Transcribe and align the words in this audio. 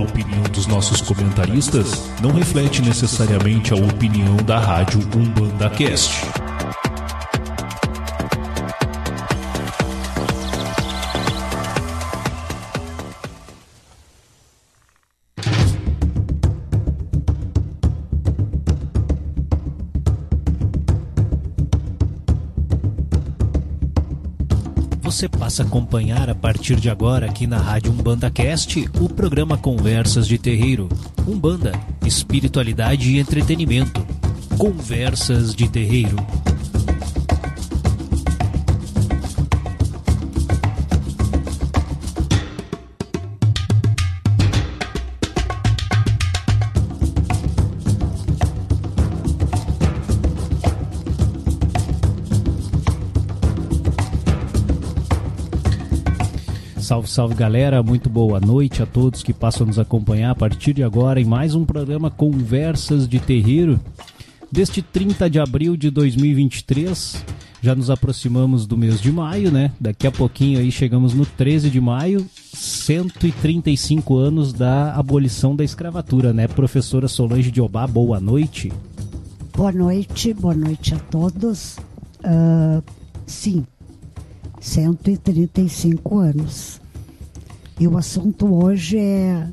opinião 0.00 0.42
dos 0.52 0.66
nossos 0.66 1.00
comentaristas 1.00 2.10
não 2.20 2.30
reflete 2.32 2.82
necessariamente 2.82 3.72
a 3.72 3.76
opinião 3.76 4.36
da 4.36 4.58
rádio 4.58 5.00
Umbanda 5.14 5.68
Cast. 5.70 6.43
Você 25.54 25.62
passa 25.62 25.62
a 25.62 25.66
acompanhar 25.66 26.28
a 26.28 26.34
partir 26.34 26.74
de 26.74 26.90
agora 26.90 27.26
aqui 27.26 27.46
na 27.46 27.58
Rádio 27.58 27.92
Umbanda 27.92 28.28
Cast 28.28 28.90
o 29.00 29.08
programa 29.08 29.56
Conversas 29.56 30.26
de 30.26 30.36
Terreiro. 30.36 30.88
Umbanda, 31.28 31.70
espiritualidade 32.04 33.12
e 33.12 33.20
entretenimento. 33.20 34.04
Conversas 34.58 35.54
de 35.54 35.68
Terreiro. 35.68 36.16
Salve, 56.94 57.10
salve 57.10 57.34
galera, 57.34 57.82
muito 57.82 58.08
boa 58.08 58.38
noite 58.38 58.80
a 58.80 58.86
todos 58.86 59.20
que 59.20 59.32
passam 59.32 59.64
a 59.64 59.66
nos 59.66 59.80
acompanhar 59.80 60.30
a 60.30 60.34
partir 60.34 60.72
de 60.72 60.84
agora 60.84 61.20
em 61.20 61.24
mais 61.24 61.52
um 61.52 61.64
programa 61.64 62.08
Conversas 62.08 63.08
de 63.08 63.18
Terreiro. 63.18 63.80
Deste 64.52 64.80
30 64.80 65.28
de 65.28 65.40
abril 65.40 65.76
de 65.76 65.90
2023, 65.90 67.24
já 67.60 67.74
nos 67.74 67.90
aproximamos 67.90 68.64
do 68.64 68.76
mês 68.76 69.00
de 69.00 69.10
maio, 69.10 69.50
né? 69.50 69.72
Daqui 69.80 70.06
a 70.06 70.12
pouquinho 70.12 70.60
aí 70.60 70.70
chegamos 70.70 71.14
no 71.14 71.26
13 71.26 71.68
de 71.68 71.80
maio, 71.80 72.24
135 72.52 74.16
anos 74.16 74.52
da 74.52 74.94
abolição 74.94 75.56
da 75.56 75.64
escravatura, 75.64 76.32
né? 76.32 76.46
Professora 76.46 77.08
Solange 77.08 77.50
de 77.50 77.60
Obá, 77.60 77.88
boa 77.88 78.20
noite. 78.20 78.72
Boa 79.52 79.72
noite, 79.72 80.32
boa 80.32 80.54
noite 80.54 80.94
a 80.94 80.98
todos. 81.00 81.76
Uh, 82.20 82.80
sim, 83.26 83.66
135 84.60 86.18
anos. 86.18 86.83
E 87.78 87.88
o 87.88 87.96
assunto 87.96 88.46
hoje 88.54 88.98
é, 88.98 89.48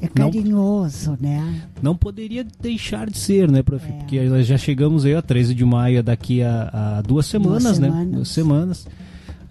é 0.00 0.08
carinhoso, 0.08 1.10
não, 1.20 1.30
né? 1.30 1.62
Não 1.82 1.96
poderia 1.96 2.44
deixar 2.60 3.10
de 3.10 3.18
ser, 3.18 3.50
né, 3.50 3.62
prof? 3.62 3.84
É. 3.86 3.92
Porque 3.92 4.20
nós 4.24 4.46
já 4.46 4.56
chegamos 4.56 5.04
aí 5.04 5.14
a 5.14 5.22
13 5.22 5.54
de 5.54 5.64
maio, 5.64 6.02
daqui 6.02 6.42
a, 6.42 6.98
a 6.98 7.02
duas, 7.02 7.26
semanas, 7.26 7.62
duas 7.64 7.78
né? 7.78 7.88
Semanas. 7.88 8.14
Duas 8.14 8.28
semanas. 8.28 8.86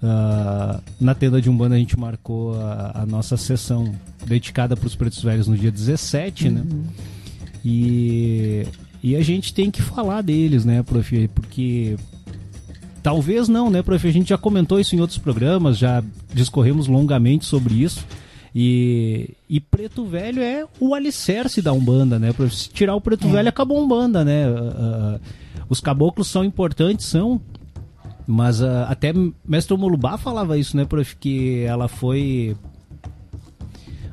Uh, 0.02 0.82
na 1.02 1.16
tenda 1.16 1.42
de 1.42 1.50
Umbanda 1.50 1.74
a 1.74 1.80
gente 1.80 2.00
marcou 2.00 2.54
a, 2.62 3.02
a 3.02 3.06
nossa 3.06 3.36
sessão 3.36 3.96
dedicada 4.26 4.78
para 4.78 4.86
os 4.86 4.96
pretos 4.96 5.24
velhos 5.24 5.48
no 5.48 5.58
dia 5.58 5.72
17, 5.72 6.50
né? 6.50 6.62
uhum. 6.62 6.66
né? 6.66 6.84
E, 7.66 8.68
e 9.04 9.16
a 9.16 9.22
gente 9.22 9.54
tem 9.54 9.70
que 9.70 9.82
falar 9.82 10.22
deles, 10.22 10.66
né, 10.66 10.84
prof? 10.84 11.28
Porque 11.30 11.98
Talvez 13.08 13.48
não, 13.48 13.70
né, 13.70 13.82
prof? 13.82 14.06
A 14.06 14.12
gente 14.12 14.28
já 14.28 14.38
comentou 14.38 14.82
isso 14.82 14.94
em 14.94 15.00
outros 15.00 15.18
programas, 15.18 15.78
já 15.78 16.04
discorremos 16.34 16.88
longamente 16.88 17.46
sobre 17.46 17.76
isso. 17.76 18.06
E, 18.54 19.30
e 19.50 19.62
Preto 19.62 20.04
Velho 20.04 20.42
é 20.42 20.66
o 20.78 20.94
alicerce 20.94 21.62
da 21.62 21.72
Umbanda, 21.72 22.20
né? 22.20 22.34
Prof? 22.34 22.54
Se 22.54 22.70
tirar 22.70 22.96
o 22.96 23.00
Preto 23.00 23.26
é. 23.30 23.32
Velho, 23.32 23.48
acabou 23.48 23.78
a 23.78 23.82
Umbanda, 23.82 24.26
né? 24.26 24.50
Uh, 24.50 25.16
uh, 25.16 25.20
os 25.70 25.80
caboclos 25.80 26.28
são 26.28 26.44
importantes, 26.44 27.06
são. 27.06 27.40
Mas 28.28 28.60
uh, 28.60 28.84
até 28.90 29.14
Mestre 29.48 29.78
Molubá 29.78 30.18
falava 30.18 30.58
isso, 30.58 30.76
né, 30.76 30.84
prof? 30.84 31.16
Que 31.16 31.62
ela 31.62 31.88
foi. 31.88 32.58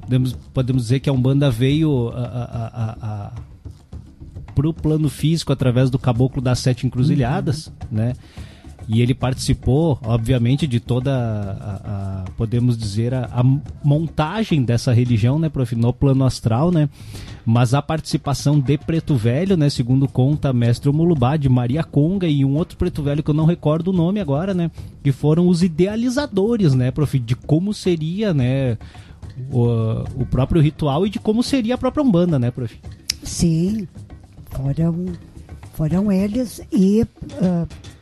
Podemos, 0.03 0.39
podemos 0.55 0.83
dizer 0.85 1.01
que 1.01 1.11
a 1.11 1.13
Umbanda 1.13 1.51
veio 1.51 2.11
a, 2.11 2.21
a, 2.23 2.97
a, 3.03 3.33
para 4.55 4.69
o 4.69 4.73
plano 4.73 5.09
físico 5.09 5.53
através 5.53 5.91
do 5.91 5.99
Caboclo 5.99 6.41
das 6.41 6.61
Sete 6.61 6.87
Encruzilhadas, 6.87 7.67
uhum. 7.67 7.73
né? 7.91 8.13
E 8.87 9.01
ele 9.01 9.15
participou, 9.15 9.99
obviamente, 10.03 10.67
de 10.67 10.79
toda 10.79 11.11
a, 11.11 12.25
a 12.25 12.31
podemos 12.37 12.77
dizer, 12.77 13.15
a, 13.15 13.31
a, 13.33 13.43
montagem 13.83 14.63
dessa 14.63 14.93
religião, 14.93 15.39
né, 15.39 15.49
prof, 15.49 15.75
no 15.75 15.93
plano 15.93 16.25
astral, 16.25 16.71
né? 16.71 16.89
Mas 17.47 17.73
a 17.73 17.81
participação 17.81 18.61
de 18.61 18.77
Preto 18.77 19.17
Velho, 19.17 19.57
né, 19.57 19.71
segundo 19.71 20.07
conta 20.07 20.53
Mestre 20.53 20.93
Mulubá, 20.93 21.37
de 21.37 21.49
Maria 21.49 21.83
Conga 21.83 22.27
e 22.27 22.45
um 22.45 22.57
outro 22.57 22.77
Preto 22.77 23.03
Velho 23.03 23.23
que 23.23 23.31
eu 23.31 23.35
não 23.35 23.47
recordo 23.47 23.89
o 23.89 23.93
nome 23.93 24.21
agora, 24.21 24.53
né? 24.53 24.71
Que 25.03 25.13
foram 25.13 25.49
os 25.49 25.63
idealizadores, 25.63 26.75
né, 26.75 26.91
prof, 26.91 27.19
de 27.19 27.35
como 27.35 27.73
seria, 27.73 28.35
né, 28.35 28.77
o, 29.51 30.23
o 30.23 30.27
próprio 30.27 30.61
ritual 30.61 31.07
e 31.07 31.11
de 31.11 31.19
como 31.19 31.43
seria 31.43 31.77
a 31.77 31.79
própria 31.79 32.05
Umbanda, 32.05 32.39
né, 32.39 32.51
prof? 32.51 32.79
Sim, 33.23 33.89
foram, 34.51 35.07
foram 35.73 36.13
eles 36.13 36.61
e... 36.71 37.07
Uh 37.41 37.94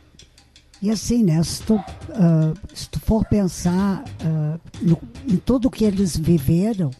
e 0.83 0.91
assim, 0.91 1.23
né, 1.23 1.41
se 1.41 1.63
tu, 1.63 1.75
uh, 1.75 2.53
se 2.73 2.89
tu 2.89 2.99
for 2.99 3.23
pensar 3.23 4.03
uh, 4.03 4.59
no, 4.81 4.99
em 5.25 5.37
tudo 5.37 5.71
que 5.71 5.85
eles 5.85 6.17
viveram 6.17 6.91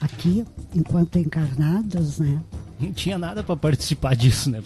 aqui, 0.00 0.46
enquanto 0.74 1.18
encarnados, 1.18 2.18
né? 2.18 2.40
Não 2.80 2.90
tinha 2.94 3.18
nada 3.18 3.42
para 3.42 3.54
participar 3.54 4.16
disso, 4.16 4.50
né, 4.50 4.62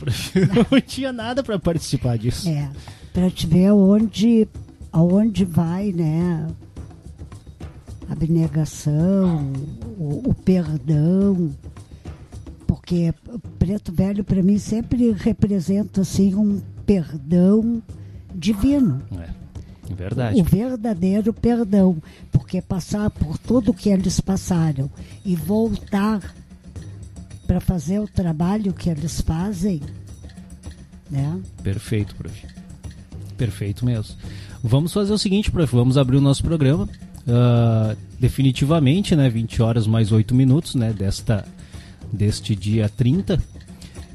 Não, 0.54 0.66
Não 0.70 0.80
tinha 0.80 1.12
nada 1.12 1.42
para 1.42 1.58
participar 1.58 2.16
disso. 2.16 2.48
É, 2.48 2.70
para 3.12 3.28
te 3.32 3.48
ver 3.48 3.66
aonde, 3.66 4.46
aonde 4.92 5.44
vai, 5.44 5.90
né? 5.90 6.46
A 8.08 8.12
abnegação, 8.12 9.52
o, 9.98 10.30
o 10.30 10.34
perdão, 10.34 11.50
porque 12.64 13.12
preto 13.58 13.90
velho 13.92 14.22
para 14.22 14.40
mim 14.40 14.56
sempre 14.56 15.10
representa 15.18 16.02
assim 16.02 16.32
um 16.36 16.62
perdão 16.86 17.82
divino. 18.34 19.02
É, 19.18 19.94
verdade. 19.94 20.40
O 20.40 20.44
verdadeiro 20.44 21.32
perdão, 21.32 22.02
porque 22.30 22.60
passar 22.60 23.10
por 23.10 23.38
tudo 23.38 23.74
que 23.74 23.88
eles 23.88 24.20
passaram 24.20 24.90
e 25.24 25.34
voltar 25.34 26.34
para 27.46 27.60
fazer 27.60 27.98
o 27.98 28.06
trabalho 28.06 28.72
que 28.72 28.88
eles 28.88 29.20
fazem, 29.20 29.80
né? 31.10 31.40
Perfeito, 31.62 32.14
prof. 32.14 32.46
Perfeito 33.36 33.84
mesmo. 33.84 34.14
Vamos 34.62 34.92
fazer 34.92 35.12
o 35.12 35.18
seguinte, 35.18 35.50
prof. 35.50 35.74
Vamos 35.74 35.98
abrir 35.98 36.16
o 36.16 36.20
nosso 36.20 36.42
programa. 36.42 36.88
Uh, 37.26 37.96
definitivamente, 38.18 39.16
né? 39.16 39.28
20 39.28 39.62
horas 39.62 39.86
mais 39.86 40.12
8 40.12 40.34
minutos, 40.34 40.74
né? 40.74 40.92
Desta, 40.92 41.44
deste 42.12 42.54
dia 42.54 42.88
30. 42.88 43.42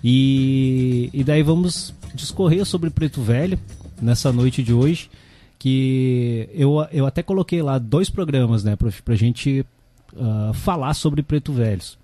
E, 0.03 1.09
e 1.13 1.23
daí 1.23 1.41
vamos 1.41 1.93
discorrer 2.13 2.65
sobre 2.65 2.89
Preto 2.89 3.21
Velho, 3.21 3.59
nessa 4.01 4.31
noite 4.31 4.61
de 4.63 4.73
hoje, 4.73 5.09
que 5.57 6.50
eu, 6.53 6.85
eu 6.91 7.06
até 7.06 7.23
coloquei 7.23 7.61
lá 7.61 7.78
dois 7.78 8.09
programas, 8.09 8.63
né, 8.63 8.75
pra, 8.75 8.91
pra 9.03 9.16
gente 9.16 9.66
uh, 10.13 10.53
falar 10.53 10.94
sobre 10.94 11.23
Preto 11.23 11.51
Velhos. 11.53 11.97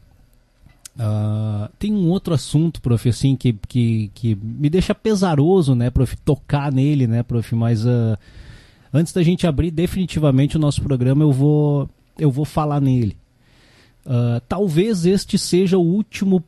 Uh, 0.95 1.69
tem 1.79 1.93
um 1.93 2.09
outro 2.09 2.33
assunto, 2.33 2.81
prof, 2.81 3.07
assim, 3.07 3.35
que, 3.35 3.53
que, 3.67 4.11
que 4.13 4.35
me 4.35 4.69
deixa 4.69 4.93
pesaroso, 4.93 5.73
né, 5.73 5.89
prof, 5.89 6.15
tocar 6.17 6.71
nele, 6.71 7.07
né, 7.07 7.23
prof, 7.23 7.55
mas 7.55 7.85
uh, 7.85 8.17
antes 8.93 9.13
da 9.13 9.23
gente 9.23 9.47
abrir 9.47 9.71
definitivamente 9.71 10.57
o 10.57 10.59
nosso 10.59 10.81
programa, 10.81 11.23
eu 11.23 11.31
vou, 11.31 11.89
eu 12.19 12.29
vou 12.29 12.45
falar 12.45 12.81
nele. 12.81 13.15
Uh, 14.05 14.41
talvez 14.47 15.05
este 15.05 15.37
seja 15.37 15.77
o 15.77 15.83
último 15.83 16.43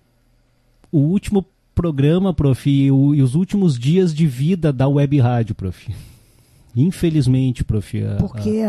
o 0.91 0.99
último 0.99 1.43
programa, 1.73 2.33
prof, 2.33 2.69
e, 2.69 2.91
o, 2.91 3.13
e, 3.15 3.21
os 3.21 3.35
últimos 3.35 3.77
dias 3.77 4.13
de 4.13 4.27
vida 4.27 4.71
da 4.71 4.87
web 4.87 5.19
rádio, 5.19 5.55
prof. 5.55 5.93
Infelizmente, 6.75 7.63
prof. 7.63 8.01
Por 8.19 8.35
quê? 8.35 8.63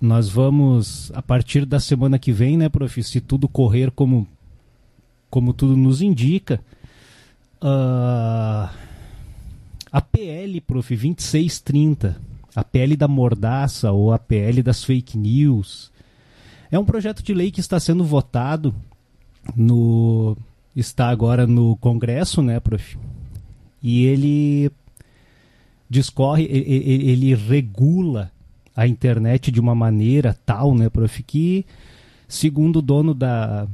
nós 0.00 0.30
vamos, 0.30 1.12
a 1.14 1.20
partir 1.20 1.66
da 1.66 1.78
semana 1.78 2.18
que 2.18 2.32
vem, 2.32 2.56
né, 2.56 2.68
prof, 2.68 3.02
se 3.02 3.20
tudo 3.20 3.46
correr 3.46 3.90
como, 3.90 4.26
como 5.28 5.52
tudo 5.52 5.76
nos 5.76 6.00
indica, 6.00 6.60
uh, 7.62 8.70
a 9.92 10.00
PL, 10.00 10.60
prof, 10.62 10.96
2630, 10.96 12.18
a 12.54 12.64
PL 12.64 12.96
da 12.96 13.06
mordaça 13.06 13.92
ou 13.92 14.12
a 14.12 14.18
PL 14.18 14.62
das 14.62 14.82
fake 14.82 15.18
news, 15.18 15.92
é 16.70 16.78
um 16.78 16.84
projeto 16.84 17.22
de 17.22 17.34
lei 17.34 17.50
que 17.50 17.60
está 17.60 17.78
sendo 17.78 18.04
votado 18.04 18.74
no 19.54 20.36
está 20.74 21.08
agora 21.08 21.46
no 21.46 21.76
Congresso, 21.76 22.42
né, 22.42 22.60
prof? 22.60 22.98
E 23.82 24.04
ele 24.04 24.70
discorre, 25.88 26.44
ele, 26.44 27.10
ele 27.10 27.34
regula 27.34 28.30
a 28.76 28.86
internet 28.86 29.50
de 29.50 29.60
uma 29.60 29.74
maneira 29.74 30.36
tal, 30.46 30.74
né, 30.74 30.88
prof, 30.88 31.22
que 31.22 31.64
segundo 32.28 32.76
o 32.76 32.82
dono 32.82 33.14
da, 33.14 33.66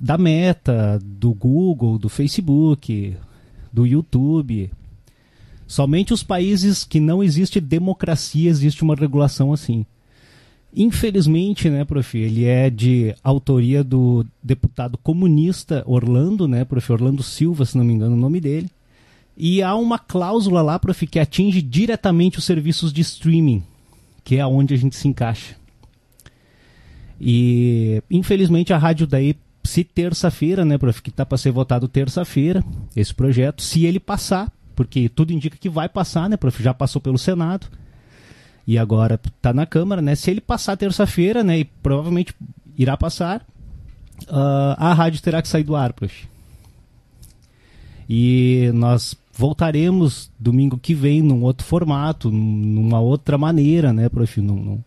da 0.00 0.18
Meta, 0.18 0.98
do 1.02 1.32
Google, 1.32 1.96
do 1.96 2.08
Facebook, 2.08 3.16
do 3.72 3.86
YouTube. 3.86 4.70
Somente 5.66 6.12
os 6.12 6.22
países 6.22 6.84
que 6.84 7.00
não 7.00 7.22
existe 7.22 7.60
democracia 7.60 8.50
existe 8.50 8.82
uma 8.82 8.96
regulação 8.96 9.52
assim. 9.52 9.86
Infelizmente, 10.74 11.68
né, 11.68 11.84
prof, 11.84 12.16
ele 12.16 12.46
é 12.46 12.70
de 12.70 13.14
autoria 13.22 13.84
do 13.84 14.24
deputado 14.42 14.96
comunista 14.96 15.82
Orlando, 15.86 16.48
né, 16.48 16.64
prof, 16.64 16.90
Orlando 16.90 17.22
Silva, 17.22 17.66
se 17.66 17.76
não 17.76 17.84
me 17.84 17.92
engano 17.92 18.16
o 18.16 18.18
nome 18.18 18.40
dele. 18.40 18.70
E 19.36 19.62
há 19.62 19.74
uma 19.74 19.98
cláusula 19.98 20.62
lá, 20.62 20.78
prof, 20.78 21.06
que 21.06 21.18
atinge 21.18 21.60
diretamente 21.60 22.38
os 22.38 22.44
serviços 22.44 22.90
de 22.90 23.02
streaming, 23.02 23.62
que 24.24 24.36
é 24.36 24.40
aonde 24.40 24.72
a 24.72 24.76
gente 24.78 24.96
se 24.96 25.06
encaixa. 25.06 25.56
E 27.20 28.02
infelizmente 28.10 28.72
a 28.72 28.78
rádio 28.78 29.06
daí, 29.06 29.36
se 29.62 29.84
terça-feira, 29.84 30.64
né, 30.64 30.78
prof, 30.78 31.02
que 31.02 31.10
está 31.10 31.26
para 31.26 31.36
ser 31.36 31.52
votado 31.52 31.86
terça-feira, 31.86 32.64
esse 32.96 33.14
projeto, 33.14 33.60
se 33.60 33.84
ele 33.84 34.00
passar, 34.00 34.50
porque 34.74 35.10
tudo 35.10 35.34
indica 35.34 35.58
que 35.58 35.68
vai 35.68 35.88
passar, 35.88 36.30
né, 36.30 36.36
prof, 36.38 36.62
já 36.62 36.72
passou 36.72 37.00
pelo 37.00 37.18
Senado 37.18 37.68
e 38.66 38.78
agora 38.78 39.20
está 39.24 39.52
na 39.52 39.66
Câmara, 39.66 40.00
né? 40.00 40.14
Se 40.14 40.30
ele 40.30 40.40
passar 40.40 40.76
terça-feira, 40.76 41.42
né, 41.42 41.60
e 41.60 41.64
provavelmente 41.64 42.34
irá 42.76 42.96
passar, 42.96 43.44
uh, 44.28 44.76
a 44.76 44.92
rádio 44.94 45.20
terá 45.20 45.42
que 45.42 45.48
sair 45.48 45.64
do 45.64 45.76
ar, 45.76 45.92
prof. 45.92 46.26
E 48.08 48.70
nós 48.74 49.16
voltaremos 49.32 50.30
domingo 50.38 50.78
que 50.78 50.94
vem 50.94 51.22
num 51.22 51.42
outro 51.42 51.66
formato, 51.66 52.30
numa 52.30 53.00
outra 53.00 53.36
maneira, 53.36 53.92
né, 53.92 54.08
prof? 54.08 54.40
Num, 54.40 54.56
num, 54.56 54.80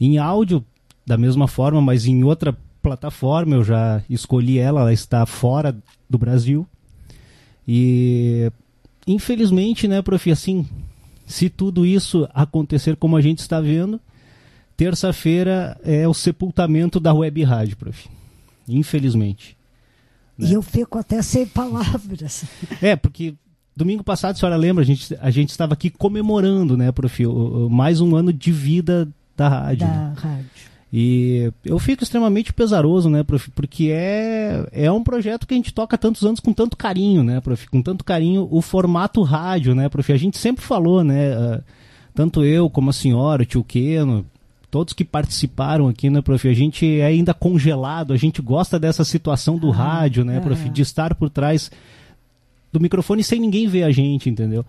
em 0.00 0.18
áudio, 0.18 0.64
da 1.06 1.16
mesma 1.16 1.48
forma, 1.48 1.80
mas 1.80 2.06
em 2.06 2.22
outra 2.22 2.56
plataforma, 2.82 3.56
eu 3.56 3.64
já 3.64 4.02
escolhi 4.08 4.58
ela, 4.58 4.82
ela 4.82 4.92
está 4.92 5.24
fora 5.24 5.76
do 6.08 6.18
Brasil. 6.18 6.66
E 7.66 8.50
infelizmente, 9.06 9.88
né, 9.88 10.02
prof, 10.02 10.30
assim, 10.30 10.66
se 11.28 11.50
tudo 11.50 11.84
isso 11.84 12.26
acontecer 12.32 12.96
como 12.96 13.14
a 13.14 13.20
gente 13.20 13.40
está 13.40 13.60
vendo, 13.60 14.00
terça-feira 14.74 15.78
é 15.84 16.08
o 16.08 16.14
sepultamento 16.14 16.98
da 16.98 17.12
web 17.12 17.44
rádio, 17.44 17.76
prof. 17.76 18.08
Infelizmente. 18.66 19.54
Né? 20.38 20.48
E 20.48 20.52
eu 20.54 20.62
fico 20.62 20.98
até 20.98 21.20
sem 21.20 21.46
palavras. 21.46 22.44
É, 22.80 22.96
porque 22.96 23.34
domingo 23.76 24.02
passado, 24.02 24.36
a 24.36 24.38
senhora 24.38 24.56
lembra, 24.56 24.82
a 24.82 24.86
gente, 24.86 25.14
a 25.20 25.30
gente 25.30 25.50
estava 25.50 25.74
aqui 25.74 25.90
comemorando, 25.90 26.76
né, 26.76 26.90
prof, 26.90 27.22
mais 27.70 28.00
um 28.00 28.16
ano 28.16 28.32
de 28.32 28.50
vida 28.50 29.06
da 29.36 29.48
rádio. 29.48 29.86
Da 29.86 29.92
né? 29.92 30.14
rádio. 30.16 30.67
E 30.92 31.52
eu 31.64 31.78
fico 31.78 32.02
extremamente 32.02 32.52
pesaroso, 32.52 33.10
né, 33.10 33.22
prof, 33.22 33.50
porque 33.50 33.90
é, 33.92 34.66
é 34.72 34.90
um 34.90 35.02
projeto 35.02 35.46
que 35.46 35.52
a 35.52 35.56
gente 35.56 35.72
toca 35.72 35.98
tantos 35.98 36.24
anos 36.24 36.40
com 36.40 36.52
tanto 36.52 36.78
carinho, 36.78 37.22
né, 37.22 37.40
prof, 37.40 37.68
com 37.68 37.82
tanto 37.82 38.02
carinho 38.02 38.48
o 38.50 38.62
formato 38.62 39.22
rádio, 39.22 39.74
né, 39.74 39.90
prof, 39.90 40.10
a 40.10 40.16
gente 40.16 40.38
sempre 40.38 40.64
falou, 40.64 41.04
né, 41.04 41.36
uh, 41.36 41.62
tanto 42.14 42.42
eu 42.42 42.70
como 42.70 42.88
a 42.88 42.92
senhora, 42.94 43.42
o 43.42 43.46
tio 43.46 43.62
Keno, 43.62 44.24
todos 44.70 44.94
que 44.94 45.04
participaram 45.04 45.88
aqui, 45.88 46.08
né, 46.08 46.22
prof, 46.22 46.48
a 46.48 46.54
gente 46.54 47.00
é 47.00 47.04
ainda 47.04 47.34
congelado, 47.34 48.14
a 48.14 48.16
gente 48.16 48.40
gosta 48.40 48.78
dessa 48.78 49.04
situação 49.04 49.58
do 49.58 49.70
ah, 49.70 49.74
rádio, 49.74 50.24
né, 50.24 50.40
prof, 50.40 50.68
é. 50.68 50.70
de 50.70 50.80
estar 50.80 51.14
por 51.14 51.28
trás 51.28 51.70
do 52.72 52.80
microfone 52.80 53.22
sem 53.22 53.38
ninguém 53.38 53.68
ver 53.68 53.82
a 53.82 53.90
gente, 53.90 54.30
entendeu? 54.30 54.64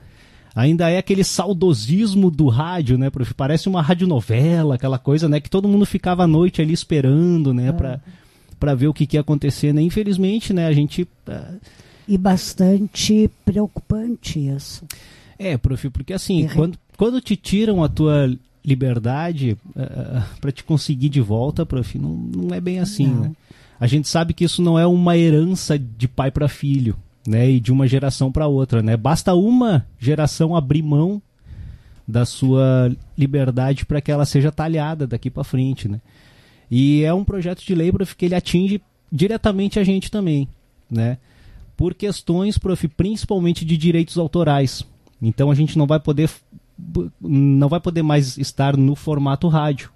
Ainda 0.55 0.89
é 0.89 0.97
aquele 0.97 1.23
saudosismo 1.23 2.29
do 2.29 2.47
rádio, 2.47 2.97
né, 2.97 3.09
prof? 3.09 3.33
Parece 3.33 3.67
uma 3.67 3.81
radionovela, 3.81 4.75
aquela 4.75 4.97
coisa, 4.97 5.29
né, 5.29 5.39
que 5.39 5.49
todo 5.49 5.67
mundo 5.67 5.85
ficava 5.85 6.23
à 6.23 6.27
noite 6.27 6.61
ali 6.61 6.73
esperando, 6.73 7.53
né, 7.53 7.69
é. 7.69 7.71
para 7.71 8.01
para 8.59 8.75
ver 8.75 8.89
o 8.89 8.93
que, 8.93 9.07
que 9.07 9.15
ia 9.15 9.21
acontecer, 9.21 9.73
né? 9.73 9.81
Infelizmente, 9.81 10.51
né, 10.51 10.67
a 10.67 10.73
gente 10.73 11.03
uh... 11.03 11.59
e 12.05 12.17
bastante 12.17 13.29
preocupante 13.45 14.37
isso. 14.37 14.83
É, 15.37 15.57
prof, 15.57 15.89
porque 15.91 16.11
assim, 16.11 16.45
quando 16.49 16.77
quando 16.97 17.21
te 17.21 17.37
tiram 17.37 17.81
a 17.81 17.87
tua 17.87 18.29
liberdade 18.65 19.57
uh, 19.69 19.81
ah, 19.81 20.17
ah, 20.17 20.27
para 20.41 20.51
te 20.51 20.65
conseguir 20.65 21.07
de 21.07 21.21
volta, 21.21 21.65
prof, 21.65 21.97
não, 21.97 22.09
não 22.09 22.53
é 22.53 22.59
bem 22.59 22.79
assim, 22.79 23.07
não. 23.07 23.21
né? 23.21 23.31
A 23.79 23.87
gente 23.87 24.09
sabe 24.09 24.33
que 24.33 24.43
isso 24.43 24.61
não 24.61 24.77
é 24.77 24.85
uma 24.85 25.17
herança 25.17 25.79
de 25.79 26.07
pai 26.07 26.29
para 26.29 26.49
filho, 26.49 26.97
né, 27.29 27.47
e 27.47 27.59
de 27.59 27.71
uma 27.71 27.87
geração 27.87 28.31
para 28.31 28.47
outra, 28.47 28.81
né? 28.81 28.97
Basta 28.97 29.35
uma 29.35 29.85
geração 29.99 30.55
abrir 30.55 30.81
mão 30.81 31.21
da 32.07 32.25
sua 32.25 32.91
liberdade 33.15 33.85
para 33.85 34.01
que 34.01 34.11
ela 34.11 34.25
seja 34.25 34.51
talhada 34.51 35.05
daqui 35.05 35.29
para 35.29 35.43
frente, 35.43 35.87
né? 35.87 36.01
E 36.71 37.03
é 37.03 37.13
um 37.13 37.23
projeto 37.23 37.63
de 37.63 37.75
lei, 37.75 37.91
prof, 37.91 38.15
que 38.15 38.25
ele 38.25 38.33
atinge 38.33 38.81
diretamente 39.11 39.77
a 39.77 39.83
gente 39.83 40.09
também, 40.09 40.47
né? 40.89 41.19
Por 41.77 41.93
questões, 41.93 42.57
prof, 42.57 42.87
principalmente 42.87 43.63
de 43.63 43.77
direitos 43.77 44.17
autorais. 44.17 44.83
Então 45.21 45.51
a 45.51 45.55
gente 45.55 45.77
não 45.77 45.85
vai 45.85 45.99
poder 45.99 46.31
não 47.21 47.69
vai 47.69 47.79
poder 47.79 48.01
mais 48.01 48.39
estar 48.39 48.75
no 48.75 48.95
formato 48.95 49.47
rádio, 49.47 49.91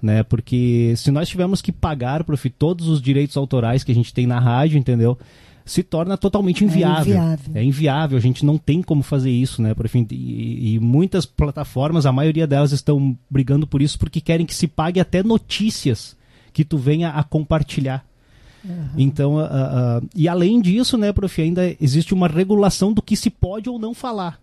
né? 0.00 0.22
Porque 0.22 0.94
se 0.96 1.10
nós 1.10 1.28
tivermos 1.28 1.60
que 1.60 1.72
pagar, 1.72 2.24
prof, 2.24 2.48
todos 2.48 2.88
os 2.88 3.02
direitos 3.02 3.36
autorais 3.36 3.84
que 3.84 3.92
a 3.92 3.94
gente 3.94 4.14
tem 4.14 4.26
na 4.26 4.40
rádio, 4.40 4.78
entendeu? 4.78 5.18
Se 5.70 5.84
torna 5.84 6.18
totalmente 6.18 6.64
inviável. 6.64 7.14
É 7.14 7.18
inviável. 7.18 7.52
É 7.54 7.64
inviável, 7.64 8.18
a 8.18 8.20
gente 8.20 8.44
não 8.44 8.58
tem 8.58 8.82
como 8.82 9.04
fazer 9.04 9.30
isso, 9.30 9.62
né? 9.62 9.72
Por 9.72 9.86
fim, 9.86 10.04
e, 10.10 10.74
e, 10.74 10.80
muitas 10.80 11.24
plataformas, 11.24 12.06
a 12.06 12.12
maioria 12.12 12.44
delas 12.44 12.72
estão 12.72 13.16
brigando 13.30 13.68
por 13.68 13.80
isso 13.80 13.96
porque 13.96 14.20
querem 14.20 14.44
que 14.44 14.52
se 14.52 14.66
pague 14.66 14.98
até 14.98 15.22
notícias 15.22 16.16
que 16.52 16.64
tu 16.64 16.76
venha 16.76 17.10
a 17.10 17.22
compartilhar. 17.22 18.04
Uhum. 18.64 18.88
Então, 18.98 19.36
uh, 19.36 19.42
uh, 19.42 20.08
e 20.12 20.28
além 20.28 20.60
disso, 20.60 20.98
né, 20.98 21.12
prof, 21.12 21.40
ainda 21.40 21.76
existe 21.80 22.12
uma 22.12 22.26
regulação 22.26 22.92
do 22.92 23.00
que 23.00 23.14
se 23.14 23.30
pode 23.30 23.70
ou 23.70 23.78
não 23.78 23.94
falar. 23.94 24.40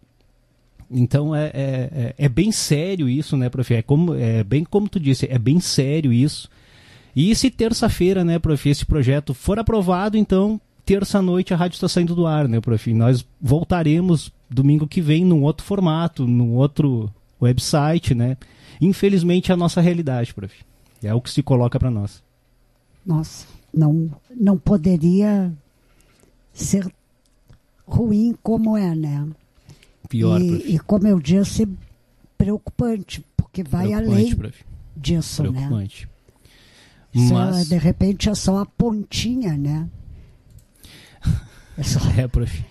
Então 0.90 1.36
é, 1.36 1.48
é, 1.48 1.54
é, 1.54 2.16
é 2.18 2.30
bem 2.30 2.54
sério 2.54 3.10
isso, 3.10 3.36
né, 3.36 3.50
prof? 3.50 3.74
É, 3.74 3.82
como, 3.82 4.16
é 4.16 4.46
bem 4.46 4.64
como 4.64 4.88
tu 4.88 4.98
disse, 4.98 5.28
é 5.30 5.38
bem 5.38 5.60
sério 5.60 6.14
isso. 6.14 6.50
E 7.14 7.36
se 7.36 7.52
terça-feira, 7.52 8.24
né, 8.24 8.40
prof, 8.40 8.70
esse 8.70 8.86
projeto 8.86 9.34
for 9.34 9.60
aprovado, 9.60 10.18
então 10.18 10.62
terça-noite 10.88 11.54
a 11.54 11.58
rádio 11.58 11.76
está 11.76 11.90
saindo 11.90 12.16
do 12.16 12.26
ar, 12.26 12.48
né, 12.48 12.62
prof? 12.62 12.94
Nós 12.94 13.28
voltaremos 13.42 14.32
domingo 14.50 14.88
que 14.88 15.02
vem 15.02 15.26
num 15.26 15.44
outro 15.44 15.66
formato, 15.66 16.26
num 16.26 16.54
outro 16.54 17.14
website, 17.42 18.16
né? 18.16 18.38
Infelizmente 18.80 19.52
é 19.52 19.54
a 19.54 19.58
nossa 19.58 19.82
realidade, 19.82 20.34
prof. 20.34 20.56
É 21.04 21.14
o 21.14 21.20
que 21.20 21.30
se 21.30 21.44
coloca 21.44 21.78
para 21.78 21.92
nós. 21.92 22.24
Nossa, 23.06 23.46
não, 23.74 24.10
não 24.34 24.58
poderia 24.58 25.52
ser 26.54 26.90
ruim 27.86 28.34
como 28.42 28.78
é, 28.78 28.96
né? 28.96 29.28
Pior, 30.08 30.42
e, 30.42 30.48
prof. 30.48 30.72
e 30.74 30.80
como 30.80 31.08
eu 31.08 31.20
disse, 31.20 31.68
preocupante, 32.38 33.26
porque 33.36 33.62
vai 33.62 33.88
preocupante, 33.88 34.14
além 34.14 34.36
prof. 34.38 34.66
disso, 34.96 35.44
né? 35.44 35.50
preocupante. 35.52 36.10
né? 37.14 37.30
Mas... 37.30 37.68
de 37.68 37.78
repente 37.78 38.30
é 38.30 38.36
só 38.36 38.60
a 38.60 38.66
pontinha, 38.66 39.58
né? 39.58 39.90
É, 41.78 42.22
é 42.22 42.28
prof. 42.28 42.66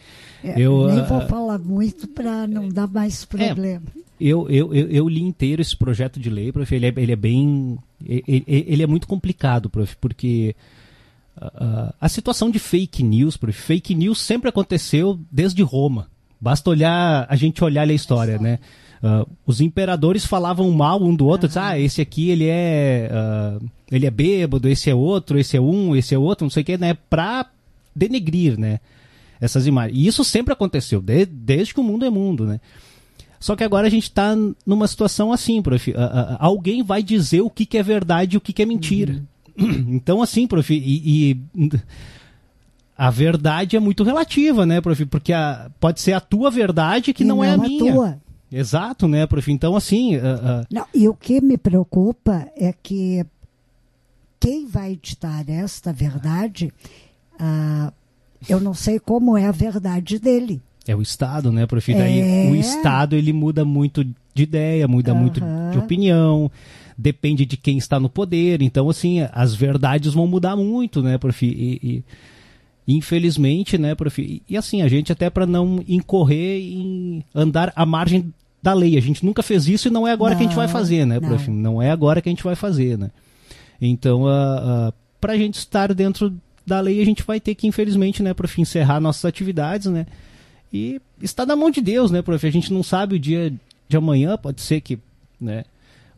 É, 0.45 0.61
eu, 0.61 0.89
nem 0.89 1.05
vou 1.05 1.19
uh, 1.19 1.29
falar 1.29 1.59
muito 1.59 2.07
para 2.09 2.47
não 2.47 2.69
dar 2.69 2.87
mais 2.87 3.23
é, 3.23 3.27
problema. 3.27 3.83
É, 3.97 4.01
eu, 4.21 4.49
eu, 4.49 4.75
eu, 4.75 4.89
eu, 4.89 5.09
li 5.09 5.23
inteiro 5.23 5.63
esse 5.63 5.77
projeto 5.77 6.19
de 6.19 6.31
lei, 6.31 6.53
prof. 6.53 6.75
Ele 6.75 6.87
é, 6.87 6.95
ele 6.97 7.13
é 7.13 7.17
bem. 7.17 7.79
Ele, 8.05 8.45
ele 8.47 8.83
é 8.83 8.87
muito 8.87 9.07
complicado, 9.07 9.71
prof, 9.71 9.97
porque 10.01 10.55
uh, 11.39 11.95
a 12.01 12.09
situação 12.09 12.51
de 12.51 12.59
fake 12.59 13.03
news, 13.03 13.37
prof, 13.37 13.59
fake 13.59 13.95
news 13.95 14.21
sempre 14.21 14.49
aconteceu 14.49 15.19
desde 15.31 15.63
Roma. 15.63 16.09
Basta 16.41 16.69
olhar, 16.69 17.27
a 17.29 17.37
gente 17.37 17.65
olhar 17.65 17.89
a 17.89 17.93
história, 17.93 18.33
é 18.35 18.39
né? 18.39 18.59
Uh, 19.03 19.29
os 19.47 19.61
imperadores 19.61 20.25
falavam 20.25 20.71
mal 20.71 21.03
um 21.03 21.15
do 21.15 21.27
outro, 21.27 21.49
uhum. 21.49 21.63
ah, 21.63 21.79
esse 21.79 22.01
aqui 22.01 22.31
ele 22.31 22.47
é 22.49 23.11
ele 23.91 24.07
é 24.07 24.11
bêbado, 24.11 24.69
esse 24.69 24.91
é 24.91 24.95
outro, 24.95 25.39
esse 25.39 25.57
é 25.57 25.61
um, 25.61 25.95
esse 25.95 26.15
é 26.15 26.19
outro, 26.19 26.45
não 26.45 26.51
sei 26.51 26.63
o 26.63 26.67
que, 26.67 26.79
né? 26.79 26.95
Pra 27.09 27.47
denegrir, 27.95 28.59
né? 28.59 28.81
Essas 29.41 29.67
imagens. 29.67 29.99
E 29.99 30.07
isso 30.07 30.25
sempre 30.25 30.53
aconteceu, 30.53 31.01
de, 31.01 31.27
desde 31.27 31.75
que 31.75 31.81
o 31.81 31.85
mundo 31.85 32.05
é 32.05 32.11
mundo, 32.11 32.47
né? 32.47 32.61
Só 33.39 33.55
que 33.55 33.63
agora 33.63 33.87
a 33.87 33.91
gente 33.91 34.05
está 34.05 34.35
numa 34.65 34.89
situação 34.89 35.31
assim, 35.31 35.61
prof. 35.61 35.91
Uh, 35.91 35.95
uh, 35.95 36.37
alguém 36.39 36.83
vai 36.83 37.03
dizer 37.03 37.43
o 37.43 37.51
que, 37.51 37.67
que 37.67 37.77
é 37.77 37.83
verdade 37.83 38.35
e 38.35 38.39
o 38.39 38.41
que, 38.41 38.53
que 38.53 38.63
é 38.63 38.67
mentira. 38.67 39.13
Uhum. 39.13 39.27
Então, 39.97 40.21
assim, 40.21 40.47
prof, 40.47 40.75
e, 40.75 41.33
e, 41.33 41.71
a 42.97 43.11
verdade 43.11 43.77
é 43.77 43.81
muito 43.81 44.05
relativa, 44.05 44.67
né, 44.67 44.81
prof? 44.81 45.05
Porque 45.07 45.33
a, 45.33 45.71
pode 45.81 46.01
ser 46.01 46.13
a 46.13 46.21
tua 46.21 46.51
verdade 46.51 47.13
que 47.13 47.25
não, 47.25 47.37
não, 47.37 47.45
é 47.45 47.51
a 47.53 47.57
minha. 47.57 47.93
Tua. 47.93 48.19
Exato, 48.51 49.09
né, 49.09 49.27
prof? 49.27 49.51
Então, 49.51 49.77
assim. 49.77 50.17
Uh, 50.17 50.67
não, 50.71 50.87
e 50.95 51.09
o 51.09 51.15
que 51.15 51.41
me 51.41 51.57
preocupa 51.57 52.49
é 52.57 52.73
que 52.73 53.25
quem 54.39 54.67
vai 54.67 54.93
editar 54.93 55.45
esta 55.49 55.93
verdade 55.93 56.73
ah, 57.39 57.93
eu 58.49 58.61
não 58.61 58.75
sei 58.75 58.99
como 58.99 59.37
é 59.37 59.47
a 59.47 59.53
verdade 59.53 60.19
dele. 60.19 60.61
É 60.87 60.95
o 60.95 61.03
Estado, 61.03 61.51
né, 61.51 61.67
prof? 61.67 61.93
Daí 61.93 62.21
é... 62.21 62.51
o 62.51 62.55
Estado 62.55 63.17
ele 63.17 63.33
muda 63.33 63.65
muito 63.65 64.05
de 64.05 64.43
ideia, 64.43 64.87
muda 64.87 65.13
uhum. 65.13 65.19
muito 65.19 65.41
de 65.73 65.79
opinião, 65.79 66.51
depende 66.97 67.45
de 67.45 67.57
quem 67.57 67.77
está 67.77 67.99
no 67.99 68.09
poder. 68.09 68.63
Então, 68.63 68.89
assim, 68.89 69.21
as 69.33 69.55
verdades 69.55 70.15
vão 70.15 70.27
mudar 70.27 70.55
muito, 70.55 71.03
né, 71.03 71.19
prof? 71.19 71.45
E, 71.45 72.05
e 72.87 72.95
infelizmente, 72.95 73.77
né, 73.77 73.95
prof? 73.95 74.23
E, 74.23 74.43
e 74.49 74.57
assim, 74.57 74.83
a 74.83 74.89
gente 74.89 75.11
até 75.11 75.29
para 75.29 75.45
não 75.45 75.83
incorrer 75.89 76.61
em 76.61 77.25
andar 77.35 77.73
à 77.75 77.85
margem 77.85 78.33
da 78.63 78.73
lei. 78.73 78.97
A 78.97 79.03
gente 79.03 79.25
nunca 79.25 79.43
fez 79.43 79.67
isso 79.69 79.89
e 79.89 79.91
não 79.91 80.07
é 80.07 80.13
agora 80.13 80.35
não, 80.35 80.39
que 80.39 80.45
a 80.45 80.47
gente 80.47 80.57
vai 80.57 80.69
fazer, 80.69 81.05
né, 81.05 81.19
prof? 81.19 81.51
Não. 81.51 81.57
não 81.57 81.83
é 81.83 81.91
agora 81.91 82.23
que 82.23 82.29
a 82.29 82.33
gente 82.33 82.45
vai 82.45 82.55
fazer, 82.55 82.97
né? 82.97 83.11
Então, 83.81 84.25
para 85.21 85.33
a 85.33 85.37
gente 85.37 85.55
estar 85.55 85.93
dentro 85.93 86.33
da 86.67 86.81
lei, 86.81 87.01
a 87.01 87.05
gente 87.05 87.23
vai 87.23 87.39
ter 87.39 87.55
que, 87.55 87.67
infelizmente, 87.67 88.23
né, 88.23 88.35
prof, 88.35 88.61
encerrar 88.61 89.01
nossas 89.01 89.25
atividades, 89.25 89.87
né? 89.87 90.07
E 90.73 91.01
está 91.23 91.47
na 91.47 91.55
mão 91.55 91.71
de 91.71 91.81
Deus, 91.81 92.11
né, 92.11 92.21
prof? 92.23 92.45
A 92.45 92.51
gente 92.51 92.73
não 92.73 92.83
sabe 92.83 93.15
o 93.15 93.19
dia 93.19 93.53
de 93.89 93.97
amanhã, 93.97 94.37
pode 94.37 94.61
ser 94.61 94.81
que, 94.81 94.99
né? 95.41 95.65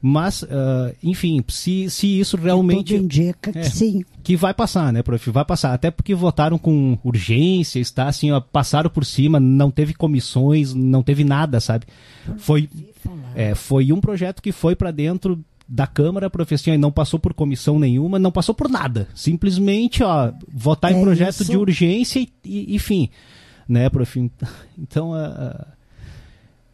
Mas, 0.00 0.42
uh, 0.42 0.94
enfim, 1.02 1.42
se, 1.48 1.90
se 1.90 2.20
isso 2.20 2.36
realmente. 2.36 2.94
Tudo 2.94 3.04
indica 3.04 3.52
que 3.52 3.58
é, 3.58 3.64
sim. 3.64 4.04
Que 4.22 4.36
vai 4.36 4.54
passar, 4.54 4.92
né, 4.92 5.02
prof? 5.02 5.30
Vai 5.30 5.44
passar. 5.44 5.74
Até 5.74 5.90
porque 5.90 6.14
votaram 6.14 6.56
com 6.56 6.96
urgência, 7.02 7.80
está 7.80 8.06
assim, 8.06 8.30
ó, 8.30 8.40
passaram 8.40 8.88
por 8.88 9.04
cima, 9.04 9.40
não 9.40 9.70
teve 9.70 9.92
comissões, 9.92 10.72
não 10.72 11.02
teve 11.02 11.24
nada, 11.24 11.60
sabe? 11.60 11.84
Foi, 12.38 12.70
é, 13.34 13.54
foi 13.54 13.92
um 13.92 14.00
projeto 14.00 14.40
que 14.40 14.52
foi 14.52 14.76
para 14.76 14.92
dentro 14.92 15.38
da 15.68 15.86
Câmara, 15.86 16.30
professor, 16.30 16.72
e 16.72 16.78
não 16.78 16.90
passou 16.90 17.20
por 17.20 17.34
comissão 17.34 17.78
nenhuma, 17.78 18.18
não 18.18 18.32
passou 18.32 18.54
por 18.54 18.70
nada. 18.70 19.06
Simplesmente, 19.14 20.02
ó, 20.02 20.32
votar 20.50 20.92
é 20.92 20.96
em 20.96 21.02
projeto 21.02 21.42
isso. 21.42 21.50
de 21.50 21.56
urgência 21.58 22.20
e, 22.20 22.30
e, 22.44 22.74
enfim, 22.74 23.10
né, 23.68 23.90
prof? 23.90 24.18
Então, 24.78 25.12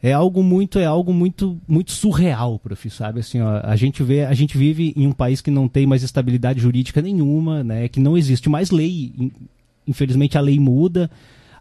é 0.00 0.12
algo 0.12 0.42
muito 0.42 0.78
é 0.78 0.84
algo 0.84 1.14
muito 1.14 1.58
muito 1.66 1.90
surreal, 1.90 2.58
prof, 2.58 2.90
sabe? 2.90 3.20
Assim, 3.20 3.40
ó, 3.40 3.60
a 3.64 3.74
gente 3.74 4.02
vê, 4.02 4.24
a 4.24 4.34
gente 4.34 4.56
vive 4.56 4.92
em 4.94 5.06
um 5.06 5.12
país 5.12 5.40
que 5.40 5.50
não 5.50 5.66
tem 5.66 5.86
mais 5.86 6.02
estabilidade 6.02 6.60
jurídica 6.60 7.02
nenhuma, 7.02 7.64
né? 7.64 7.88
Que 7.88 7.98
não 7.98 8.16
existe 8.16 8.48
mais 8.48 8.70
lei. 8.70 9.32
Infelizmente 9.88 10.38
a 10.38 10.40
lei 10.40 10.60
muda. 10.60 11.10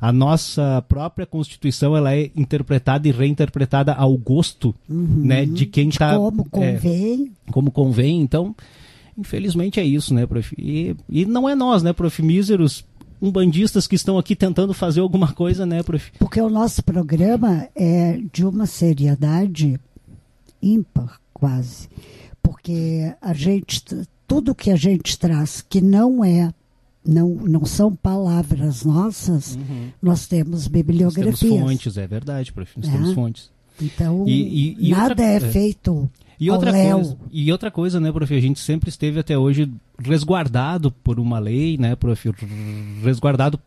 A 0.04 0.12
nossa 0.12 0.84
própria 0.90 1.26
Constituição 1.26 1.96
ela 1.96 2.14
é 2.14 2.30
interpretada 2.36 3.08
e 3.08 3.12
reinterpretada 3.12 3.94
ao 3.94 4.18
gosto, 4.18 4.76
uhum. 4.90 5.22
né, 5.24 5.46
de 5.46 5.66
quem 5.66 5.88
está 5.88 6.18
como 6.18 6.42
é, 6.42 6.50
convém. 6.52 7.32
É, 7.48 7.52
como 7.54 7.72
convém. 7.72 8.20
Então, 8.20 8.54
infelizmente 9.18 9.80
é 9.80 9.86
isso, 9.86 10.14
né, 10.14 10.26
prof? 10.26 10.54
E, 10.60 10.94
e 11.08 11.26
não 11.26 11.48
é 11.48 11.56
nós, 11.56 11.82
né, 11.82 11.94
prof? 11.94 12.22
Míseros 12.22 12.84
umbandistas 13.22 13.88
que 13.88 13.96
estão 13.96 14.18
aqui 14.18 14.36
tentando 14.36 14.74
fazer 14.74 15.00
alguma 15.00 15.32
coisa, 15.32 15.66
né, 15.66 15.82
prof? 15.82 16.12
Porque 16.20 16.42
o 16.42 16.50
nosso 16.50 16.84
programa 16.84 17.70
é 17.74 18.20
de 18.30 18.46
uma 18.46 18.66
seriedade 18.66 19.80
ímpar, 20.62 21.18
quase. 21.34 21.88
Porque 22.42 23.16
a 23.22 23.32
gente, 23.32 23.82
tudo 24.28 24.54
que 24.54 24.70
a 24.70 24.76
gente 24.76 25.18
traz 25.18 25.62
que 25.62 25.80
não 25.80 26.26
é 26.26 26.54
não, 27.06 27.30
não 27.30 27.66
são 27.66 27.96
palavras 27.96 28.84
nossas, 28.84 29.56
uhum. 29.56 29.90
nós 30.02 30.28
temos 30.28 30.68
bibliografias. 30.68 31.26
Nós 31.26 31.40
temos 31.40 31.72
fontes, 31.72 31.98
é 31.98 32.08
verdade, 32.08 32.54
prof. 32.54 32.72
Nós 32.78 32.88
é. 32.88 32.92
temos 32.92 33.14
fontes. 33.14 33.52
Então, 33.82 34.24
e, 34.28 34.78
e, 34.80 34.90
e 34.90 34.92
nada 34.92 35.10
outra, 35.10 35.26
é, 35.26 35.36
é 35.36 35.40
feito 35.40 36.10
e 36.40 36.50
outra, 36.50 36.72
coisa, 36.72 37.18
e 37.32 37.52
outra 37.52 37.72
coisa, 37.72 38.00
né, 38.00 38.12
prof? 38.12 38.36
A 38.36 38.40
gente 38.40 38.60
sempre 38.60 38.90
esteve 38.90 39.20
até 39.20 39.38
hoje 39.38 39.72
resguardado 39.98 40.92
por 40.92 41.20
uma 41.20 41.40
lei, 41.40 41.78
né, 41.78 41.96
prof? 41.96 42.32
Resguardado 43.04 43.60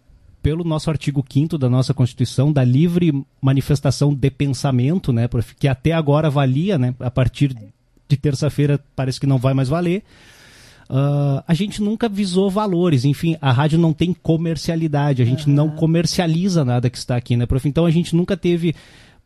pelo 0.42 0.62
nosso 0.62 0.90
artigo 0.90 1.24
5 1.26 1.56
da 1.58 1.70
nossa 1.70 1.94
Constituição, 1.94 2.52
da 2.52 2.62
livre 2.62 3.24
manifestação 3.40 4.14
de 4.14 4.30
pensamento, 4.30 5.12
né, 5.12 5.26
prof? 5.26 5.54
Que 5.54 5.68
até 5.68 5.92
agora 5.92 6.28
valia, 6.28 6.76
né? 6.76 6.94
A 7.00 7.10
partir 7.10 7.56
de 8.08 8.16
terça-feira 8.16 8.78
parece 8.94 9.18
que 9.18 9.26
não 9.26 9.38
vai 9.38 9.54
mais 9.54 9.68
valer. 9.68 10.02
Uh, 10.88 11.42
a 11.46 11.52
gente 11.52 11.82
nunca 11.82 12.08
visou 12.08 12.48
valores, 12.48 13.04
enfim, 13.04 13.36
a 13.40 13.50
rádio 13.50 13.76
não 13.78 13.92
tem 13.92 14.14
comercialidade, 14.14 15.20
a 15.20 15.24
gente 15.24 15.48
uhum. 15.48 15.54
não 15.54 15.70
comercializa 15.70 16.64
nada 16.64 16.88
que 16.88 16.96
está 16.96 17.16
aqui, 17.16 17.36
né, 17.36 17.44
prof? 17.44 17.68
Então 17.68 17.84
a 17.84 17.90
gente 17.90 18.14
nunca 18.14 18.36
teve 18.36 18.74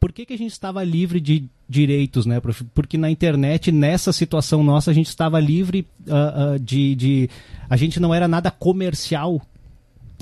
por 0.01 0.13
que, 0.13 0.25
que 0.25 0.33
a 0.33 0.39
gente 0.39 0.53
estava 0.53 0.83
livre 0.83 1.21
de 1.21 1.45
direitos, 1.69 2.25
né, 2.25 2.41
prof? 2.41 2.65
Porque 2.75 2.97
na 2.97 3.11
internet, 3.11 3.71
nessa 3.71 4.11
situação 4.11 4.63
nossa, 4.65 4.91
a 4.91 4.95
gente 4.95 5.09
estava 5.09 5.39
livre 5.39 5.87
uh, 6.07 6.55
uh, 6.55 6.59
de, 6.59 6.95
de. 6.95 7.31
A 7.69 7.77
gente 7.77 8.01
não 8.01 8.15
era 8.15 8.27
nada 8.27 8.51
comercial. 8.51 9.43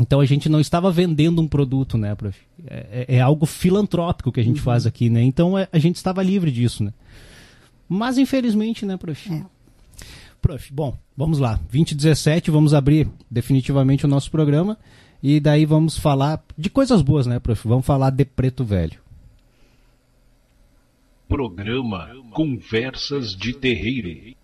Então 0.01 0.21
a 0.21 0.25
gente 0.25 0.49
não 0.49 0.61
estava 0.61 0.91
vendendo 0.91 1.41
um 1.41 1.47
produto, 1.47 1.97
né, 1.97 2.15
prof? 2.17 2.37
É, 2.67 3.07
é, 3.09 3.17
é 3.17 3.21
algo 3.21 3.47
filantrópico 3.47 4.33
que 4.33 4.41
a 4.41 4.45
gente 4.45 4.59
uhum. 4.59 4.65
faz 4.65 4.87
aqui, 4.87 5.09
né? 5.09 5.23
Então 5.23 5.57
é, 5.57 5.69
a 5.73 5.79
gente 5.79 5.97
estava 5.97 6.23
livre 6.23 6.51
disso, 6.51 6.83
né? 6.83 6.93
Mas 7.89 8.19
infelizmente, 8.19 8.85
né, 8.85 8.97
prof? 8.97 9.33
É. 9.33 9.58
Prof, 10.41 10.73
bom, 10.73 10.97
vamos 11.17 11.39
lá. 11.39 11.55
2017, 11.55 12.51
vamos 12.51 12.73
abrir 12.73 13.09
definitivamente 13.31 14.05
o 14.05 14.09
nosso 14.09 14.31
programa. 14.31 14.79
E 15.23 15.41
daí 15.41 15.65
vamos 15.65 15.99
falar 15.99 16.45
de 16.57 16.71
coisas 16.71 17.03
boas, 17.03 17.27
né, 17.27 17.39
prof? 17.41 17.67
Vamos 17.67 17.85
falar 17.85 18.11
de 18.11 18.25
Preto 18.25 18.65
Velho. 18.65 19.01
Programa 21.29 22.11
Conversas 22.33 23.37
de 23.37 23.53
Terreiro. 23.53 24.37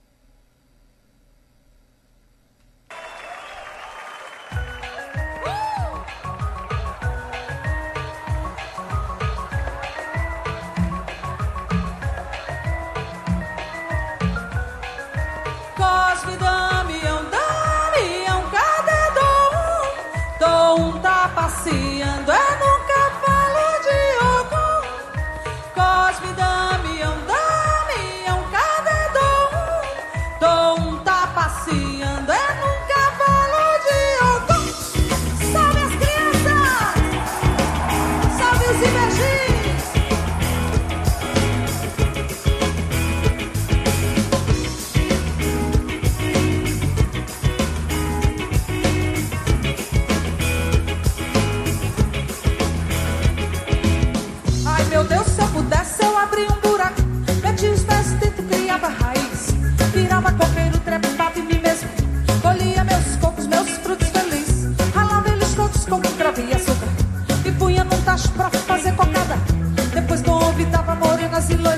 assim. 21.44 21.93
Coqueiro 60.32 60.78
trepava 60.78 61.38
em 61.38 61.42
mim 61.42 61.60
mesmo. 61.60 61.88
Colhia 62.42 62.84
meus 62.84 63.16
cocos, 63.20 63.46
meus 63.46 63.68
frutos 63.78 64.08
felizes. 64.08 64.70
Ralava 64.94 65.28
eles 65.30 65.54
todos 65.54 65.84
como 65.84 66.02
cravo 66.02 66.40
e 66.40 66.54
açúcar. 66.54 66.88
E 67.44 67.52
punha 67.52 67.84
num 67.84 68.00
tacho 68.02 68.30
pra 68.30 68.50
fazer 68.50 68.92
cocada. 68.94 69.36
Depois 69.92 70.22
convidava 70.22 70.94
morenas 70.94 71.50
e 71.50 71.54
loiras. 71.56 71.73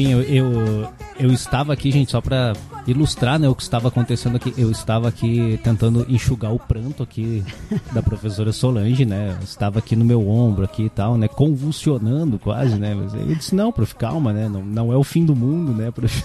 Enfim, 0.00 0.12
eu, 0.12 0.22
eu, 0.22 0.88
eu, 1.18 1.32
estava 1.32 1.72
aqui, 1.72 1.90
gente, 1.90 2.10
só 2.10 2.20
para 2.20 2.54
ilustrar 2.86 3.38
né, 3.38 3.48
o 3.48 3.54
que 3.54 3.62
estava 3.62 3.88
acontecendo 3.88 4.36
aqui. 4.36 4.54
Eu 4.56 4.70
estava 4.70 5.08
aqui 5.08 5.60
tentando 5.62 6.06
enxugar 6.08 6.52
o 6.54 6.58
pranto 6.58 7.02
aqui 7.02 7.44
da 7.92 8.02
professora 8.02 8.52
Solange, 8.52 9.04
né? 9.04 9.36
Eu 9.38 9.44
estava 9.44 9.78
aqui 9.78 9.94
no 9.94 10.04
meu 10.04 10.26
ombro 10.26 10.64
aqui 10.64 10.84
e 10.84 10.90
tal, 10.90 11.18
né? 11.18 11.28
Convulsionando 11.28 12.38
quase, 12.38 12.76
né? 12.76 12.94
Mas 12.94 13.12
eu 13.14 13.26
disse, 13.26 13.54
não, 13.54 13.70
prof, 13.70 13.94
calma, 13.94 14.32
né? 14.32 14.48
Não, 14.48 14.64
não 14.64 14.92
é 14.92 14.96
o 14.96 15.04
fim 15.04 15.24
do 15.24 15.36
mundo, 15.36 15.72
né, 15.72 15.90
prof? 15.90 16.24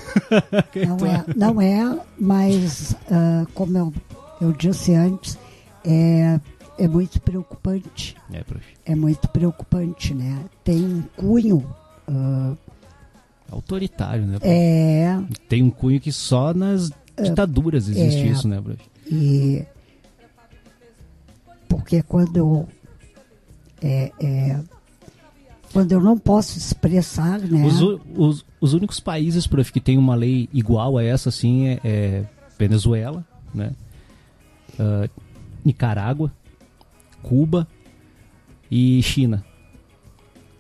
Não 0.88 1.06
é, 1.06 1.26
não 1.36 1.62
é 1.62 2.00
mas 2.20 2.96
uh, 3.10 3.48
como 3.54 3.78
eu, 3.78 3.94
eu 4.42 4.52
disse 4.52 4.94
antes, 4.94 5.38
é, 5.84 6.40
é 6.78 6.88
muito 6.88 7.20
preocupante. 7.22 8.16
É, 8.32 8.44
prof. 8.44 8.64
É 8.86 8.96
muito 8.96 9.28
preocupante, 9.30 10.14
né? 10.14 10.46
Tem 10.64 10.84
um 10.84 11.04
cunho 11.16 11.66
uh, 12.08 12.58
autoritário, 13.56 14.26
né? 14.26 14.38
É. 14.42 15.18
Tem 15.48 15.64
um 15.64 15.70
cunho 15.70 16.00
que 16.00 16.12
só 16.12 16.54
nas 16.54 16.92
ditaduras 17.22 17.88
existe 17.88 18.22
é, 18.22 18.28
isso, 18.28 18.48
né, 18.48 18.60
Bruno? 18.60 18.80
E 19.10 19.66
porque 21.68 22.02
quando 22.04 22.68
é, 23.82 24.12
é, 24.20 24.60
quando 25.72 25.92
eu 25.92 26.00
não 26.00 26.18
posso 26.18 26.58
expressar, 26.58 27.40
né? 27.40 27.66
Os, 27.66 27.82
os, 28.16 28.46
os, 28.62 28.74
únicos 28.74 29.00
países, 29.00 29.46
prof, 29.46 29.72
que 29.72 29.80
tem 29.80 29.98
uma 29.98 30.16
lei 30.16 30.50
igual 30.54 30.98
a 30.98 31.04
essa, 31.04 31.30
assim, 31.30 31.68
é, 31.68 31.80
é 31.84 32.26
Venezuela, 32.58 33.26
né? 33.54 33.72
Uh, 34.80 35.10
Nicarágua, 35.64 36.32
Cuba 37.22 37.68
e 38.72 39.02
China. 39.04 39.44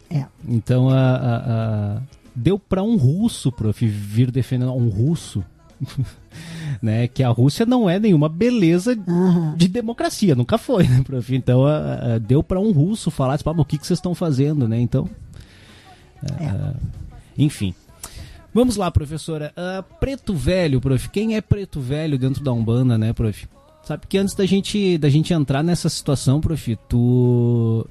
É. 0.10 0.26
Então, 0.48 0.90
a, 0.90 1.16
a, 1.16 1.98
a 1.98 2.02
deu 2.36 2.60
para 2.60 2.84
um 2.84 2.98
russo, 2.98 3.52
prof, 3.52 3.86
vir 3.88 4.32
defendendo 4.32 4.74
um 4.74 4.90
russo 4.90 5.44
né? 6.82 7.08
Que 7.08 7.24
a 7.24 7.30
Rússia 7.30 7.66
não 7.66 7.90
é 7.90 8.00
nenhuma 8.00 8.30
beleza 8.30 8.98
uhum. 9.08 9.56
de 9.56 9.68
democracia, 9.68 10.36
nunca 10.36 10.58
foi, 10.58 10.88
né, 10.88 11.02
prof? 11.04 11.36
Então 11.36 11.64
deu 12.22 12.44
para 12.44 12.60
um 12.60 12.72
russo 12.72 13.12
falar, 13.12 13.38
tipo, 13.38 13.50
ah, 13.50 13.54
o 13.58 13.66
que, 13.66 13.78
que 13.78 13.86
vocês 13.86 13.98
estão 13.98 14.16
fazendo, 14.16 14.68
né? 14.68 14.80
Então, 14.80 15.10
é. 16.24 16.74
enfim. 17.38 17.74
Vamos 18.54 18.78
lá, 18.78 18.90
professora. 18.90 19.54
Uh, 19.58 19.84
preto 20.00 20.34
Velho, 20.34 20.80
prof. 20.80 21.10
Quem 21.10 21.36
é 21.36 21.42
Preto 21.42 21.82
Velho 21.82 22.18
dentro 22.18 22.42
da 22.42 22.54
Umbanda, 22.54 22.98
né, 22.98 23.12
prof? 23.12 23.48
Sabe 23.84 24.08
que 24.08 24.18
antes 24.18 24.34
da 24.34 24.46
gente, 24.46 24.98
da 24.98 25.10
gente 25.10 25.34
entrar 25.34 25.62
nessa 25.62 25.90
situação, 25.90 26.40
prof, 26.40 26.76
tu, 26.88 27.86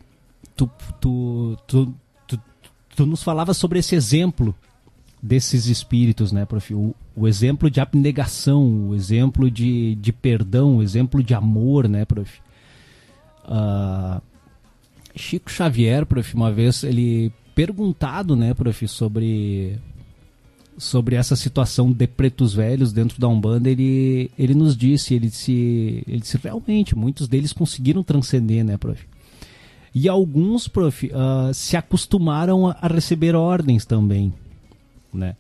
tu, 0.56 0.70
tu, 1.00 1.56
tu, 1.66 1.94
tu, 2.94 3.06
nos 3.06 3.22
falava 3.22 3.54
sobre 3.54 3.78
esse 3.78 3.94
exemplo 3.94 4.54
desses 5.22 5.66
espíritos, 5.66 6.32
né, 6.32 6.44
prof? 6.44 6.74
O, 6.74 6.94
o, 7.16 7.26
exemplo 7.26 7.70
de 7.70 7.80
abnegação, 7.80 8.88
o 8.88 8.94
exemplo 8.94 9.50
de, 9.50 9.94
de 9.96 10.12
perdão, 10.12 10.76
o 10.76 10.82
exemplo 10.82 11.22
de 11.22 11.34
amor, 11.34 11.88
né, 11.88 12.04
prof? 12.04 12.40
Uh, 13.44 14.20
Chico 15.16 15.50
Xavier, 15.50 16.04
prof, 16.04 16.34
uma 16.34 16.52
vez 16.52 16.84
ele 16.84 17.32
perguntado, 17.54 18.36
né, 18.36 18.52
prof, 18.52 18.86
sobre 18.88 19.78
sobre 20.76 21.14
essa 21.14 21.36
situação 21.36 21.92
de 21.92 22.06
pretos 22.06 22.52
velhos 22.52 22.92
dentro 22.92 23.20
da 23.20 23.28
Umbanda, 23.28 23.70
ele, 23.70 24.28
ele 24.36 24.54
nos 24.54 24.76
disse, 24.76 25.14
ele 25.14 25.28
disse, 25.28 26.02
ele 26.06 26.18
disse 26.18 26.36
realmente, 26.36 26.96
muitos 26.96 27.28
deles 27.28 27.52
conseguiram 27.52 28.02
transcender, 28.02 28.64
né, 28.64 28.76
prof? 28.76 29.06
E 29.94 30.08
alguns, 30.08 30.66
prof, 30.66 31.06
uh, 31.06 31.54
se 31.54 31.76
acostumaram 31.76 32.66
a, 32.66 32.88
receber 32.88 33.36
ordens 33.36 33.84
também, 33.84 34.32
né? 35.12 35.36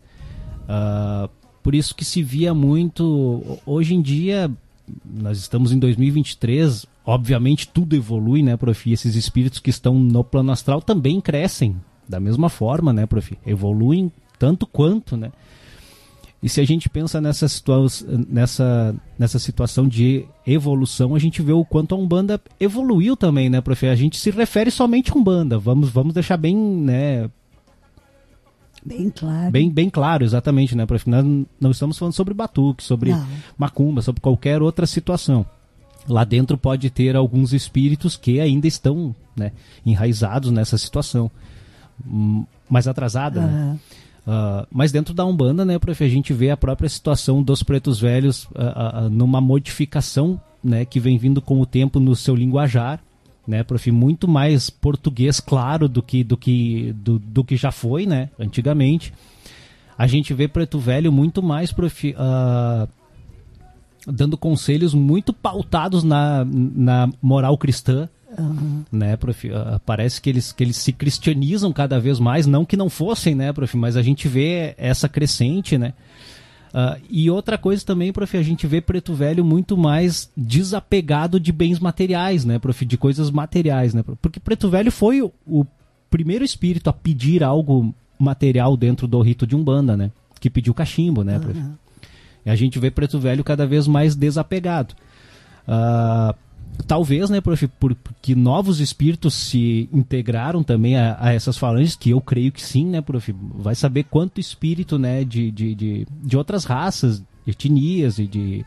Uh, 0.62 1.28
por 1.62 1.74
isso 1.74 1.94
que 1.94 2.04
se 2.04 2.22
via 2.22 2.54
muito. 2.54 3.58
Hoje 3.66 3.94
em 3.94 4.00
dia, 4.00 4.50
nós 5.04 5.38
estamos 5.38 5.72
em 5.72 5.78
2023, 5.78 6.86
obviamente 7.04 7.66
tudo 7.66 7.96
evolui, 7.96 8.42
né, 8.42 8.56
prof? 8.56 8.88
E 8.88 8.92
esses 8.92 9.16
espíritos 9.16 9.58
que 9.58 9.70
estão 9.70 9.98
no 9.98 10.22
plano 10.22 10.52
astral 10.52 10.80
também 10.80 11.20
crescem 11.20 11.76
da 12.08 12.20
mesma 12.20 12.48
forma, 12.48 12.92
né, 12.92 13.06
prof? 13.06 13.36
Evoluem 13.44 14.12
tanto 14.38 14.66
quanto, 14.66 15.16
né? 15.16 15.32
E 16.44 16.48
se 16.50 16.60
a 16.60 16.64
gente 16.66 16.90
pensa 16.90 17.22
nessa, 17.22 17.48
situa 17.48 17.86
nessa, 18.28 18.94
nessa 19.18 19.38
situação 19.38 19.88
de 19.88 20.26
evolução, 20.46 21.14
a 21.14 21.18
gente 21.18 21.40
vê 21.40 21.52
o 21.52 21.64
quanto 21.64 21.94
a 21.94 21.98
Umbanda 21.98 22.38
evoluiu 22.60 23.16
também, 23.16 23.48
né, 23.48 23.62
prof? 23.62 23.86
A 23.86 23.94
gente 23.94 24.18
se 24.18 24.30
refere 24.30 24.70
somente 24.70 25.10
a 25.10 25.14
Umbanda. 25.14 25.58
Vamos, 25.58 25.88
vamos 25.88 26.12
deixar 26.12 26.36
bem, 26.36 26.54
né, 26.54 27.30
Bem 28.84 29.08
claro. 29.08 29.50
Bem, 29.50 29.70
bem 29.70 29.88
claro, 29.88 30.22
exatamente, 30.22 30.76
né? 30.76 30.84
Porque 30.84 31.08
nós 31.08 31.24
não 31.58 31.70
estamos 31.70 31.96
falando 31.96 32.12
sobre 32.12 32.34
batuque, 32.34 32.84
sobre 32.84 33.12
não. 33.12 33.26
macumba, 33.56 34.02
sobre 34.02 34.20
qualquer 34.20 34.60
outra 34.60 34.86
situação. 34.86 35.46
Lá 36.06 36.24
dentro 36.24 36.58
pode 36.58 36.90
ter 36.90 37.16
alguns 37.16 37.54
espíritos 37.54 38.18
que 38.18 38.38
ainda 38.38 38.66
estão 38.66 39.16
né, 39.34 39.50
enraizados 39.86 40.50
nessa 40.50 40.76
situação. 40.76 41.30
Hum, 42.06 42.44
mais 42.68 42.86
atrasada, 42.86 43.40
uhum. 43.40 43.46
né? 43.46 43.78
Uh, 44.26 44.66
mas 44.70 44.90
dentro 44.90 45.12
da 45.12 45.24
Umbanda, 45.24 45.64
né, 45.64 45.78
prof, 45.78 46.02
a 46.02 46.08
gente 46.08 46.32
vê 46.32 46.50
a 46.50 46.56
própria 46.56 46.88
situação 46.88 47.42
dos 47.42 47.62
pretos 47.62 48.00
velhos 48.00 48.44
uh, 48.44 49.04
uh, 49.04 49.10
numa 49.10 49.38
modificação 49.38 50.40
né, 50.62 50.86
que 50.86 50.98
vem 50.98 51.18
vindo 51.18 51.42
com 51.42 51.60
o 51.60 51.66
tempo 51.66 52.00
no 52.00 52.16
seu 52.16 52.34
linguajar, 52.34 53.00
né, 53.46 53.62
prof, 53.62 53.90
muito 53.90 54.26
mais 54.26 54.70
português 54.70 55.40
claro 55.40 55.86
do 55.88 56.02
que 56.02 56.24
do 56.24 56.38
que 56.38 56.94
do, 56.94 57.18
do 57.18 57.44
que 57.44 57.54
já 57.54 57.70
foi, 57.70 58.06
né, 58.06 58.30
antigamente. 58.38 59.12
A 59.96 60.06
gente 60.06 60.32
vê 60.32 60.48
preto 60.48 60.78
velho 60.78 61.12
muito 61.12 61.42
mais, 61.42 61.70
prof, 61.70 62.14
dando 64.06 64.36
conselhos 64.36 64.94
muito 64.94 65.32
pautados 65.32 66.02
na, 66.02 66.44
na 66.44 67.08
moral 67.22 67.56
cristã, 67.56 68.08
Uhum. 68.38 68.84
Né, 68.90 69.16
prof? 69.16 69.48
Uh, 69.48 69.80
parece 69.84 70.20
que 70.20 70.30
eles, 70.30 70.52
que 70.52 70.64
eles 70.64 70.76
se 70.76 70.92
cristianizam 70.92 71.72
cada 71.72 71.98
vez 71.98 72.18
mais, 72.18 72.46
não 72.46 72.64
que 72.64 72.76
não 72.76 72.90
fossem, 72.90 73.34
né, 73.34 73.52
prof? 73.52 73.76
Mas 73.76 73.96
a 73.96 74.02
gente 74.02 74.28
vê 74.28 74.74
essa 74.76 75.08
crescente, 75.08 75.78
né? 75.78 75.94
Uh, 76.74 77.00
e 77.08 77.30
outra 77.30 77.56
coisa 77.56 77.84
também, 77.84 78.12
prof, 78.12 78.36
a 78.36 78.42
gente 78.42 78.66
vê 78.66 78.80
Preto 78.80 79.14
Velho 79.14 79.44
muito 79.44 79.76
mais 79.76 80.28
desapegado 80.36 81.38
de 81.38 81.52
bens 81.52 81.78
materiais, 81.78 82.44
né, 82.44 82.58
prof, 82.58 82.84
de 82.84 82.98
coisas 82.98 83.30
materiais, 83.30 83.94
né? 83.94 84.02
Porque 84.20 84.40
Preto 84.40 84.68
Velho 84.68 84.90
foi 84.90 85.22
o, 85.22 85.32
o 85.46 85.64
primeiro 86.10 86.44
espírito 86.44 86.90
a 86.90 86.92
pedir 86.92 87.44
algo 87.44 87.94
material 88.18 88.76
dentro 88.76 89.06
do 89.06 89.20
rito 89.20 89.46
de 89.46 89.54
Umbanda, 89.54 89.96
né? 89.96 90.10
Que 90.40 90.50
pediu 90.50 90.74
cachimbo, 90.74 91.22
né, 91.22 91.38
prof? 91.38 91.58
Uhum. 91.58 91.74
E 92.44 92.50
a 92.50 92.56
gente 92.56 92.78
vê 92.78 92.90
Preto 92.90 93.20
Velho 93.20 93.44
cada 93.44 93.66
vez 93.66 93.86
mais 93.86 94.16
desapegado. 94.16 94.94
Uh, 95.66 96.34
talvez, 96.86 97.30
né, 97.30 97.40
prof, 97.40 97.66
porque 97.78 98.34
novos 98.34 98.80
espíritos 98.80 99.34
se 99.34 99.88
integraram 99.92 100.62
também 100.62 100.96
a, 100.96 101.16
a, 101.18 101.32
essas 101.32 101.56
falanges, 101.56 101.96
que 101.96 102.10
eu 102.10 102.20
creio 102.20 102.52
que 102.52 102.62
sim, 102.62 102.86
né, 102.86 103.00
prof, 103.00 103.34
vai 103.54 103.74
saber 103.74 104.04
quanto 104.04 104.40
espírito, 104.40 104.98
né, 104.98 105.24
de, 105.24 105.50
de, 105.50 105.74
de, 105.74 106.06
de 106.10 106.36
outras 106.36 106.64
raças, 106.64 107.22
etnias 107.46 108.18
e 108.18 108.26
de 108.26 108.64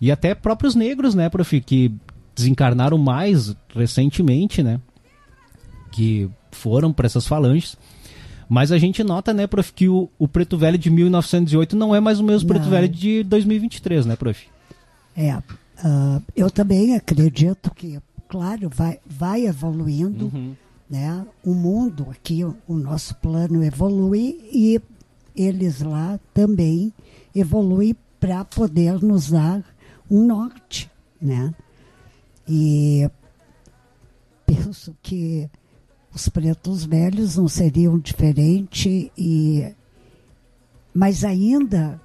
e 0.00 0.12
até 0.12 0.32
próprios 0.32 0.76
negros, 0.76 1.14
né, 1.14 1.28
prof, 1.28 1.60
que 1.60 1.92
desencarnaram 2.34 2.96
mais 2.96 3.54
recentemente, 3.74 4.62
né, 4.62 4.80
que 5.90 6.30
foram 6.52 6.92
para 6.92 7.06
essas 7.06 7.26
falanges. 7.26 7.76
Mas 8.48 8.72
a 8.72 8.78
gente 8.78 9.04
nota, 9.04 9.34
né, 9.34 9.46
prof, 9.46 9.72
que 9.72 9.88
o, 9.88 10.08
o 10.18 10.28
preto 10.28 10.56
velho 10.56 10.78
de 10.78 10.88
1908 10.88 11.76
não 11.76 11.94
é 11.94 12.00
mais 12.00 12.20
o 12.20 12.24
mesmo 12.24 12.48
não. 12.48 12.56
preto 12.56 12.70
velho 12.70 12.88
de 12.88 13.22
2023, 13.24 14.06
né, 14.06 14.16
prof? 14.16 14.46
É, 15.16 15.36
Uh, 15.78 16.22
eu 16.34 16.50
também 16.50 16.96
acredito 16.96 17.72
que, 17.74 18.00
claro, 18.28 18.68
vai, 18.68 18.98
vai 19.06 19.46
evoluindo, 19.46 20.26
uhum. 20.26 20.56
né? 20.90 21.26
O 21.44 21.54
mundo 21.54 22.08
aqui, 22.10 22.44
o 22.44 22.74
nosso 22.74 23.14
plano 23.16 23.62
evolui 23.62 24.40
e 24.52 24.80
eles 25.36 25.80
lá 25.80 26.18
também 26.34 26.92
evoluem 27.34 27.94
para 28.18 28.44
poder 28.44 29.00
nos 29.00 29.30
dar 29.30 29.64
um 30.10 30.26
norte, 30.26 30.90
né? 31.20 31.54
E 32.48 33.08
penso 34.44 34.96
que 35.02 35.48
os 36.12 36.28
pretos 36.28 36.84
velhos 36.84 37.36
não 37.36 37.46
seriam 37.46 37.98
diferentes 37.98 39.10
e 39.16 39.72
mas 40.92 41.22
ainda 41.22 42.00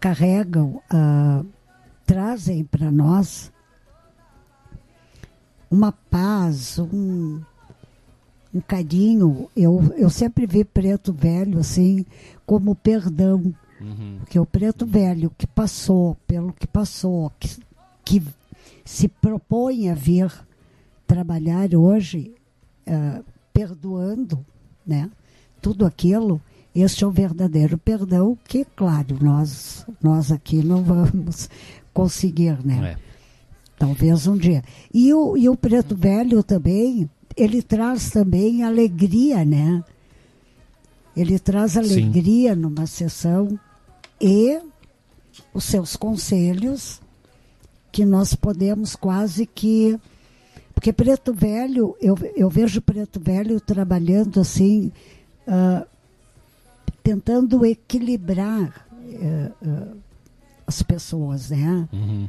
carregam 0.00 0.82
uh, 0.92 1.46
trazem 2.06 2.64
para 2.64 2.90
nós 2.90 3.52
uma 5.70 5.92
paz, 5.92 6.78
um, 6.78 7.40
um 8.54 8.60
carinho. 8.60 9.50
Eu, 9.56 9.92
eu 9.96 10.08
sempre 10.08 10.46
vi 10.46 10.64
preto 10.64 11.12
velho 11.12 11.58
assim 11.58 12.04
como 12.46 12.74
perdão. 12.74 13.54
Uhum. 13.80 14.18
Porque 14.20 14.38
o 14.38 14.46
preto 14.46 14.86
velho 14.86 15.30
que 15.36 15.46
passou 15.46 16.16
pelo 16.26 16.52
que 16.52 16.66
passou, 16.66 17.30
que, 17.38 17.58
que 18.04 18.22
se 18.84 19.08
propõe 19.08 19.90
a 19.90 19.94
vir 19.94 20.32
trabalhar 21.06 21.74
hoje, 21.74 22.34
uh, 22.86 23.24
perdoando 23.52 24.44
né, 24.86 25.10
tudo 25.60 25.84
aquilo, 25.84 26.40
este 26.74 27.04
é 27.04 27.06
o 27.06 27.10
verdadeiro 27.10 27.78
perdão 27.78 28.36
que, 28.44 28.64
claro, 28.64 29.16
nós, 29.20 29.86
nós 30.02 30.32
aqui 30.32 30.62
não 30.62 30.82
vamos 30.82 31.48
conseguir, 31.94 32.58
né? 32.66 32.96
É. 32.98 33.14
Talvez 33.78 34.26
um 34.26 34.36
dia. 34.36 34.62
E 34.92 35.14
o, 35.14 35.36
e 35.36 35.48
o 35.48 35.56
preto 35.56 35.96
velho 35.96 36.42
também, 36.42 37.08
ele 37.36 37.62
traz 37.62 38.10
também 38.10 38.62
alegria, 38.62 39.44
né? 39.44 39.82
Ele 41.16 41.38
traz 41.38 41.76
alegria 41.76 42.54
Sim. 42.54 42.60
numa 42.60 42.86
sessão 42.86 43.58
e 44.20 44.60
os 45.52 45.64
seus 45.64 45.96
conselhos 45.96 47.00
que 47.92 48.04
nós 48.04 48.34
podemos 48.34 48.96
quase 48.96 49.46
que 49.46 49.98
porque 50.74 50.92
preto 50.92 51.32
velho 51.32 51.96
eu, 52.00 52.16
eu 52.36 52.50
vejo 52.50 52.80
preto 52.82 53.20
velho 53.20 53.60
trabalhando 53.60 54.40
assim 54.40 54.92
uh, 55.46 55.86
tentando 57.02 57.64
equilibrar 57.64 58.86
uh, 58.92 59.68
uh, 59.68 59.96
as 60.66 60.82
pessoas, 60.82 61.50
né? 61.50 61.88
Uhum. 61.92 62.28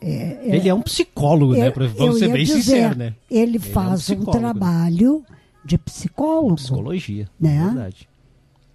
É, 0.00 0.56
ele 0.56 0.68
é 0.68 0.74
um 0.74 0.82
psicólogo, 0.82 1.54
né? 1.54 1.70
Vamos 1.96 2.18
ser 2.18 2.30
bem 2.30 2.44
sinceros, 2.44 2.96
né? 2.96 3.14
Ele 3.30 3.58
faz 3.58 4.08
ele 4.10 4.20
é 4.20 4.24
um, 4.24 4.28
um, 4.28 4.32
trabalho 4.32 5.24
de 5.64 5.78
psicólogo. 5.78 6.56
Psicologia, 6.56 7.28
né? 7.40 7.64
verdade. 7.64 8.08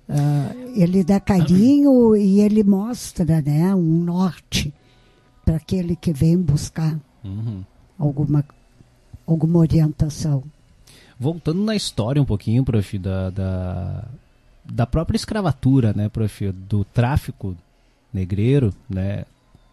Uh, 0.09 0.73
ele 0.75 1.03
dá 1.03 1.19
carinho 1.19 2.17
e 2.17 2.41
ele 2.41 2.63
mostra 2.63 3.41
né, 3.41 3.73
um 3.73 4.03
norte 4.03 4.73
para 5.45 5.55
aquele 5.55 5.95
que 5.95 6.11
vem 6.11 6.37
buscar 6.37 6.99
uhum. 7.23 7.63
alguma, 7.97 8.43
alguma 9.25 9.59
orientação. 9.59 10.43
Voltando 11.17 11.63
na 11.63 11.75
história 11.75 12.21
um 12.21 12.25
pouquinho, 12.25 12.65
prof, 12.65 12.97
da, 12.97 13.29
da, 13.29 14.07
da 14.65 14.85
própria 14.85 15.15
escravatura, 15.15 15.93
né, 15.93 16.09
prof, 16.09 16.51
do 16.51 16.83
tráfico 16.83 17.55
negreiro, 18.13 18.73
né, 18.89 19.25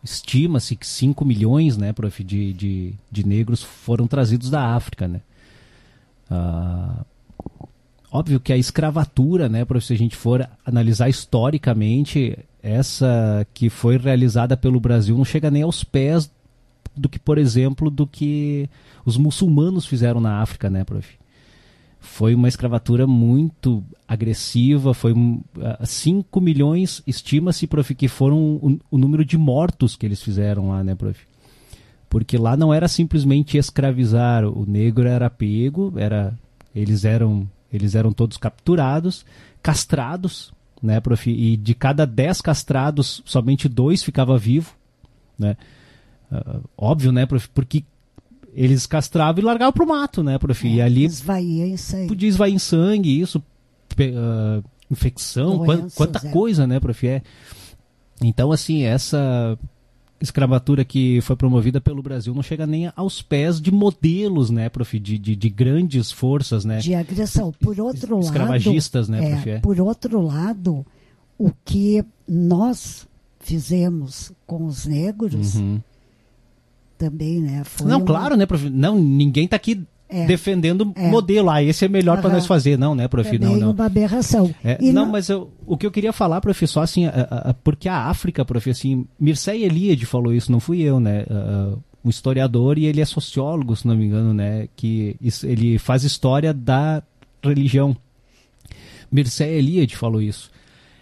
estima-se 0.03 0.77
que 0.77 0.87
5 0.87 1.25
milhões, 1.25 1.77
né, 1.77 1.93
prof, 1.93 2.23
de, 2.23 2.53
de, 2.53 2.95
de 3.11 3.27
negros 3.27 3.63
foram 3.63 4.07
trazidos 4.07 4.51
da 4.51 4.75
África, 4.75 5.09
né. 5.09 5.21
Uh, 6.31 7.05
óbvio 8.13 8.41
que 8.41 8.53
a 8.53 8.57
escravatura, 8.57 9.49
né, 9.49 9.65
prof, 9.65 9.85
se 9.85 9.93
a 9.93 9.99
gente 9.99 10.17
for 10.17 10.49
analisar 10.65 11.09
historicamente, 11.09 12.39
essa 12.63 13.47
que 13.55 13.71
foi 13.71 13.97
realizada 13.97 14.57
pelo 14.57 14.81
Brasil 14.81 15.17
não 15.17 15.25
chega 15.25 15.51
nem 15.51 15.63
aos 15.63 15.85
pés 15.85 16.31
do 16.97 17.09
que, 17.09 17.19
por 17.19 17.39
exemplo, 17.39 17.91
do 17.91 18.07
que 18.07 18.69
os 19.05 19.17
muçulmanos 19.17 19.87
fizeram 19.87 20.21
na 20.21 20.41
África, 20.41 20.69
né, 20.69 20.85
prof? 20.85 21.18
Foi 22.01 22.35
uma 22.35 22.49
escravatura 22.49 23.07
muito 23.07 23.83
agressiva, 24.07 24.95
foi 24.95 25.15
5 25.85 26.39
uh, 26.39 26.43
milhões, 26.43 27.03
estima-se, 27.07 27.67
prof, 27.67 27.95
que 27.95 28.09
foram 28.09 28.39
o, 28.39 28.79
o, 28.91 28.99
número 28.99 29.25
de 29.25 29.37
mortos 29.37 29.97
que 29.97 30.07
eles 30.07 30.23
fizeram 30.23 30.69
lá, 30.69 30.85
né, 30.85 30.95
prof? 30.95 31.21
Porque 32.09 32.39
lá 32.39 32.57
não 32.57 32.73
era 32.73 32.89
simplesmente 32.89 33.59
escravizar, 33.59 34.45
o 34.45 34.65
negro 34.65 35.09
era 35.09 35.29
pego, 35.29 35.93
era, 35.97 36.39
eles 36.75 37.05
eram 37.05 37.49
eles 37.73 37.95
eram 37.95 38.13
todos 38.13 38.37
capturados, 38.37 39.27
castrados, 39.63 40.53
né, 40.83 41.01
prof? 41.01 41.31
E 41.31 41.57
de 41.57 41.75
cada 41.75 42.07
10 42.07 42.41
castrados, 42.41 43.23
somente 43.25 43.69
dois 43.69 44.03
ficava 44.03 44.39
vivo, 44.39 44.75
né? 45.39 45.57
Uh, 46.31 46.63
óbvio, 46.77 47.13
né, 47.13 47.27
prof? 47.27 47.49
Porque 47.51 47.85
eles 48.55 48.87
castravam 48.87 49.41
e 49.41 49.45
largavam 49.45 49.73
pro 49.73 49.87
mato, 49.87 50.23
né, 50.23 50.39
prof? 50.39 50.67
É, 50.67 50.71
e 50.71 50.81
ali 50.81 51.05
esvaía 51.05 51.67
em 51.67 51.77
sangue. 51.77 52.09
podia 52.09 52.29
esvair 52.29 52.55
em 52.55 52.59
sangue, 52.59 53.21
isso, 53.21 53.39
uh, 53.39 54.65
infecção, 54.91 55.59
Doenças, 55.59 55.95
quanta, 55.95 56.27
é. 56.27 56.31
coisa, 56.31 56.67
né, 56.67 56.81
prof? 56.81 57.07
É. 57.07 57.23
Então, 58.23 58.51
assim, 58.51 58.83
essa 58.83 59.57
escravatura 60.21 60.85
que 60.85 61.21
foi 61.21 61.37
promovida 61.37 61.81
pelo 61.81 62.03
Brasil 62.03 62.35
não 62.35 62.43
chega 62.43 62.67
nem 62.67 62.91
aos 62.97 63.23
pés 63.23 63.61
de 63.61 63.71
modelos, 63.71 64.51
né, 64.51 64.69
prof, 64.69 64.99
de, 64.99 65.19
de, 65.19 65.37
de 65.37 65.49
grandes 65.49 66.11
forças, 66.11 66.65
né? 66.65 66.79
De 66.79 66.95
agressão. 66.95 67.53
Por 67.61 67.79
outro 67.81 68.19
escravagistas, 68.19 69.09
lado, 69.09 69.21
né, 69.21 69.31
prof? 69.31 69.51
É, 69.51 69.59
por 69.61 69.81
outro 69.81 70.21
lado, 70.21 70.85
o 71.39 71.53
que 71.65 72.05
nós 72.27 73.07
fizemos 73.39 74.33
com 74.47 74.67
os 74.67 74.85
negros 74.85 75.55
uhum. 75.55 75.81
Também, 76.99 77.41
né? 77.41 77.63
não, 77.85 77.99
uma... 77.99 78.05
claro, 78.05 78.37
né, 78.37 78.45
prof? 78.45 78.69
Não, 78.69 78.99
ninguém 78.99 79.45
está 79.45 79.57
aqui 79.57 79.87
é, 80.09 80.27
defendendo 80.27 80.93
é. 80.97 81.09
modelo. 81.09 81.49
Ah, 81.49 81.63
esse 81.63 81.85
é 81.85 81.89
melhor 81.89 82.17
uhum. 82.17 82.23
para 82.23 82.33
nós 82.33 82.47
fazer. 82.47 82.77
Não, 82.77 82.95
né, 82.95 83.07
prof? 83.07 83.31
Também 83.31 83.55
não, 83.57 83.67
não. 83.67 83.71
uma 83.73 83.87
aberração. 83.87 84.53
É, 84.65 84.79
não, 84.83 84.93
não, 84.93 85.07
mas 85.07 85.29
eu, 85.29 85.51
o 85.65 85.77
que 85.77 85.87
eu 85.87 85.91
queria 85.91 86.13
falar, 86.13 86.41
prof, 86.41 86.67
só 86.67 86.83
assim, 86.83 87.07
a, 87.07 87.11
a, 87.51 87.55
porque 87.55 87.89
a 87.89 88.07
África, 88.07 88.45
prof, 88.45 88.69
assim, 88.69 89.07
Mircea 89.19 89.55
Eliade 89.55 90.05
falou 90.05 90.33
isso, 90.33 90.51
não 90.51 90.61
fui 90.61 90.83
eu, 90.83 90.99
né? 90.99 91.25
Um 92.05 92.11
historiador 92.11 92.79
e 92.79 92.87
ele 92.87 93.01
é 93.01 93.05
sociólogo, 93.05 93.77
se 93.77 93.87
não 93.87 93.97
me 93.97 94.07
engano, 94.07 94.35
né? 94.35 94.69
Que 94.75 95.17
isso, 95.21 95.47
ele 95.47 95.79
faz 95.79 96.05
história 96.05 96.53
da 96.53 97.03
religião. 97.43 97.97
Mircea 99.11 99.47
Eliade 99.47 99.97
falou 99.97 100.21
isso. 100.21 100.51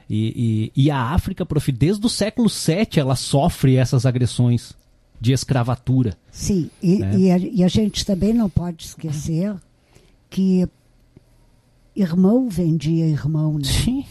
E, 0.09 0.73
e, 0.77 0.85
e 0.85 0.91
a 0.91 1.01
África, 1.01 1.45
prof, 1.45 1.73
desde 1.73 2.05
o 2.05 2.09
século 2.09 2.49
VII 2.49 3.01
ela 3.01 3.17
sofre 3.17 3.77
essas 3.77 4.07
agressões 4.07 4.75
de 5.21 5.33
escravatura. 5.33 6.17
Sim, 6.31 6.71
e, 6.83 6.99
né? 6.99 7.17
e, 7.17 7.31
a, 7.31 7.39
e, 7.39 7.65
a, 7.65 7.69
gente 7.69 8.05
também 8.05 8.33
não 8.33 8.49
pode 8.49 8.85
esquecer 8.85 9.55
que 10.29 10.69
irmão 11.95 12.49
vendia 12.49 13.07
irmão, 13.07 13.55
né? 13.55 13.65
Sim. 13.65 14.05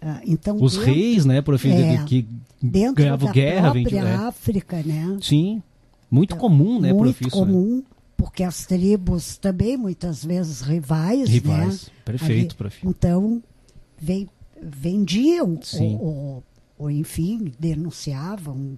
Ah, 0.00 0.20
então, 0.26 0.56
Os 0.60 0.72
dentro, 0.74 0.92
reis, 0.92 1.24
né, 1.24 1.40
por 1.40 1.54
é, 1.54 2.04
que 2.04 2.26
ganhavam 2.62 3.26
da 3.28 3.32
guerra, 3.32 3.70
própria 3.70 3.84
vendia, 3.84 4.00
é. 4.00 4.14
África, 4.14 4.82
né? 4.82 5.18
Sim, 5.22 5.62
muito 6.10 6.36
comum, 6.36 6.80
né, 6.80 6.92
Muito 6.92 7.18
prof, 7.18 7.30
comum, 7.30 7.76
né? 7.76 7.82
porque 8.16 8.42
as 8.42 8.66
tribos 8.66 9.36
também 9.38 9.76
muitas 9.76 10.24
vezes 10.24 10.60
rivais, 10.60 11.28
rivais. 11.28 11.86
né? 11.86 11.92
Perfeito, 12.04 12.56
prof. 12.56 12.76
Então, 12.84 13.42
vem, 13.96 14.28
vendiam 14.60 15.58
ou, 15.80 16.04
ou, 16.04 16.44
ou, 16.78 16.90
enfim, 16.90 17.52
denunciavam, 17.58 18.76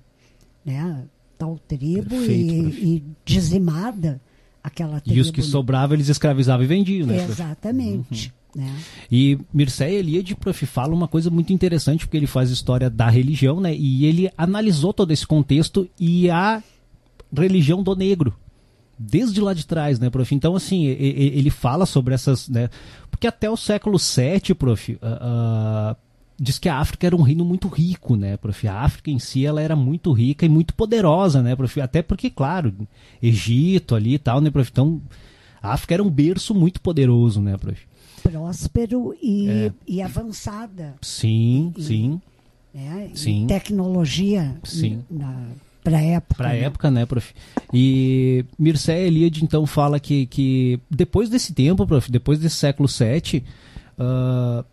né? 0.65 1.05
Tal 1.45 1.59
tribo 1.69 2.09
Perfeito, 2.09 2.53
e, 2.53 2.97
e, 2.97 3.05
dizimada 3.25 4.21
aquela 4.63 5.01
tribo. 5.01 5.19
E 5.19 5.21
os 5.21 5.31
que 5.31 5.43
sobravam 5.43 5.95
eles 5.95 6.09
escravizavam 6.09 6.65
e 6.65 6.67
vendiam, 6.67 7.07
né? 7.07 7.23
Exatamente. 7.25 8.33
Uhum. 8.57 8.63
Né? 8.63 8.77
E 9.11 9.39
Mircea 9.53 9.91
Eliade, 9.91 10.35
prof, 10.35 10.65
fala 10.67 10.95
uma 10.95 11.09
coisa 11.09 11.29
muito 11.29 11.53
interessante, 11.53 12.07
porque 12.07 12.17
ele 12.17 12.27
faz 12.27 12.51
história 12.51 12.89
da 12.89 13.11
religião, 13.11 13.61
né? 13.61 13.75
E 13.75 14.07
ele 14.07 14.31
analisou 14.39 14.93
todo 14.93 15.11
esse 15.11 15.27
contexto 15.27 15.89
e 16.01 16.31
a 16.31 16.63
religião 17.37 17.83
do 17.83 17.95
negro. 17.95 18.35
Desde 18.97 19.41
lá 19.41 19.53
de 19.53 19.67
trás, 19.67 19.99
né, 19.99 20.09
prof? 20.09 20.33
Então, 20.33 20.55
assim, 20.55 20.87
ele 20.87 21.51
fala 21.51 21.85
sobre 21.85 22.15
essas, 22.15 22.49
né? 22.49 22.71
Porque 23.11 23.27
até 23.27 23.51
o 23.51 23.57
século 23.57 23.99
VII, 23.99 24.55
prof, 24.55 24.93
uh, 24.93 24.97
uh, 24.97 25.97
diz 26.39 26.59
que 26.59 26.69
a 26.69 26.79
África 26.79 27.07
era 27.07 27.17
um 27.17 27.23
reino 27.23 27.45
muito 27.45 27.69
rico, 27.69 28.17
né, 28.17 28.37
prof? 28.37 28.67
A 28.67 28.81
África 28.81 29.11
em 29.11 29.19
si 29.19 29.47
ela 29.47 29.63
era 29.63 29.77
muito 29.77 30.13
rica 30.13 30.45
e 30.45 30.49
muito 30.49 30.75
poderosa, 30.75 31.43
né, 31.43 31.55
prof? 31.55 31.81
Até 31.81 32.03
porque, 32.03 32.31
claro, 32.31 32.75
Egito 33.23 33.95
ali 33.95 34.15
e 34.15 34.19
tal, 34.19 34.41
né, 34.41 34.51
prof? 34.51 34.69
Então, 34.71 35.01
a 35.63 35.73
África 35.73 35.95
era 35.95 36.03
um 36.03 36.11
berço 36.11 36.55
muito 36.55 36.81
poderoso, 36.81 37.41
né, 37.41 37.57
prof? 37.57 37.81
Próspero 38.23 39.15
e, 39.23 39.49
é. 39.49 39.73
e 39.87 40.03
avançada. 40.03 40.95
Sim, 41.01 41.73
e, 41.77 41.83
sim. 41.83 42.21
Né, 42.73 43.11
sim. 43.15 43.47
tecnologia 43.47 44.57
sim. 44.65 45.05
para 45.85 46.01
época. 46.01 46.35
Para 46.37 46.49
né? 46.49 46.61
época, 46.61 46.91
né, 46.91 47.07
prof? 47.07 47.33
E 47.73 48.45
Mircea 48.59 48.99
Eliade 48.99 49.45
então 49.45 49.67
fala 49.67 50.01
que, 50.01 50.27
que 50.27 50.81
depois 50.91 51.29
desse 51.29 51.53
tempo, 51.53 51.87
prof, 51.87 52.11
depois 52.11 52.41
desse 52.41 52.57
século 52.57 52.89
VII, 52.89 53.45
uh, 53.99 54.65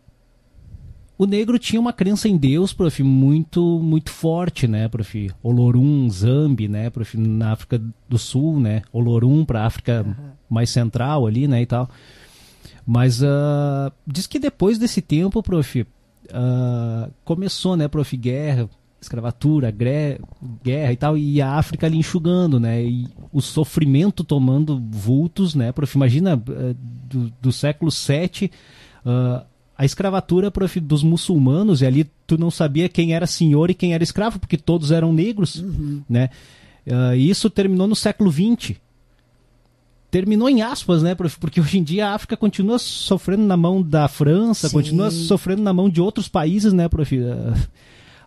o 1.22 1.28
negro 1.28 1.60
tinha 1.60 1.80
uma 1.80 1.94
crença 1.94 2.28
em 2.28 2.36
Deus, 2.36 2.74
prof, 2.74 3.04
muito 3.04 3.62
muito 3.80 4.10
forte, 4.10 4.68
né, 4.68 4.88
prof? 4.88 5.30
Olorum, 5.44 6.10
Zambi, 6.10 6.68
né, 6.68 6.90
prof, 6.90 7.16
na 7.16 7.52
África 7.52 7.80
do 8.10 8.18
Sul, 8.18 8.60
né? 8.60 8.82
Olorum 8.92 9.46
para 9.46 9.64
África 9.64 10.04
uhum. 10.04 10.32
mais 10.50 10.72
central 10.72 11.28
ali, 11.28 11.48
né, 11.48 11.62
e 11.62 11.66
tal. 11.68 11.88
Mas 12.84 13.22
uh, 13.22 13.94
diz 14.08 14.26
que 14.26 14.40
depois 14.40 14.80
desse 14.80 15.00
tempo, 15.00 15.44
prof, 15.44 15.82
uh, 15.82 17.12
começou, 17.24 17.78
né, 17.78 17.88
prof, 17.88 18.18
guerra, 18.18 18.68
escravatura, 19.00 19.70
guerra 19.70 20.92
e 20.92 20.98
tal, 20.98 21.16
e 21.16 21.40
a 21.40 21.52
África 21.52 21.86
ali 21.86 22.00
enxugando, 22.00 22.60
né, 22.60 22.84
e 22.84 23.08
o 23.32 23.42
sofrimento 23.42 24.24
tomando 24.24 24.84
vultos, 24.90 25.54
né, 25.54 25.72
prof, 25.72 25.96
imagina 25.96 26.36
uh, 26.36 26.76
do, 27.08 27.32
do 27.40 27.52
século 27.52 27.92
VII, 27.92 28.50
uh, 29.06 29.51
a 29.82 29.86
escravatura 29.86 30.54
dos 30.84 31.02
muçulmanos, 31.02 31.82
e 31.82 31.88
ali 31.88 32.08
tu 32.28 32.38
não 32.38 32.52
sabia 32.52 32.88
quem 32.88 33.16
era 33.16 33.26
senhor 33.26 33.72
e 33.72 33.74
quem 33.74 33.96
era 33.96 34.04
escravo, 34.04 34.38
porque 34.38 34.56
todos 34.56 34.92
eram 34.92 35.12
negros, 35.12 35.56
uhum. 35.56 36.04
né? 36.08 36.30
Uh, 36.86 37.16
isso 37.16 37.50
terminou 37.50 37.88
no 37.88 37.96
século 37.96 38.32
XX. 38.32 38.76
Terminou 40.12 40.48
em 40.48 40.62
aspas, 40.62 41.02
né, 41.02 41.16
Porque 41.16 41.60
hoje 41.60 41.80
em 41.80 41.84
dia 41.84 42.10
a 42.10 42.14
África 42.14 42.38
continua 42.38 42.78
sofrendo 42.78 43.42
na 43.42 43.58
mão 43.58 43.82
da 43.82 44.08
França, 44.08 44.68
Sim. 44.70 44.74
continua 44.76 45.10
sofrendo 45.10 45.64
na 45.64 45.74
mão 45.74 45.90
de 45.90 46.00
outros 46.00 46.28
países, 46.28 46.74
né, 46.74 46.88
prof? 46.88 47.18
Uh, 47.18 47.68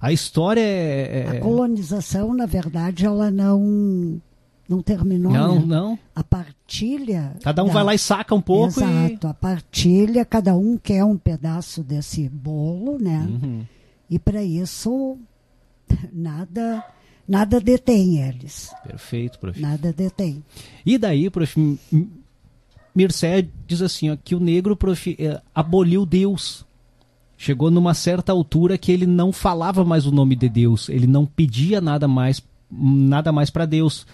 a 0.00 0.12
história 0.12 0.60
é, 0.60 1.24
é... 1.34 1.36
A 1.36 1.40
colonização, 1.40 2.34
na 2.34 2.46
verdade, 2.46 3.06
ela 3.06 3.30
não 3.30 4.20
não 4.68 4.82
terminou. 4.82 5.32
Não, 5.32 5.60
né? 5.60 5.66
não. 5.66 5.98
A 6.14 6.24
partilha. 6.24 7.36
Cada 7.42 7.62
um 7.62 7.68
da... 7.68 7.72
vai 7.72 7.84
lá 7.84 7.94
e 7.94 7.98
saca 7.98 8.34
um 8.34 8.40
pouco. 8.40 8.80
Exato. 8.80 9.26
E... 9.26 9.30
A 9.30 9.34
partilha, 9.34 10.24
cada 10.24 10.56
um 10.56 10.78
quer 10.78 11.04
um 11.04 11.16
pedaço 11.16 11.82
desse 11.82 12.28
bolo, 12.28 12.98
né? 12.98 13.26
Uhum. 13.28 13.64
E 14.08 14.18
para 14.18 14.42
isso, 14.42 15.18
nada. 16.12 16.84
Nada 17.26 17.58
detém 17.58 18.18
eles. 18.20 18.70
Perfeito, 18.86 19.38
prof. 19.38 19.58
Nada 19.58 19.92
detém. 19.92 20.44
E 20.84 20.98
daí, 20.98 21.30
prof, 21.30 21.78
Mircea 22.94 23.48
diz 23.66 23.80
assim, 23.80 24.10
ó, 24.10 24.16
que 24.22 24.34
o 24.34 24.40
negro, 24.40 24.76
prof, 24.76 25.16
é, 25.18 25.40
aboliu 25.54 26.04
Deus. 26.04 26.66
Chegou 27.36 27.70
numa 27.70 27.94
certa 27.94 28.30
altura 28.30 28.76
que 28.76 28.92
ele 28.92 29.06
não 29.06 29.32
falava 29.32 29.84
mais 29.84 30.06
o 30.06 30.10
nome 30.12 30.36
de 30.36 30.48
Deus, 30.48 30.88
ele 30.88 31.06
não 31.06 31.26
pedia 31.26 31.80
nada 31.80 32.06
mais 32.06 32.42
nada 32.70 33.32
mais 33.32 33.50
para 33.50 33.66
Deus. 33.66 34.06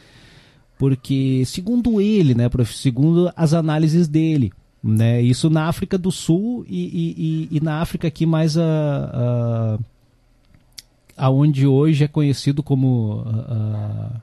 Porque, 0.81 1.43
segundo 1.45 2.01
ele, 2.01 2.35
né, 2.35 2.49
prof, 2.49 2.75
segundo 2.75 3.31
as 3.37 3.53
análises 3.53 4.09
dele, 4.09 4.51
né, 4.83 5.21
isso 5.21 5.51
na 5.51 5.67
África 5.67 5.99
do 5.99 6.11
Sul 6.11 6.65
e, 6.67 7.49
e, 7.51 7.57
e 7.59 7.61
na 7.61 7.83
África 7.83 8.09
aqui 8.09 8.25
mais 8.25 8.57
a, 8.57 8.65
a, 8.65 9.79
aonde 11.19 11.67
hoje 11.67 12.03
é 12.03 12.09
conhecido 12.09 12.63
como 12.63 13.23
a, 13.27 14.23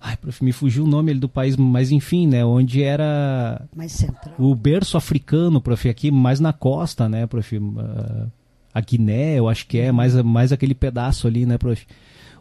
Ai, 0.00 0.16
prof, 0.16 0.42
me 0.42 0.50
fugiu 0.50 0.82
o 0.82 0.88
nome 0.88 1.14
do 1.14 1.28
país, 1.28 1.56
mas 1.56 1.92
enfim, 1.92 2.26
né? 2.26 2.44
Onde 2.44 2.82
era 2.82 3.64
mais 3.76 3.92
central. 3.92 4.34
o 4.36 4.52
berço 4.56 4.96
africano, 4.96 5.60
prof, 5.60 5.88
aqui 5.88 6.10
mais 6.10 6.40
na 6.40 6.52
costa, 6.52 7.08
né, 7.08 7.28
prof? 7.28 7.60
a 8.74 8.80
Guiné, 8.80 9.38
eu 9.38 9.48
acho 9.48 9.68
que 9.68 9.78
é, 9.78 9.92
mais, 9.92 10.16
mais 10.16 10.50
aquele 10.50 10.74
pedaço 10.74 11.28
ali, 11.28 11.46
né, 11.46 11.58
prof? 11.58 11.86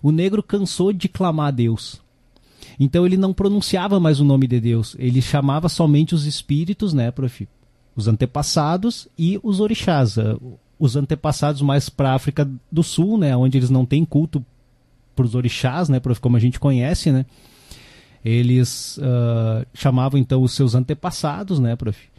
O 0.02 0.12
negro 0.12 0.42
cansou 0.42 0.92
de 0.92 1.08
clamar 1.08 1.50
a 1.50 1.52
Deus. 1.52 2.02
Então 2.80 3.06
ele 3.06 3.18
não 3.18 3.34
pronunciava 3.34 4.00
mais 4.00 4.20
o 4.20 4.26
nome 4.26 4.48
de 4.48 4.60
Deus, 4.60 4.96
ele 5.00 5.22
chamava 5.22 5.70
somente 5.70 6.16
os 6.16 6.26
espíritos, 6.26 6.94
né, 6.94 7.12
prof? 7.12 7.48
Os 7.96 8.08
antepassados 8.08 9.08
e 9.18 9.40
os 9.44 9.60
orixás. 9.60 10.16
Os 10.80 10.96
antepassados 10.96 11.62
mais 11.62 11.90
para 11.90 12.12
a 12.12 12.16
África 12.16 12.50
do 12.72 12.84
Sul, 12.84 13.18
né, 13.18 13.36
onde 13.36 13.58
eles 13.58 13.70
não 13.70 13.86
têm 13.86 14.06
culto 14.06 14.44
para 15.16 15.26
os 15.26 15.36
orixás, 15.36 15.90
né, 15.90 16.00
prof, 16.00 16.20
como 16.20 16.38
a 16.38 16.40
gente 16.40 16.60
conhece, 16.60 17.12
né? 17.12 17.26
Eles 18.24 18.98
uh, 18.98 19.66
chamavam 19.74 20.20
então 20.20 20.44
os 20.44 20.54
seus 20.54 20.76
antepassados, 20.76 21.60
né, 21.60 21.76
prof? 21.76 22.11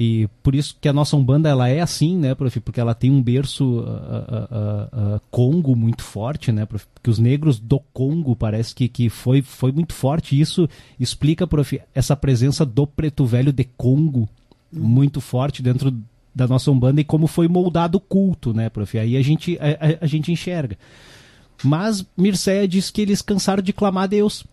E 0.00 0.28
por 0.44 0.54
isso 0.54 0.76
que 0.80 0.88
a 0.88 0.92
nossa 0.92 1.16
Umbanda 1.16 1.48
ela 1.48 1.68
é 1.68 1.80
assim, 1.80 2.16
né, 2.16 2.32
prof? 2.32 2.60
Porque 2.60 2.78
ela 2.78 2.94
tem 2.94 3.10
um 3.10 3.20
berço 3.20 3.80
uh, 3.80 3.82
uh, 3.82 5.16
uh, 5.16 5.20
Congo 5.28 5.74
muito 5.74 6.04
forte, 6.04 6.52
né, 6.52 6.64
prof? 6.64 6.86
Porque 6.94 7.10
os 7.10 7.18
negros 7.18 7.58
do 7.58 7.80
Congo 7.92 8.36
parece 8.36 8.72
que, 8.72 8.88
que 8.88 9.08
foi, 9.08 9.42
foi 9.42 9.72
muito 9.72 9.92
forte. 9.92 10.40
Isso 10.40 10.68
explica, 11.00 11.48
prof, 11.48 11.80
essa 11.92 12.14
presença 12.14 12.64
do 12.64 12.86
preto 12.86 13.26
velho 13.26 13.52
de 13.52 13.64
Congo 13.64 14.28
hum. 14.72 14.78
muito 14.78 15.20
forte 15.20 15.64
dentro 15.64 15.92
da 16.32 16.46
nossa 16.46 16.70
Umbanda 16.70 17.00
e 17.00 17.04
como 17.04 17.26
foi 17.26 17.48
moldado 17.48 17.98
o 17.98 18.00
culto, 18.00 18.54
né, 18.54 18.68
prof? 18.68 18.96
Aí 18.96 19.16
a 19.16 19.22
gente, 19.22 19.58
a, 19.58 20.04
a 20.04 20.06
gente 20.06 20.30
enxerga. 20.30 20.78
Mas 21.64 22.06
Mircea 22.16 22.68
diz 22.68 22.88
que 22.88 23.00
eles 23.00 23.20
cansaram 23.20 23.64
de 23.64 23.72
clamar 23.72 24.04
a 24.04 24.06
Deus 24.06 24.44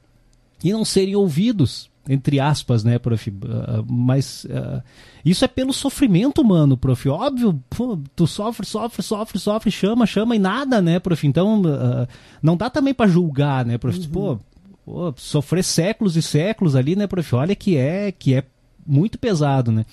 e 0.63 0.71
não 0.73 0.83
serem 0.83 1.15
ouvidos, 1.15 1.87
entre 2.07 2.39
aspas, 2.39 2.83
né, 2.83 2.99
prof? 2.99 3.29
Uh, 3.29 3.85
mas 3.87 4.45
uh, 4.45 4.81
isso 5.23 5.43
é 5.43 5.47
pelo 5.47 5.73
sofrimento 5.73 6.41
humano, 6.41 6.77
prof. 6.77 7.09
Óbvio, 7.09 7.61
pô, 7.69 7.97
tu 8.15 8.27
sofre, 8.27 8.65
sofre, 8.65 9.01
sofre, 9.01 9.39
sofre, 9.39 9.71
chama, 9.71 10.05
chama 10.05 10.35
e 10.35 10.39
nada, 10.39 10.81
né, 10.81 10.99
prof? 10.99 11.25
Então, 11.25 11.61
uh, 11.61 12.07
não 12.41 12.55
dá 12.55 12.69
também 12.69 12.93
para 12.93 13.09
julgar, 13.09 13.65
né, 13.65 13.77
prof? 13.77 13.97
Uhum. 13.97 14.09
Pô, 14.09 14.39
pô, 14.85 15.13
sofrer 15.17 15.63
séculos 15.63 16.15
e 16.15 16.21
séculos 16.21 16.75
ali, 16.75 16.95
né, 16.95 17.07
prof? 17.07 17.35
Olha 17.35 17.55
que 17.55 17.75
é, 17.75 18.11
que 18.11 18.35
é 18.35 18.43
muito 18.85 19.17
pesado, 19.17 19.71
né? 19.71 19.85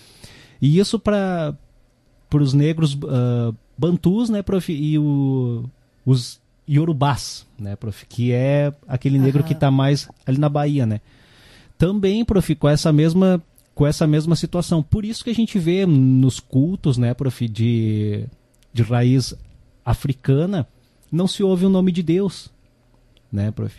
E 0.60 0.78
isso 0.78 0.98
para 0.98 1.56
os 2.34 2.52
negros 2.52 2.96
bantus, 3.76 4.28
né, 4.28 4.42
prof? 4.42 4.70
E 4.70 4.98
o, 4.98 5.64
os 6.04 6.40
Yorubás, 6.68 7.46
né, 7.58 7.74
prof? 7.74 8.04
Que 8.06 8.32
é 8.32 8.72
aquele 8.86 9.18
negro 9.18 9.40
uhum. 9.40 9.48
que 9.48 9.54
está 9.54 9.70
mais 9.70 10.08
ali 10.26 10.38
na 10.38 10.50
Bahia, 10.50 10.84
né? 10.84 11.00
Também, 11.82 12.24
prof, 12.24 12.54
com 12.54 12.68
essa 12.68 12.92
mesma 12.92 13.42
com 13.74 13.84
essa 13.84 14.06
mesma 14.06 14.36
situação. 14.36 14.84
Por 14.84 15.04
isso 15.04 15.24
que 15.24 15.30
a 15.30 15.34
gente 15.34 15.58
vê 15.58 15.84
nos 15.84 16.38
cultos, 16.38 16.96
né, 16.96 17.12
prof, 17.12 17.48
de, 17.48 18.24
de 18.72 18.82
raiz 18.84 19.34
africana, 19.84 20.64
não 21.10 21.26
se 21.26 21.42
ouve 21.42 21.66
o 21.66 21.68
nome 21.68 21.90
de 21.90 22.00
Deus, 22.00 22.52
né, 23.32 23.50
prof? 23.50 23.74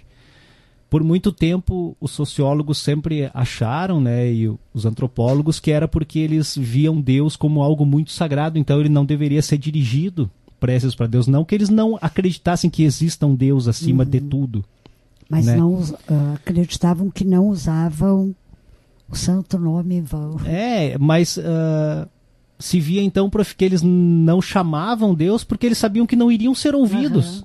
Por 0.89 1.01
muito 1.01 1.31
tempo, 1.31 1.95
os 2.01 2.11
sociólogos 2.11 2.77
sempre 2.79 3.31
acharam, 3.33 4.01
né, 4.01 4.29
e 4.29 4.53
os 4.73 4.85
antropólogos, 4.85 5.61
que 5.61 5.71
era 5.71 5.87
porque 5.87 6.19
eles 6.19 6.57
viam 6.57 6.99
Deus 6.99 7.37
como 7.37 7.63
algo 7.63 7.85
muito 7.85 8.11
sagrado, 8.11 8.59
então 8.59 8.81
ele 8.81 8.89
não 8.89 9.05
deveria 9.05 9.41
ser 9.41 9.57
dirigido 9.57 10.29
preces 10.59 10.93
para 10.93 11.07
Deus. 11.07 11.25
Não 11.25 11.45
que 11.45 11.55
eles 11.55 11.69
não 11.69 11.97
acreditassem 12.01 12.69
que 12.69 12.83
exista 12.83 13.25
um 13.25 13.33
Deus 13.33 13.65
acima 13.65 14.03
uhum. 14.03 14.09
de 14.09 14.19
tudo. 14.19 14.65
Mas 15.29 15.45
né? 15.45 15.55
não 15.55 15.73
uh, 15.73 15.93
acreditavam 16.35 17.09
que 17.09 17.23
não 17.23 17.47
usavam 17.47 18.35
o 19.09 19.15
santo 19.15 19.57
nome 19.57 19.95
em 19.95 20.01
vão. 20.01 20.39
É, 20.45 20.97
mas 20.97 21.37
uh, 21.37 22.07
se 22.59 22.79
via 22.79 23.01
então, 23.01 23.29
prof, 23.29 23.55
que 23.55 23.65
eles 23.65 23.81
não 23.81 24.41
chamavam 24.41 25.13
Deus 25.13 25.43
porque 25.43 25.65
eles 25.65 25.77
sabiam 25.77 26.05
que 26.05 26.15
não 26.15 26.31
iriam 26.31 26.55
ser 26.55 26.75
ouvidos. 26.75 27.39
Uhum. 27.39 27.43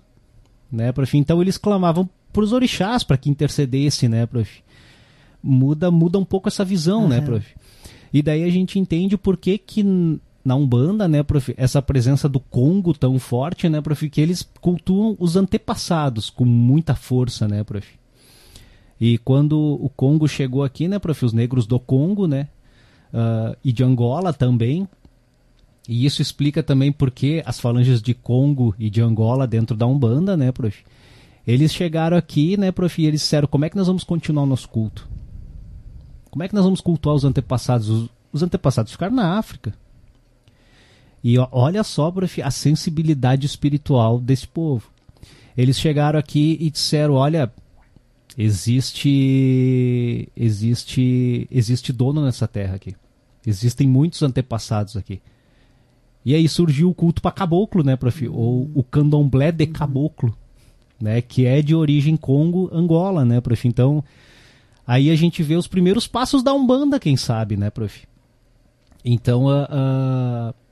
Né, 0.73 0.93
prof? 0.93 1.17
Então 1.17 1.41
eles 1.41 1.59
clamavam 1.59 2.09
para 2.33 2.43
os 2.43 2.53
orixás 2.53 3.03
para 3.03 3.17
que 3.17 3.31
intercedesse, 3.31 4.09
né, 4.09 4.27
prof? 4.27 4.63
Muda, 5.43 5.91
muda 5.91 6.19
um 6.19 6.25
pouco 6.25 6.49
essa 6.49 6.65
visão, 6.65 7.03
uhum. 7.03 7.09
né, 7.09 7.21
prof? 7.21 7.47
E 8.13 8.23
daí 8.23 8.45
a 8.45 8.51
gente 8.51 8.79
entende 8.79 9.17
por 9.17 9.37
que, 9.37 9.59
que 9.59 9.83
na 10.45 10.55
Umbanda, 10.55 11.07
né, 11.07 11.23
prof, 11.23 11.53
essa 11.57 11.83
presença 11.83 12.29
do 12.29 12.41
Congo 12.41 12.93
tão 12.95 13.19
forte, 13.19 13.69
né, 13.69 13.81
prof, 13.81 14.09
que 14.09 14.21
eles 14.21 14.49
cultuam 14.61 15.17
os 15.19 15.37
antepassados 15.37 16.31
com 16.31 16.45
muita 16.45 16.95
força, 16.95 17.47
né, 17.47 17.63
prof. 17.65 17.87
E 19.01 19.19
quando 19.19 19.59
o 19.59 19.89
Congo 19.91 20.27
chegou 20.27 20.65
aqui, 20.65 20.89
né, 20.89 20.99
prof, 20.99 21.25
os 21.25 21.33
negros 21.33 21.67
do 21.67 21.79
Congo, 21.79 22.27
né, 22.27 22.49
uh, 23.13 23.57
e 23.65 23.73
de 23.73 23.85
Angola 23.85 24.33
também, 24.33 24.89
e 25.89 26.05
isso 26.05 26.21
explica 26.21 26.63
também 26.63 26.93
porque 26.93 27.43
as 27.47 27.61
falanges 27.61 28.01
de 28.01 28.15
Congo 28.15 28.75
e 28.79 28.91
de 28.91 29.01
Angola 29.01 29.47
dentro 29.47 29.77
da 29.77 29.87
Umbanda, 29.87 30.37
né, 30.37 30.51
prof, 30.53 30.85
eles 31.47 31.73
chegaram 31.73 32.17
aqui, 32.17 32.57
né, 32.57 32.71
prof, 32.73 33.01
e 33.01 33.07
eles 33.07 33.21
disseram, 33.21 33.49
como 33.49 33.65
é 33.65 33.71
que 33.71 33.77
nós 33.77 33.87
vamos 33.87 34.05
continuar 34.05 34.43
o 34.45 34.47
nosso 34.47 34.69
culto? 34.69 35.09
Como 36.31 36.43
é 36.43 36.49
que 36.49 36.55
nós 36.55 36.65
vamos 36.65 36.81
cultuar 36.81 37.17
os 37.17 37.25
antepassados? 37.25 37.89
Os, 37.89 38.09
os 38.33 38.43
antepassados 38.43 38.93
ficaram 38.93 39.15
na 39.15 39.39
África. 39.39 39.75
E 41.23 41.37
olha 41.51 41.83
só, 41.83 42.13
a 42.43 42.51
sensibilidade 42.51 43.47
espiritual 43.47 44.21
desse 44.21 44.47
povo. 44.47 44.91
Eles 45.57 45.79
chegaram 45.79 46.19
aqui 46.19 46.57
e 46.61 46.71
disseram: 46.71 47.15
olha, 47.15 47.53
existe, 48.37 50.29
existe, 50.37 51.49
existe 51.51 51.93
dono 51.93 52.25
nessa 52.25 52.47
terra 52.47 52.77
aqui. 52.77 52.95
Existem 53.45 53.89
muitos 53.89 54.23
antepassados 54.23 54.97
aqui. 54.97 55.21
E 56.25 56.35
aí 56.35 56.49
surgiu 56.49 56.91
o 56.91 56.95
culto 56.95 57.23
para 57.23 57.33
caboclo, 57.33 57.83
né, 57.83 57.97
prof? 57.97 58.29
Ou 58.29 58.71
o 58.75 58.83
candomblé 58.83 59.51
de 59.51 59.67
caboclo, 59.67 60.37
né? 61.01 61.21
Que 61.21 61.47
é 61.47 61.63
de 61.63 61.75
origem 61.75 62.17
Congo, 62.17 62.69
Angola, 62.73 63.25
né, 63.25 63.41
prof? 63.41 63.67
Então, 63.67 64.05
aí 64.87 65.11
a 65.11 65.17
gente 65.17 65.43
vê 65.43 65.57
os 65.57 65.67
primeiros 65.67 66.07
passos 66.07 66.43
da 66.43 66.53
Umbanda, 66.53 67.01
quem 67.01 67.17
sabe, 67.17 67.57
né, 67.57 67.71
prof? 67.71 68.07
Então, 69.05 69.49
a. 69.49 69.63
Uh, 69.65 70.51
uh, 70.51 70.68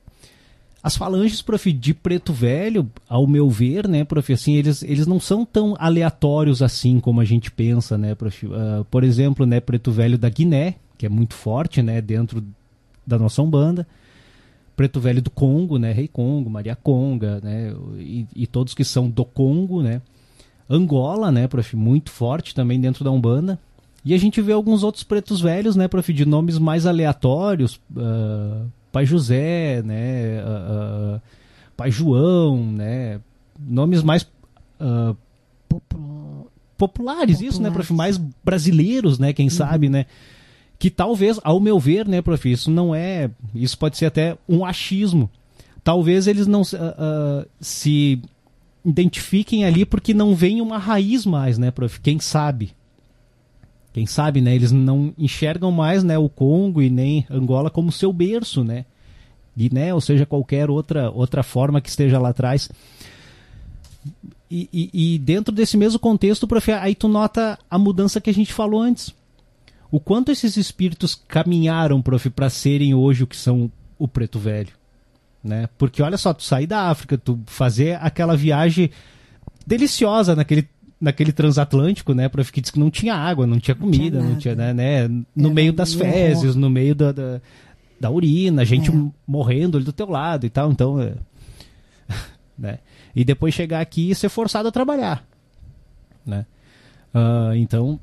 as 0.87 0.95
falanges, 0.95 1.41
prof, 1.41 1.73
de 1.73 1.93
preto 1.93 2.31
velho, 2.31 2.89
ao 3.09 3.27
meu 3.27 3.49
ver, 3.49 3.87
né, 3.89 4.05
prof, 4.05 4.31
assim, 4.31 4.55
eles, 4.55 4.81
eles 4.83 5.05
não 5.05 5.19
são 5.19 5.45
tão 5.45 5.75
aleatórios 5.77 6.61
assim 6.61 6.97
como 6.99 7.19
a 7.19 7.25
gente 7.25 7.51
pensa, 7.51 7.97
né, 7.97 8.15
prof. 8.15 8.45
Uh, 8.45 8.85
por 8.89 9.03
exemplo, 9.03 9.45
né, 9.45 9.59
preto 9.59 9.91
velho 9.91 10.17
da 10.17 10.29
Guiné, 10.29 10.75
que 10.97 11.05
é 11.05 11.09
muito 11.09 11.33
forte, 11.33 11.81
né, 11.81 11.99
dentro 11.99 12.41
da 13.05 13.19
nossa 13.19 13.41
Umbanda. 13.41 13.85
Preto 14.77 15.01
velho 15.01 15.21
do 15.21 15.29
Congo, 15.29 15.77
né, 15.77 15.91
Rei 15.91 16.07
Congo, 16.07 16.49
Maria 16.49 16.75
Conga, 16.75 17.41
né, 17.43 17.73
e, 17.99 18.25
e 18.33 18.47
todos 18.47 18.73
que 18.73 18.85
são 18.85 19.09
do 19.09 19.25
Congo, 19.25 19.81
né. 19.83 20.01
Angola, 20.69 21.31
né, 21.31 21.49
prof, 21.49 21.75
muito 21.75 22.11
forte 22.11 22.55
também 22.55 22.79
dentro 22.79 23.03
da 23.03 23.11
Umbanda. 23.11 23.59
E 24.05 24.13
a 24.13 24.17
gente 24.17 24.41
vê 24.41 24.53
alguns 24.53 24.83
outros 24.83 25.03
pretos 25.03 25.41
velhos, 25.41 25.75
né, 25.75 25.89
prof, 25.89 26.13
de 26.13 26.25
nomes 26.25 26.57
mais 26.57 26.85
aleatórios, 26.85 27.75
uh, 27.91 28.65
Pai 28.97 29.05
José, 29.05 29.83
né, 29.83 30.41
uh, 30.41 31.17
uh, 31.17 31.21
Pai 31.75 31.91
João, 31.91 32.65
né, 32.65 33.19
nomes 33.59 34.01
mais 34.01 34.23
uh, 34.81 35.15
populares, 35.69 36.47
populares, 36.75 37.41
isso, 37.41 37.61
né, 37.61 37.69
prof, 37.69 37.93
mais 37.93 38.17
brasileiros, 38.43 39.19
né, 39.19 39.33
quem 39.33 39.45
uhum. 39.45 39.51
sabe, 39.51 39.87
né, 39.87 40.07
que 40.79 40.89
talvez, 40.89 41.39
ao 41.43 41.59
meu 41.59 41.79
ver, 41.79 42.07
né, 42.07 42.23
prof, 42.23 42.51
isso 42.51 42.71
não 42.71 42.95
é, 42.95 43.29
isso 43.53 43.77
pode 43.77 43.97
ser 43.97 44.07
até 44.07 44.35
um 44.49 44.65
achismo. 44.65 45.29
Talvez 45.83 46.25
eles 46.25 46.47
não 46.47 46.63
se 47.61 48.19
identifiquem 48.83 49.63
ali 49.63 49.85
porque 49.85 50.11
não 50.11 50.33
vem 50.33 50.59
uma 50.59 50.79
raiz 50.79 51.23
mais, 51.23 51.59
né, 51.59 51.69
prof, 51.69 51.99
quem 52.01 52.19
sabe, 52.19 52.71
quem 53.97 54.05
sabe, 54.05 54.41
né, 54.41 54.53
eles 54.53 54.71
não 54.71 55.11
enxergam 55.17 55.71
mais, 55.71 56.03
né, 56.03 56.19
o 56.19 56.29
Congo 56.29 56.83
e 56.83 56.87
nem 56.87 57.25
Angola 57.31 57.67
como 57.71 57.91
seu 57.91 58.13
berço, 58.13 58.63
né? 58.63 58.85
Guiné, 59.57 59.91
ou 59.91 59.99
seja, 59.99 60.23
qualquer 60.23 60.69
outra, 60.69 61.09
outra 61.09 61.41
forma 61.41 61.81
que 61.81 61.89
esteja 61.89 62.19
lá 62.19 62.29
atrás. 62.29 62.69
E, 64.51 64.69
e, 64.71 65.15
e 65.15 65.17
dentro 65.17 65.51
desse 65.51 65.75
mesmo 65.75 65.97
contexto, 65.97 66.47
prof, 66.47 66.71
aí 66.73 66.93
tu 66.93 67.07
nota 67.07 67.57
a 67.67 67.79
mudança 67.79 68.21
que 68.21 68.29
a 68.29 68.33
gente 68.33 68.53
falou 68.53 68.81
antes. 68.81 69.11
O 69.89 69.99
quanto 69.99 70.31
esses 70.31 70.57
espíritos 70.57 71.15
caminharam, 71.15 71.99
prof, 71.99 72.29
para 72.29 72.51
serem 72.51 72.93
hoje 72.93 73.23
o 73.23 73.27
que 73.27 73.35
são 73.35 73.71
o 73.97 74.07
preto 74.07 74.37
velho. 74.37 74.73
Né? 75.43 75.67
Porque 75.75 76.03
olha 76.03 76.19
só, 76.19 76.35
tu 76.35 76.43
sair 76.43 76.67
da 76.67 76.81
África, 76.81 77.17
tu 77.17 77.39
fazer 77.47 77.97
aquela 77.99 78.37
viagem 78.37 78.91
deliciosa 79.65 80.35
naquele 80.35 80.69
naquele 80.99 81.31
transatlântico, 81.31 82.13
né, 82.13 82.27
para 82.27 82.43
disse 82.43 82.71
que 82.71 82.79
não 82.79 82.89
tinha 82.89 83.15
água, 83.15 83.45
não 83.45 83.59
tinha 83.59 83.75
comida, 83.75 84.17
não 84.17 84.25
tinha, 84.25 84.33
não 84.33 84.39
tinha 84.39 84.55
né, 84.55 84.73
né, 84.73 85.07
no 85.35 85.47
Era 85.47 85.53
meio 85.53 85.73
das 85.73 85.93
fezes, 85.93 86.55
no 86.55 86.69
meio 86.69 86.95
da, 86.95 87.11
da, 87.11 87.41
da 87.99 88.09
urina, 88.09 88.65
gente 88.65 88.89
é. 88.89 88.93
morrendo 89.25 89.77
ali 89.77 89.85
do 89.85 89.93
teu 89.93 90.09
lado 90.09 90.45
e 90.45 90.49
tal, 90.49 90.71
então, 90.71 90.99
é, 90.99 91.13
né, 92.57 92.79
e 93.15 93.23
depois 93.23 93.53
chegar 93.53 93.79
aqui 93.79 94.09
e 94.09 94.15
ser 94.15 94.29
forçado 94.29 94.67
a 94.67 94.71
trabalhar, 94.71 95.23
né, 96.25 96.45
uh, 97.13 97.53
então 97.55 97.99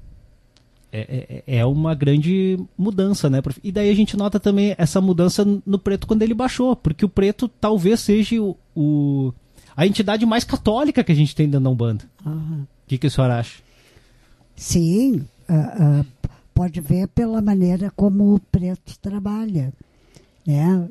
é, 0.92 1.42
é, 1.46 1.58
é, 1.58 1.66
uma 1.66 1.92
grande 1.92 2.56
mudança, 2.78 3.28
né? 3.28 3.42
E 3.64 3.72
daí 3.72 3.90
a 3.90 3.94
gente 3.96 4.16
nota 4.16 4.38
também 4.38 4.76
essa 4.78 5.00
mudança 5.00 5.44
no 5.66 5.76
preto 5.76 6.06
quando 6.06 6.22
ele 6.22 6.32
baixou, 6.34 6.76
porque 6.76 7.04
o 7.04 7.08
preto 7.08 7.48
talvez 7.48 7.98
seja 7.98 8.40
o, 8.40 8.56
o 8.76 9.34
a 9.76 9.84
entidade 9.84 10.24
mais 10.24 10.44
católica 10.44 11.02
que 11.02 11.10
a 11.10 11.14
gente 11.14 11.34
tem 11.34 11.46
dentro 11.48 11.64
da 11.64 11.70
Umbanda. 11.70 12.04
O 12.84 12.86
que, 12.86 12.98
que 12.98 13.06
a 13.06 13.10
senhora 13.10 13.38
acha? 13.38 13.62
Sim, 14.54 15.26
uh, 15.48 16.00
uh, 16.00 16.06
pode 16.54 16.80
ver 16.80 17.08
pela 17.08 17.40
maneira 17.40 17.90
como 17.96 18.34
o 18.34 18.38
preto 18.38 18.98
trabalha. 19.00 19.72
Né? 20.46 20.68
Uhum. 20.76 20.88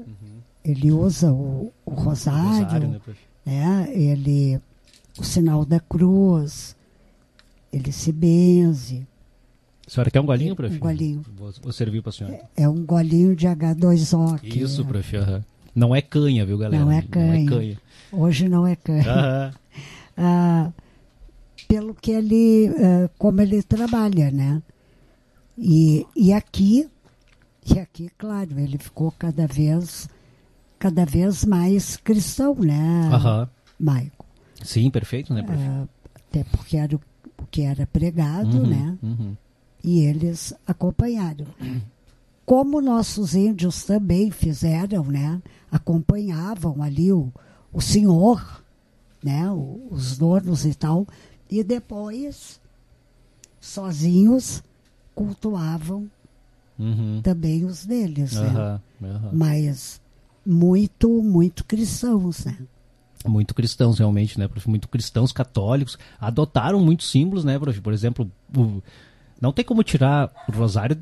Ele 0.66 0.92
usa 0.92 1.32
o, 1.32 1.72
o 1.86 1.92
rosário, 1.92 2.42
o 2.42 2.64
rosário 2.64 2.90
né, 2.90 3.00
né? 3.46 3.90
ele, 3.94 4.60
o 5.20 5.24
sinal 5.24 5.64
da 5.64 5.80
cruz, 5.80 6.76
ele 7.72 7.92
se 7.92 8.12
benze. 8.12 9.06
A 9.86 9.90
senhora 9.90 10.10
quer 10.10 10.22
um 10.22 10.26
golinho, 10.26 10.56
prof? 10.56 10.76
Um 10.76 10.80
golinho. 10.80 11.26
Vou, 11.38 11.54
vou 11.62 11.72
servir 11.72 12.02
para 12.02 12.10
a 12.10 12.14
senhora. 12.14 12.36
É, 12.58 12.64
é, 12.64 12.70
um 12.70 12.84
golinho 12.84 13.36
de 13.36 13.46
H2O. 13.48 14.44
Isso, 14.44 14.82
é. 14.82 14.86
prof. 14.86 15.18
Uhum. 15.18 15.42
Não 15.76 15.96
é 15.96 16.02
canha, 16.02 16.46
viu, 16.46 16.58
galera? 16.58 16.84
Não 16.84 16.92
é 16.92 17.02
canha. 17.02 17.28
Não 17.28 17.34
é 17.34 17.46
canha. 17.46 17.78
Hoje 18.12 18.50
não 18.50 18.66
é 18.66 18.76
canha. 18.76 19.04
Uhum. 19.04 19.52
ah, 20.18 20.72
pelo 21.74 21.96
que 21.96 22.12
ele, 22.12 22.70
uh, 22.70 23.10
como 23.18 23.42
ele 23.42 23.64
trabalha, 23.64 24.30
né? 24.30 24.62
E, 25.58 26.06
e 26.16 26.32
aqui, 26.32 26.88
e 27.66 27.80
aqui, 27.80 28.12
claro, 28.16 28.60
ele 28.60 28.78
ficou 28.78 29.12
cada 29.18 29.48
vez, 29.48 30.08
cada 30.78 31.04
vez 31.04 31.44
mais 31.44 31.98
cristão, 31.98 32.54
né, 32.54 33.10
uhum. 33.12 33.48
Maico? 33.80 34.24
Sim, 34.64 34.92
perfeito, 34.92 35.34
né? 35.34 35.42
Uh, 35.42 35.90
até 36.14 36.44
porque 36.44 36.78
era 36.78 36.96
o, 36.96 37.02
o 37.42 37.48
que 37.48 37.64
era 37.64 37.88
pregado, 37.88 38.60
uhum, 38.60 38.68
né? 38.68 38.98
Uhum. 39.02 39.36
E 39.84 40.02
eles 40.02 40.54
acompanharam. 40.68 41.48
Como 42.46 42.82
nossos 42.82 43.34
índios 43.34 43.84
também 43.84 44.30
fizeram, 44.30 45.06
né? 45.06 45.42
Acompanhavam 45.72 46.84
ali 46.84 47.12
o, 47.12 47.34
o 47.72 47.82
senhor, 47.82 48.64
né? 49.24 49.50
Os 49.90 50.20
donos 50.20 50.66
e 50.66 50.76
tal 50.76 51.08
e 51.60 51.64
depois, 51.64 52.60
sozinhos, 53.60 54.64
cultuavam 55.14 56.10
uhum. 56.80 57.22
também 57.22 57.66
os 57.66 57.86
deles, 57.86 58.34
né? 58.34 58.80
Mas 59.32 60.02
muito, 60.46 61.10
muito 61.22 61.64
cristãos, 61.64 62.46
né? 62.46 62.58
Muito 63.26 63.54
cristãos, 63.54 64.00
realmente, 64.00 64.38
né, 64.38 64.48
prof? 64.48 64.70
Muito 64.70 64.90
cristãos 64.90 65.32
católicos. 65.32 65.98
Adotaram 66.20 66.80
muitos 66.80 67.10
símbolos, 67.10 67.46
né, 67.46 67.58
prof? 67.58 67.80
Por 67.80 67.94
exemplo, 67.94 68.30
o... 68.56 68.82
não 69.40 69.54
tem 69.54 69.64
como 69.64 69.84
tirar 69.84 70.32
o 70.48 70.52
rosário 70.52 70.98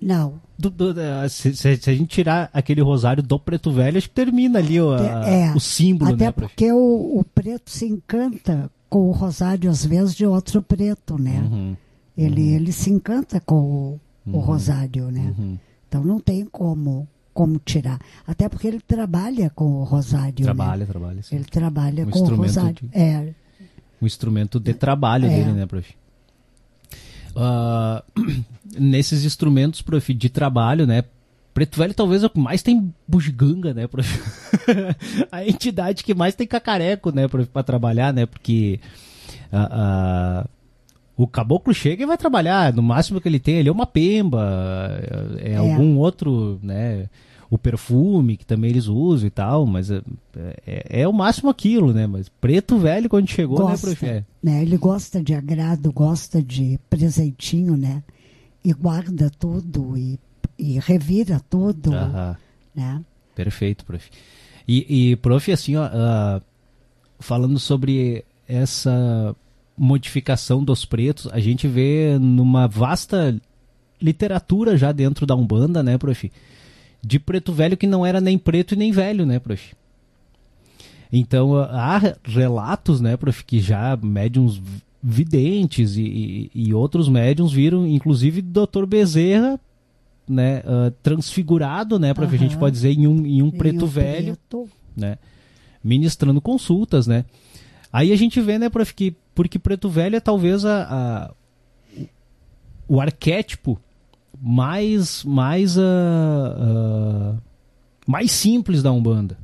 não. 0.00 0.40
Do, 0.58 0.70
do, 0.70 0.94
se, 1.28 1.54
se, 1.56 1.68
a 1.68 1.94
gente 1.94 2.06
tirar 2.06 2.50
aquele 2.52 2.82
rosário 2.82 3.22
do 3.22 3.38
preto 3.38 3.70
velho, 3.70 3.96
acho 3.96 4.08
que 4.08 4.14
termina 4.14 4.58
ali 4.58 4.80
o, 4.80 4.92
a, 4.92 5.28
é, 5.28 5.54
o 5.54 5.60
símbolo, 5.60 6.14
até 6.14 6.26
né? 6.26 6.32
porque 6.32 6.70
o, 6.70 7.18
o, 7.18 7.24
preto 7.24 7.70
se 7.70 7.86
encanta 7.86 8.70
com 8.88 9.08
o 9.08 9.12
rosário, 9.12 9.70
às 9.70 9.84
vezes, 9.84 10.14
de 10.14 10.26
outro 10.26 10.62
preto, 10.62 11.20
né? 11.20 11.40
Uhum. 11.40 11.76
Ele, 12.16 12.42
uhum. 12.42 12.56
ele 12.56 12.72
se 12.72 12.90
encanta 12.90 13.40
com 13.40 13.56
o, 13.56 14.00
o 14.26 14.30
uhum. 14.30 14.40
rosário, 14.40 15.10
né? 15.10 15.34
Uhum. 15.36 15.58
Então 15.88 16.02
não 16.04 16.20
tem 16.20 16.44
como 16.44 17.06
como 17.36 17.58
tirar. 17.58 18.00
Até 18.26 18.48
porque 18.48 18.66
ele 18.66 18.80
trabalha 18.80 19.50
com 19.50 19.66
o 19.66 19.84
rosário. 19.84 20.42
Trabalha, 20.42 20.86
né? 20.86 20.86
trabalha. 20.86 21.22
Sim. 21.22 21.36
Ele 21.36 21.44
trabalha 21.44 22.06
um 22.06 22.10
com 22.10 22.20
o 22.20 22.34
rosário. 22.34 22.88
De, 22.90 22.98
é. 22.98 23.34
Um 24.00 24.06
instrumento 24.06 24.58
de 24.58 24.72
trabalho 24.72 25.26
é. 25.26 25.28
dele, 25.28 25.52
né, 25.52 25.66
prof? 25.66 25.94
Uh, 27.36 28.42
nesses 28.80 29.22
instrumentos, 29.26 29.82
prof, 29.82 30.14
de 30.14 30.30
trabalho, 30.30 30.86
né? 30.86 31.04
Preto 31.56 31.78
Velho 31.78 31.94
talvez 31.94 32.22
é 32.22 32.26
o 32.26 32.28
que 32.28 32.38
mais 32.38 32.62
tem 32.62 32.92
bugiganga, 33.08 33.72
né, 33.72 33.86
prof? 33.86 34.06
a 35.32 35.42
entidade 35.42 36.04
que 36.04 36.12
mais 36.12 36.34
tem 36.34 36.46
cacareco, 36.46 37.10
né, 37.10 37.26
prof, 37.28 37.48
pra 37.48 37.62
trabalhar, 37.62 38.12
né? 38.12 38.26
Porque 38.26 38.78
uh, 39.50 40.44
uh, 40.44 40.48
o 41.16 41.26
caboclo 41.26 41.72
chega 41.72 42.02
e 42.02 42.06
vai 42.06 42.18
trabalhar. 42.18 42.74
No 42.74 42.82
máximo 42.82 43.22
que 43.22 43.26
ele 43.26 43.40
tem 43.40 43.58
ali 43.58 43.70
é 43.70 43.72
uma 43.72 43.86
pemba, 43.86 45.00
é, 45.38 45.52
é. 45.52 45.56
algum 45.56 45.96
outro, 45.96 46.60
né? 46.62 47.08
O 47.48 47.56
perfume 47.56 48.36
que 48.36 48.44
também 48.44 48.68
eles 48.68 48.86
usam 48.86 49.26
e 49.26 49.30
tal, 49.30 49.64
mas 49.64 49.90
é, 49.90 50.02
é, 50.66 51.00
é 51.00 51.08
o 51.08 51.12
máximo 51.14 51.48
aquilo, 51.48 51.90
né? 51.90 52.06
Mas 52.06 52.28
preto 52.28 52.76
velho 52.76 53.08
quando 53.08 53.30
chegou, 53.30 53.60
né, 53.60 53.64
gosta, 53.64 53.88
né, 53.88 53.94
prof? 53.94 54.24
Né? 54.42 54.60
Ele 54.60 54.76
gosta 54.76 55.22
de 55.22 55.32
agrado, 55.32 55.90
gosta 55.90 56.42
de 56.42 56.78
presentinho, 56.90 57.78
né? 57.78 58.02
E 58.62 58.74
guarda 58.74 59.30
tudo 59.30 59.96
e 59.96 60.18
e 60.58 60.78
revira 60.78 61.40
tudo. 61.50 61.90
Né? 62.74 63.02
Perfeito, 63.34 63.84
prof. 63.84 64.10
E, 64.66 65.10
e 65.10 65.16
prof, 65.16 65.52
assim, 65.52 65.76
ó, 65.76 65.86
uh, 65.86 66.42
falando 67.18 67.58
sobre 67.58 68.24
essa 68.48 69.34
modificação 69.76 70.64
dos 70.64 70.84
pretos, 70.84 71.28
a 71.32 71.38
gente 71.38 71.68
vê 71.68 72.18
numa 72.18 72.66
vasta 72.66 73.38
literatura 74.00 74.76
já 74.76 74.92
dentro 74.92 75.26
da 75.26 75.34
Umbanda, 75.34 75.82
né, 75.82 75.98
prof? 75.98 76.30
De 77.02 77.18
preto 77.18 77.52
velho 77.52 77.76
que 77.76 77.86
não 77.86 78.04
era 78.04 78.20
nem 78.20 78.38
preto 78.38 78.74
e 78.74 78.76
nem 78.76 78.90
velho, 78.90 79.26
né, 79.26 79.38
prof? 79.38 79.74
Então 81.12 81.56
há 81.56 82.00
relatos, 82.24 83.00
né, 83.00 83.16
prof, 83.16 83.44
que 83.44 83.60
já 83.60 83.96
médiums 83.96 84.60
videntes 85.02 85.96
e, 85.96 86.02
e, 86.02 86.50
e 86.54 86.74
outros 86.74 87.08
médiums 87.08 87.52
viram, 87.52 87.86
inclusive 87.86 88.42
Dr. 88.42 88.86
Bezerra 88.86 89.60
né, 90.28 90.58
uh, 90.60 90.90
transfigurado, 91.02 91.98
né, 91.98 92.12
para 92.12 92.26
uhum. 92.26 92.32
a 92.32 92.36
gente 92.36 92.56
pode 92.56 92.74
dizer 92.74 92.90
em 92.90 93.06
um, 93.06 93.24
em 93.26 93.42
um 93.42 93.50
preto 93.50 93.84
um 93.84 93.88
velho, 93.88 94.36
preto. 94.36 94.68
né, 94.96 95.18
ministrando 95.82 96.40
consultas, 96.40 97.06
né. 97.06 97.24
Aí 97.92 98.12
a 98.12 98.16
gente 98.16 98.40
vê, 98.40 98.58
né, 98.58 98.68
prof, 98.68 98.92
que 98.94 99.16
porque 99.34 99.58
preto 99.58 99.88
velho 99.88 100.16
é 100.16 100.20
talvez 100.20 100.64
a, 100.64 100.82
a 100.82 101.34
o 102.88 103.00
arquétipo 103.00 103.78
mais 104.40 105.24
mais 105.24 105.76
uh, 105.76 105.80
uh, 105.80 107.38
mais 108.06 108.30
simples 108.30 108.82
da 108.82 108.92
umbanda, 108.92 109.38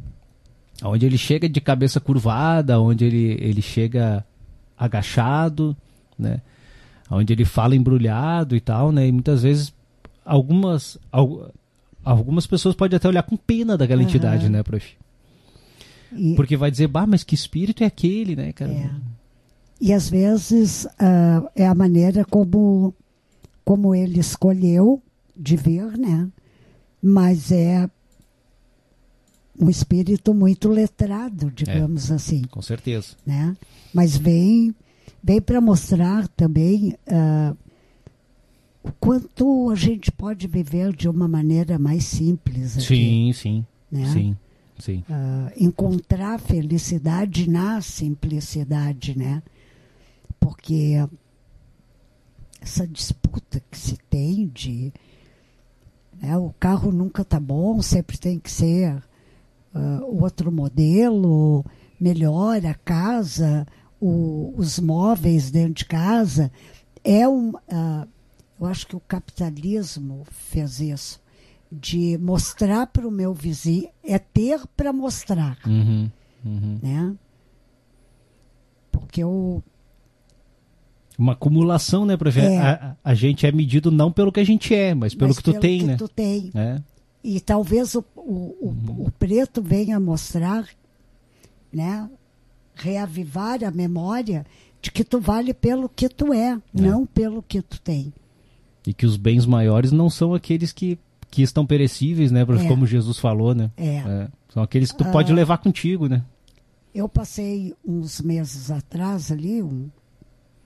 onde 0.83 1.07
ele 1.07 1.19
chega 1.19 1.49
de 1.49 1.61
cabeça 1.61 2.01
curvada, 2.01 2.81
onde 2.81 3.05
ele 3.05 3.37
ele 3.41 3.63
chega 3.63 4.25
agachado, 4.77 5.77
né, 6.19 6.41
onde 7.11 7.33
ele 7.33 7.45
fala 7.45 7.77
embrulhado 7.77 8.57
e 8.57 8.61
tal, 8.61 8.91
né, 8.93 9.07
e 9.07 9.13
muitas 9.13 9.43
vezes 9.43 9.73
algumas, 10.25 10.99
algumas 12.05 12.47
pessoas 12.47 12.75
podem 12.75 12.97
até 12.97 13.09
olhar 13.09 13.23
com 13.23 13.37
pena 13.37 13.77
daquela 13.77 14.03
uhum. 14.03 14.09
entidade, 14.09 14.49
né, 14.49 14.63
prof? 14.63 14.97
E, 16.15 16.35
Porque 16.35 16.57
vai 16.57 16.71
dizer, 16.71 16.89
bah, 16.89 17.07
mas 17.07 17.25
que 17.25 17.35
espírito 17.35 17.83
é 17.83 17.87
aquele, 17.87 18.37
né, 18.37 18.53
cara? 18.53 18.73
É. 18.73 18.91
E 19.81 19.93
às 19.93 20.09
vezes 20.09 20.85
uh, 20.85 21.49
é 21.57 21.67
a 21.67 21.75
maneira 21.75 22.25
como, 22.25 22.95
como 23.65 23.95
ele 23.95 24.21
escolheu 24.21 25.03
de 25.37 25.57
ver, 25.57 25.99
né? 25.99 26.29
Mas 27.03 27.51
é 27.51 27.89
um 29.59 29.69
espírito 29.69 30.33
muito 30.33 30.69
letrado, 30.69 31.51
digamos 31.51 32.11
é, 32.11 32.15
assim. 32.15 32.43
Com 32.43 32.63
certeza. 32.63 33.17
Né? 33.27 33.57
Mas 33.93 34.17
vem, 34.17 34.75
vem 35.23 35.41
para 35.41 35.61
mostrar 35.61 36.29
também 36.29 36.97
uh, 37.09 37.57
o 38.83 38.91
quanto 38.93 39.71
a 39.71 39.75
gente 39.75 40.11
pode 40.11 40.47
viver 40.47 40.95
de 40.95 41.09
uma 41.09 41.29
maneira 41.29 41.79
mais 41.79 42.05
simples. 42.05 42.77
Aqui, 42.77 42.85
sim, 42.85 43.33
sim, 43.33 43.67
né? 43.91 44.07
sim, 44.13 44.37
sim. 44.79 45.05
Uh, 45.09 45.53
encontrar 45.57 46.39
felicidade 46.41 47.49
na 47.49 47.81
simplicidade, 47.81 49.17
né? 49.17 49.43
Porque 50.41 50.97
essa 52.61 52.87
disputa 52.87 53.63
que 53.71 53.79
se 53.79 53.97
tem 54.11 54.49
de 54.49 54.93
né, 56.21 56.37
o 56.37 56.55
carro 56.59 56.93
nunca 56.93 57.25
tá 57.25 57.41
bom, 57.41 57.83
sempre 57.83 58.17
tem 58.17 58.39
que 58.39 58.51
ser 58.51 58.95
uh, 59.75 60.23
outro 60.23 60.53
modelo, 60.53 61.65
melhor 62.01 62.65
a 62.65 62.75
casa, 62.75 63.67
o, 64.01 64.55
os 64.57 64.79
móveis 64.79 65.51
dentro 65.51 65.75
de 65.75 65.85
casa, 65.85 66.51
é 67.05 67.29
um, 67.29 67.51
uh, 67.51 68.09
eu 68.63 68.69
acho 68.69 68.87
que 68.87 68.95
o 68.95 69.01
capitalismo 69.01 70.25
fez 70.31 70.79
isso. 70.81 71.21
De 71.71 72.17
mostrar 72.19 72.87
para 72.87 73.09
o 73.09 73.11
meu 73.11 73.35
vizinho, 73.35 73.89
é 74.05 74.19
ter 74.19 74.61
para 74.77 74.93
mostrar. 74.93 75.59
Uhum, 75.67 76.09
uhum. 76.45 76.79
Né? 76.81 77.15
Porque 78.91 79.25
o, 79.25 79.63
Uma 81.19 81.33
acumulação, 81.33 82.05
né, 82.05 82.17
prof? 82.17 82.39
É. 82.39 82.59
A, 82.59 82.97
a, 83.03 83.15
gente 83.15 83.47
é 83.47 83.51
medido 83.51 83.91
não 83.91 84.13
pelo 84.13 84.31
que 84.31 84.39
a 84.39 84.45
gente 84.45 84.73
é, 84.75 84.95
mas 84.95 85.15
pelo 85.15 85.31
mas 85.31 85.39
que 85.39 85.43
tu 85.43 85.53
pelo 85.53 85.61
tem, 85.61 85.79
que 85.81 85.85
né? 85.87 85.97
Tu 85.97 86.09
tem. 86.09 86.51
É. 86.55 86.81
E 87.25 87.41
talvez 87.41 87.95
o, 87.95 88.05
o, 88.15 88.57
uhum. 88.61 89.07
o, 89.07 89.11
preto 89.19 89.61
venha 89.61 89.99
mostrar, 89.99 90.69
né? 91.73 92.09
Reavivar 92.75 93.65
a 93.65 93.71
memória 93.71 94.47
de 94.81 94.93
que 94.93 95.03
tu 95.03 95.19
vale 95.19 95.53
pelo 95.55 95.89
que 95.89 96.09
tu 96.09 96.33
é, 96.33 96.51
é, 96.53 96.61
não 96.75 97.07
pelo 97.07 97.43
que 97.43 97.61
tu 97.61 97.81
tem. 97.81 98.13
E 98.87 98.93
que 98.93 99.07
os 99.07 99.17
bens 99.17 99.47
maiores 99.47 99.93
não 99.93 100.11
são 100.11 100.35
aqueles 100.35 100.73
que, 100.73 100.99
que 101.31 101.43
estão 101.43 101.65
perecíveis, 101.65 102.33
né? 102.33 102.43
É. 102.43 102.69
Como 102.69 102.87
Jesus 102.87 103.19
falou, 103.19 103.55
né? 103.55 103.71
É. 103.77 103.97
é. 103.97 104.29
São 104.49 104.63
aqueles 104.63 104.93
que 104.93 104.99
tu 104.99 105.05
ah, 105.05 105.11
pode 105.11 105.33
levar 105.33 105.59
contigo, 105.59 106.09
né? 106.09 106.25
Eu 106.95 107.09
passei 107.09 107.75
uns 107.85 108.21
meses 108.21 108.71
atrás 108.71 109.33
ali, 109.33 109.63
um, 109.63 109.89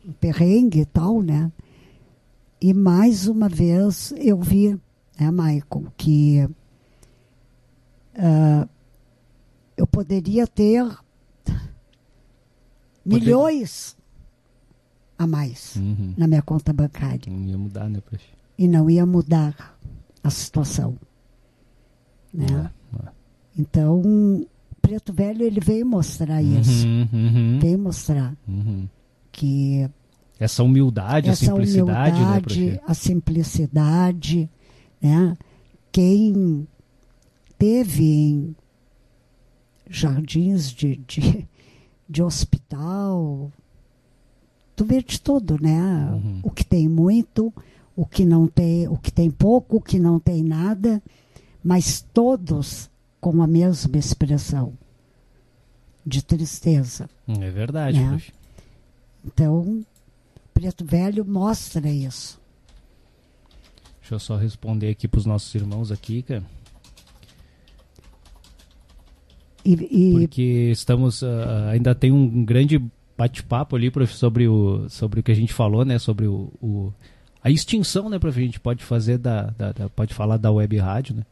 um 0.04 0.12
perrengue 0.12 0.80
e 0.80 0.86
tal, 0.86 1.22
né? 1.22 1.52
E 2.60 2.74
mais 2.74 3.28
uma 3.28 3.48
vez 3.48 4.12
eu 4.16 4.40
vi, 4.40 4.70
né, 5.20 5.30
Michael, 5.30 5.92
que 5.96 6.48
uh, 8.16 8.68
eu 9.76 9.86
poderia 9.86 10.46
ter 10.46 10.84
milhões 13.04 13.96
a 15.18 15.26
mais 15.26 15.76
uhum. 15.76 16.14
na 16.16 16.26
minha 16.26 16.42
conta 16.42 16.72
bancária. 16.72 17.20
Não 17.26 17.44
ia 17.44 17.58
mudar, 17.58 17.88
né, 17.88 18.00
prof? 18.00 18.24
E 18.58 18.68
não 18.68 18.88
ia 18.90 19.04
mudar 19.06 19.76
a 20.22 20.30
situação. 20.30 20.96
Né? 22.32 22.70
É, 22.94 23.06
é. 23.06 23.08
Então, 23.58 24.00
o 24.00 24.46
Preto 24.80 25.12
Velho 25.12 25.42
ele 25.42 25.60
veio 25.60 25.86
mostrar 25.86 26.42
uhum, 26.42 26.60
isso. 26.60 26.86
Uhum. 26.86 27.58
Veio 27.60 27.78
mostrar 27.78 28.34
uhum. 28.46 28.88
que 29.32 29.88
essa 30.38 30.62
humildade, 30.62 31.30
essa 31.30 31.44
a 31.44 31.48
simplicidade, 31.48 32.20
né, 32.20 32.26
humildade, 32.26 32.64
né, 32.66 32.80
a 32.86 32.94
simplicidade, 32.94 34.50
né? 35.00 35.36
Quem 35.90 36.68
teve 37.58 38.04
em 38.04 38.56
jardins 39.88 40.70
de, 40.70 40.96
de, 41.06 41.48
de 42.08 42.22
hospital, 42.22 43.50
tu 44.76 44.84
vê 44.84 45.02
de 45.02 45.20
tudo, 45.20 45.58
né? 45.60 46.10
Uhum. 46.12 46.40
O 46.42 46.50
que 46.50 46.62
tem 46.62 46.86
muito, 46.86 47.52
o 47.96 48.04
que 48.04 48.24
não 48.24 48.46
tem, 48.46 48.86
o 48.86 48.98
que 48.98 49.10
tem 49.10 49.30
pouco, 49.30 49.78
o 49.78 49.80
que 49.80 49.98
não 49.98 50.20
tem 50.20 50.42
nada, 50.44 51.02
mas 51.64 52.06
todos 52.12 52.90
com 53.18 53.42
a 53.42 53.46
mesma 53.46 53.96
expressão 53.96 54.74
de 56.04 56.22
tristeza. 56.22 57.08
É 57.26 57.50
verdade. 57.50 57.98
Né? 57.98 58.22
Então, 59.24 59.84
Preto 60.54 60.84
Velho 60.84 61.24
mostra 61.24 61.88
isso. 61.88 62.38
Deixa 64.00 64.14
eu 64.14 64.20
só 64.20 64.36
responder 64.36 64.90
aqui 64.90 65.08
para 65.08 65.18
os 65.18 65.26
nossos 65.26 65.52
irmãos 65.54 65.90
aqui, 65.90 66.22
cara. 66.22 66.44
E, 69.64 69.72
e... 69.90 70.12
Porque 70.12 70.70
estamos 70.70 71.22
uh, 71.22 71.70
ainda 71.72 71.92
tem 71.92 72.12
um 72.12 72.44
grande 72.44 72.80
bate-papo 73.16 73.76
ali 73.76 73.90
prof, 73.90 74.14
sobre 74.14 74.46
o 74.46 74.88
sobre 74.88 75.20
o 75.20 75.22
que 75.22 75.32
a 75.32 75.36
gente 75.36 75.52
falou, 75.52 75.84
né? 75.84 75.98
Sobre 75.98 76.26
o, 76.26 76.52
o 76.60 76.92
a 77.42 77.50
extinção, 77.50 78.08
né, 78.08 78.18
prof? 78.18 78.38
A 78.38 78.44
gente 78.44 78.60
pode 78.60 78.84
fazer 78.84 79.18
da, 79.18 79.54
da, 79.56 79.72
da, 79.72 79.88
pode 79.88 80.12
falar 80.14 80.36
da 80.36 80.50
web 80.50 80.76
rádio, 80.78 81.16
né? 81.16 81.22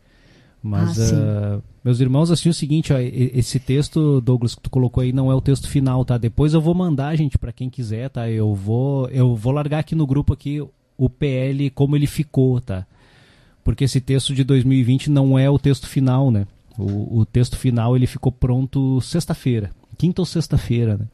Mas 0.63 1.13
ah, 1.13 1.59
uh, 1.59 1.63
meus 1.85 2.01
irmãos, 2.01 2.31
assim, 2.31 2.49
o 2.49 2.55
seguinte, 2.55 2.91
ó, 2.91 2.97
esse 2.99 3.61
texto, 3.61 4.19
Douglas, 4.23 4.55
que 4.55 4.63
tu 4.63 4.71
colocou 4.71 5.03
aí 5.03 5.13
não 5.13 5.31
é 5.31 5.35
o 5.35 5.41
texto 5.41 5.69
final, 5.69 6.03
tá? 6.07 6.17
Depois 6.17 6.55
eu 6.55 6.61
vou 6.61 6.75
mandar, 6.75 7.15
gente, 7.17 7.37
para 7.37 7.53
quem 7.53 7.69
quiser, 7.69 8.09
tá? 8.09 8.31
Eu 8.31 8.55
vou 8.55 9.07
eu 9.09 9.37
vou 9.37 9.53
largar 9.53 9.81
aqui 9.81 9.95
no 9.95 10.07
grupo 10.07 10.33
aqui 10.33 10.65
o 10.97 11.11
PL 11.11 11.69
como 11.71 11.97
ele 11.97 12.07
ficou, 12.07 12.61
tá? 12.63 12.87
Porque 13.63 13.85
esse 13.85 14.01
texto 14.01 14.35
de 14.35 14.43
2020 14.43 15.11
não 15.11 15.39
é 15.39 15.51
o 15.51 15.59
texto 15.59 15.87
final, 15.87 16.31
né? 16.31 16.47
O, 16.79 17.21
o 17.21 17.27
texto 17.27 17.57
final 17.57 17.95
ele 17.95 18.07
ficou 18.07 18.33
pronto 18.33 19.01
sexta-feira, 19.03 19.71
quinta 19.99 20.23
ou 20.23 20.27
sexta-feira, 20.27 20.97
né? 20.97 21.07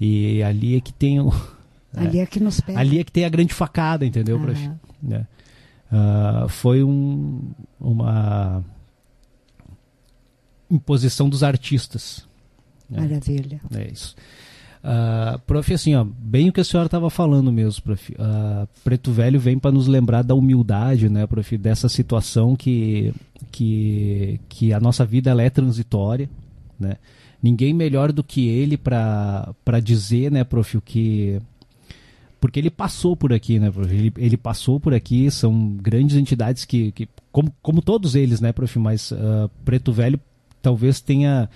E 0.00 0.42
ali 0.42 0.76
é 0.76 0.80
que 0.80 0.92
tem 0.92 1.20
o, 1.20 1.32
ali 1.94 2.18
é 2.18 2.26
que 2.26 2.40
nos 2.40 2.60
pega. 2.60 2.78
ali 2.78 2.98
é 2.98 3.04
que 3.04 3.12
tem 3.12 3.24
a 3.24 3.28
grande 3.28 3.54
facada, 3.54 4.04
entendeu, 4.04 4.38
prof? 4.40 4.70
É. 5.10 5.24
Uh, 5.92 6.48
foi 6.48 6.82
um, 6.82 7.52
uma 7.78 8.64
imposição 10.70 11.28
dos 11.28 11.42
artistas. 11.42 12.26
Né? 12.90 13.00
Maravilha. 13.02 13.60
É 13.74 13.90
isso. 13.90 14.16
Uh, 14.84 15.38
prof, 15.46 15.72
assim, 15.72 15.94
ó, 15.94 16.04
bem 16.04 16.50
o 16.50 16.52
que 16.52 16.60
a 16.60 16.64
senhora 16.64 16.86
estava 16.86 17.08
falando 17.08 17.50
mesmo, 17.50 17.82
prof. 17.82 18.12
Uh, 18.12 18.68
Preto 18.82 19.12
Velho 19.12 19.40
vem 19.40 19.58
para 19.58 19.72
nos 19.72 19.86
lembrar 19.86 20.22
da 20.22 20.34
humildade, 20.34 21.08
né, 21.08 21.26
prof, 21.26 21.56
dessa 21.56 21.88
situação 21.88 22.54
que, 22.54 23.14
que, 23.50 24.38
que 24.48 24.74
a 24.74 24.80
nossa 24.80 25.06
vida 25.06 25.30
ela 25.30 25.42
é 25.42 25.48
transitória, 25.48 26.28
né? 26.78 26.96
Ninguém 27.44 27.74
melhor 27.74 28.10
do 28.10 28.24
que 28.24 28.48
ele 28.48 28.78
para 28.78 29.54
dizer, 29.82 30.32
né, 30.32 30.44
prof, 30.44 30.78
o 30.78 30.80
que 30.80 31.38
porque 32.40 32.58
ele 32.58 32.70
passou 32.70 33.14
por 33.14 33.34
aqui, 33.34 33.58
né, 33.58 33.70
prof? 33.70 33.94
Ele, 33.94 34.10
ele 34.16 34.36
passou 34.38 34.80
por 34.80 34.94
aqui, 34.94 35.30
são 35.30 35.76
grandes 35.76 36.16
entidades 36.16 36.64
que, 36.64 36.90
que 36.92 37.06
como, 37.30 37.54
como 37.60 37.82
todos 37.82 38.14
eles, 38.14 38.40
né, 38.40 38.50
prof, 38.50 38.78
mas 38.78 39.10
uh, 39.10 39.50
Preto 39.62 39.92
Velho 39.92 40.18
talvez 40.62 41.02
tenha 41.02 41.50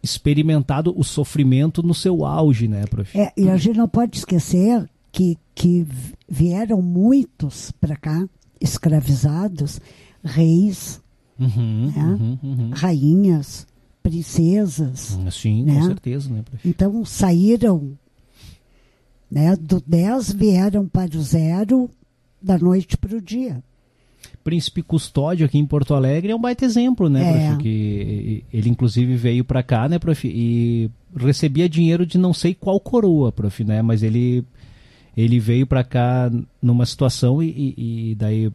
experimentado 0.00 0.94
o 0.96 1.02
sofrimento 1.02 1.82
no 1.82 1.92
seu 1.92 2.24
auge, 2.24 2.68
né, 2.68 2.84
prof? 2.86 3.18
É, 3.18 3.32
e 3.36 3.50
a 3.50 3.56
gente 3.56 3.78
não 3.78 3.88
pode 3.88 4.16
esquecer 4.16 4.88
que, 5.10 5.36
que 5.56 5.84
vieram 6.28 6.80
muitos 6.80 7.72
para 7.72 7.96
cá, 7.96 8.28
escravizados, 8.60 9.80
reis, 10.22 11.02
uhum, 11.36 11.92
né? 11.96 12.04
uhum, 12.04 12.38
uhum. 12.44 12.70
rainhas, 12.72 13.66
princesas. 14.02 15.18
Sim, 15.30 15.64
né? 15.64 15.74
com 15.74 15.86
certeza, 15.86 16.30
né, 16.30 16.42
prof? 16.42 16.68
Então 16.68 17.04
saíram, 17.04 17.96
né, 19.30 19.56
do 19.56 19.82
10 19.86 20.32
vieram 20.32 20.86
para 20.86 21.16
o 21.16 21.22
zero 21.22 21.90
da 22.40 22.58
noite 22.58 22.96
para 22.96 23.16
o 23.16 23.20
dia. 23.20 23.62
Príncipe 24.44 24.82
Custódio 24.82 25.46
aqui 25.46 25.58
em 25.58 25.66
Porto 25.66 25.94
Alegre 25.94 26.32
é 26.32 26.36
um 26.36 26.40
baita 26.40 26.64
exemplo, 26.64 27.08
né, 27.08 27.22
é. 27.22 27.46
prof? 27.48 27.62
Que 27.62 28.44
ele 28.52 28.68
inclusive 28.68 29.16
veio 29.16 29.44
para 29.44 29.62
cá, 29.62 29.88
né, 29.88 29.98
prof? 29.98 30.26
E 30.26 30.90
recebia 31.16 31.68
dinheiro 31.68 32.04
de 32.04 32.18
não 32.18 32.32
sei 32.32 32.54
qual 32.54 32.80
coroa, 32.80 33.30
prof, 33.30 33.62
né? 33.64 33.82
Mas 33.82 34.02
ele 34.02 34.44
ele 35.16 35.38
veio 35.38 35.66
para 35.66 35.84
cá 35.84 36.30
numa 36.60 36.86
situação 36.86 37.42
e, 37.42 37.74
e, 37.76 38.14
daí 38.14 38.50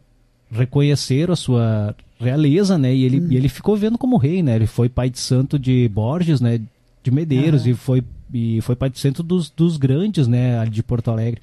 reconheceram 0.50 1.32
a 1.32 1.36
sua 1.36 1.94
realeza, 2.18 2.76
né? 2.76 2.94
E 2.94 3.04
ele, 3.04 3.20
hum. 3.20 3.28
e 3.30 3.36
ele 3.36 3.48
ficou 3.48 3.76
vendo 3.76 3.98
como 3.98 4.16
rei, 4.16 4.42
né? 4.42 4.56
Ele 4.56 4.66
foi 4.66 4.88
pai 4.88 5.10
de 5.10 5.18
santo 5.18 5.58
de 5.58 5.88
Borges, 5.88 6.40
né? 6.40 6.60
De 7.02 7.10
Medeiros 7.10 7.64
ah. 7.64 7.70
e 7.70 7.74
foi 7.74 8.02
e 8.32 8.60
foi 8.60 8.76
pai 8.76 8.90
de 8.90 8.98
santo 8.98 9.22
dos, 9.22 9.50
dos 9.50 9.76
grandes, 9.76 10.26
né? 10.26 10.64
De 10.66 10.82
Porto 10.82 11.10
Alegre. 11.10 11.40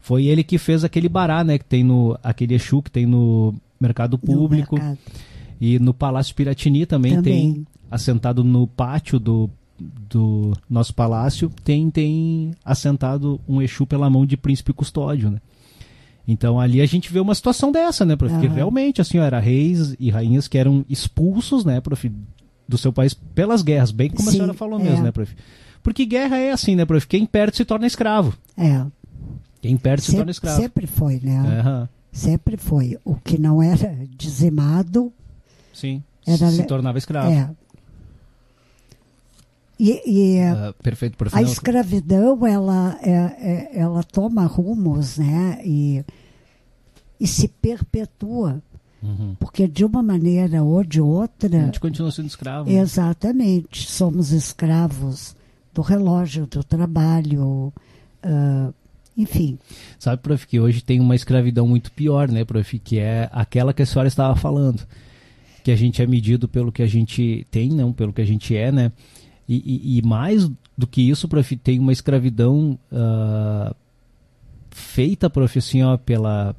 Foi 0.00 0.26
ele 0.26 0.44
que 0.44 0.56
fez 0.58 0.84
aquele 0.84 1.08
bará, 1.08 1.42
né? 1.42 1.58
Que 1.58 1.64
tem 1.64 1.82
no. 1.82 2.16
aquele 2.22 2.54
Exu 2.54 2.80
que 2.80 2.90
tem 2.90 3.06
no 3.06 3.54
Mercado 3.80 4.16
Público. 4.16 4.76
No 4.76 4.82
mercado. 4.82 4.98
E 5.60 5.78
no 5.78 5.94
Palácio 5.94 6.34
Piratini 6.34 6.84
também, 6.84 7.14
também, 7.16 7.54
tem, 7.54 7.66
assentado 7.90 8.44
no 8.44 8.66
pátio 8.66 9.18
do, 9.18 9.50
do 9.78 10.52
nosso 10.68 10.94
palácio, 10.94 11.50
tem, 11.64 11.90
tem 11.90 12.52
assentado 12.62 13.40
um 13.48 13.62
Exu 13.62 13.86
pela 13.86 14.10
mão 14.10 14.26
de 14.26 14.36
príncipe 14.36 14.72
custódio, 14.72 15.30
né? 15.30 15.40
Então 16.26 16.58
ali 16.58 16.80
a 16.80 16.86
gente 16.86 17.12
vê 17.12 17.20
uma 17.20 17.34
situação 17.34 17.70
dessa, 17.70 18.04
né, 18.04 18.16
prof? 18.16 18.32
Porque 18.32 18.48
realmente, 18.48 19.00
assim, 19.00 19.18
ó, 19.18 19.22
era 19.22 19.38
reis 19.38 19.94
e 19.98 20.10
rainhas 20.10 20.48
que 20.48 20.58
eram 20.58 20.84
expulsos, 20.88 21.64
né, 21.64 21.80
prof, 21.80 22.10
do 22.68 22.76
seu 22.76 22.92
país 22.92 23.14
pelas 23.14 23.62
guerras, 23.62 23.90
bem 23.90 24.10
como 24.10 24.22
Sim, 24.22 24.28
a 24.28 24.32
senhora 24.32 24.54
falou 24.54 24.80
é. 24.80 24.82
mesmo, 24.82 25.04
né, 25.04 25.12
prof? 25.12 25.34
Porque 25.82 26.04
guerra 26.04 26.36
é 26.36 26.50
assim, 26.50 26.74
né, 26.74 26.84
prof? 26.84 27.06
Quem 27.06 27.24
perde 27.24 27.56
se 27.56 27.64
torna 27.64 27.86
escravo. 27.86 28.34
É. 28.56 28.84
Quem 29.60 29.76
perde 29.76 30.04
se, 30.04 30.10
se 30.10 30.16
torna 30.16 30.30
escravo. 30.30 30.60
Sempre 30.60 30.86
foi, 30.86 31.20
né? 31.22 31.62
Uhum. 31.64 31.88
Sempre 32.10 32.56
foi. 32.56 32.98
O 33.04 33.14
que 33.14 33.38
não 33.38 33.62
era 33.62 33.96
dizimado. 34.16 35.12
Sim. 35.72 36.02
Era 36.26 36.50
se 36.50 36.64
tornava 36.64 36.98
escravo. 36.98 37.30
É. 37.30 37.50
E, 39.78 40.00
e 40.06 40.38
uh, 40.40 40.72
perfeito, 40.82 41.16
a 41.32 41.42
escravidão 41.42 42.46
ela, 42.46 42.98
é, 43.02 43.12
é, 43.12 43.70
ela 43.74 44.02
toma 44.02 44.46
rumos, 44.46 45.18
né? 45.18 45.60
E, 45.64 46.02
e 47.20 47.26
se 47.26 47.46
perpetua. 47.48 48.62
Uhum. 49.02 49.36
Porque 49.38 49.68
de 49.68 49.84
uma 49.84 50.02
maneira 50.02 50.62
ou 50.62 50.82
de 50.82 51.00
outra. 51.00 51.58
A 51.60 51.66
gente 51.66 51.80
continua 51.80 52.10
sendo 52.10 52.26
escravo. 52.26 52.70
Né? 52.70 52.78
Exatamente. 52.78 53.90
Somos 53.90 54.32
escravos 54.32 55.36
do 55.74 55.82
relógio, 55.82 56.46
do 56.46 56.64
trabalho. 56.64 57.72
Uh, 58.24 58.72
enfim. 59.16 59.58
Sabe, 59.98 60.22
prof, 60.22 60.46
que 60.46 60.58
hoje 60.58 60.82
tem 60.82 61.00
uma 61.00 61.14
escravidão 61.14 61.66
muito 61.66 61.90
pior, 61.92 62.28
né, 62.28 62.44
prof, 62.44 62.78
que 62.78 62.98
é 62.98 63.30
aquela 63.32 63.72
que 63.72 63.82
a 63.82 63.86
senhora 63.86 64.08
estava 64.08 64.34
falando. 64.36 64.86
Que 65.62 65.70
a 65.70 65.76
gente 65.76 66.02
é 66.02 66.06
medido 66.06 66.48
pelo 66.48 66.72
que 66.72 66.82
a 66.82 66.86
gente 66.86 67.46
tem, 67.50 67.70
não 67.70 67.92
pelo 67.92 68.12
que 68.12 68.20
a 68.20 68.26
gente 68.26 68.56
é, 68.56 68.72
né? 68.72 68.92
E, 69.48 69.96
e, 69.96 69.98
e 69.98 70.02
mais 70.02 70.50
do 70.76 70.86
que 70.86 71.08
isso, 71.08 71.28
prof, 71.28 71.56
tem 71.56 71.78
uma 71.78 71.92
escravidão 71.92 72.78
uh, 72.92 73.74
feita, 74.70 75.30
prof, 75.30 75.58
assim, 75.58 75.82
ó, 75.82 75.96
pela... 75.96 76.54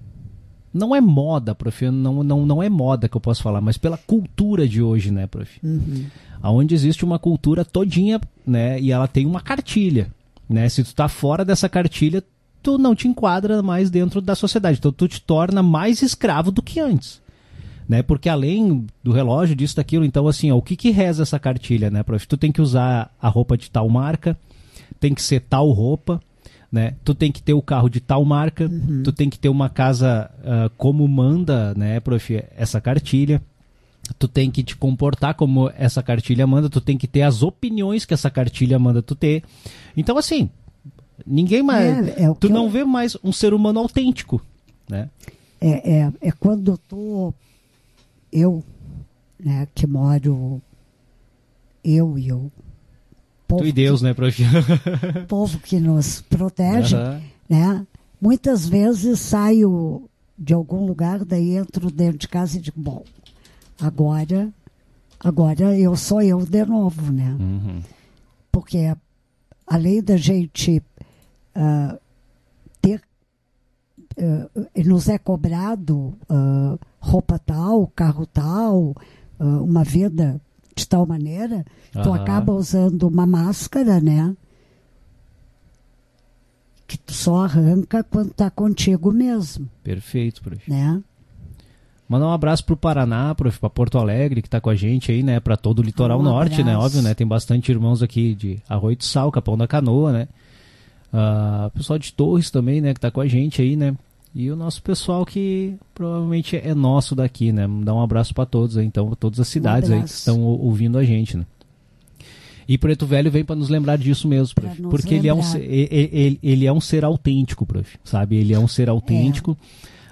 Não 0.74 0.96
é 0.96 1.02
moda, 1.02 1.56
prof, 1.56 1.90
não, 1.90 2.24
não, 2.24 2.46
não 2.46 2.64
é 2.64 2.70
moda 2.70 3.10
que 3.10 3.18
eu 3.18 3.22
posso 3.22 3.42
falar, 3.42 3.62
mas 3.62 3.78
pela 3.78 3.98
cultura 3.98 4.68
de 4.68 4.82
hoje, 4.82 5.12
né, 5.12 5.28
prof? 5.28 5.60
Uhum. 5.64 6.06
Onde 6.44 6.76
existe 6.76 7.04
uma 7.04 7.18
cultura 7.18 7.66
todinha, 7.66 8.22
né, 8.46 8.80
e 8.80 8.92
ela 8.92 9.08
tem 9.08 9.26
uma 9.26 9.42
cartilha, 9.42 10.12
né? 10.48 10.70
Se 10.70 10.84
tu 10.84 10.94
tá 10.94 11.08
fora 11.08 11.44
dessa 11.44 11.68
cartilha, 11.68 12.24
tu 12.62 12.78
não 12.78 12.96
te 12.96 13.08
enquadra 13.08 13.62
mais 13.64 13.90
dentro 13.90 14.22
da 14.22 14.36
sociedade, 14.36 14.78
então 14.78 14.92
tu 14.92 15.08
te 15.08 15.20
torna 15.20 15.64
mais 15.64 16.02
escravo 16.02 16.52
do 16.52 16.62
que 16.62 16.80
antes 16.80 17.22
né? 17.88 18.02
Porque 18.04 18.28
além 18.28 18.86
do 19.04 19.12
relógio, 19.12 19.56
disso, 19.56 19.76
daquilo, 19.76 20.04
então 20.04 20.28
assim, 20.28 20.52
ó, 20.52 20.58
o 20.58 20.62
que 20.62 20.76
que 20.76 20.92
reza 20.92 21.24
essa 21.24 21.40
cartilha, 21.40 21.90
né, 21.90 22.04
prof? 22.04 22.28
Tu 22.28 22.38
tem 22.38 22.52
que 22.52 22.62
usar 22.62 23.12
a 23.22 23.30
roupa 23.30 23.58
de 23.58 23.72
tal 23.72 23.88
marca, 23.88 24.38
tem 25.00 25.14
que 25.14 25.22
ser 25.22 25.42
tal 25.42 25.70
roupa, 25.72 26.22
né? 26.72 26.96
Tu 27.04 27.16
tem 27.16 27.32
que 27.32 27.42
ter 27.42 27.54
o 27.54 27.62
carro 27.62 27.90
de 27.90 28.02
tal 28.02 28.26
marca, 28.26 28.66
uhum. 28.66 29.04
tu 29.04 29.12
tem 29.12 29.30
que 29.30 29.40
ter 29.40 29.50
uma 29.50 29.70
casa 29.70 30.30
uh, 30.40 30.70
como 30.78 31.08
manda, 31.08 31.74
né, 31.76 32.00
prof, 32.00 32.44
essa 32.56 32.82
cartilha. 32.82 33.42
Tu 34.18 34.28
tem 34.28 34.50
que 34.50 34.64
te 34.64 34.76
comportar 34.76 35.34
como 35.34 35.70
essa 35.78 36.02
cartilha 36.02 36.48
manda, 36.48 36.70
tu 36.70 36.80
tem 36.80 36.98
que 36.98 37.08
ter 37.08 37.24
as 37.24 37.44
opiniões 37.44 38.06
que 38.06 38.14
essa 38.14 38.30
cartilha 38.30 38.80
manda 38.80 39.02
tu 39.02 39.16
ter. 39.16 39.44
Então 39.98 40.18
assim, 40.18 40.50
ninguém 41.26 41.62
mais, 41.62 42.08
é, 42.08 42.24
é 42.24 42.34
tu 42.40 42.48
não 42.48 42.66
eu... 42.66 42.70
vê 42.70 42.84
mais 42.86 43.18
um 43.22 43.34
ser 43.34 43.54
humano 43.54 43.80
autêntico, 43.80 44.42
né? 44.90 45.10
É, 45.60 45.92
é, 45.92 46.12
é 46.22 46.32
quando 46.32 46.72
eu 46.72 46.78
tô 46.78 47.34
eu, 48.32 48.64
né, 49.40 49.68
que 49.74 49.88
moro, 49.88 50.62
eu 51.84 52.18
e 52.18 52.32
o 52.32 52.52
povo. 53.48 53.64
Tu 53.64 53.70
e 53.70 53.72
Deus, 53.72 54.00
que, 54.00 54.06
né, 54.06 54.14
prof? 54.14 54.44
povo 55.28 55.60
que 55.60 55.80
nos 55.80 56.22
protege, 56.22 56.96
uhum. 56.96 57.22
né? 57.50 57.88
Muitas 58.20 58.68
vezes 58.68 59.20
saio 59.20 60.10
de 60.38 60.54
algum 60.54 60.86
lugar, 60.86 61.24
daí 61.24 61.56
entro 61.56 61.92
dentro 61.92 62.18
de 62.18 62.28
casa 62.28 62.58
e 62.58 62.62
digo, 62.62 62.80
bom, 62.80 63.04
agora, 63.80 64.52
agora 65.20 65.78
eu 65.78 65.96
sou 65.96 66.22
eu 66.22 66.46
de 66.46 66.66
novo, 66.66 67.12
né? 67.12 67.36
Uhum. 67.40 67.82
Porque 68.52 68.96
além 69.66 70.02
da 70.02 70.18
gente 70.18 70.82
uh, 71.56 72.00
nos 74.86 75.08
é 75.10 75.18
cobrado 75.18 76.18
uh, 76.30 76.80
roupa 77.00 77.40
tal, 77.40 77.88
carro 77.96 78.26
tal, 78.26 78.96
uh, 79.40 79.64
uma 79.64 79.84
vida 79.84 80.42
de 80.76 80.88
tal 80.88 81.06
maneira, 81.06 81.66
uhum. 81.96 82.04
tu 82.04 82.14
acaba 82.14 82.54
usando 82.54 83.04
uma 83.08 83.26
máscara, 83.26 84.00
né? 84.00 84.36
Que 86.86 86.98
tu 86.98 87.14
só 87.14 87.44
arranca 87.44 88.04
quando 88.04 88.32
tá 88.32 88.50
contigo 88.50 89.12
mesmo. 89.12 89.68
Perfeito, 89.84 90.42
prof. 90.42 90.70
Né? 90.70 91.02
Mandar 92.08 92.28
um 92.28 92.32
abraço 92.32 92.64
pro 92.64 92.78
Paraná, 92.78 93.36
prof, 93.36 93.60
pra 93.60 93.70
Porto 93.70 93.98
Alegre, 93.98 94.42
que 94.42 94.50
tá 94.50 94.62
com 94.62 94.70
a 94.70 94.76
gente 94.76 95.12
aí, 95.12 95.22
né? 95.22 95.40
Pra 95.42 95.58
todo 95.58 95.80
o 95.80 95.82
litoral 95.82 96.20
um 96.20 96.24
norte, 96.24 96.64
né? 96.64 96.78
Óbvio, 96.78 97.02
né? 97.02 97.14
Tem 97.14 97.28
bastante 97.28 97.70
irmãos 97.70 98.02
aqui 98.02 98.34
de 98.34 98.60
Arroio 98.70 98.96
de 98.96 99.04
Sal, 99.04 99.32
Capão 99.32 99.58
da 99.58 99.68
Canoa, 99.68 100.14
né? 100.14 100.28
Uh, 101.12 101.70
pessoal 101.72 102.00
de 102.00 102.14
Torres 102.14 102.50
também, 102.50 102.80
né? 102.80 102.94
Que 102.94 103.00
tá 103.00 103.12
com 103.12 103.20
a 103.20 103.28
gente 103.28 103.62
aí, 103.62 103.76
né? 103.76 103.94
E 104.36 104.52
o 104.52 104.56
nosso 104.56 104.82
pessoal 104.84 105.26
que 105.26 105.76
provavelmente 105.94 106.56
é 106.56 106.76
nosso 106.76 107.16
daqui, 107.16 107.52
né? 107.52 107.68
Dá 107.84 107.94
um 107.94 108.02
abraço 108.02 108.34
para 108.34 108.46
todos 108.46 108.78
aí, 108.78 108.86
então, 108.86 109.12
todas 109.20 109.40
as 109.40 109.48
cidades 109.48 109.90
um 109.90 109.94
aí 109.94 110.04
que 110.04 110.10
estão 110.10 110.44
ouvindo 110.44 110.98
a 110.98 111.04
gente, 111.04 111.38
né? 111.38 111.46
E 112.68 112.78
Preto 112.78 113.06
Velho 113.06 113.32
vem 113.32 113.46
para 113.46 113.56
nos 113.56 113.70
lembrar 113.70 113.98
disso 113.98 114.28
mesmo, 114.28 114.54
prof. 114.54 114.82
Porque 114.84 115.16
ele 115.16 115.30
é, 115.30 115.34
um, 115.34 115.42
ele, 115.56 116.40
ele, 116.44 116.66
é 116.66 116.74
um 116.74 116.82
ser 116.82 117.06
autêntico, 117.06 117.66
prof. 117.66 117.98
Sabe? 118.04 118.36
Ele 118.36 118.54
é 118.54 118.60
um 118.60 118.68
ser 118.68 118.90
autêntico. 118.90 119.58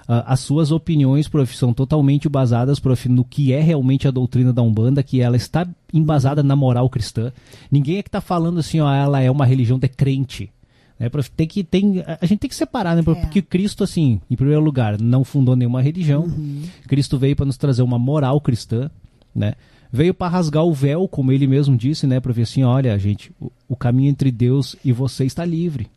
É. 0.08 0.12
Uh, 0.12 0.22
as 0.24 0.40
suas 0.40 0.72
opiniões, 0.72 1.28
prof, 1.28 1.54
são 1.54 1.74
totalmente 1.74 2.28
basadas, 2.28 2.80
prof, 2.80 3.08
no 3.08 3.24
que 3.24 3.52
é 3.52 3.60
realmente 3.60 4.08
a 4.08 4.10
doutrina 4.10 4.52
da 4.52 4.62
Umbanda, 4.62 5.02
que 5.02 5.20
ela 5.20 5.36
está 5.36 5.68
embasada 5.92 6.42
na 6.42 6.56
moral 6.56 6.88
cristã. 6.88 7.30
Ninguém 7.70 7.98
é 7.98 8.02
que 8.02 8.08
está 8.08 8.22
falando 8.22 8.58
assim, 8.58 8.80
ó, 8.80 8.90
ela 8.90 9.20
é 9.20 9.30
uma 9.30 9.44
religião 9.44 9.78
de 9.78 9.88
crente. 9.88 10.50
Né, 10.98 11.10
tem 11.36 11.46
que, 11.46 11.62
tem, 11.62 12.02
a 12.20 12.24
gente 12.24 12.40
tem 12.40 12.48
que 12.48 12.56
separar, 12.56 12.96
né? 12.96 13.02
Porque 13.02 13.40
é. 13.40 13.42
Cristo, 13.42 13.84
assim, 13.84 14.20
em 14.30 14.36
primeiro 14.36 14.62
lugar, 14.62 15.00
não 15.00 15.24
fundou 15.24 15.54
nenhuma 15.54 15.82
religião. 15.82 16.22
Uhum. 16.24 16.62
Cristo 16.86 17.18
veio 17.18 17.36
para 17.36 17.46
nos 17.46 17.58
trazer 17.58 17.82
uma 17.82 17.98
moral 17.98 18.40
cristã, 18.40 18.90
né? 19.34 19.54
Veio 19.92 20.14
para 20.14 20.28
rasgar 20.28 20.64
o 20.64 20.72
véu, 20.72 21.06
como 21.06 21.32
ele 21.32 21.46
mesmo 21.46 21.76
disse, 21.76 22.06
né? 22.06 22.18
Para 22.18 22.32
ver 22.32 22.42
assim, 22.42 22.64
olha, 22.64 22.98
gente, 22.98 23.30
o, 23.40 23.52
o, 23.68 23.76
caminho 23.76 24.10
entre 24.10 24.30
Deus 24.30 24.74
e 24.84 24.90
você 24.90 25.24
está 25.24 25.44
livre. 25.44 25.88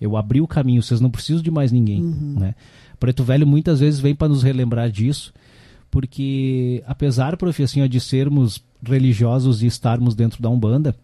Eu 0.00 0.16
abri 0.16 0.40
o 0.40 0.46
caminho, 0.46 0.82
vocês 0.82 1.00
não 1.00 1.10
precisam 1.10 1.42
de 1.42 1.50
mais 1.50 1.72
ninguém, 1.72 2.02
uhum. 2.02 2.36
né? 2.38 2.54
Preto 2.98 3.24
Velho 3.24 3.46
muitas 3.46 3.80
vezes 3.80 4.00
vem 4.00 4.14
para 4.14 4.28
nos 4.28 4.42
relembrar 4.42 4.90
disso, 4.90 5.32
porque 5.90 6.82
apesar, 6.86 7.36
prof, 7.36 7.62
assim, 7.62 7.86
de 7.88 8.00
sermos 8.00 8.62
religiosos 8.82 9.62
e 9.62 9.66
estarmos 9.66 10.14
dentro 10.14 10.42
da 10.42 10.48
Umbanda, 10.48 10.94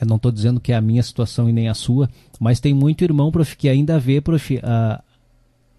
eu 0.00 0.06
não 0.06 0.16
estou 0.16 0.32
dizendo 0.32 0.60
que 0.60 0.72
é 0.72 0.76
a 0.76 0.80
minha 0.80 1.02
situação 1.02 1.48
e 1.48 1.52
nem 1.52 1.68
a 1.68 1.74
sua, 1.74 2.08
mas 2.40 2.58
tem 2.58 2.72
muito 2.72 3.04
irmão, 3.04 3.30
prof, 3.30 3.54
que 3.56 3.68
ainda 3.68 3.98
vê, 3.98 4.20
prof, 4.20 4.58
a, 4.62 5.02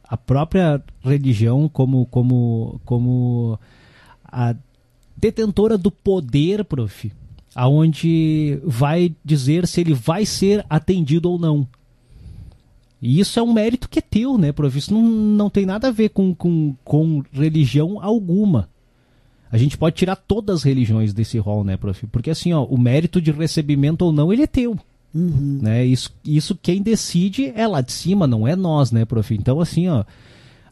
a 0.04 0.16
própria 0.16 0.82
religião 1.04 1.68
como, 1.68 2.06
como, 2.06 2.80
como 2.86 3.60
a 4.24 4.56
detentora 5.18 5.76
do 5.78 5.90
poder, 5.90 6.64
prof, 6.64 7.12
aonde 7.56 8.60
vai 8.64 9.16
dizer 9.26 9.66
se 9.66 9.82
ele 9.82 9.94
vai 9.94 10.26
ser 10.26 10.64
atendido 10.70 11.32
ou 11.32 11.40
não. 11.40 11.68
E 13.02 13.20
isso 13.20 13.40
é 13.40 13.42
um 13.42 13.52
mérito 13.52 13.90
que 13.90 13.98
é 13.98 14.04
teu, 14.04 14.38
né, 14.38 14.52
prof? 14.52 14.78
Isso 14.78 14.94
não, 14.94 15.02
não 15.02 15.50
tem 15.50 15.66
nada 15.66 15.88
a 15.88 15.92
ver 15.92 16.10
com, 16.10 16.36
com, 16.36 16.76
com 16.84 17.24
religião 17.34 17.98
alguma 18.00 18.70
a 19.52 19.58
gente 19.58 19.78
pode 19.78 19.96
tirar 19.96 20.16
todas 20.16 20.58
as 20.58 20.64
religiões 20.64 21.14
desse 21.14 21.38
rol, 21.38 21.64
né, 21.64 21.76
prof? 21.76 22.08
Porque 22.08 22.30
assim, 22.30 22.54
ó, 22.54 22.64
o 22.64 22.78
mérito 22.78 23.22
de 23.22 23.32
recebimento 23.32 24.06
ou 24.06 24.12
não, 24.12 24.32
ele 24.32 24.44
é 24.44 24.48
teu. 24.48 24.78
Uhum. 25.14 25.60
Né? 25.62 25.86
Isso, 25.86 26.10
isso 26.24 26.56
quem 26.56 26.82
decide 26.82 27.52
é 27.56 27.68
lá 27.68 27.82
de 27.82 27.92
cima, 27.92 28.26
não 28.26 28.48
é 28.48 28.56
nós, 28.56 28.92
né, 28.92 29.04
prof? 29.04 29.34
Então, 29.36 29.60
assim, 29.60 29.90
ó, 29.90 30.06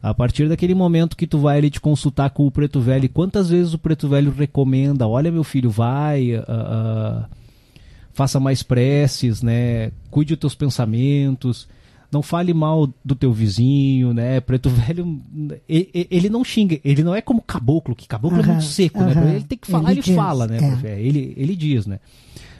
a 0.02 0.14
partir 0.14 0.48
daquele 0.48 0.74
momento 0.74 1.16
que 1.16 1.26
tu 1.26 1.38
vai 1.38 1.58
ali 1.58 1.68
te 1.68 1.80
consultar 1.80 2.30
com 2.30 2.46
o 2.46 2.50
preto 2.50 2.80
velho, 2.80 3.08
quantas 3.10 3.50
vezes 3.50 3.74
o 3.74 3.78
preto 3.78 4.08
velho 4.08 4.32
recomenda, 4.32 5.06
olha 5.06 5.30
meu 5.30 5.44
filho, 5.44 5.68
vai, 5.68 6.36
uh, 6.36 6.40
uh, 6.40 7.24
faça 8.14 8.40
mais 8.40 8.62
preces, 8.62 9.42
né? 9.42 9.92
Cuide 10.10 10.34
dos 10.34 10.40
teus 10.40 10.54
pensamentos 10.54 11.68
não 12.10 12.22
fale 12.22 12.52
mal 12.52 12.88
do 13.04 13.14
teu 13.14 13.32
vizinho, 13.32 14.12
né? 14.12 14.40
Preto 14.40 14.68
velho, 14.70 15.20
ele, 15.68 16.28
não 16.28 16.44
xinga, 16.44 16.80
ele 16.84 17.04
não 17.04 17.14
é 17.14 17.20
como 17.20 17.40
caboclo, 17.40 17.94
que 17.94 18.08
caboclo 18.08 18.38
uhum, 18.38 18.44
é 18.44 18.46
muito 18.48 18.64
seco, 18.64 19.00
uhum. 19.00 19.06
né? 19.06 19.34
Ele 19.36 19.44
tem 19.44 19.58
que 19.58 19.70
falar, 19.70 19.92
ele, 19.92 20.00
ele 20.00 20.14
fala, 20.14 20.46
né? 20.46 20.58
É. 20.84 21.00
Ele, 21.00 21.34
ele 21.36 21.54
diz, 21.54 21.86
né? 21.86 22.00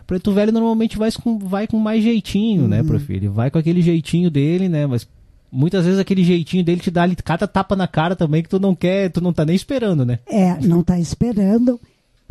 Preto 0.07 0.33
velho 0.33 0.53
normalmente 0.53 0.99
vai 0.99 1.11
com, 1.13 1.39
vai 1.39 1.67
com 1.67 1.79
mais 1.79 2.03
jeitinho, 2.03 2.67
né, 2.67 2.79
uhum. 2.79 2.83
né, 2.83 2.89
prof? 2.89 3.13
Ele 3.13 3.29
vai 3.29 3.51
com 3.51 3.59
aquele 3.59 3.81
jeitinho 3.81 4.31
dele, 4.31 4.69
né? 4.69 4.87
Mas 4.87 5.07
muitas 5.53 5.85
vezes 5.85 6.01
aquele 6.01 6.25
jeitinho 6.25 6.65
dele 6.65 6.81
te 6.81 6.91
dá 6.91 7.03
ali 7.03 7.17
cada 7.17 7.47
tapa 7.47 7.77
na 7.77 7.87
cara 7.87 8.17
também 8.17 8.43
que 8.43 8.49
tu 8.49 8.59
não 8.59 8.75
quer, 8.75 9.11
tu 9.11 9.21
não 9.21 9.33
tá 9.33 9.45
nem 9.45 9.55
esperando, 9.55 10.05
né? 10.05 10.19
É, 10.27 10.59
não 10.61 10.83
tá 10.83 10.99
esperando. 10.99 11.81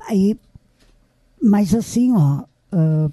Aí, 0.07 0.37
mas 1.41 1.73
assim, 1.73 2.13
ó, 2.13 2.43
uh, 2.73 3.11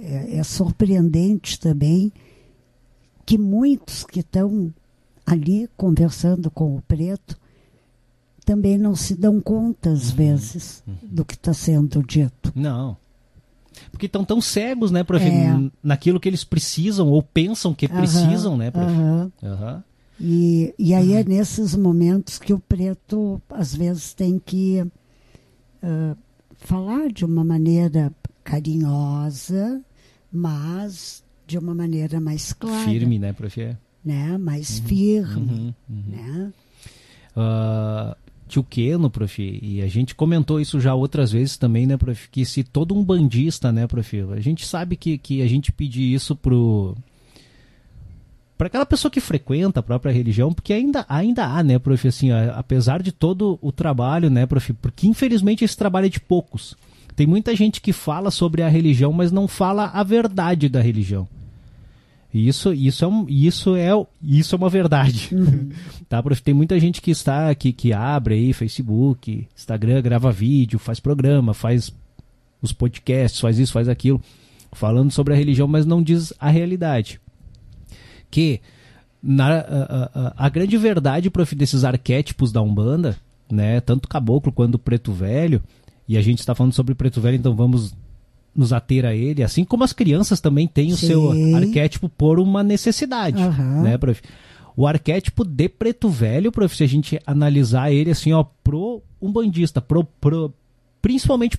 é, 0.00 0.36
é 0.38 0.42
surpreendente 0.42 1.58
também 1.58 2.12
que 3.24 3.38
muitos 3.38 4.04
que 4.04 4.20
estão 4.20 4.72
ali 5.24 5.68
conversando 5.76 6.50
com 6.50 6.76
o 6.76 6.82
preto 6.82 7.38
também 8.44 8.76
não 8.76 8.96
se 8.96 9.14
dão 9.14 9.40
conta, 9.40 9.90
às 9.90 10.10
uhum. 10.10 10.16
vezes, 10.16 10.82
uhum. 10.86 10.94
do 11.02 11.24
que 11.24 11.34
está 11.34 11.54
sendo 11.54 12.02
dito. 12.02 12.52
Não. 12.54 12.96
Porque 13.90 14.06
estão 14.06 14.24
tão 14.24 14.40
cegos, 14.40 14.90
né, 14.90 15.04
prof? 15.04 15.24
É. 15.24 15.70
Naquilo 15.82 16.18
que 16.18 16.28
eles 16.28 16.42
precisam 16.42 17.08
ou 17.08 17.22
pensam 17.22 17.72
que 17.72 17.86
uhum. 17.86 17.96
precisam, 17.96 18.56
né, 18.56 18.70
prof? 18.70 18.92
Uhum. 18.92 19.30
E, 20.20 20.74
e 20.78 20.92
aí 20.92 21.12
é 21.14 21.22
nesses 21.22 21.74
momentos 21.74 22.38
que 22.38 22.52
o 22.52 22.58
preto, 22.58 23.40
às 23.48 23.74
vezes, 23.74 24.12
tem 24.12 24.38
que 24.38 24.82
uh, 24.82 26.16
falar 26.56 27.10
de 27.10 27.24
uma 27.24 27.44
maneira 27.44 28.12
carinhosa, 28.42 29.80
mas 30.32 31.24
de 31.46 31.58
uma 31.58 31.74
maneira 31.74 32.20
mais 32.20 32.52
clara. 32.52 32.84
Firme, 32.84 33.18
né, 33.18 33.32
prof? 33.32 33.60
É. 33.60 33.76
Né? 34.04 34.38
Mais 34.38 34.78
uhum, 34.78 34.86
firme, 34.86 35.52
uhum, 35.52 35.74
uhum. 35.88 36.02
né? 36.08 36.52
Uh, 37.36 38.16
tio 38.48 38.64
Keno, 38.64 39.08
prof, 39.08 39.40
e 39.40 39.80
a 39.80 39.86
gente 39.86 40.14
comentou 40.14 40.60
isso 40.60 40.80
já 40.80 40.94
outras 40.94 41.32
vezes 41.32 41.56
também, 41.56 41.86
né, 41.86 41.96
prof, 41.96 42.28
que 42.30 42.44
se 42.44 42.64
todo 42.64 42.94
um 42.94 43.04
bandista, 43.04 43.70
né, 43.70 43.86
prof, 43.86 44.20
a 44.32 44.40
gente 44.40 44.66
sabe 44.66 44.96
que, 44.96 45.16
que 45.16 45.40
a 45.40 45.46
gente 45.46 45.70
pedir 45.70 46.12
isso 46.12 46.34
pro 46.34 46.96
para 48.58 48.66
aquela 48.66 48.84
pessoa 48.84 49.10
que 49.10 49.22
frequenta 49.22 49.80
a 49.80 49.82
própria 49.82 50.12
religião, 50.12 50.52
porque 50.52 50.74
ainda, 50.74 51.06
ainda 51.08 51.46
há, 51.46 51.62
né, 51.62 51.78
prof, 51.78 52.06
assim, 52.06 52.30
apesar 52.30 53.02
de 53.02 53.10
todo 53.10 53.58
o 53.62 53.72
trabalho, 53.72 54.28
né, 54.28 54.44
prof, 54.44 54.72
porque 54.74 55.06
infelizmente 55.06 55.64
esse 55.64 55.76
trabalho 55.76 56.06
é 56.06 56.10
de 56.10 56.20
poucos 56.20 56.76
tem 57.20 57.26
muita 57.26 57.54
gente 57.54 57.82
que 57.82 57.92
fala 57.92 58.30
sobre 58.30 58.62
a 58.62 58.68
religião, 58.70 59.12
mas 59.12 59.30
não 59.30 59.46
fala 59.46 59.90
a 59.92 60.02
verdade 60.02 60.70
da 60.70 60.80
religião. 60.80 61.28
Isso, 62.32 62.72
isso, 62.72 63.04
é, 63.04 63.08
um, 63.08 63.26
isso, 63.28 63.76
é, 63.76 63.90
isso 64.22 64.54
é 64.54 64.56
uma 64.56 64.70
verdade. 64.70 65.28
Uhum. 65.30 65.68
tá, 66.08 66.22
prof? 66.22 66.42
Tem 66.42 66.54
muita 66.54 66.80
gente 66.80 67.02
que 67.02 67.10
está 67.10 67.54
que, 67.54 67.74
que 67.74 67.92
abre 67.92 68.36
aí 68.36 68.54
Facebook, 68.54 69.46
Instagram, 69.54 70.00
grava 70.00 70.32
vídeo, 70.32 70.78
faz 70.78 70.98
programa, 70.98 71.52
faz 71.52 71.92
os 72.62 72.72
podcasts, 72.72 73.38
faz 73.38 73.58
isso, 73.58 73.74
faz 73.74 73.86
aquilo, 73.86 74.18
falando 74.72 75.10
sobre 75.10 75.34
a 75.34 75.36
religião, 75.36 75.68
mas 75.68 75.84
não 75.84 76.02
diz 76.02 76.32
a 76.40 76.48
realidade. 76.48 77.20
Que 78.30 78.62
na, 79.22 79.58
a, 79.58 80.10
a, 80.14 80.46
a 80.46 80.48
grande 80.48 80.78
verdade, 80.78 81.28
prof, 81.28 81.54
desses 81.54 81.84
arquétipos 81.84 82.50
da 82.50 82.62
Umbanda, 82.62 83.14
né, 83.52 83.78
tanto 83.78 84.08
caboclo 84.08 84.50
quanto 84.50 84.78
preto 84.78 85.12
velho, 85.12 85.62
e 86.10 86.18
a 86.18 86.22
gente 86.22 86.40
está 86.40 86.56
falando 86.56 86.72
sobre 86.72 86.92
preto 86.92 87.20
velho, 87.20 87.36
então 87.36 87.54
vamos 87.54 87.94
nos 88.52 88.72
ater 88.72 89.06
a 89.06 89.14
ele, 89.14 89.44
assim 89.44 89.64
como 89.64 89.84
as 89.84 89.92
crianças 89.92 90.40
também 90.40 90.66
têm 90.66 90.92
o 90.92 90.96
Sim. 90.96 91.06
seu 91.06 91.56
arquétipo 91.56 92.08
por 92.08 92.40
uma 92.40 92.64
necessidade, 92.64 93.40
uhum. 93.40 93.82
né, 93.82 93.96
prof? 93.96 94.20
O 94.76 94.88
arquétipo 94.88 95.44
de 95.44 95.68
preto 95.68 96.08
velho, 96.08 96.50
prof, 96.50 96.76
se 96.76 96.82
a 96.82 96.88
gente 96.88 97.20
analisar 97.24 97.92
ele 97.92 98.10
assim, 98.10 98.32
ó, 98.32 98.42
pro 98.42 99.00
umbandista, 99.22 99.80
pro, 99.80 100.02
pro, 100.20 100.52
principalmente 101.00 101.56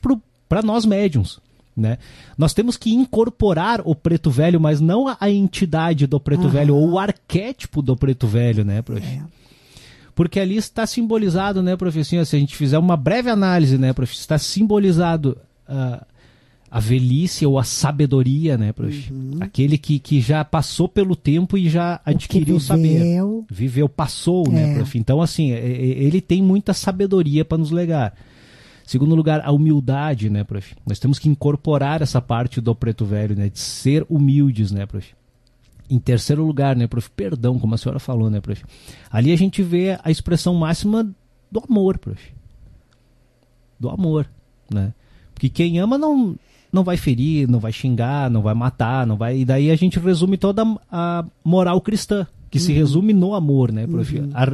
para 0.50 0.62
nós 0.62 0.86
médiums, 0.86 1.40
né? 1.74 1.98
Nós 2.38 2.54
temos 2.54 2.76
que 2.76 2.94
incorporar 2.94 3.82
o 3.86 3.96
preto 3.96 4.30
velho, 4.30 4.60
mas 4.60 4.82
não 4.82 5.16
a 5.18 5.30
entidade 5.30 6.06
do 6.06 6.20
preto 6.20 6.44
uhum. 6.44 6.50
velho 6.50 6.76
ou 6.76 6.90
o 6.90 7.00
arquétipo 7.00 7.82
do 7.82 7.96
preto 7.96 8.28
velho, 8.28 8.66
né, 8.66 8.82
prof? 8.82 9.02
É. 9.02 9.22
Porque 10.16 10.40
ali 10.40 10.56
está 10.56 10.86
simbolizado, 10.86 11.62
né, 11.62 11.76
prof, 11.76 12.00
assim, 12.00 12.24
se 12.24 12.36
a 12.36 12.40
gente 12.40 12.56
fizer 12.56 12.78
uma 12.78 12.98
breve 12.98 13.30
análise, 13.30 13.78
né, 13.78 13.94
prof, 13.94 14.14
está 14.14 14.38
simbolizado 14.38 15.38
uh, 15.70 16.06
a 16.70 16.80
velhice 16.80 17.46
ou 17.46 17.60
a 17.60 17.64
sabedoria, 17.64 18.58
né, 18.58 18.72
prof? 18.72 19.12
Uhum. 19.12 19.38
Aquele 19.40 19.78
que, 19.78 20.00
que 20.00 20.22
já 20.22 20.44
passou 20.44 20.88
pelo 20.88 21.16
tempo 21.16 21.58
e 21.58 21.70
já 21.70 22.00
adquiriu 22.06 22.56
o, 22.56 22.60
viveu, 22.60 22.78
saber. 22.78 23.22
Viveu, 23.50 23.90
passou, 23.90 24.50
né, 24.50 24.64
é. 24.64 24.68
né, 24.68 24.76
prof? 24.76 24.98
Então, 24.98 25.22
assim, 25.22 25.52
ele 25.52 26.22
tem 26.22 26.42
muita 26.42 26.74
sabedoria 26.74 27.44
para 27.44 27.58
nos 27.58 27.72
legar. 27.72 28.14
Segundo 28.86 29.16
lugar, 29.16 29.42
a 29.44 29.52
humildade, 29.52 30.30
né, 30.30 30.44
prof? 30.44 30.76
Nós 30.86 31.00
temos 31.00 31.18
que 31.18 31.30
incorporar 31.30 32.02
essa 32.02 32.22
parte 32.22 32.60
do 32.60 32.76
preto 32.76 33.06
velho, 33.06 33.36
né, 33.36 33.50
de 33.50 33.60
ser 33.60 34.06
humildes, 34.10 34.72
né, 34.72 34.86
prof? 34.86 35.14
Em 35.92 36.00
terceiro 36.00 36.46
lugar, 36.46 36.74
né, 36.74 36.88
prof? 36.88 37.10
Perdão, 37.12 37.60
como 37.60 37.76
a 37.76 37.78
senhora 37.78 38.00
falou, 38.00 38.30
né, 38.30 38.40
prof? 38.40 38.64
Ali 39.12 39.34
a 39.34 39.36
gente 39.36 39.62
vê 39.62 40.00
a 40.02 40.10
expressão 40.10 40.56
máxima 40.56 41.14
do 41.52 41.62
amor, 41.68 41.98
prof. 41.98 42.34
Do 43.78 43.90
amor, 43.90 44.26
né? 44.74 44.94
Porque 45.34 45.50
quem 45.50 45.80
ama 45.80 45.98
não 45.98 46.38
não 46.72 46.86
vai 46.86 46.96
ferir, 46.96 47.50
não 47.50 47.60
vai 47.60 47.74
xingar, 47.74 48.30
não 48.30 48.42
vai 48.42 48.54
matar, 48.54 49.06
não 49.06 49.18
vai. 49.18 49.40
E 49.40 49.44
daí 49.44 49.70
a 49.70 49.76
gente 49.76 50.00
resume 50.00 50.38
toda 50.38 50.64
a 50.90 51.26
moral 51.44 51.82
cristã, 51.82 52.26
que 52.50 52.58
uhum. 52.58 52.64
se 52.64 52.72
resume 52.72 53.12
no 53.12 53.34
amor, 53.34 53.74
né, 53.74 53.86
prof? 53.86 54.18
Uhum. 54.18 54.30
A, 54.34 54.48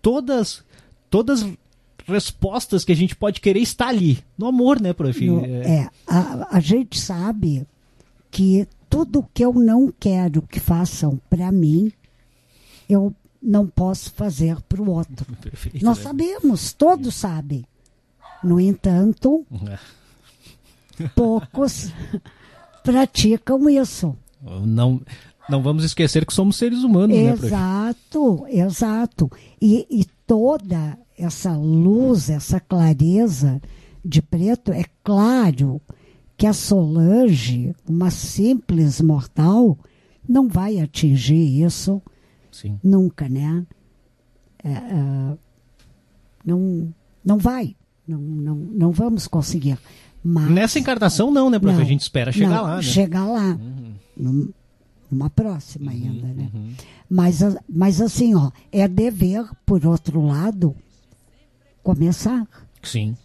todas 0.00 0.62
todas 1.10 1.44
respostas 2.06 2.84
que 2.84 2.92
a 2.92 2.96
gente 2.96 3.16
pode 3.16 3.40
querer 3.40 3.60
está 3.60 3.88
ali, 3.88 4.18
no 4.36 4.46
amor, 4.46 4.80
né, 4.80 4.92
prof? 4.92 5.26
No, 5.26 5.44
é, 5.44 5.48
é 5.48 5.88
a, 6.06 6.56
a 6.56 6.60
gente 6.60 7.00
sabe 7.00 7.66
que 8.30 8.68
tudo 8.88 9.28
que 9.32 9.44
eu 9.44 9.52
não 9.52 9.92
quero 9.98 10.42
que 10.42 10.60
façam 10.60 11.20
para 11.28 11.50
mim, 11.52 11.92
eu 12.88 13.14
não 13.42 13.66
posso 13.66 14.12
fazer 14.12 14.60
para 14.62 14.82
o 14.82 14.90
outro. 14.90 15.26
Perfeito, 15.40 15.84
Nós 15.84 15.98
né? 15.98 16.04
sabemos, 16.04 16.72
todos 16.72 17.14
sabem. 17.14 17.64
No 18.42 18.60
entanto, 18.60 19.44
é 19.68 19.78
poucos 21.14 21.92
praticam 22.82 23.68
isso. 23.68 24.16
Não, 24.42 25.00
não 25.48 25.62
vamos 25.62 25.84
esquecer 25.84 26.24
que 26.24 26.32
somos 26.32 26.56
seres 26.56 26.82
humanos, 26.84 27.16
exato, 27.16 28.44
né, 28.44 28.60
Exato, 28.60 29.30
E, 29.60 29.86
e 29.90 30.04
toda 30.26 30.96
essa 31.16 31.52
luz, 31.56 32.30
essa 32.30 32.60
clareza 32.60 33.60
de 34.04 34.22
preto, 34.22 34.72
é 34.72 34.84
claro 35.02 35.80
que 36.38 36.46
a 36.46 36.52
Solange, 36.52 37.74
uma 37.86 38.10
simples 38.10 39.00
mortal, 39.00 39.76
não 40.26 40.48
vai 40.48 40.78
atingir 40.78 41.64
isso 41.64 42.00
Sim. 42.52 42.78
nunca, 42.82 43.28
né? 43.28 43.66
É, 44.62 44.70
é, 44.70 45.36
não, 46.44 46.94
não 47.24 47.38
vai, 47.38 47.74
não, 48.06 48.20
não, 48.20 48.54
não 48.54 48.92
vamos 48.92 49.26
conseguir. 49.26 49.78
Mas, 50.22 50.48
Nessa 50.48 50.78
encarnação 50.78 51.32
não, 51.32 51.50
né, 51.50 51.58
prof? 51.58 51.74
Não, 51.74 51.82
a 51.82 51.86
gente 51.86 52.02
espera 52.02 52.30
chegar 52.30 52.50
não, 52.50 52.62
lá, 52.62 52.76
né? 52.76 52.82
Chegar 52.82 53.26
lá. 53.26 53.58
Uhum. 54.16 54.52
Numa 55.10 55.30
próxima 55.30 55.90
uhum, 55.90 55.98
ainda, 55.98 56.28
né? 56.28 56.50
Uhum. 56.54 56.72
Mas, 57.10 57.40
mas 57.68 58.00
assim, 58.00 58.36
ó, 58.36 58.52
é 58.70 58.86
dever, 58.86 59.44
por 59.66 59.84
outro 59.84 60.24
lado, 60.24 60.74
começar. 61.82 62.46
Sim. 62.80 63.16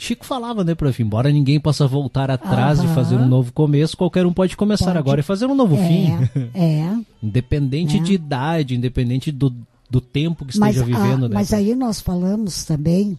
Chico 0.00 0.24
falava, 0.24 0.64
né, 0.64 0.74
prof? 0.74 1.02
Embora 1.02 1.30
ninguém 1.30 1.60
possa 1.60 1.86
voltar 1.86 2.30
atrás 2.30 2.82
e 2.82 2.86
fazer 2.88 3.16
um 3.16 3.28
novo 3.28 3.52
começo, 3.52 3.98
qualquer 3.98 4.24
um 4.24 4.32
pode 4.32 4.56
começar 4.56 4.86
pode. 4.86 4.98
agora 4.98 5.20
e 5.20 5.22
fazer 5.22 5.44
um 5.44 5.54
novo 5.54 5.76
é, 5.76 5.86
fim. 5.86 6.08
É. 6.54 6.98
independente 7.22 7.98
é. 7.98 8.00
de 8.00 8.14
idade, 8.14 8.74
independente 8.74 9.30
do, 9.30 9.54
do 9.90 10.00
tempo 10.00 10.46
que 10.46 10.52
esteja 10.54 10.80
mas, 10.80 10.86
vivendo, 10.86 11.26
a, 11.26 11.28
né? 11.28 11.34
Mas 11.34 11.52
aí 11.52 11.74
nós 11.74 12.00
falamos 12.00 12.64
também 12.64 13.18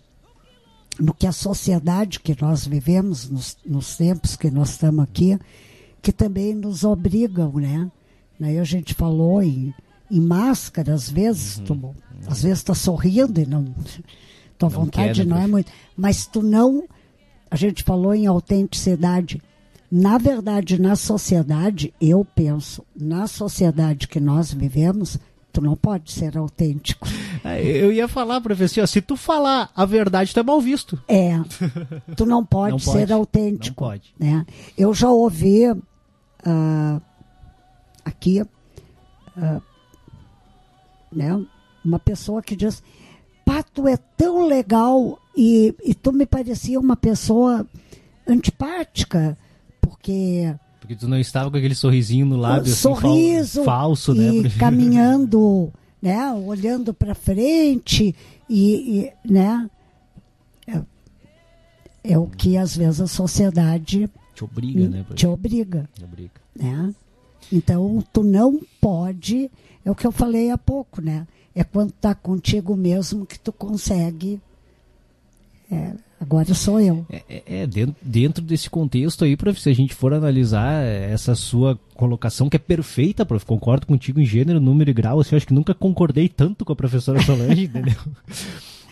no 0.99 1.13
que 1.13 1.27
a 1.27 1.31
sociedade 1.31 2.19
que 2.19 2.35
nós 2.41 2.65
vivemos, 2.65 3.29
nos, 3.29 3.57
nos 3.63 3.95
tempos 3.95 4.35
que 4.35 4.49
nós 4.49 4.71
estamos 4.71 5.03
aqui, 5.03 5.37
que 6.01 6.11
também 6.11 6.55
nos 6.55 6.83
obrigam, 6.83 7.53
né? 7.53 7.91
Aí 8.41 8.57
a 8.57 8.63
gente 8.63 8.95
falou 8.95 9.43
em, 9.43 9.71
em 10.09 10.19
máscara, 10.19 10.95
às 10.95 11.07
vezes, 11.07 11.59
uhum. 11.59 11.63
tu, 11.63 11.95
às 12.25 12.41
vezes 12.41 12.57
está 12.57 12.73
sorrindo 12.73 13.39
e 13.39 13.45
não. 13.45 13.65
Tua 14.69 14.69
não 14.69 14.85
vontade 14.85 15.25
não 15.25 15.37
é 15.37 15.47
muito. 15.47 15.71
Mas 15.95 16.25
tu 16.25 16.41
não. 16.41 16.83
A 17.49 17.55
gente 17.55 17.83
falou 17.83 18.13
em 18.13 18.27
autenticidade. 18.27 19.41
Na 19.91 20.17
verdade, 20.17 20.79
na 20.79 20.95
sociedade, 20.95 21.93
eu 21.99 22.23
penso, 22.23 22.81
na 22.95 23.27
sociedade 23.27 24.07
que 24.07 24.21
nós 24.21 24.53
vivemos, 24.53 25.19
Tu 25.51 25.61
não 25.61 25.75
pode 25.75 26.11
ser 26.11 26.37
autêntico. 26.37 27.07
É, 27.43 27.59
eu 27.59 27.91
ia 27.91 28.07
falar, 28.07 28.39
professor, 28.39 28.87
se 28.87 29.01
tu 29.01 29.17
falar 29.17 29.71
a 29.75 29.83
verdade, 29.83 30.31
tu 30.31 30.39
é 30.39 30.43
mal 30.43 30.61
visto. 30.61 31.01
É. 31.07 31.39
Tu 32.15 32.23
não 32.23 32.45
pode, 32.45 32.73
não 32.73 32.79
pode 32.79 32.99
ser 32.99 33.11
autêntico. 33.11 33.83
Não 33.83 33.89
pode. 33.89 34.13
Né? 34.19 34.45
Eu 34.77 34.93
já 34.93 35.09
ouvi 35.09 35.71
uh, 35.71 37.01
aqui 38.05 38.43
uh, 38.43 39.61
né, 41.11 41.43
uma 41.83 41.97
pessoa 41.97 42.43
que 42.43 42.55
diz: 42.55 42.83
Pá, 43.51 43.63
tu 43.63 43.85
é 43.85 43.97
tão 43.97 44.47
legal 44.47 45.19
e, 45.35 45.75
e 45.83 45.93
tu 45.93 46.13
me 46.13 46.25
parecia 46.25 46.79
uma 46.79 46.95
pessoa 46.95 47.67
antipática, 48.25 49.37
porque 49.81 50.55
porque 50.79 50.95
tu 50.95 51.05
não 51.05 51.19
estava 51.19 51.51
com 51.51 51.57
aquele 51.57 51.75
sorrisinho 51.75 52.25
no 52.25 52.37
lábio, 52.37 52.71
assim, 52.71 52.81
Sorriso 52.81 53.65
falso, 53.65 54.13
né? 54.13 54.35
E 54.35 54.49
caminhando, 54.51 55.69
né? 56.01 56.31
Olhando 56.31 56.93
para 56.93 57.13
frente 57.13 58.15
e, 58.49 59.01
e, 59.01 59.29
né? 59.29 59.69
É, 60.65 60.81
é, 62.05 62.17
o 62.17 62.27
que 62.27 62.55
às 62.55 62.77
vezes 62.77 63.01
a 63.01 63.07
sociedade 63.07 64.09
te 64.33 64.45
obriga, 64.45 64.87
né? 64.87 65.05
Te 65.13 65.27
obriga, 65.27 65.89
obriga. 66.01 66.41
Né? 66.55 66.95
Então 67.51 68.01
tu 68.13 68.23
não 68.23 68.61
pode, 68.79 69.51
é 69.83 69.91
o 69.91 69.95
que 69.95 70.07
eu 70.07 70.11
falei 70.13 70.51
há 70.51 70.57
pouco, 70.57 71.01
né? 71.01 71.27
É 71.53 71.63
quando 71.63 71.91
tá 71.91 72.15
contigo 72.15 72.75
mesmo 72.75 73.25
que 73.25 73.39
tu 73.39 73.51
consegue 73.51 74.39
é, 75.71 75.93
Agora 76.21 76.53
sou 76.53 76.79
eu. 76.79 77.03
É, 77.09 77.23
é, 77.27 77.43
é 77.61 77.67
dentro, 77.67 77.95
dentro, 77.99 78.43
desse 78.43 78.69
contexto 78.69 79.25
aí, 79.25 79.35
prof, 79.35 79.59
se 79.59 79.69
a 79.69 79.73
gente 79.73 79.95
for 79.95 80.13
analisar 80.13 80.83
essa 80.83 81.33
sua 81.33 81.79
colocação, 81.95 82.47
que 82.47 82.57
é 82.57 82.59
perfeita, 82.59 83.25
prof, 83.25 83.43
concordo 83.43 83.87
contigo 83.87 84.19
em 84.19 84.25
gênero, 84.25 84.59
número 84.59 84.91
e 84.91 84.93
grau, 84.93 85.19
assim, 85.19 85.33
eu 85.33 85.37
acho 85.37 85.47
que 85.47 85.53
nunca 85.53 85.73
concordei 85.73 86.29
tanto 86.29 86.63
com 86.63 86.73
a 86.73 86.75
professora 86.75 87.19
Solange, 87.25 87.63
entendeu? 87.63 87.95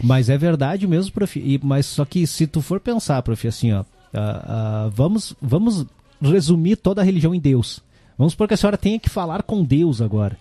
Mas 0.03 0.27
é 0.27 0.39
verdade 0.39 0.87
mesmo, 0.87 1.11
prof, 1.11 1.39
e, 1.39 1.59
mas 1.61 1.85
só 1.85 2.03
que 2.03 2.25
se 2.25 2.47
tu 2.47 2.63
for 2.63 2.79
pensar, 2.79 3.21
prof, 3.21 3.47
assim, 3.47 3.73
ó, 3.73 3.81
uh, 3.81 3.83
uh, 3.83 4.89
vamos, 4.89 5.35
vamos 5.39 5.85
resumir 6.19 6.77
toda 6.77 7.01
a 7.01 7.05
religião 7.05 7.35
em 7.35 7.39
Deus. 7.39 7.79
Vamos 8.17 8.33
supor 8.33 8.47
que 8.47 8.55
a 8.55 8.57
senhora 8.57 8.77
tenha 8.77 8.99
que 8.99 9.09
falar 9.09 9.43
com 9.43 9.63
Deus 9.63 10.01
agora 10.01 10.35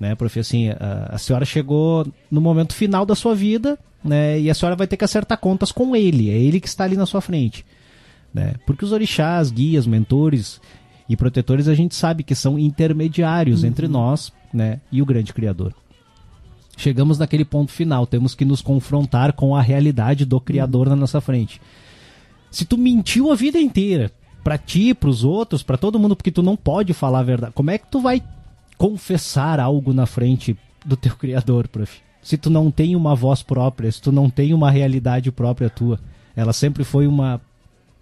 né, 0.00 0.14
prof? 0.14 0.40
Assim, 0.40 0.70
a, 0.70 1.10
a, 1.10 1.18
senhora 1.18 1.44
chegou 1.44 2.06
no 2.30 2.40
momento 2.40 2.74
final 2.74 3.04
da 3.04 3.14
sua 3.14 3.34
vida, 3.34 3.78
né, 4.02 4.40
e 4.40 4.48
a 4.48 4.54
senhora 4.54 4.74
vai 4.74 4.86
ter 4.86 4.96
que 4.96 5.04
acertar 5.04 5.38
contas 5.38 5.70
com 5.70 5.94
ele, 5.94 6.30
é 6.30 6.38
ele 6.38 6.58
que 6.58 6.66
está 6.66 6.84
ali 6.84 6.96
na 6.96 7.04
sua 7.04 7.20
frente, 7.20 7.66
né? 8.32 8.54
Porque 8.66 8.82
os 8.82 8.92
orixás, 8.92 9.50
guias, 9.50 9.86
mentores 9.86 10.58
e 11.06 11.14
protetores 11.16 11.68
a 11.68 11.74
gente 11.74 11.94
sabe 11.94 12.22
que 12.22 12.34
são 12.34 12.58
intermediários 12.58 13.62
uhum. 13.62 13.68
entre 13.68 13.86
nós, 13.86 14.32
né, 14.52 14.80
e 14.90 15.02
o 15.02 15.06
grande 15.06 15.34
criador. 15.34 15.74
Chegamos 16.78 17.18
naquele 17.18 17.44
ponto 17.44 17.70
final, 17.70 18.06
temos 18.06 18.34
que 18.34 18.44
nos 18.44 18.62
confrontar 18.62 19.34
com 19.34 19.54
a 19.54 19.60
realidade 19.60 20.24
do 20.24 20.40
criador 20.40 20.86
uhum. 20.86 20.94
na 20.94 21.00
nossa 21.00 21.20
frente. 21.20 21.60
Se 22.50 22.64
tu 22.64 22.78
mentiu 22.78 23.30
a 23.30 23.34
vida 23.34 23.60
inteira, 23.60 24.10
para 24.42 24.56
ti, 24.56 24.94
para 24.94 25.10
os 25.10 25.22
outros, 25.22 25.62
para 25.62 25.76
todo 25.76 25.98
mundo, 25.98 26.16
porque 26.16 26.30
tu 26.30 26.42
não 26.42 26.56
pode 26.56 26.94
falar 26.94 27.20
a 27.20 27.24
verdade, 27.24 27.52
como 27.54 27.70
é 27.70 27.76
que 27.76 27.90
tu 27.90 28.00
vai 28.00 28.22
confessar 28.80 29.60
algo 29.60 29.92
na 29.92 30.06
frente 30.06 30.56
do 30.86 30.96
teu 30.96 31.14
criador, 31.14 31.68
prof? 31.68 32.00
Se 32.22 32.38
tu 32.38 32.48
não 32.48 32.70
tem 32.70 32.96
uma 32.96 33.14
voz 33.14 33.42
própria, 33.42 33.92
se 33.92 34.00
tu 34.00 34.10
não 34.10 34.30
tem 34.30 34.54
uma 34.54 34.70
realidade 34.70 35.30
própria 35.30 35.68
tua, 35.68 36.00
ela 36.34 36.54
sempre 36.54 36.82
foi 36.82 37.06
uma 37.06 37.38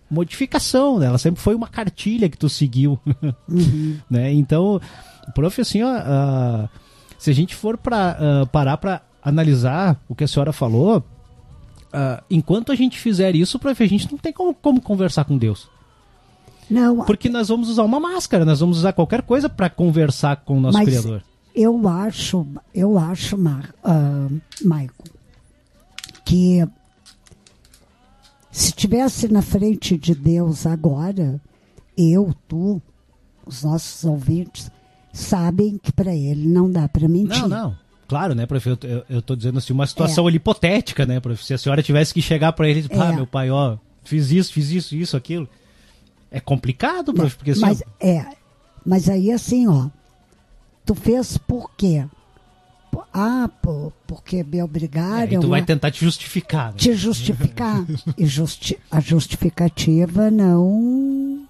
modificação, 0.08 1.00
né? 1.00 1.06
ela 1.06 1.18
sempre 1.18 1.40
foi 1.40 1.56
uma 1.56 1.66
cartilha 1.66 2.28
que 2.28 2.38
tu 2.38 2.48
seguiu, 2.48 2.96
uhum. 3.50 3.98
né? 4.08 4.32
Então, 4.32 4.80
prof, 5.34 5.60
assim, 5.60 5.82
ó, 5.82 5.90
uh, 5.96 6.68
se 7.18 7.28
a 7.28 7.34
gente 7.34 7.56
for 7.56 7.76
para 7.76 8.12
uh, 8.12 8.42
ah, 8.42 8.46
parar 8.46 8.76
para 8.76 9.02
analisar 9.20 10.00
o 10.08 10.14
que 10.14 10.22
a 10.22 10.28
senhora 10.28 10.52
falou, 10.52 10.98
uh, 10.98 12.22
enquanto 12.30 12.70
a 12.70 12.76
gente 12.76 13.00
fizer 13.00 13.34
isso, 13.34 13.58
prof, 13.58 13.82
a 13.82 13.88
gente 13.88 14.08
não 14.12 14.18
tem 14.18 14.32
como, 14.32 14.54
como 14.54 14.80
conversar 14.80 15.24
com 15.24 15.36
Deus. 15.36 15.68
Não. 16.70 17.04
Porque 17.04 17.28
nós 17.28 17.48
vamos 17.48 17.68
usar 17.68 17.84
uma 17.84 18.00
máscara, 18.00 18.44
nós 18.44 18.60
vamos 18.60 18.78
usar 18.78 18.92
qualquer 18.92 19.22
coisa 19.22 19.48
para 19.48 19.70
conversar 19.70 20.36
com 20.36 20.58
o 20.58 20.60
nosso 20.60 20.78
Criador. 20.78 21.22
Eu 21.54 21.88
acho, 21.88 22.46
eu 22.74 22.98
acho, 22.98 23.36
Mar, 23.36 23.74
uh, 23.84 24.40
Maico, 24.64 25.04
que 26.24 26.64
se 28.50 28.72
tivesse 28.72 29.28
na 29.28 29.42
frente 29.42 29.96
de 29.96 30.14
Deus 30.14 30.66
agora, 30.66 31.40
eu, 31.96 32.34
tu, 32.46 32.80
os 33.46 33.64
nossos 33.64 34.04
ouvintes, 34.04 34.70
sabem 35.12 35.78
que 35.78 35.92
para 35.92 36.14
ele 36.14 36.46
não 36.46 36.70
dá 36.70 36.88
para 36.88 37.08
mentir. 37.08 37.42
Não, 37.42 37.48
não. 37.48 37.76
Claro, 38.06 38.34
né, 38.34 38.46
prof? 38.46 38.66
Eu, 39.08 39.20
tô 39.20 39.36
dizendo 39.36 39.58
assim, 39.58 39.72
uma 39.72 39.86
situação 39.86 40.24
é. 40.24 40.28
ali 40.28 40.36
hipotética, 40.36 41.04
né, 41.04 41.20
prof? 41.20 41.44
Se 41.44 41.54
a 41.54 41.58
senhora 41.58 41.82
tivesse 41.82 42.14
que 42.14 42.22
chegar 42.22 42.52
para 42.52 42.68
ele 42.68 42.80
e 42.80 42.82
dizer, 42.82 43.00
ah, 43.00 43.12
é. 43.12 43.16
meu 43.16 43.26
pai, 43.26 43.50
ó, 43.50 43.76
fiz 44.02 44.30
isso, 44.30 44.52
fiz 44.52 44.70
isso, 44.70 44.94
isso, 44.94 45.16
aquilo. 45.16 45.48
É 46.30 46.40
complicado, 46.40 47.12
prof, 47.12 47.36
porque 47.36 47.52
assim... 47.52 47.60
Mas, 47.60 47.82
é, 48.00 48.26
mas 48.84 49.08
aí 49.08 49.32
assim, 49.32 49.66
ó, 49.66 49.88
tu 50.84 50.94
fez 50.94 51.38
por 51.38 51.70
quê? 51.76 52.04
Ah, 53.12 53.50
por, 53.62 53.92
porque 54.06 54.44
me 54.44 54.62
obrigaram. 54.62 55.38
É, 55.38 55.40
tu 55.40 55.48
vai 55.48 55.64
tentar 55.64 55.90
te 55.90 56.04
justificar. 56.04 56.72
Né? 56.72 56.78
Te 56.78 56.94
justificar. 56.94 57.84
e 58.16 58.26
justi 58.26 58.78
a 58.90 59.00
justificativa 59.00 60.30
não 60.30 61.46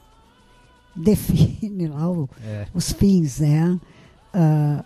define 0.95 1.89
lá 1.89 2.11
o, 2.11 2.29
é. 2.45 2.67
os 2.75 2.93
fins, 2.93 3.41
né? 3.41 3.79
Uh, 4.35 4.85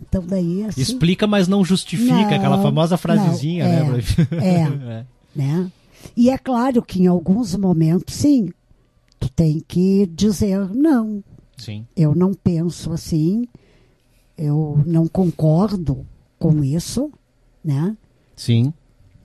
então 0.00 0.24
daí 0.26 0.64
assim, 0.64 0.80
Explica, 0.80 1.26
mas 1.26 1.46
não 1.46 1.64
justifica, 1.64 2.12
não, 2.12 2.34
aquela 2.34 2.62
famosa 2.62 2.96
frasezinha, 2.96 3.68
não, 3.68 3.92
né? 3.92 4.02
É, 4.32 4.54
é, 5.00 5.06
né? 5.34 5.72
E 6.16 6.30
é 6.30 6.38
claro 6.38 6.82
que 6.82 7.02
em 7.02 7.06
alguns 7.06 7.54
momentos, 7.54 8.14
sim, 8.14 8.50
tu 9.20 9.28
tem 9.28 9.60
que 9.60 10.06
dizer 10.06 10.68
não. 10.74 11.22
Sim. 11.56 11.86
Eu 11.94 12.14
não 12.14 12.32
penso 12.32 12.90
assim, 12.90 13.46
eu 14.36 14.82
não 14.86 15.06
concordo 15.06 16.06
com 16.38 16.64
isso, 16.64 17.12
né? 17.62 17.94
Sim. 18.34 18.72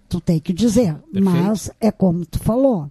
Tu 0.09 0.19
tem 0.19 0.39
que 0.39 0.51
dizer, 0.51 0.95
Perfeito. 0.95 1.23
mas 1.23 1.71
é 1.79 1.89
como 1.89 2.25
tu 2.25 2.37
falou. 2.39 2.89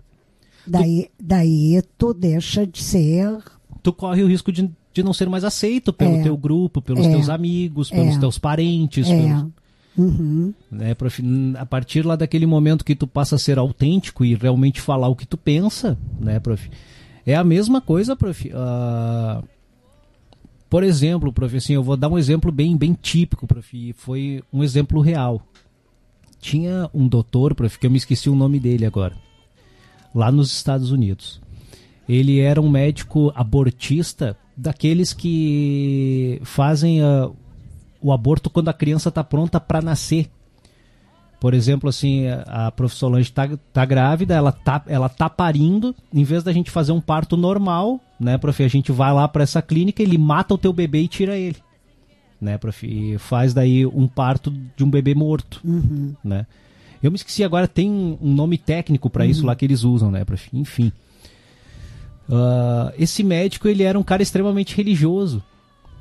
Daí, 0.67 1.05
tu... 1.05 1.25
daí 1.25 1.83
tu 1.99 2.15
deixa 2.15 2.67
de 2.67 2.83
ser. 2.83 3.39
Tu 3.83 3.93
corre 3.93 4.23
o 4.23 4.27
risco 4.27 4.51
de, 4.51 4.71
de 4.95 5.03
não 5.03 5.13
ser 5.13 5.29
mais 5.29 5.45
aceito 5.45 5.93
pelo 5.93 6.17
é. 6.17 6.23
teu 6.23 6.37
grupo, 6.39 6.81
pelos 6.81 7.07
é. 7.07 7.11
teus 7.11 7.29
amigos, 7.29 7.91
pelos 7.91 8.17
é. 8.17 8.19
teus 8.19 8.39
parentes. 8.39 9.07
É. 9.07 9.15
Pelos... 9.15 9.53
Uhum. 9.97 10.53
Né, 10.71 10.95
prof, 10.95 11.23
a 11.57 11.67
partir 11.67 12.05
lá 12.05 12.17
daquele 12.17 12.47
momento 12.47 12.85
que 12.85 12.97
tu 12.97 13.07
passa 13.07 13.37
a 13.37 13.39
ser 13.39 13.59
autêntico 13.59 14.25
e 14.25 14.35
realmente 14.35 14.81
falar 14.81 15.09
o 15.09 15.15
que 15.15 15.27
tu 15.27 15.37
pensa, 15.37 15.97
né, 16.19 16.41
prof? 16.41 16.69
É 17.27 17.35
a 17.35 17.45
mesma 17.45 17.81
coisa, 17.81 18.15
prof. 18.15 18.49
Uh, 18.49 19.47
por 20.69 20.83
exemplo, 20.83 21.33
prof, 21.33 21.57
assim, 21.57 21.75
eu 21.75 21.83
vou 21.83 21.97
dar 21.97 22.09
um 22.09 22.19
exemplo 22.19 22.51
bem, 22.53 22.77
bem 22.77 22.93
típico, 22.93 23.47
prof. 23.47 23.93
Foi 23.95 24.43
um 24.53 24.63
exemplo 24.63 25.01
real. 25.01 25.41
Tinha 26.41 26.91
um 26.93 27.09
doutor, 27.09 27.55
prof, 27.55 27.79
que 27.79 27.87
eu 27.87 27.91
me 27.91 27.97
esqueci 27.97 28.29
o 28.29 28.35
nome 28.35 28.61
dele 28.61 28.85
agora, 28.85 29.17
lá 30.15 30.31
nos 30.31 30.53
Estados 30.53 30.91
Unidos. 30.91 31.41
Ele 32.07 32.41
era 32.41 32.61
um 32.61 32.69
médico 32.69 33.33
abortista, 33.35 34.37
daqueles 34.57 35.13
que 35.13 36.39
fazem 36.45 37.03
uh, 37.03 37.35
o 38.01 38.13
aborto 38.13 38.51
quando 38.51 38.69
a 38.69 38.75
criança 38.75 39.09
está 39.09 39.25
pronta 39.25 39.59
para 39.59 39.81
nascer. 39.81 40.29
Por 41.45 41.53
exemplo, 41.53 41.91
assim, 41.91 42.25
a 42.47 42.71
professora 42.71 43.13
Solange 43.13 43.29
está 43.29 43.47
tá 43.71 43.85
grávida, 43.85 44.35
ela 44.35 44.51
tá, 44.51 44.83
ela 44.87 45.11
tá 45.11 45.29
parindo, 45.29 45.95
em 46.11 46.25
vez 46.25 46.43
da 46.43 46.51
gente 46.55 46.71
fazer 46.71 46.93
um 46.93 47.03
parto 47.03 47.37
normal, 47.37 48.01
né, 48.19 48.39
prof, 48.39 48.65
a 48.65 48.69
gente 48.69 48.91
vai 48.91 49.13
lá 49.13 49.29
para 49.29 49.43
essa 49.43 49.61
clínica, 49.61 50.03
ele 50.03 50.17
mata 50.17 50.55
o 50.55 50.57
teu 50.57 50.73
bebê 50.73 51.03
e 51.03 51.07
tira 51.07 51.37
ele. 51.37 51.59
Né, 52.41 52.57
prof, 52.57 52.87
e 52.87 53.19
faz 53.19 53.53
daí 53.53 53.85
um 53.85 54.09
parto 54.09 54.51
de 54.75 54.83
um 54.83 54.89
bebê 54.89 55.15
morto, 55.15 55.61
uhum. 55.63 56.15
né? 56.25 56.47
Eu 57.03 57.11
me 57.11 57.17
esqueci 57.17 57.45
agora, 57.45 57.69
tem 57.69 57.91
um 57.91 58.33
nome 58.33 58.57
técnico 58.57 59.11
para 59.11 59.25
uhum. 59.25 59.31
isso 59.31 59.45
lá 59.45 59.55
que 59.55 59.67
eles 59.67 59.85
usam, 59.85 60.11
né, 60.11 60.25
prof? 60.25 60.49
Enfim. 60.51 60.91
Uh, 62.27 62.91
esse 62.99 63.23
médico, 63.23 63.69
ele 63.69 63.83
era 63.83 63.99
um 63.99 64.03
cara 64.03 64.23
extremamente 64.23 64.75
religioso. 64.75 65.43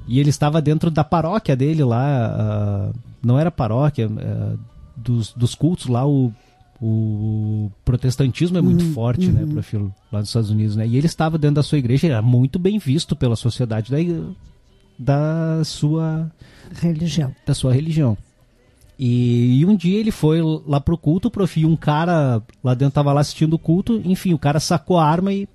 E 0.08 0.22
ele 0.22 0.30
estava 0.30 0.62
dentro 0.62 0.90
da 0.90 1.04
paróquia 1.04 1.54
dele 1.54 1.84
lá, 1.84 2.94
uh, 2.94 3.00
não 3.22 3.38
era 3.38 3.52
paróquia, 3.52 4.08
uh, 4.08 4.73
dos, 4.96 5.34
dos 5.34 5.56
cultos 5.56 5.88
lá, 5.88 6.08
o, 6.08 6.34
o 6.82 7.72
protestantismo 7.86 8.58
é 8.58 8.62
muito 8.62 8.84
uhum, 8.84 8.94
forte, 8.94 9.28
né, 9.28 9.42
uhum. 9.42 9.48
né, 9.48 9.54
profilo 9.54 9.96
lá 10.12 10.20
dos 10.20 10.30
Estados 10.30 10.50
Unidos, 10.50 10.76
né? 10.76 10.88
E 10.88 10.98
ele 10.98 11.08
estava 11.08 11.38
dentro 11.38 11.56
da 11.56 11.64
sua 11.64 11.78
igreja, 11.78 12.08
era 12.08 12.22
muito 12.22 12.60
bem 12.60 12.78
visto 12.78 13.16
pela 13.16 13.36
sociedade 13.36 13.92
da, 13.92 13.98
da 14.98 15.64
sua 15.64 16.32
religião. 16.74 17.34
Da 17.46 17.54
sua 17.54 17.74
religião. 17.74 18.18
E, 18.98 19.60
e, 19.60 19.66
um 19.66 19.76
dia 19.76 20.00
ele 20.00 20.12
foi 20.12 20.40
lá 20.68 20.80
pro 20.80 20.98
culto, 20.98 21.32
prof, 21.32 21.60
e 21.60 21.66
um 21.66 21.76
cara 21.76 22.42
lá 22.64 22.74
dentro 22.74 22.94
tava 22.94 23.12
lá 23.12 23.22
assistindo 23.22 23.54
o 23.54 23.60
culto, 23.60 24.02
enfim, 24.06 24.34
o 24.34 24.40
cara 24.40 24.60
sacou 24.60 24.98
a 24.98 25.06
arma 25.06 25.34
e 25.34 25.48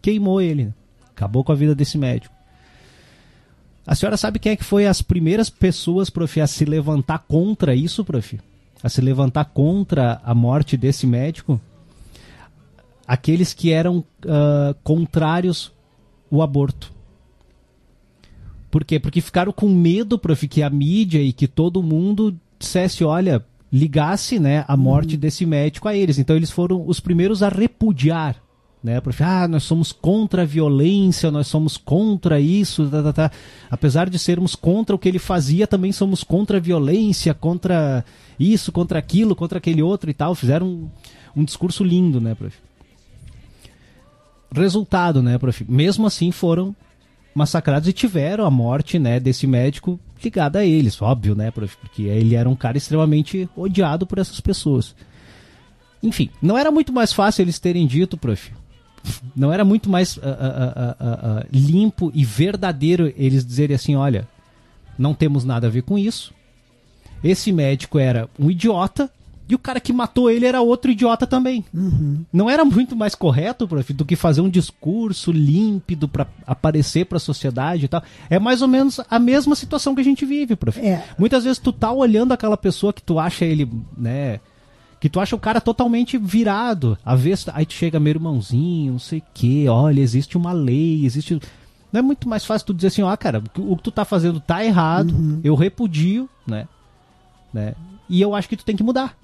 queimou 0.00 0.40
ele. 0.40 0.72
Acabou 1.14 1.44
com 1.44 1.52
a 1.52 1.54
vida 1.54 1.74
desse 1.74 1.96
médico. 1.96 2.34
A 3.86 3.94
senhora 3.94 4.16
sabe 4.16 4.38
quem 4.38 4.52
é 4.52 4.56
que 4.56 4.64
foi 4.64 4.86
as 4.86 5.02
primeiras 5.02 5.50
pessoas, 5.50 6.10
prof, 6.10 6.40
a 6.40 6.46
se 6.46 6.64
levantar 6.64 7.18
contra 7.20 7.74
isso, 7.74 8.04
prof? 8.04 8.40
A 8.82 8.88
se 8.88 9.00
levantar 9.00 9.46
contra 9.46 10.20
a 10.24 10.34
morte 10.34 10.76
desse 10.76 11.06
médico 11.06 11.60
aqueles 13.06 13.52
que 13.52 13.70
eram 13.70 13.98
uh, 13.98 14.74
contrários 14.82 15.72
ao 16.30 16.40
aborto. 16.40 16.92
Por 18.70 18.84
quê? 18.84 18.98
Porque 18.98 19.20
ficaram 19.20 19.52
com 19.52 19.68
medo, 19.68 20.18
prof, 20.18 20.48
que 20.48 20.62
a 20.62 20.70
mídia 20.70 21.20
e 21.20 21.32
que 21.32 21.46
todo 21.46 21.82
mundo 21.82 22.34
dissesse, 22.58 23.04
olha, 23.04 23.44
ligasse 23.70 24.38
né, 24.38 24.64
a 24.66 24.76
morte 24.76 25.14
uhum. 25.14 25.20
desse 25.20 25.44
médico 25.44 25.88
a 25.88 25.94
eles. 25.94 26.18
Então 26.18 26.34
eles 26.34 26.50
foram 26.50 26.86
os 26.86 27.00
primeiros 27.00 27.42
a 27.42 27.48
repudiar 27.48 28.41
né? 28.82 29.00
Prof, 29.00 29.22
ah, 29.22 29.46
nós 29.46 29.62
somos 29.62 29.92
contra 29.92 30.42
a 30.42 30.44
violência, 30.44 31.30
nós 31.30 31.46
somos 31.46 31.76
contra 31.76 32.40
isso, 32.40 32.88
tá, 32.88 33.02
tá, 33.02 33.12
tá. 33.12 33.30
apesar 33.70 34.10
de 34.10 34.18
sermos 34.18 34.54
contra 34.54 34.96
o 34.96 34.98
que 34.98 35.08
ele 35.08 35.18
fazia, 35.18 35.66
também 35.66 35.92
somos 35.92 36.24
contra 36.24 36.56
a 36.56 36.60
violência, 36.60 37.32
contra 37.32 38.04
isso, 38.38 38.72
contra 38.72 38.98
aquilo, 38.98 39.36
contra 39.36 39.58
aquele 39.58 39.82
outro 39.82 40.10
e 40.10 40.14
tal. 40.14 40.34
Fizeram 40.34 40.66
um, 40.66 40.90
um 41.36 41.44
discurso 41.44 41.84
lindo, 41.84 42.20
né, 42.20 42.34
prof? 42.34 42.56
Resultado, 44.54 45.22
né, 45.22 45.38
prof? 45.38 45.64
Mesmo 45.68 46.06
assim 46.06 46.30
foram 46.30 46.74
massacrados 47.34 47.88
e 47.88 47.92
tiveram 47.92 48.44
a 48.44 48.50
morte, 48.50 48.98
né, 48.98 49.18
desse 49.18 49.46
médico 49.46 49.98
ligada 50.22 50.60
a 50.60 50.64
eles, 50.64 51.00
óbvio, 51.00 51.34
né, 51.34 51.50
prof? 51.50 51.76
Porque 51.76 52.02
ele 52.02 52.34
era 52.34 52.48
um 52.48 52.56
cara 52.56 52.76
extremamente 52.76 53.48
odiado 53.56 54.06
por 54.06 54.18
essas 54.18 54.40
pessoas. 54.40 54.94
Enfim, 56.02 56.30
não 56.40 56.58
era 56.58 56.70
muito 56.70 56.92
mais 56.92 57.12
fácil 57.12 57.42
eles 57.42 57.60
terem 57.60 57.86
dito, 57.86 58.16
prof, 58.16 58.52
não 59.34 59.52
era 59.52 59.64
muito 59.64 59.90
mais 59.90 60.16
uh, 60.16 60.20
uh, 60.20 60.22
uh, 60.22 61.46
limpo 61.52 62.10
e 62.14 62.24
verdadeiro 62.24 63.12
eles 63.16 63.44
dizerem 63.44 63.74
assim: 63.74 63.96
olha, 63.96 64.28
não 64.98 65.14
temos 65.14 65.44
nada 65.44 65.66
a 65.66 65.70
ver 65.70 65.82
com 65.82 65.98
isso. 65.98 66.32
Esse 67.22 67.52
médico 67.52 67.98
era 67.98 68.28
um 68.38 68.50
idiota 68.50 69.10
e 69.48 69.54
o 69.54 69.58
cara 69.58 69.80
que 69.80 69.92
matou 69.92 70.30
ele 70.30 70.46
era 70.46 70.60
outro 70.60 70.90
idiota 70.90 71.26
também. 71.26 71.64
Uhum. 71.74 72.24
Não 72.32 72.48
era 72.48 72.64
muito 72.64 72.96
mais 72.96 73.14
correto, 73.14 73.68
prof, 73.68 73.92
do 73.92 74.04
que 74.04 74.16
fazer 74.16 74.40
um 74.40 74.48
discurso 74.48 75.30
límpido 75.30 76.08
para 76.08 76.26
aparecer 76.46 77.06
para 77.06 77.16
a 77.16 77.20
sociedade 77.20 77.84
e 77.84 77.88
tal. 77.88 78.02
É 78.30 78.38
mais 78.38 78.62
ou 78.62 78.68
menos 78.68 79.00
a 79.10 79.18
mesma 79.18 79.54
situação 79.54 79.94
que 79.94 80.00
a 80.00 80.04
gente 80.04 80.24
vive, 80.24 80.56
prof. 80.56 80.80
É. 80.80 81.04
Muitas 81.18 81.44
vezes 81.44 81.58
tu 81.58 81.72
tá 81.72 81.92
olhando 81.92 82.32
aquela 82.32 82.56
pessoa 82.56 82.92
que 82.92 83.02
tu 83.02 83.18
acha 83.18 83.44
ele, 83.44 83.70
né, 83.96 84.40
que 85.02 85.08
tu 85.08 85.18
acha 85.18 85.34
o 85.34 85.40
cara 85.40 85.60
totalmente 85.60 86.16
virado. 86.16 86.96
A 87.04 87.16
vez, 87.16 87.44
aí 87.52 87.66
tu 87.66 87.72
chega, 87.72 87.98
meu 87.98 88.12
irmãozinho, 88.12 88.92
não 88.92 89.00
sei 89.00 89.18
o 89.18 89.24
que, 89.34 89.68
olha, 89.68 90.00
existe 90.00 90.36
uma 90.36 90.52
lei, 90.52 91.04
existe. 91.04 91.40
Não 91.90 91.98
é 91.98 92.02
muito 92.02 92.28
mais 92.28 92.44
fácil 92.44 92.68
tu 92.68 92.74
dizer 92.74 92.86
assim, 92.86 93.02
ó, 93.02 93.16
cara, 93.16 93.42
o 93.58 93.76
que 93.76 93.82
tu 93.82 93.90
tá 93.90 94.04
fazendo 94.04 94.38
tá 94.38 94.64
errado, 94.64 95.12
uhum. 95.12 95.40
eu 95.42 95.56
repudio, 95.56 96.30
né? 96.46 96.68
né? 97.52 97.74
E 98.08 98.20
eu 98.20 98.32
acho 98.32 98.48
que 98.48 98.56
tu 98.56 98.64
tem 98.64 98.76
que 98.76 98.82
mudar. 98.84 99.18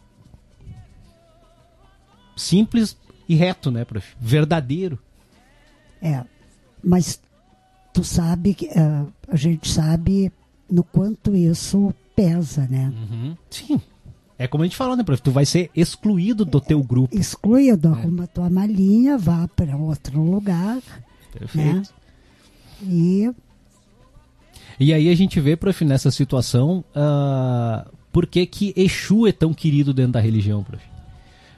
Simples 2.35 2.97
e 3.29 3.37
reto, 3.37 3.71
né, 3.71 3.85
prof? 3.85 4.17
Verdadeiro. 4.21 4.99
É, 6.03 6.25
mas 6.83 7.21
tu 7.93 8.03
sabe 8.03 8.53
que 8.53 8.67
uh, 8.67 9.13
a 9.29 9.37
gente 9.37 9.71
sabe 9.71 10.33
no 10.69 10.83
quanto 10.83 11.37
isso 11.37 11.95
pesa, 12.17 12.67
né? 12.67 12.93
Uhum. 12.93 13.37
Sim. 13.49 13.81
É 14.39 14.47
como 14.47 14.63
a 14.63 14.67
gente 14.67 14.77
falou, 14.77 14.97
né, 14.97 15.03
prof? 15.03 15.21
Tu 15.21 15.31
vai 15.33 15.45
ser 15.45 15.71
excluído 15.75 16.45
do 16.45 16.61
teu 16.61 16.83
grupo. 16.83 17.17
Excluído, 17.17 17.89
é. 17.89 17.91
arruma 17.91 18.27
tua 18.27 18.49
malinha, 18.49 19.19
vá 19.19 19.49
para 19.49 19.77
outro 19.77 20.23
lugar. 20.23 20.81
Perfeito. 21.37 21.75
Né? 21.75 21.83
E... 22.83 23.31
e 24.79 24.95
aí 24.95 25.09
a 25.09 25.15
gente 25.17 25.41
vê, 25.41 25.57
prof, 25.57 25.85
nessa 25.85 26.13
situação, 26.13 26.85
uh, 26.95 27.91
por 28.13 28.27
que, 28.27 28.47
que 28.47 28.73
Exu 28.77 29.27
é 29.27 29.33
tão 29.33 29.53
querido 29.53 29.93
dentro 29.93 30.13
da 30.13 30.21
religião, 30.21 30.63
prof? 30.63 30.85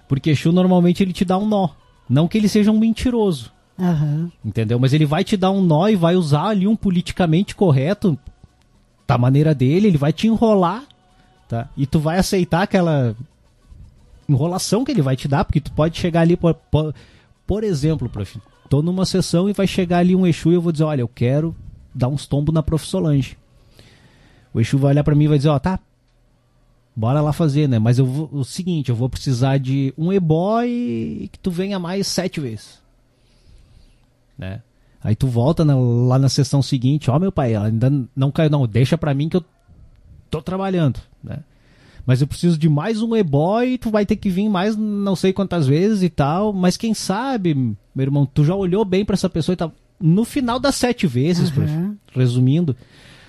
Porque 0.08 0.30
Exu 0.30 0.50
normalmente 0.50 1.02
ele 1.02 1.12
te 1.12 1.24
dá 1.24 1.36
um 1.36 1.46
nó. 1.46 1.68
Não 2.08 2.26
que 2.26 2.38
ele 2.38 2.48
seja 2.48 2.72
um 2.72 2.78
mentiroso. 2.78 3.52
Uhum. 3.78 4.30
Entendeu? 4.44 4.78
Mas 4.78 4.92
ele 4.92 5.06
vai 5.06 5.22
te 5.22 5.36
dar 5.36 5.50
um 5.50 5.62
nó 5.62 5.86
e 5.88 5.96
vai 5.96 6.16
usar 6.16 6.46
ali 6.46 6.66
um 6.66 6.76
politicamente 6.76 7.54
correto 7.54 8.18
da 9.06 9.18
maneira 9.18 9.54
dele, 9.54 9.88
ele 9.88 9.98
vai 9.98 10.12
te 10.12 10.28
enrolar, 10.28 10.84
tá? 11.50 11.68
E 11.76 11.84
tu 11.84 11.98
vai 11.98 12.16
aceitar 12.16 12.62
aquela 12.62 13.16
enrolação 14.28 14.84
que 14.84 14.92
ele 14.92 15.02
vai 15.02 15.16
te 15.16 15.26
dar, 15.26 15.44
porque 15.44 15.60
tu 15.60 15.72
pode 15.72 15.98
chegar 15.98 16.20
ali, 16.20 16.36
por, 16.36 16.54
por, 16.54 16.94
por 17.44 17.64
exemplo, 17.64 18.08
prof, 18.08 18.40
tô 18.68 18.80
numa 18.80 19.04
sessão 19.04 19.50
e 19.50 19.52
vai 19.52 19.66
chegar 19.66 19.98
ali 19.98 20.14
um 20.14 20.24
Exu 20.24 20.52
e 20.52 20.54
eu 20.54 20.62
vou 20.62 20.70
dizer, 20.70 20.84
olha, 20.84 21.00
eu 21.00 21.08
quero 21.08 21.54
dar 21.92 22.06
uns 22.06 22.24
tombos 22.24 22.54
na 22.54 22.62
Prof. 22.62 22.86
Solange. 22.86 23.36
O 24.54 24.60
Exu 24.60 24.78
vai 24.78 24.92
olhar 24.92 25.02
para 25.02 25.16
mim 25.16 25.24
e 25.24 25.28
vai 25.28 25.38
dizer, 25.38 25.48
ó, 25.48 25.58
tá, 25.58 25.80
bora 26.94 27.20
lá 27.20 27.32
fazer, 27.32 27.68
né? 27.68 27.80
Mas 27.80 27.98
eu 27.98 28.06
vou, 28.06 28.28
o 28.32 28.44
seguinte, 28.44 28.90
eu 28.90 28.94
vou 28.94 29.08
precisar 29.08 29.58
de 29.58 29.92
um 29.98 30.12
ebó 30.12 30.62
e 30.62 31.28
que 31.32 31.38
tu 31.40 31.50
venha 31.50 31.80
mais 31.80 32.06
sete 32.06 32.38
vezes, 32.38 32.80
né? 34.38 34.62
Aí 35.02 35.16
tu 35.16 35.26
volta 35.26 35.64
na, 35.64 35.74
lá 35.76 36.18
na 36.18 36.28
sessão 36.28 36.62
seguinte, 36.62 37.10
ó 37.10 37.18
meu 37.18 37.32
pai, 37.32 37.54
ela 37.54 37.66
ainda 37.66 37.90
não 38.14 38.30
caiu, 38.30 38.50
não, 38.50 38.68
deixa 38.68 38.96
pra 38.96 39.14
mim 39.14 39.28
que 39.28 39.36
eu 39.36 39.44
tô 40.30 40.40
trabalhando, 40.40 41.00
né? 41.22 41.40
Mas 42.06 42.20
eu 42.20 42.26
preciso 42.26 42.58
de 42.58 42.68
mais 42.68 43.02
um 43.02 43.14
ebó 43.14 43.62
e 43.62 43.76
tu 43.76 43.90
vai 43.90 44.06
ter 44.06 44.16
que 44.16 44.30
vir 44.30 44.48
mais 44.48 44.76
não 44.76 45.14
sei 45.14 45.32
quantas 45.32 45.66
vezes 45.66 46.02
e 46.02 46.08
tal, 46.08 46.52
mas 46.52 46.76
quem 46.76 46.94
sabe, 46.94 47.54
meu 47.54 48.04
irmão, 48.04 48.26
tu 48.26 48.44
já 48.44 48.54
olhou 48.54 48.84
bem 48.84 49.04
para 49.04 49.14
essa 49.14 49.28
pessoa 49.28 49.54
e 49.54 49.56
tá 49.56 49.70
no 50.00 50.24
final 50.24 50.58
das 50.58 50.76
sete 50.76 51.06
vezes, 51.06 51.54
uhum. 51.54 51.94
resumindo, 52.12 52.74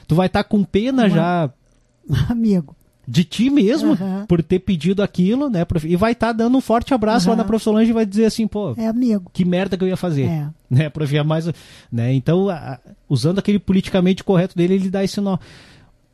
tu 0.08 0.16
vai 0.16 0.28
estar 0.28 0.44
tá 0.44 0.50
com 0.50 0.64
pena 0.64 1.04
Uma... 1.04 1.10
já 1.10 1.50
amigo 2.30 2.76
de 3.08 3.24
ti 3.24 3.50
mesmo 3.50 3.92
uhum. 3.92 4.26
por 4.26 4.42
ter 4.42 4.60
pedido 4.60 5.04
aquilo, 5.04 5.50
né? 5.50 5.66
E 5.84 5.96
vai 5.96 6.14
estar 6.14 6.28
tá 6.28 6.34
dando 6.34 6.58
um 6.58 6.62
forte 6.62 6.94
abraço 6.94 7.26
uhum. 7.26 7.32
lá 7.32 7.38
na 7.38 7.44
Prof. 7.44 7.64
Solange 7.64 7.90
e 7.90 7.94
vai 7.94 8.06
dizer 8.06 8.26
assim, 8.26 8.48
pô, 8.48 8.74
é 8.78 8.88
amigo. 8.88 9.30
que 9.34 9.44
merda 9.44 9.76
que 9.76 9.84
eu 9.84 9.88
ia 9.88 9.98
fazer. 9.98 10.24
É. 10.24 10.48
Né? 10.70 10.90
Prof. 10.90 11.16
É 11.16 11.24
mais, 11.24 11.50
né? 11.92 12.14
Então, 12.14 12.50
a, 12.50 12.80
usando 13.10 13.40
aquele 13.40 13.60
politicamente 13.60 14.24
correto 14.24 14.56
dele, 14.56 14.76
ele 14.76 14.90
dá 14.90 15.04
esse 15.04 15.20
nó. 15.20 15.38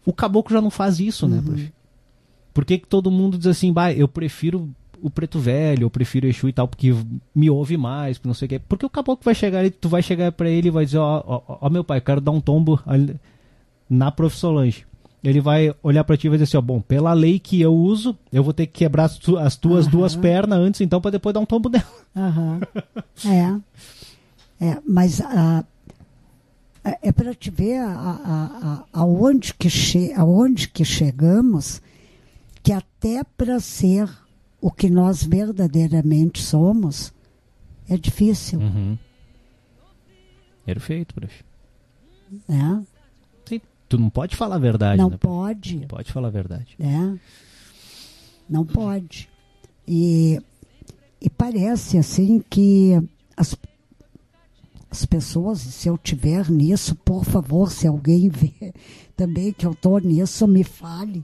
O 0.07 0.13
caboclo 0.13 0.53
já 0.53 0.61
não 0.61 0.69
faz 0.69 0.99
isso, 0.99 1.27
né, 1.27 1.37
uhum. 1.37 1.43
Prof? 1.43 1.73
Por 2.53 2.65
que, 2.65 2.77
que 2.77 2.87
todo 2.87 3.11
mundo 3.11 3.37
diz 3.37 3.47
assim, 3.47 3.73
bah, 3.73 3.91
eu 3.91 4.07
prefiro 4.07 4.69
o 5.01 5.09
preto 5.09 5.37
velho, 5.37 5.83
eu 5.83 5.89
prefiro 5.89 6.25
Exu 6.25 6.47
e 6.47 6.53
tal, 6.53 6.67
porque 6.67 6.95
me 7.35 7.49
ouve 7.49 7.75
mais, 7.75 8.19
não 8.23 8.33
sei 8.33 8.45
o 8.45 8.49
quê. 8.49 8.61
Porque 8.67 8.85
o 8.85 8.89
caboclo 8.89 9.23
vai 9.23 9.35
chegar 9.35 9.65
e 9.65 9.69
tu 9.69 9.89
vai 9.89 10.01
chegar 10.01 10.31
para 10.31 10.49
ele 10.49 10.69
e 10.69 10.71
vai 10.71 10.85
dizer, 10.85 10.97
ó, 10.97 11.23
ó, 11.27 11.57
ó, 11.61 11.69
meu 11.69 11.83
pai, 11.83 11.99
quero 11.99 12.21
dar 12.21 12.31
um 12.31 12.39
tombo 12.39 12.81
na 13.89 14.09
Prof. 14.09 14.35
Solange 14.35 14.87
ele 15.23 15.41
vai 15.41 15.75
olhar 15.83 16.03
para 16.05 16.15
ti 16.15 16.27
e 16.27 16.29
vai 16.29 16.37
dizer 16.37 16.45
assim, 16.45 16.57
ó, 16.57 16.61
bom, 16.61 16.79
pela 16.79 17.11
lei 17.11 17.37
que 17.37 17.59
eu 17.59 17.75
uso, 17.75 18.17
eu 18.31 18.41
vou 18.41 18.53
ter 18.53 18.65
que 18.65 18.79
quebrar 18.79 19.05
as, 19.05 19.17
tu, 19.17 19.37
as 19.37 19.57
tuas 19.57 19.85
uhum. 19.85 19.91
duas 19.91 20.15
pernas 20.15 20.57
antes, 20.57 20.79
então, 20.79 21.01
para 21.01 21.11
depois 21.11 21.33
dar 21.33 21.41
um 21.41 21.45
tombo 21.45 21.69
nela. 21.69 21.85
Uhum. 22.15 22.59
é. 23.29 23.59
É, 24.59 24.77
mas 24.87 25.19
uh, 25.19 25.65
é 27.01 27.11
para 27.11 27.33
te 27.33 27.49
ver 27.49 27.79
a, 27.79 27.91
a, 27.91 28.45
a, 28.73 28.85
aonde, 28.93 29.53
que 29.53 29.69
che, 29.69 30.13
aonde 30.13 30.67
que 30.67 30.85
chegamos, 30.85 31.81
que 32.63 32.71
até 32.71 33.23
para 33.23 33.59
ser 33.59 34.09
o 34.61 34.71
que 34.71 34.89
nós 34.89 35.23
verdadeiramente 35.23 36.41
somos, 36.41 37.13
é 37.89 37.97
difícil. 37.97 38.59
Uhum. 38.59 38.97
Perfeito, 40.65 41.13
prof. 41.15 41.43
É 42.49 42.97
tu 43.87 43.97
não 43.97 44.09
pode 44.09 44.35
falar 44.35 44.55
a 44.55 44.59
verdade. 44.59 44.97
Não 44.97 45.09
né? 45.09 45.17
pode. 45.17 45.77
Não 45.77 45.87
pode 45.87 46.11
falar 46.11 46.27
a 46.27 46.31
verdade. 46.31 46.75
É. 46.79 47.17
Não 48.49 48.65
pode. 48.65 49.29
E, 49.87 50.41
e 51.21 51.29
parece 51.29 51.97
assim 51.97 52.43
que 52.49 53.01
as, 53.35 53.55
as 54.89 55.05
pessoas, 55.05 55.59
se 55.59 55.87
eu 55.87 55.97
tiver 55.97 56.49
nisso, 56.49 56.95
por 56.95 57.25
favor, 57.25 57.71
se 57.71 57.87
alguém 57.87 58.29
vê 58.29 58.73
também 59.15 59.51
que 59.51 59.65
eu 59.65 59.71
estou 59.71 59.99
nisso, 59.99 60.47
me 60.47 60.63
fale. 60.63 61.23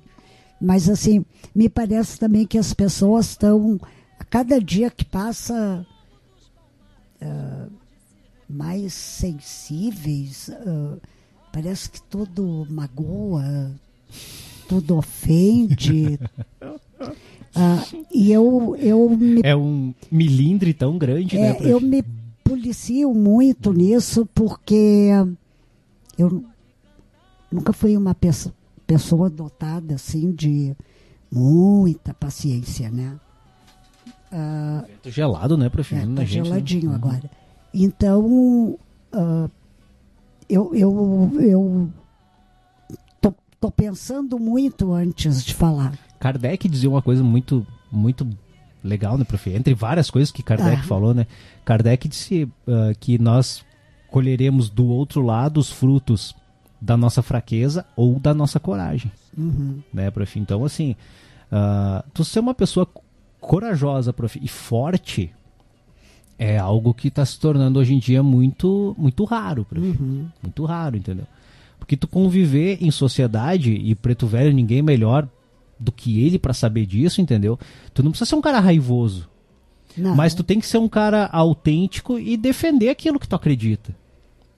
Mas 0.59 0.89
assim, 0.89 1.25
me 1.53 1.69
parece 1.69 2.19
também 2.19 2.45
que 2.45 2.57
as 2.57 2.73
pessoas 2.73 3.29
estão, 3.31 3.79
a 4.19 4.23
cada 4.23 4.59
dia 4.59 4.89
que 4.89 5.03
passa, 5.03 5.85
uh, 7.21 7.71
mais 8.49 8.93
sensíveis. 8.93 10.49
Uh, 10.49 10.99
Parece 11.53 11.87
que 11.87 12.01
tudo 12.01 12.65
magoa, 12.67 13.71
tudo 14.67 14.97
ofende. 14.97 16.19
ah, 17.53 17.85
e 18.11 18.31
eu, 18.31 18.75
eu 18.79 19.07
me, 19.07 19.41
É 19.43 19.55
um 19.55 19.93
milindre 20.11 20.73
tão 20.73 20.97
grande, 20.97 21.37
é, 21.37 21.53
né? 21.53 21.57
Eu 21.61 21.79
me 21.79 22.03
policio 22.43 23.13
muito 23.13 23.71
nisso 23.71 24.27
porque 24.33 25.09
eu 26.17 26.43
nunca 27.51 27.73
fui 27.73 27.95
uma 27.95 28.13
pessoa, 28.13 28.53
pessoa 28.85 29.29
dotada 29.29 29.95
assim 29.95 30.31
de 30.31 30.75
muita 31.31 32.13
paciência, 32.13 32.91
né? 32.91 33.17
Ah, 34.31 34.85
gelado, 35.05 35.55
né, 35.57 35.69
professor? 35.69 36.11
É, 36.11 36.15
tá 36.15 36.25
geladinho 36.25 36.89
né? 36.89 36.95
agora. 36.95 37.31
Então, 37.73 38.77
uh, 39.13 39.49
eu, 40.49 40.73
eu, 40.75 41.31
eu 41.39 41.89
tô, 43.21 43.33
tô 43.59 43.71
pensando 43.71 44.39
muito 44.39 44.91
antes 44.91 45.43
de 45.43 45.53
falar. 45.53 45.97
Kardec 46.19 46.67
dizia 46.67 46.89
uma 46.89 47.01
coisa 47.01 47.23
muito, 47.23 47.65
muito 47.91 48.27
legal, 48.83 49.17
né, 49.17 49.23
prof? 49.23 49.49
Entre 49.49 49.73
várias 49.73 50.09
coisas 50.09 50.31
que 50.31 50.43
Kardec 50.43 50.81
ah. 50.81 50.83
falou, 50.83 51.13
né? 51.13 51.25
Kardec 51.63 52.07
disse 52.07 52.43
uh, 52.43 52.93
que 52.99 53.17
nós 53.17 53.63
colheremos 54.09 54.69
do 54.69 54.85
outro 54.87 55.21
lado 55.21 55.59
os 55.59 55.71
frutos 55.71 56.35
da 56.79 56.97
nossa 56.97 57.21
fraqueza 57.21 57.85
ou 57.95 58.19
da 58.19 58.33
nossa 58.33 58.59
coragem, 58.59 59.11
uhum. 59.37 59.81
né, 59.93 60.11
prof? 60.11 60.39
Então, 60.39 60.65
assim, 60.65 60.95
uh, 61.51 62.03
tu 62.13 62.25
ser 62.25 62.39
uma 62.39 62.53
pessoa 62.53 62.87
corajosa, 63.39 64.11
prof, 64.11 64.39
e 64.41 64.47
forte, 64.47 65.33
é 66.37 66.57
algo 66.57 66.93
que 66.93 67.07
está 67.07 67.25
se 67.25 67.39
tornando 67.39 67.79
hoje 67.79 67.93
em 67.93 67.99
dia 67.99 68.21
muito, 68.21 68.95
muito 68.97 69.23
raro, 69.23 69.65
uhum. 69.75 70.27
muito 70.41 70.65
raro, 70.65 70.97
entendeu? 70.97 71.25
Porque 71.79 71.97
tu 71.97 72.07
conviver 72.07 72.77
em 72.81 72.91
sociedade 72.91 73.73
e 73.73 73.95
preto 73.95 74.27
velho 74.27 74.53
ninguém 74.53 74.81
melhor 74.81 75.27
do 75.83 75.91
que 75.91 76.23
ele 76.23 76.39
para 76.39 76.53
saber 76.53 76.85
disso, 76.85 77.21
entendeu? 77.21 77.59
Tu 77.93 78.01
não 78.01 78.11
precisa 78.11 78.29
ser 78.29 78.35
um 78.35 78.41
cara 78.41 78.59
raivoso, 78.59 79.29
não. 79.97 80.15
mas 80.15 80.33
tu 80.33 80.43
tem 80.43 80.59
que 80.59 80.65
ser 80.65 80.77
um 80.77 80.87
cara 80.87 81.27
autêntico 81.27 82.17
e 82.17 82.37
defender 82.37 82.89
aquilo 82.89 83.19
que 83.19 83.27
tu 83.27 83.35
acredita, 83.35 83.95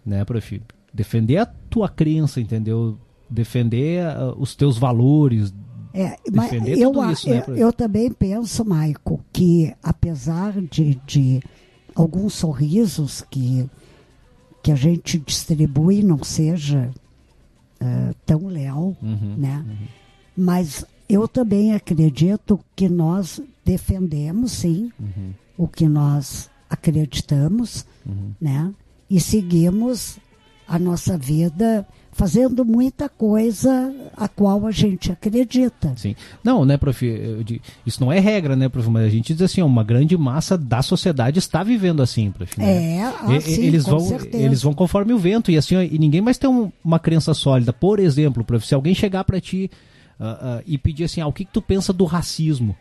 né, 0.05 0.23
prof? 0.23 0.61
Defender 0.93 1.37
a 1.37 1.45
tua 1.45 1.89
crença, 1.89 2.39
entendeu? 2.39 2.97
Defender 3.29 4.05
uh, 4.05 4.35
os 4.37 4.55
teus 4.55 4.77
valores, 4.77 5.53
é, 5.93 6.17
defender 6.29 6.77
eu, 6.77 6.91
tudo 6.91 7.11
isso, 7.11 7.29
né, 7.29 7.43
eu, 7.47 7.53
né? 7.53 7.63
Eu 7.63 7.73
também 7.73 8.11
penso, 8.11 8.65
Maico, 8.65 9.23
que 9.31 9.73
apesar 9.81 10.53
de, 10.61 10.99
de 11.05 11.41
alguns 11.95 12.33
sorrisos 12.33 13.25
que, 13.29 13.69
que 14.61 14.71
a 14.71 14.75
gente 14.75 15.17
distribui 15.17 16.03
não 16.03 16.21
seja 16.21 16.91
uh, 17.81 18.13
tão 18.25 18.47
leal, 18.47 18.95
uhum, 19.01 19.35
né? 19.37 19.65
Uhum. 19.65 19.87
Mas 20.35 20.85
eu 21.07 21.27
também 21.27 21.73
acredito 21.73 22.59
que 22.75 22.89
nós 22.89 23.41
defendemos, 23.63 24.51
sim, 24.51 24.91
uhum. 24.99 25.33
o 25.57 25.67
que 25.67 25.87
nós 25.87 26.49
acreditamos, 26.69 27.85
uhum. 28.05 28.31
né? 28.39 28.73
E 29.09 29.19
seguimos 29.19 30.17
a 30.67 30.79
nossa 30.79 31.17
vida 31.17 31.85
fazendo 32.15 32.63
muita 32.63 33.09
coisa 33.09 33.93
a 34.15 34.27
qual 34.27 34.65
a 34.65 34.71
gente 34.71 35.11
acredita. 35.11 35.93
Sim. 35.97 36.15
Não, 36.41 36.63
né, 36.63 36.77
prof, 36.77 37.05
isso 37.85 38.01
não 38.01 38.11
é 38.11 38.19
regra, 38.19 38.55
né, 38.55 38.69
prof, 38.69 38.89
mas 38.89 39.05
a 39.05 39.09
gente 39.09 39.33
diz 39.33 39.41
assim, 39.41 39.61
uma 39.61 39.83
grande 39.83 40.17
massa 40.17 40.57
da 40.57 40.81
sociedade 40.81 41.39
está 41.39 41.61
vivendo 41.61 42.01
assim, 42.01 42.31
prof. 42.31 42.57
Né? 42.57 42.95
É, 42.97 43.03
ah, 43.03 43.41
sim, 43.41 43.63
eles 43.63 43.83
vão 43.83 43.99
certeza. 43.99 44.43
eles 44.43 44.61
vão 44.61 44.73
conforme 44.73 45.11
o 45.11 45.19
vento 45.19 45.51
e 45.51 45.57
assim, 45.57 45.75
e 45.91 45.99
ninguém 45.99 46.21
mais 46.21 46.37
tem 46.37 46.49
um, 46.49 46.71
uma 46.83 46.99
crença 46.99 47.33
sólida. 47.33 47.73
Por 47.73 47.99
exemplo, 47.99 48.45
prof, 48.45 48.65
se 48.65 48.73
alguém 48.73 48.95
chegar 48.95 49.25
para 49.25 49.41
ti 49.41 49.69
uh, 50.19 50.23
uh, 50.59 50.63
e 50.65 50.77
pedir 50.77 51.05
assim, 51.05 51.21
ah, 51.21 51.27
o 51.27 51.33
que, 51.33 51.45
que 51.45 51.51
tu 51.51 51.61
pensa 51.61 51.91
do 51.91 52.05
racismo? 52.05 52.75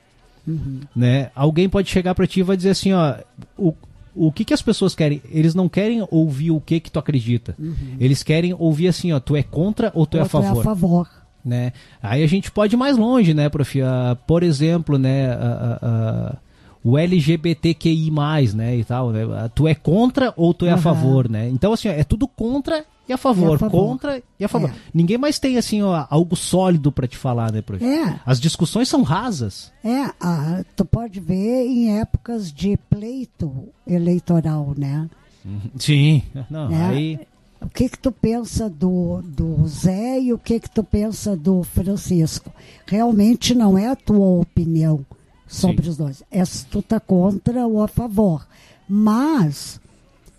uhum. 0.47 0.81
né? 0.95 1.31
Alguém 1.35 1.69
pode 1.69 1.91
chegar 1.91 2.15
para 2.15 2.27
ti 2.27 2.41
e 2.41 2.43
vai 2.43 2.57
dizer 2.57 2.71
assim, 2.71 2.93
ó, 2.93 3.17
o, 3.57 3.75
o 4.15 4.33
que, 4.33 4.45
que 4.45 4.55
as 4.55 4.63
pessoas 4.63 4.95
querem? 4.95 5.21
Eles 5.31 5.55
não 5.55 5.69
querem 5.69 6.07
ouvir 6.11 6.51
o 6.51 6.61
que 6.61 6.81
que 6.81 6.91
tu 6.91 6.99
acredita. 6.99 7.55
Uhum. 7.59 7.97
Eles 7.99 8.23
querem 8.23 8.55
ouvir 8.59 8.89
assim, 8.89 9.13
ó, 9.13 9.21
tu 9.21 9.37
é 9.37 9.43
contra 9.43 9.91
ou 9.95 10.07
tu 10.07 10.17
ou 10.17 10.23
é 10.23 10.27
a 10.27 10.29
favor? 10.29 10.57
É 10.57 10.61
a 10.61 10.63
favor. 10.63 11.09
Né? 11.45 11.73
Aí 12.03 12.23
a 12.23 12.27
gente 12.27 12.51
pode 12.51 12.75
ir 12.75 12.79
mais 12.79 12.97
longe, 12.97 13.35
né, 13.35 13.51
prof? 13.51 13.79
Uh, 13.79 13.85
por 14.27 14.43
exemplo, 14.43 14.97
né, 14.97 15.29
uh, 15.37 16.33
uh, 16.33 16.37
o 16.83 16.97
LGBTQI+, 16.97 18.11
né, 18.55 18.77
e 18.77 18.85
tal, 18.85 19.11
né? 19.11 19.21
Tu 19.55 19.69
é 19.69 19.75
contra 19.75 20.33
ou 20.39 20.55
tu 20.55 20.65
é 20.65 20.71
uhum. 20.71 20.75
a 20.75 20.79
favor, 20.79 21.29
né? 21.29 21.51
Então, 21.51 21.75
assim, 21.75 21.89
é 21.89 22.03
tudo 22.03 22.27
contra 22.27 22.85
e 23.09 23.13
a 23.13 23.17
favor, 23.19 23.53
e 23.53 23.55
a 23.55 23.59
favor. 23.59 23.87
contra 23.87 24.23
e 24.39 24.45
a 24.45 24.49
favor. 24.49 24.71
É. 24.71 24.75
Ninguém 24.93 25.19
mais 25.19 25.39
tem 25.39 25.59
assim 25.59 25.83
ó, 25.83 26.07
algo 26.09 26.35
sólido 26.37 26.91
para 26.91 27.07
te 27.07 27.17
falar, 27.17 27.53
né, 27.53 27.61
prof? 27.61 27.85
É. 27.85 28.21
As 28.25 28.41
discussões 28.41 28.89
são 28.89 29.03
rasas. 29.03 29.73
É, 29.85 30.11
ah, 30.21 30.65
tu 30.75 30.85
pode 30.85 31.21
ver 31.21 31.67
em 31.67 31.99
épocas 31.99 32.53
de 32.53 32.77
pleito 32.89 33.69
eleitoral, 33.87 34.75
né? 34.77 35.09
Uhum. 35.45 35.61
Sim. 35.79 36.23
Não, 36.49 36.71
é. 36.73 36.85
aí 36.87 37.21
o 37.65 37.69
que 37.69 37.89
que 37.89 37.99
tu 37.99 38.13
pensa 38.13 38.69
do, 38.69 39.23
do 39.23 39.67
Zé 39.67 40.21
e 40.21 40.33
o 40.33 40.39
que 40.39 40.61
que 40.61 40.69
tu 40.69 40.85
pensa 40.85 41.35
do 41.35 41.63
Francisco? 41.63 42.53
Realmente 42.87 43.55
não 43.55 43.79
é 43.79 43.89
a 43.89 43.97
tua 43.97 44.41
opinião 44.41 45.05
sobre 45.47 45.85
Sim. 45.85 45.91
os 45.91 45.97
dois. 45.97 46.23
É 46.31 46.45
se 46.45 46.67
tu 46.67 46.83
tá 46.83 47.01
contra 47.01 47.67
ou 47.67 47.83
a 47.83 47.89
favor. 47.89 48.47
Mas 48.87 49.81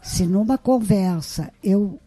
se 0.03 0.27
numa 0.27 0.55
conversa 0.55 1.51
eu 1.63 1.99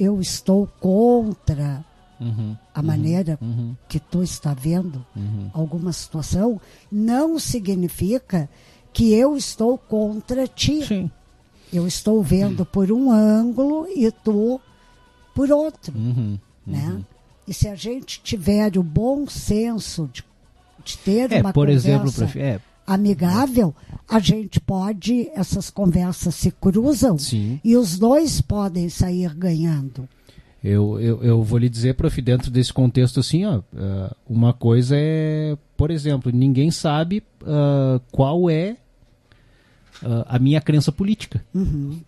eu 0.00 0.20
estou 0.20 0.66
contra 0.80 1.84
uhum, 2.20 2.56
a 2.74 2.80
uhum, 2.80 2.86
maneira 2.86 3.38
uhum, 3.40 3.76
que 3.88 4.00
tu 4.00 4.22
está 4.22 4.54
vendo 4.54 5.04
uhum. 5.14 5.50
alguma 5.52 5.92
situação, 5.92 6.60
não 6.90 7.38
significa 7.38 8.48
que 8.92 9.12
eu 9.12 9.36
estou 9.36 9.78
contra 9.78 10.46
ti. 10.48 10.84
Sim. 10.84 11.10
Eu 11.72 11.86
estou 11.86 12.20
vendo 12.22 12.66
por 12.66 12.90
um 12.90 13.12
ângulo 13.12 13.86
e 13.94 14.10
tu 14.10 14.60
por 15.34 15.52
outro. 15.52 15.96
Uhum, 15.96 16.38
né? 16.66 16.88
Uhum. 16.88 17.04
E 17.46 17.54
se 17.54 17.68
a 17.68 17.74
gente 17.74 18.20
tiver 18.22 18.76
o 18.76 18.82
bom 18.82 19.26
senso 19.28 20.10
de, 20.12 20.24
de 20.84 20.98
ter 20.98 21.32
é, 21.32 21.40
uma 21.40 21.52
por 21.52 21.66
conversa 21.66 21.88
exemplo, 21.88 22.12
prof, 22.12 22.40
é, 22.40 22.60
amigável, 22.92 23.72
a 24.08 24.18
gente 24.18 24.58
pode, 24.58 25.30
essas 25.34 25.70
conversas 25.70 26.34
se 26.34 26.50
cruzam 26.50 27.16
Sim. 27.16 27.60
e 27.62 27.76
os 27.76 27.96
dois 27.96 28.40
podem 28.40 28.88
sair 28.88 29.32
ganhando. 29.34 30.08
Eu, 30.62 31.00
eu, 31.00 31.22
eu 31.22 31.42
vou 31.42 31.58
lhe 31.58 31.68
dizer, 31.68 31.94
prof, 31.94 32.20
dentro 32.20 32.50
desse 32.50 32.72
contexto 32.72 33.20
assim, 33.20 33.46
ó, 33.46 33.58
uh, 33.58 34.14
uma 34.28 34.52
coisa 34.52 34.94
é, 34.98 35.56
por 35.76 35.90
exemplo, 35.90 36.32
ninguém 36.34 36.70
sabe 36.70 37.22
uh, 37.42 38.00
qual 38.10 38.50
é 38.50 38.76
uh, 40.02 40.24
a 40.26 40.38
minha 40.38 40.60
crença 40.60 40.90
política. 40.90 41.42
Uhum. 41.54 42.00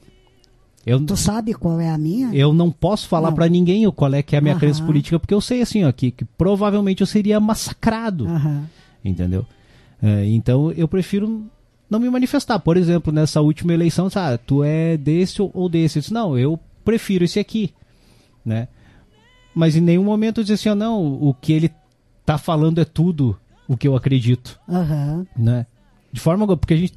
Eu, 0.85 1.07
tu 1.07 1.17
sabe 1.17 1.55
qual 1.55 1.81
é 1.81 1.89
a 1.89 1.97
minha? 1.97 2.35
Eu 2.35 2.53
não 2.53 2.73
posso 2.73 3.07
falar 3.07 3.31
para 3.31 3.49
ninguém 3.49 3.89
qual 3.93 4.13
é 4.13 4.21
que 4.21 4.35
é 4.35 4.41
a 4.41 4.43
minha 4.43 4.55
uhum. 4.55 4.61
crença 4.61 4.83
política, 4.83 5.19
porque 5.19 5.33
eu 5.33 5.41
sei 5.41 5.63
assim, 5.63 5.85
ó, 5.85 5.93
que, 5.93 6.11
que 6.11 6.25
provavelmente 6.25 7.03
eu 7.03 7.07
seria 7.07 7.39
massacrado. 7.39 8.27
Uhum. 8.27 8.65
Entendeu? 9.05 9.47
É, 10.03 10.27
então 10.27 10.73
eu 10.73 10.89
prefiro 10.89 11.47
não 11.89 12.01
me 12.01 12.11
manifestar. 12.11 12.59
Por 12.59 12.77
exemplo, 12.77 13.13
nessa 13.13 13.41
última 13.41 13.73
eleição, 13.73 14.09
ah, 14.15 14.37
tu 14.37 14.65
é 14.65 14.97
desse 14.97 15.41
ou 15.41 15.69
desse. 15.69 15.99
Eu 15.99 16.01
disse, 16.01 16.13
não, 16.13 16.39
eu 16.39 16.59
prefiro 16.85 17.25
esse 17.25 17.39
aqui, 17.39 17.73
né? 18.45 18.67
Mas 19.55 19.77
em 19.77 19.81
nenhum 19.81 20.03
momento 20.03 20.41
eu 20.41 20.45
disse 20.45 20.69
assim, 20.69 20.79
não, 20.79 21.05
o 21.23 21.33
que 21.35 21.53
ele 21.53 21.71
tá 22.25 22.39
falando 22.39 22.81
é 22.81 22.85
tudo 22.85 23.39
o 23.69 23.77
que 23.77 23.87
eu 23.87 23.95
acredito, 23.95 24.59
uhum. 24.67 25.27
né? 25.37 25.67
De 26.13 26.21
forma 26.21 26.47
porque 26.57 26.75
a 26.75 26.77
gente 26.77 26.95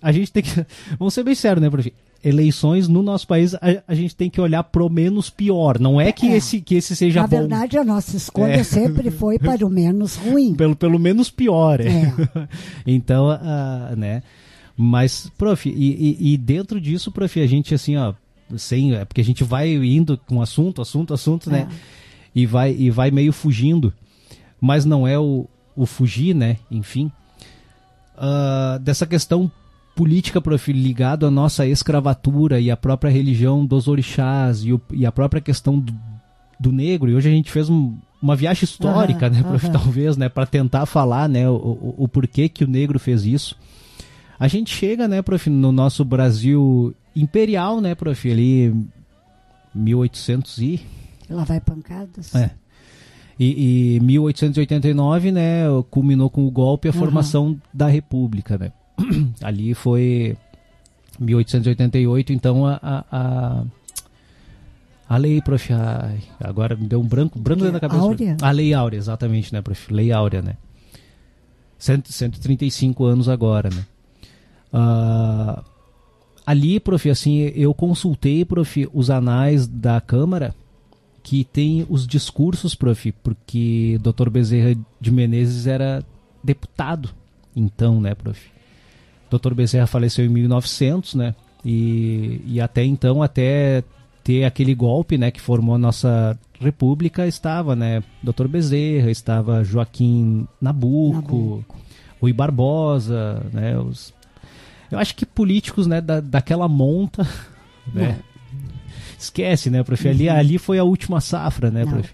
a 0.00 0.12
gente 0.12 0.32
tem 0.32 0.42
que 0.42 0.50
vamos 0.98 1.14
ser 1.14 1.24
bem 1.24 1.34
sérios, 1.34 1.62
né, 1.62 1.70
prof? 1.70 1.92
Eleições 2.26 2.88
no 2.88 3.04
nosso 3.04 3.26
país 3.26 3.54
a, 3.54 3.60
a, 3.86 3.94
gente 3.94 4.16
tem 4.16 4.28
que 4.28 4.40
olhar 4.40 4.64
pro 4.64 4.90
menos 4.90 5.30
pior. 5.30 5.78
Não 5.78 6.00
é 6.00 6.10
que, 6.10 6.26
é. 6.26 6.36
Esse, 6.36 6.60
que 6.60 6.74
esse 6.74 6.96
seja 6.96 7.20
Na 7.20 7.26
bom. 7.28 7.36
Na 7.36 7.40
verdade, 7.42 7.78
a 7.78 7.84
nossa 7.84 8.16
escolha 8.16 8.54
é. 8.54 8.64
sempre 8.64 9.12
foi 9.12 9.38
para 9.38 9.64
o 9.64 9.70
menos 9.70 10.16
ruim. 10.16 10.54
Pelo, 10.54 10.74
pelo 10.74 10.98
menos 10.98 11.30
pior. 11.30 11.80
É. 11.80 11.86
é. 11.86 12.14
então, 12.84 13.28
uh, 13.28 13.96
né? 13.96 14.24
Mas, 14.76 15.30
prof, 15.38 15.68
e, 15.68 15.72
e, 15.72 16.34
e, 16.34 16.36
dentro 16.36 16.80
disso, 16.80 17.12
prof, 17.12 17.40
a 17.40 17.46
gente 17.46 17.72
assim, 17.72 17.96
ó, 17.96 18.12
sem, 18.56 18.94
é 18.94 19.04
porque 19.04 19.20
a 19.20 19.24
gente 19.24 19.44
vai 19.44 19.72
indo 19.72 20.18
com 20.26 20.42
assunto, 20.42 20.82
assunto, 20.82 21.14
assunto, 21.14 21.48
né? 21.48 21.68
É. 21.70 21.74
E 22.34 22.44
vai, 22.44 22.72
e 22.72 22.90
vai 22.90 23.10
meio 23.10 23.32
fugindo. 23.32 23.94
Mas 24.60 24.84
não 24.84 25.06
é 25.06 25.18
o, 25.18 25.46
o 25.76 25.86
fugir, 25.86 26.34
né? 26.34 26.56
Enfim. 26.70 27.10
Uh, 28.16 28.78
dessa 28.80 29.06
questão 29.06 29.50
política 29.96 30.42
prof, 30.42 30.72
ligado 30.72 31.26
à 31.26 31.30
nossa 31.30 31.66
escravatura 31.66 32.60
e 32.60 32.70
à 32.70 32.76
própria 32.76 33.10
religião 33.10 33.64
dos 33.64 33.88
orixás 33.88 34.62
e, 34.62 34.72
o, 34.74 34.80
e 34.92 35.06
a 35.06 35.10
própria 35.10 35.40
questão 35.40 35.80
do, 35.80 35.92
do, 36.60 36.70
negro. 36.70 37.10
E 37.10 37.14
hoje 37.14 37.30
a 37.30 37.32
gente 37.32 37.50
fez 37.50 37.70
um, 37.70 37.96
uma 38.22 38.36
viagem 38.36 38.64
histórica, 38.64 39.26
uhum, 39.26 39.32
né, 39.32 39.42
prof, 39.42 39.66
uhum. 39.66 39.72
talvez, 39.72 40.16
né, 40.18 40.28
para 40.28 40.44
tentar 40.44 40.84
falar, 40.84 41.26
né, 41.30 41.48
o, 41.48 41.54
o, 41.54 41.94
o, 42.04 42.08
porquê 42.08 42.46
que 42.46 42.62
o 42.62 42.68
negro 42.68 42.98
fez 42.98 43.24
isso. 43.24 43.56
A 44.38 44.46
gente 44.46 44.72
chega, 44.72 45.08
né, 45.08 45.22
prof, 45.22 45.48
no 45.48 45.72
nosso 45.72 46.04
Brasil 46.04 46.94
imperial, 47.16 47.80
né, 47.80 47.94
prof, 47.94 48.30
ali 48.30 48.74
1800 49.74 50.58
e 50.58 50.80
lá 51.30 51.44
vai 51.44 51.58
pancadas. 51.58 52.34
É. 52.34 52.50
E, 53.38 53.96
e 53.96 54.00
1889, 54.00 55.32
né, 55.32 55.64
culminou 55.90 56.28
com 56.28 56.46
o 56.46 56.50
golpe 56.50 56.86
e 56.86 56.90
a 56.90 56.92
uhum. 56.92 56.98
formação 56.98 57.60
da 57.72 57.88
República, 57.88 58.58
né? 58.58 58.72
ali 59.42 59.74
foi 59.74 60.36
1888, 61.18 62.32
então 62.32 62.66
a, 62.66 62.78
a, 62.82 63.64
a 65.08 65.16
lei, 65.16 65.40
prof, 65.40 65.70
agora 66.40 66.76
me 66.76 66.86
deu 66.86 67.00
um 67.00 67.06
branco, 67.06 67.38
branco 67.38 67.62
dentro 67.62 67.74
da 67.74 67.80
cabeça. 67.80 68.02
Áurea? 68.02 68.36
A 68.40 68.50
lei 68.50 68.74
áurea, 68.74 68.98
exatamente, 68.98 69.52
né, 69.52 69.62
prof? 69.62 69.92
Lei 69.92 70.12
áurea, 70.12 70.42
né? 70.42 70.56
135 71.78 73.04
anos 73.04 73.28
agora, 73.28 73.70
né? 73.70 73.86
Uh, 74.72 75.62
ali, 76.46 76.80
prof, 76.80 77.08
assim, 77.08 77.52
eu 77.54 77.72
consultei, 77.74 78.44
prof, 78.44 78.88
os 78.92 79.10
anais 79.10 79.66
da 79.66 80.00
Câmara 80.00 80.54
que 81.22 81.42
tem 81.42 81.84
os 81.90 82.06
discursos, 82.06 82.76
prof, 82.76 83.10
porque 83.20 83.98
Dr. 84.00 84.30
Bezerra 84.30 84.78
de 85.00 85.10
Menezes 85.10 85.66
era 85.66 86.04
deputado, 86.42 87.10
então, 87.54 88.00
né, 88.00 88.14
prof? 88.14 88.55
Dr. 89.38 89.54
Bezerra 89.54 89.86
faleceu 89.86 90.24
em 90.24 90.28
1900, 90.28 91.14
né? 91.14 91.34
E, 91.64 92.40
e 92.46 92.60
até 92.60 92.84
então, 92.84 93.22
até 93.22 93.82
ter 94.26 94.44
aquele 94.44 94.74
golpe, 94.74 95.16
né, 95.16 95.30
que 95.30 95.40
formou 95.40 95.76
a 95.76 95.78
nossa 95.78 96.36
república, 96.60 97.28
estava, 97.28 97.76
né, 97.76 98.02
Dr. 98.20 98.48
Bezerra, 98.48 99.08
estava 99.08 99.62
Joaquim 99.62 100.48
Nabuco, 100.60 101.14
Nabuco. 101.14 101.76
Rui 102.20 102.32
Barbosa, 102.32 103.46
né, 103.52 103.78
os... 103.78 104.12
eu 104.90 104.98
acho 104.98 105.14
que 105.14 105.24
políticos, 105.24 105.86
né, 105.86 106.00
da, 106.00 106.18
daquela 106.18 106.66
monta, 106.66 107.24
né, 107.94 108.18
esquece, 109.16 109.70
né, 109.70 109.84
prof, 109.84 110.08
ali, 110.08 110.28
uhum. 110.28 110.36
ali 110.36 110.58
foi 110.58 110.80
a 110.80 110.84
última 110.84 111.20
safra, 111.20 111.70
né, 111.70 111.84
Não. 111.84 111.92
prof. 111.92 112.12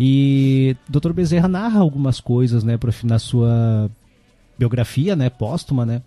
E 0.00 0.76
Dr. 0.88 1.12
Bezerra 1.12 1.46
narra 1.46 1.78
algumas 1.78 2.18
coisas, 2.18 2.64
né, 2.64 2.76
prof, 2.76 3.06
na 3.06 3.20
sua 3.20 3.88
biografia, 4.58 5.14
né, 5.14 5.30
póstuma, 5.30 5.86
né? 5.86 6.02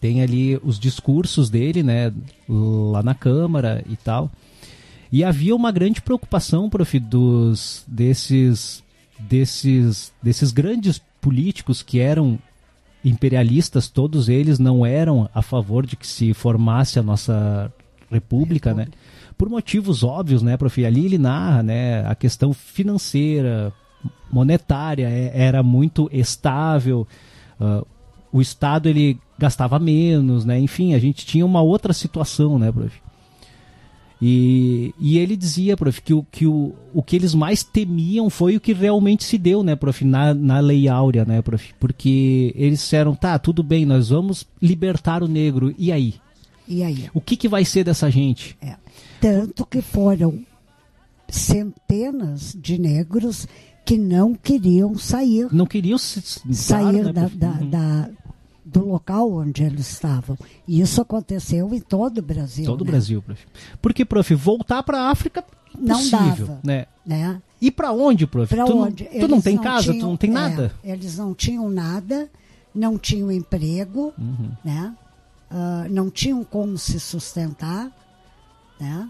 Tem 0.00 0.22
ali 0.22 0.58
os 0.62 0.78
discursos 0.78 1.50
dele, 1.50 1.82
né, 1.82 2.12
lá 2.48 3.02
na 3.02 3.14
Câmara 3.14 3.84
e 3.88 3.96
tal. 3.96 4.30
E 5.10 5.24
havia 5.24 5.56
uma 5.56 5.72
grande 5.72 6.00
preocupação, 6.00 6.68
prof, 6.68 6.98
dos 7.00 7.84
desses 7.86 8.82
desses 9.18 10.12
desses 10.22 10.52
grandes 10.52 11.00
políticos 11.20 11.82
que 11.82 11.98
eram 11.98 12.38
imperialistas, 13.04 13.88
todos 13.88 14.28
eles 14.28 14.58
não 14.58 14.84
eram 14.84 15.28
a 15.34 15.42
favor 15.42 15.86
de 15.86 15.96
que 15.96 16.06
se 16.06 16.32
formasse 16.34 16.98
a 16.98 17.02
nossa 17.02 17.72
república, 18.10 18.74
né? 18.74 18.86
Por 19.36 19.48
motivos 19.48 20.02
óbvios, 20.02 20.42
né, 20.42 20.56
prof? 20.56 20.84
Ali 20.84 21.06
ele 21.06 21.18
narra, 21.18 21.62
né, 21.62 22.06
a 22.06 22.14
questão 22.14 22.52
financeira, 22.52 23.72
monetária 24.30 25.08
é, 25.08 25.32
era 25.34 25.62
muito 25.62 26.08
estável, 26.12 27.06
Uh, 27.60 27.84
o 28.32 28.40
Estado 28.40 28.88
ele 28.88 29.18
gastava 29.38 29.78
menos, 29.78 30.44
né? 30.44 30.58
Enfim, 30.58 30.94
a 30.94 30.98
gente 30.98 31.24
tinha 31.24 31.46
uma 31.46 31.62
outra 31.62 31.92
situação, 31.92 32.58
né, 32.58 32.70
prof? 32.70 33.00
E, 34.20 34.92
e 34.98 35.16
ele 35.16 35.36
dizia, 35.36 35.76
prof, 35.76 36.02
que, 36.02 36.12
o, 36.12 36.24
que 36.24 36.44
o, 36.44 36.74
o 36.92 37.02
que 37.02 37.14
eles 37.14 37.34
mais 37.34 37.62
temiam 37.62 38.28
foi 38.28 38.56
o 38.56 38.60
que 38.60 38.72
realmente 38.72 39.22
se 39.22 39.38
deu, 39.38 39.62
né, 39.62 39.76
prof, 39.76 40.04
na, 40.04 40.34
na 40.34 40.58
Lei 40.58 40.88
Áurea, 40.88 41.24
né, 41.24 41.40
prof? 41.40 41.72
Porque 41.78 42.52
eles 42.56 42.80
disseram, 42.80 43.14
tá, 43.14 43.38
tudo 43.38 43.62
bem, 43.62 43.86
nós 43.86 44.08
vamos 44.08 44.44
libertar 44.60 45.22
o 45.22 45.28
negro, 45.28 45.72
e 45.78 45.92
aí? 45.92 46.14
E 46.66 46.82
aí? 46.82 47.08
O 47.14 47.20
que, 47.20 47.36
que 47.36 47.48
vai 47.48 47.64
ser 47.64 47.84
dessa 47.84 48.10
gente? 48.10 48.56
É. 48.60 48.76
Tanto 49.20 49.64
que 49.64 49.80
foram 49.80 50.44
centenas 51.28 52.56
de 52.60 52.78
negros 52.78 53.46
que 53.88 53.96
não 53.96 54.34
queriam 54.34 54.98
sair. 54.98 55.48
Não 55.50 55.64
queriam 55.64 55.96
se, 55.96 56.20
sair 56.52 57.04
né? 57.04 57.10
da, 57.10 57.26
da, 57.28 57.52
da, 57.52 58.10
do 58.62 58.86
local 58.86 59.32
onde 59.32 59.64
eles 59.64 59.90
estavam. 59.90 60.36
E 60.66 60.82
isso 60.82 61.00
aconteceu 61.00 61.74
em 61.74 61.80
todo 61.80 62.18
o 62.18 62.22
Brasil. 62.22 62.66
Todo 62.66 62.82
o 62.82 62.84
né? 62.84 62.90
Brasil, 62.90 63.22
prof. 63.22 63.46
Porque, 63.80 64.04
prof, 64.04 64.34
voltar 64.34 64.82
para 64.82 65.00
a 65.00 65.10
África 65.10 65.42
não 65.74 66.06
dava, 66.10 66.60
né? 66.62 66.84
né? 67.06 67.40
E 67.62 67.70
para 67.70 67.90
onde, 67.90 68.26
prof? 68.26 68.54
Para 68.54 68.66
onde? 68.66 69.04
Não, 69.04 69.20
tu 69.20 69.28
não 69.28 69.40
tem 69.40 69.56
não 69.56 69.62
casa, 69.62 69.84
tinham, 69.84 70.00
tu 70.00 70.06
não 70.06 70.16
tem 70.18 70.30
nada. 70.30 70.74
É, 70.84 70.92
eles 70.92 71.16
não 71.16 71.32
tinham 71.32 71.70
nada, 71.70 72.28
não 72.74 72.98
tinham 72.98 73.32
emprego, 73.32 74.12
uhum. 74.18 74.50
né? 74.62 74.94
Uh, 75.50 75.90
não 75.90 76.10
tinham 76.10 76.44
como 76.44 76.76
se 76.76 77.00
sustentar, 77.00 77.90
né? 78.78 79.08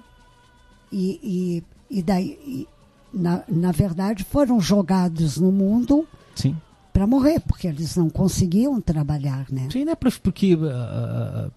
E, 0.93 1.65
e, 1.91 1.99
e 1.99 2.01
daí, 2.01 2.39
e, 2.47 2.69
na, 3.13 3.43
na 3.49 3.73
verdade, 3.73 4.25
foram 4.25 4.61
jogados 4.61 5.39
no 5.39 5.53
mundo 5.53 6.07
Sim 6.35 6.57
para 6.99 7.07
morrer, 7.07 7.39
porque 7.39 7.69
eles 7.69 7.95
não 7.95 8.11
conseguiam 8.11 8.81
trabalhar, 8.81 9.47
né? 9.53 9.69
Sim, 9.71 9.85
né? 9.85 9.95
Porque 9.95 10.57
uh, 10.57 11.49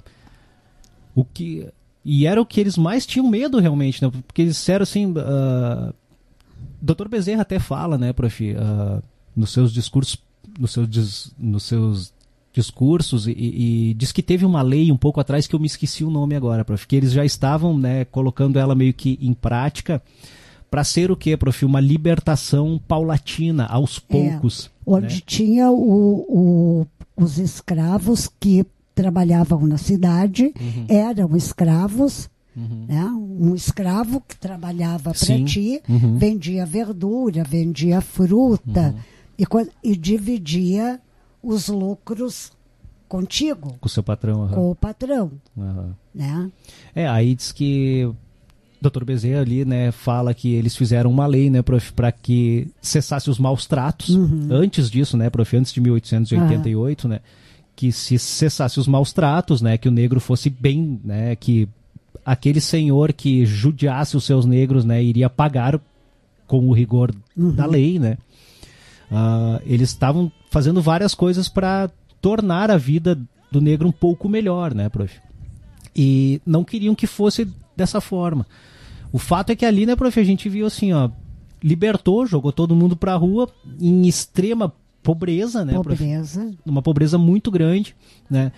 o 1.16 1.26
que 1.26 1.68
e 2.06 2.28
era 2.28 2.39
o 2.39 2.45
que 2.45 2.60
eles 2.60 2.78
mais 2.78 3.08
tinham 3.08 3.28
medo 3.28 3.60
realmente, 3.60 4.04
né? 4.04 4.12
Porque 4.28 4.43
eles 4.43 4.56
disseram 4.56 4.84
assim, 4.84 5.08
uh, 5.08 5.93
Dr. 6.80 7.08
Bezerra 7.08 7.41
até 7.41 7.58
fala, 7.58 7.97
né, 7.97 8.14
prof, 8.14 8.54
uh, 8.54 9.04
nos 9.36 9.52
seus 9.52 9.74
discursos, 9.74 10.18
nos 10.60 10.72
seus, 10.72 11.34
nos 11.39 11.64
seus 11.64 12.14
discursos 12.54 13.28
e, 13.28 13.32
e, 13.32 13.93
diz 13.95 14.12
que 14.12 14.22
teve 14.22 14.45
uma 14.45 14.62
lei 14.62 14.91
um 14.91 14.97
pouco 14.97 15.20
atrás 15.20 15.47
que 15.47 15.56
eu 15.56 15.60
me 15.60 15.68
esqueci 15.68 16.04
o 16.04 16.12
nome 16.12 16.36
agora, 16.36 16.66
prof, 16.66 16.86
que 16.86 16.95
eles 16.95 17.14
já 17.14 17.26
estavam, 17.26 17.78
né, 17.78 18.06
colocando 18.06 18.60
ela 18.60 18.76
meio 18.76 18.93
que 18.93 19.18
em 19.22 19.34
prática 19.34 20.02
para 20.72 20.86
ser 20.86 21.12
o 21.12 21.18
que, 21.18 21.36
prof? 21.36 21.66
Uma 21.66 21.82
libertação 21.82 22.82
paulatina, 22.88 23.66
aos 23.66 23.98
é, 23.98 24.02
poucos. 24.12 24.68
É, 24.68 24.70
onde 24.86 25.16
né? 25.16 25.22
tinha 25.26 25.70
o, 25.70 26.26
o, 26.30 26.88
os 27.16 27.38
escravos 27.38 28.30
que 28.40 28.66
trabalhavam 28.96 29.68
na 29.68 29.78
cidade, 29.78 30.54
uhum. 30.60 30.86
eram 30.88 31.36
escravos, 31.36 32.30
Uhum. 32.54 32.86
Né? 32.86 33.06
Um 33.06 33.56
escravo 33.56 34.20
que 34.28 34.36
trabalhava 34.36 35.14
para 35.14 35.46
ti, 35.46 35.82
uhum. 35.88 36.18
vendia 36.18 36.66
verdura, 36.66 37.46
vendia 37.46 38.02
fruta 38.02 38.94
uhum. 39.40 39.70
e, 39.84 39.92
e, 39.92 39.96
dividia 39.96 41.00
os 41.42 41.70
lucros 41.70 42.52
contigo. 43.08 43.78
Com 43.80 43.88
o 43.88 43.90
seu 43.90 44.04
patrão. 44.04 44.50
Com 44.50 44.70
o 44.70 44.76
patrão. 44.76 45.32
Né? 46.14 46.52
É, 46.94 47.08
aí 47.08 47.36
diz 47.36 47.54
que 47.54 48.14
Dr. 48.82 49.04
Bezerra 49.04 49.42
ali, 49.42 49.64
né, 49.64 49.92
fala 49.92 50.34
que 50.34 50.54
eles 50.54 50.76
fizeram 50.76 51.12
uma 51.12 51.28
lei, 51.28 51.52
né, 51.52 51.62
prof, 51.62 51.94
para 51.94 52.12
que 52.12 52.68
cessasse 52.82 53.30
os 53.30 53.38
maus 53.38 53.68
tratos. 53.68 54.10
Uhum. 54.10 54.48
Antes 54.50 54.90
disso, 54.90 55.16
né, 55.16 55.30
prof, 55.30 55.56
antes 55.56 55.72
de 55.72 55.80
1888, 55.80 57.04
uhum. 57.04 57.12
né, 57.12 57.20
que 57.76 57.92
se 57.92 58.18
cessasse 58.18 58.80
os 58.80 58.88
maus 58.88 59.14
tratos, 59.14 59.62
né, 59.62 59.78
que 59.78 59.88
o 59.88 59.92
negro 59.92 60.20
fosse 60.20 60.50
bem, 60.50 61.00
né, 61.04 61.36
que 61.36 61.70
aquele 62.26 62.60
senhor 62.60 63.14
que 63.14 63.46
judiasse 63.46 64.18
os 64.18 64.24
seus 64.24 64.46
negros, 64.46 64.84
né, 64.84 65.04
iria 65.04 65.30
pagar 65.30 65.80
com 66.48 66.68
o 66.68 66.74
rigor 66.74 67.14
uhum. 67.38 67.52
da 67.52 67.68
lei, 67.68 68.00
né. 68.00 68.18
Uh, 69.12 69.62
eles 69.66 69.90
estavam 69.90 70.32
fazendo 70.50 70.82
várias 70.82 71.14
coisas 71.14 71.48
para 71.48 71.92
tornar 72.20 72.72
a 72.72 72.78
vida 72.78 73.20
do 73.52 73.62
negro 73.62 73.88
um 73.88 73.92
pouco 73.92 74.28
melhor, 74.28 74.74
né, 74.74 74.90
prof. 74.90 75.20
E 75.96 76.42
não 76.46 76.64
queriam 76.64 76.96
que 76.96 77.06
fosse 77.06 77.48
dessa 77.76 78.02
forma. 78.02 78.48
O 79.12 79.18
fato 79.18 79.51
é 79.51 79.55
que 79.55 79.66
ali, 79.66 79.86
né, 79.86 79.95
prof, 79.95 80.20
a 80.20 80.24
gente 80.24 80.47
viu 80.47 80.66
assim, 80.66 80.93
ó, 80.93 81.09
libertou, 81.64 82.26
jogou 82.26 82.51
todo 82.51 82.76
mundo 82.76 82.95
pra 82.95 83.16
rua 83.16 83.49
em 83.80 84.07
extrema 84.07 84.74
pobreza, 85.03 85.66
né? 85.66 85.74
Pobreza. 85.74 86.41
Prof, 86.41 86.57
uma 86.66 86.82
pobreza 86.82 87.18
muito 87.18 87.51
grande, 87.51 87.95
né? 88.30 88.51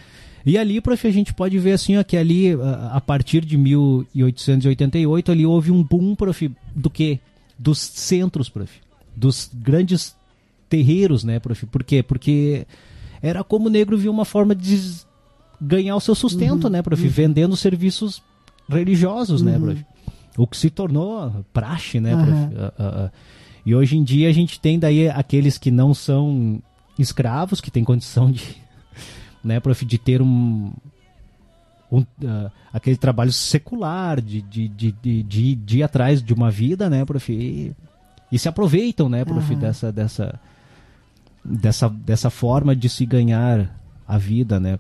E 0.45 0.57
ali, 0.57 0.81
prof, 0.81 1.07
a 1.07 1.11
gente 1.11 1.33
pode 1.33 1.57
ver 1.57 1.71
assim, 1.71 1.97
ó, 1.97 2.03
que 2.03 2.17
ali, 2.17 2.49
a 2.91 2.99
partir 2.99 3.45
de 3.45 3.57
1888, 3.57 5.31
ali 5.31 5.45
houve 5.45 5.71
um 5.71 5.81
boom, 5.81 6.15
prof, 6.15 6.51
do 6.75 6.89
que? 6.89 7.19
Dos 7.57 7.79
centros, 7.79 8.49
prof. 8.49 8.71
Dos 9.15 9.49
grandes 9.53 10.15
terreiros, 10.67 11.23
né, 11.23 11.39
prof? 11.39 11.65
Por 11.67 11.83
quê? 11.83 12.03
Porque 12.03 12.67
era 13.21 13.43
como 13.43 13.67
o 13.67 13.69
negro 13.69 13.97
viu 13.97 14.11
uma 14.11 14.25
forma 14.25 14.53
de 14.53 14.81
ganhar 15.61 15.95
o 15.95 16.01
seu 16.01 16.13
sustento, 16.13 16.65
uhum, 16.65 16.69
né, 16.69 16.81
prof? 16.81 17.01
Uhum. 17.01 17.09
Vendendo 17.09 17.55
serviços 17.55 18.21
religiosos, 18.67 19.41
né, 19.41 19.53
uhum. 19.53 19.59
né, 19.59 19.73
prof? 19.75 19.92
O 20.37 20.47
que 20.47 20.57
se 20.57 20.69
tornou 20.69 21.45
praxe, 21.53 21.99
né? 21.99 22.15
Uhum. 22.15 22.45
Uh, 22.45 22.55
uh, 22.55 23.05
uh. 23.05 23.11
E 23.65 23.75
hoje 23.75 23.97
em 23.97 24.03
dia 24.03 24.29
a 24.29 24.31
gente 24.31 24.59
tem 24.59 24.77
daí 24.77 25.09
aqueles 25.09 25.57
que 25.57 25.71
não 25.71 25.93
são 25.93 26.61
escravos, 26.97 27.61
que 27.61 27.71
têm 27.71 27.83
condição 27.83 28.31
de, 28.31 28.57
né, 29.43 29.59
prof, 29.59 29.85
de 29.85 29.97
ter 29.97 30.21
um, 30.21 30.71
um 31.91 32.05
aquele 32.73 32.97
trabalho 32.97 33.31
secular, 33.31 34.19
de, 34.19 34.41
de, 34.41 34.67
de, 34.67 34.91
de, 34.91 35.55
de, 35.55 35.77
ir 35.77 35.83
atrás 35.83 36.21
de 36.21 36.33
uma 36.33 36.51
vida, 36.51 36.89
né, 36.89 37.05
prof, 37.05 37.31
e, 37.31 37.73
e 38.31 38.37
se 38.37 38.49
aproveitam, 38.49 39.07
né, 39.07 39.23
prof, 39.23 39.53
uhum. 39.53 39.59
dessa, 39.59 39.91
dessa, 39.91 40.39
dessa, 41.43 41.89
dessa 41.89 42.29
forma 42.29 42.75
de 42.75 42.89
se 42.89 43.05
ganhar 43.05 43.79
a 44.05 44.17
vida, 44.17 44.59
né, 44.59 44.77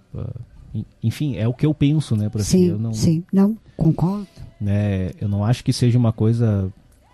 enfim, 1.03 1.35
é 1.35 1.47
o 1.47 1.53
que 1.53 1.65
eu 1.65 1.73
penso, 1.73 2.15
né, 2.15 2.29
prof. 2.29 2.45
Sim, 2.45 2.65
eu 2.69 2.79
não, 2.79 2.93
sim, 2.93 3.23
não, 3.31 3.57
concordo. 3.77 4.27
Né, 4.59 5.11
eu 5.19 5.27
não 5.27 5.43
acho 5.43 5.63
que 5.63 5.73
seja 5.73 5.97
uma 5.97 6.11
coisa 6.11 6.71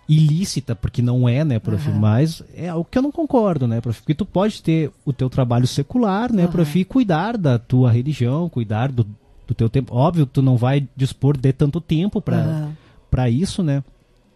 ilícita, 0.08 0.74
porque 0.74 1.00
não 1.00 1.28
é, 1.28 1.44
né, 1.44 1.58
prof, 1.58 1.88
uhum. 1.88 1.98
mas 1.98 2.42
é 2.54 2.68
algo 2.68 2.86
que 2.90 2.98
eu 2.98 3.02
não 3.02 3.12
concordo, 3.12 3.68
né, 3.68 3.80
prof, 3.80 4.00
porque 4.00 4.14
tu 4.14 4.26
pode 4.26 4.62
ter 4.62 4.90
o 5.04 5.12
teu 5.12 5.30
trabalho 5.30 5.66
secular, 5.66 6.32
né, 6.32 6.46
uhum. 6.46 6.50
prof, 6.50 6.78
e 6.78 6.84
cuidar 6.84 7.36
da 7.36 7.58
tua 7.58 7.90
religião, 7.90 8.48
cuidar 8.48 8.90
do, 8.90 9.06
do 9.46 9.54
teu 9.54 9.68
tempo. 9.68 9.94
Óbvio 9.94 10.26
tu 10.26 10.42
não 10.42 10.56
vai 10.56 10.88
dispor 10.96 11.36
de 11.36 11.52
tanto 11.52 11.80
tempo 11.80 12.20
para 12.20 12.38
uhum. 12.38 12.72
para 13.10 13.30
isso, 13.30 13.62
né? 13.62 13.84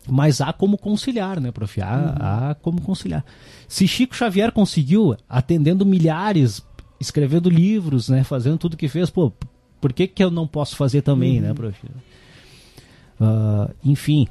Mas 0.06 0.40
há 0.40 0.52
como 0.52 0.76
conciliar, 0.76 1.40
né, 1.40 1.50
prof? 1.50 1.80
Há, 1.80 1.96
uhum. 1.96 2.14
há 2.20 2.54
como 2.60 2.80
conciliar. 2.80 3.24
Se 3.66 3.88
Chico 3.88 4.14
Xavier 4.14 4.52
conseguiu, 4.52 5.16
atendendo 5.28 5.86
milhares, 5.86 6.62
escrevendo 7.00 7.50
livros, 7.50 8.08
né, 8.08 8.24
fazendo 8.24 8.58
tudo 8.58 8.76
que 8.76 8.88
fez, 8.88 9.10
pô, 9.10 9.32
por 9.80 9.92
que, 9.92 10.06
que 10.06 10.24
eu 10.24 10.30
não 10.30 10.46
posso 10.46 10.76
fazer 10.76 11.02
também, 11.02 11.40
né, 11.40 11.48
uhum. 11.48 11.54
né, 11.54 11.54
prof? 11.54 11.86
Uh, 13.20 13.74
enfim. 13.84 14.26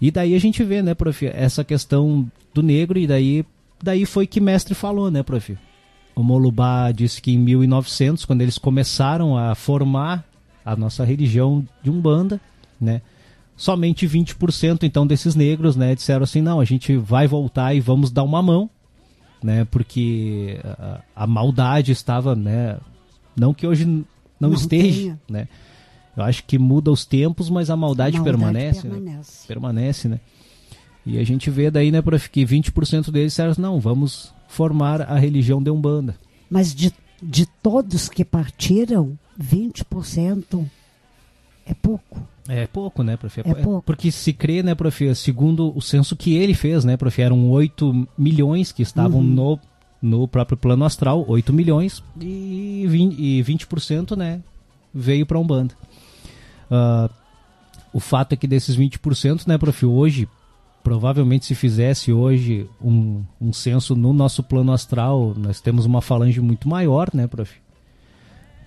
E 0.00 0.10
daí 0.10 0.34
a 0.34 0.38
gente 0.38 0.62
vê, 0.62 0.82
né, 0.82 0.94
prof, 0.94 1.26
essa 1.26 1.64
questão 1.64 2.30
do 2.52 2.62
negro, 2.62 2.98
e 2.98 3.06
daí, 3.06 3.44
daí 3.82 4.06
foi 4.06 4.26
que 4.26 4.40
mestre 4.40 4.74
falou, 4.74 5.10
né, 5.10 5.22
prof? 5.22 5.56
O 6.14 6.22
Molubá 6.22 6.92
disse 6.92 7.20
que 7.20 7.32
em 7.32 7.38
1900, 7.38 8.24
quando 8.24 8.42
eles 8.42 8.56
começaram 8.56 9.36
a 9.36 9.54
formar 9.54 10.24
a 10.64 10.76
nossa 10.76 11.04
religião 11.04 11.66
de 11.82 11.90
Umbanda, 11.90 12.40
né, 12.80 13.02
somente 13.56 14.06
20% 14.06 14.82
então 14.82 15.06
desses 15.06 15.34
negros, 15.34 15.76
né, 15.76 15.94
disseram 15.94 16.22
assim, 16.22 16.40
não, 16.40 16.60
a 16.60 16.64
gente 16.64 16.96
vai 16.96 17.26
voltar 17.26 17.74
e 17.74 17.80
vamos 17.80 18.10
dar 18.10 18.22
uma 18.22 18.42
mão, 18.42 18.70
né? 19.44 19.66
Porque 19.66 20.58
a, 20.64 21.00
a 21.14 21.26
maldade 21.26 21.92
estava, 21.92 22.34
né? 22.34 22.78
Não 23.36 23.52
que 23.52 23.66
hoje 23.66 23.84
não, 23.84 24.04
não 24.40 24.54
esteja, 24.54 25.00
tenha. 25.00 25.20
né? 25.28 25.48
Eu 26.16 26.22
acho 26.22 26.44
que 26.44 26.58
muda 26.58 26.90
os 26.90 27.04
tempos, 27.04 27.50
mas 27.50 27.68
a 27.68 27.76
maldade, 27.76 28.16
a 28.16 28.20
maldade 28.20 28.38
permanece, 28.38 28.82
permanece. 28.88 29.40
Né? 29.42 29.46
permanece, 29.46 30.08
né? 30.08 30.20
E 31.04 31.18
a 31.18 31.24
gente 31.24 31.50
vê 31.50 31.70
daí, 31.70 31.90
né, 31.90 32.00
prof, 32.00 32.30
que 32.30 32.46
20% 32.46 33.10
deles 33.10 33.32
disseram, 33.32 33.52
não, 33.58 33.78
vamos 33.78 34.32
formar 34.48 35.02
a 35.02 35.18
religião 35.18 35.62
de 35.62 35.70
Umbanda. 35.70 36.16
Mas 36.48 36.74
de, 36.74 36.90
de 37.22 37.44
todos 37.44 38.08
que 38.08 38.24
partiram, 38.24 39.18
20% 39.38 40.64
é 41.66 41.74
pouco. 41.74 42.26
É 42.48 42.66
pouco, 42.66 43.02
né, 43.02 43.16
prof? 43.16 43.40
É, 43.40 43.50
é 43.50 43.54
pouco. 43.54 43.82
Porque 43.82 44.10
se 44.10 44.32
crê, 44.32 44.62
né, 44.62 44.74
prof, 44.74 45.14
segundo 45.14 45.76
o 45.76 45.80
censo 45.80 46.14
que 46.14 46.34
ele 46.36 46.54
fez, 46.54 46.84
né, 46.84 46.96
prof, 46.96 47.20
eram 47.20 47.50
8 47.50 48.06
milhões 48.18 48.70
que 48.70 48.82
estavam 48.82 49.20
uhum. 49.20 49.26
no, 49.26 49.60
no 50.02 50.28
próprio 50.28 50.56
plano 50.56 50.84
astral, 50.84 51.24
8 51.26 51.52
milhões, 51.52 52.02
e 52.20 52.84
20%, 52.86 53.14
e 53.18 53.42
20% 53.42 54.16
né, 54.16 54.42
veio 54.92 55.24
para 55.24 55.38
Umbanda. 55.38 55.74
Uh, 56.70 57.10
o 57.92 58.00
fato 58.00 58.34
é 58.34 58.36
que 58.36 58.46
desses 58.46 58.76
20%, 58.76 59.46
né, 59.46 59.56
prof, 59.56 59.86
hoje, 59.86 60.28
provavelmente 60.82 61.46
se 61.46 61.54
fizesse 61.54 62.12
hoje 62.12 62.68
um, 62.82 63.24
um 63.40 63.54
censo 63.54 63.96
no 63.96 64.12
nosso 64.12 64.42
plano 64.42 64.72
astral, 64.72 65.32
nós 65.34 65.62
temos 65.62 65.86
uma 65.86 66.02
falange 66.02 66.42
muito 66.42 66.68
maior, 66.68 67.08
né, 67.14 67.26
prof? 67.26 67.63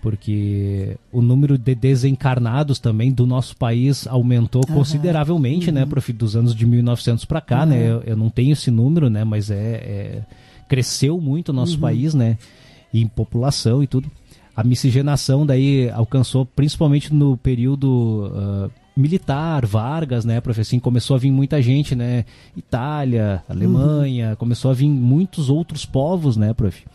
Porque 0.08 0.96
o 1.12 1.22
número 1.22 1.58
de 1.58 1.76
desencarnados 1.76 2.80
também 2.80 3.12
do 3.12 3.28
nosso 3.28 3.58
país 3.58 4.08
aumentou 4.08 4.62
uhum. 4.70 4.76
consideravelmente, 4.76 5.70
né, 5.70 5.82
uhum. 5.82 5.86
né, 5.86 5.90
prof, 5.90 6.14
dos 6.14 6.34
anos 6.34 6.56
de 6.56 6.66
1900 6.66 7.26
para 7.26 7.42
cá, 7.42 7.64
uhum. 7.64 7.66
né? 7.66 7.92
Eu, 7.92 8.02
eu, 8.04 8.16
não 8.16 8.30
tenho 8.30 8.54
esse 8.54 8.72
número, 8.72 9.10
né, 9.10 9.26
mas 9.26 9.52
é, 9.52 9.56
é 9.58 10.22
cresceu 10.70 11.20
muito 11.20 11.50
o 11.50 11.54
nosso 11.54 11.74
uhum. 11.74 11.82
país, 11.82 12.14
né, 12.14 12.38
em 12.94 13.06
população 13.06 13.84
e 13.84 13.88
tudo. 13.88 14.10
A 14.56 14.64
miscigenação 14.64 15.46
daí 15.46 15.90
alcançou 15.90 16.46
principalmente 16.46 17.14
no 17.14 17.36
período 17.36 18.32
uh, 18.32 18.72
militar, 18.96 19.66
Vargas, 19.66 20.24
né, 20.24 20.40
prof, 20.40 20.62
assim, 20.62 20.80
começou 20.80 21.18
a 21.18 21.20
vir 21.20 21.32
muita 21.32 21.62
gente, 21.62 21.96
né, 21.96 22.24
Itália, 22.56 23.44
Alemanha, 23.50 24.30
uhum. 24.30 24.36
começou 24.38 24.72
a 24.72 24.74
vir 24.74 24.88
muitos 24.88 25.50
outros 25.50 25.86
povos, 25.86 26.38
né, 26.38 26.54
prof. 26.54 26.86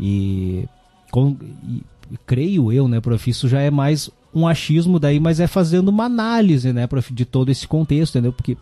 E, 0.00 0.64
com, 1.10 1.36
e, 1.68 1.82
creio 2.26 2.72
eu, 2.72 2.88
né, 2.88 3.00
prof, 3.00 3.28
isso 3.28 3.48
já 3.48 3.60
é 3.60 3.70
mais 3.70 4.10
um 4.34 4.46
achismo 4.46 4.98
daí, 4.98 5.20
mas 5.20 5.40
é 5.40 5.46
fazendo 5.46 5.88
uma 5.88 6.04
análise, 6.04 6.72
né, 6.72 6.86
prof, 6.86 7.12
de 7.12 7.24
todo 7.24 7.50
esse 7.50 7.66
contexto, 7.66 8.14
entendeu? 8.14 8.32
Porque 8.32 8.56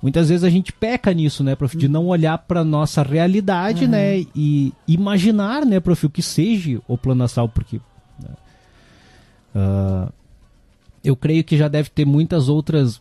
muitas 0.00 0.28
vezes 0.28 0.44
a 0.44 0.50
gente 0.50 0.72
peca 0.72 1.12
nisso, 1.12 1.44
né, 1.44 1.54
prof, 1.54 1.76
de 1.76 1.88
não 1.88 2.06
olhar 2.06 2.38
para 2.38 2.64
nossa 2.64 3.02
realidade, 3.02 3.84
uhum. 3.84 3.90
né, 3.90 4.24
e 4.34 4.72
imaginar, 4.86 5.64
né, 5.66 5.80
prof, 5.80 6.06
o 6.06 6.10
que 6.10 6.22
seja 6.22 6.80
o 6.88 6.96
plano 6.96 7.24
astral, 7.24 7.48
porque 7.48 7.76
uh, 9.54 10.12
eu 11.04 11.14
creio 11.16 11.44
que 11.44 11.56
já 11.56 11.68
deve 11.68 11.90
ter 11.90 12.04
muitas 12.04 12.48
outras 12.48 13.00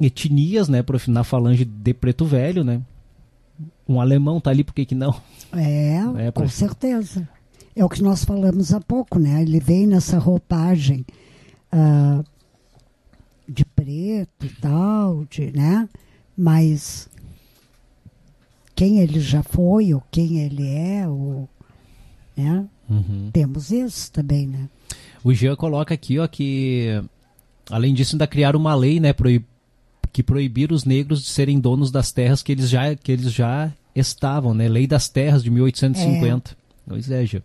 etnias, 0.00 0.68
né, 0.68 0.82
prof, 0.82 1.10
na 1.10 1.24
falange 1.24 1.64
de 1.64 1.94
Preto 1.94 2.24
Velho, 2.24 2.64
né? 2.64 2.80
Um 3.88 4.00
alemão 4.00 4.40
tá 4.40 4.50
ali, 4.50 4.64
por 4.64 4.74
que 4.74 4.86
que 4.86 4.94
não? 4.94 5.14
É, 5.52 6.26
é 6.26 6.30
com 6.30 6.48
certeza. 6.48 7.28
É 7.74 7.84
o 7.84 7.88
que 7.88 8.02
nós 8.02 8.24
falamos 8.24 8.72
há 8.72 8.80
pouco, 8.80 9.18
né? 9.18 9.42
Ele 9.42 9.58
vem 9.58 9.86
nessa 9.86 10.18
roupagem 10.18 11.06
uh, 11.72 12.24
de 13.48 13.64
preto 13.64 14.44
e 14.44 14.48
tal, 14.48 15.24
de, 15.24 15.50
né? 15.56 15.88
Mas 16.36 17.08
quem 18.74 18.98
ele 19.00 19.20
já 19.20 19.42
foi, 19.42 19.94
ou 19.94 20.02
quem 20.10 20.40
ele 20.40 20.68
é, 20.68 21.08
ou, 21.08 21.48
né? 22.36 22.66
Uhum. 22.88 23.30
Temos 23.32 23.70
isso 23.70 24.12
também, 24.12 24.46
né? 24.46 24.68
O 25.24 25.32
Jean 25.32 25.56
coloca 25.56 25.94
aqui, 25.94 26.18
ó, 26.18 26.26
que 26.26 27.02
além 27.70 27.94
disso 27.94 28.16
ainda 28.16 28.26
criaram 28.26 28.58
uma 28.58 28.74
lei, 28.74 29.00
né, 29.00 29.12
proib 29.12 29.44
que 30.12 30.22
proibir 30.22 30.72
os 30.72 30.84
negros 30.84 31.22
de 31.22 31.28
serem 31.28 31.58
donos 31.58 31.90
das 31.90 32.12
terras 32.12 32.42
que 32.42 32.52
eles 32.52 32.68
já 32.68 32.94
que 32.94 33.10
eles 33.10 33.32
já 33.32 33.72
estavam, 33.94 34.54
né? 34.54 34.68
Lei 34.68 34.86
das 34.86 35.08
Terras 35.08 35.42
de 35.42 35.50
1850. 35.50 36.50
É. 36.50 36.54
Pois 36.86 37.10
é, 37.10 37.24
Jean. 37.24 37.42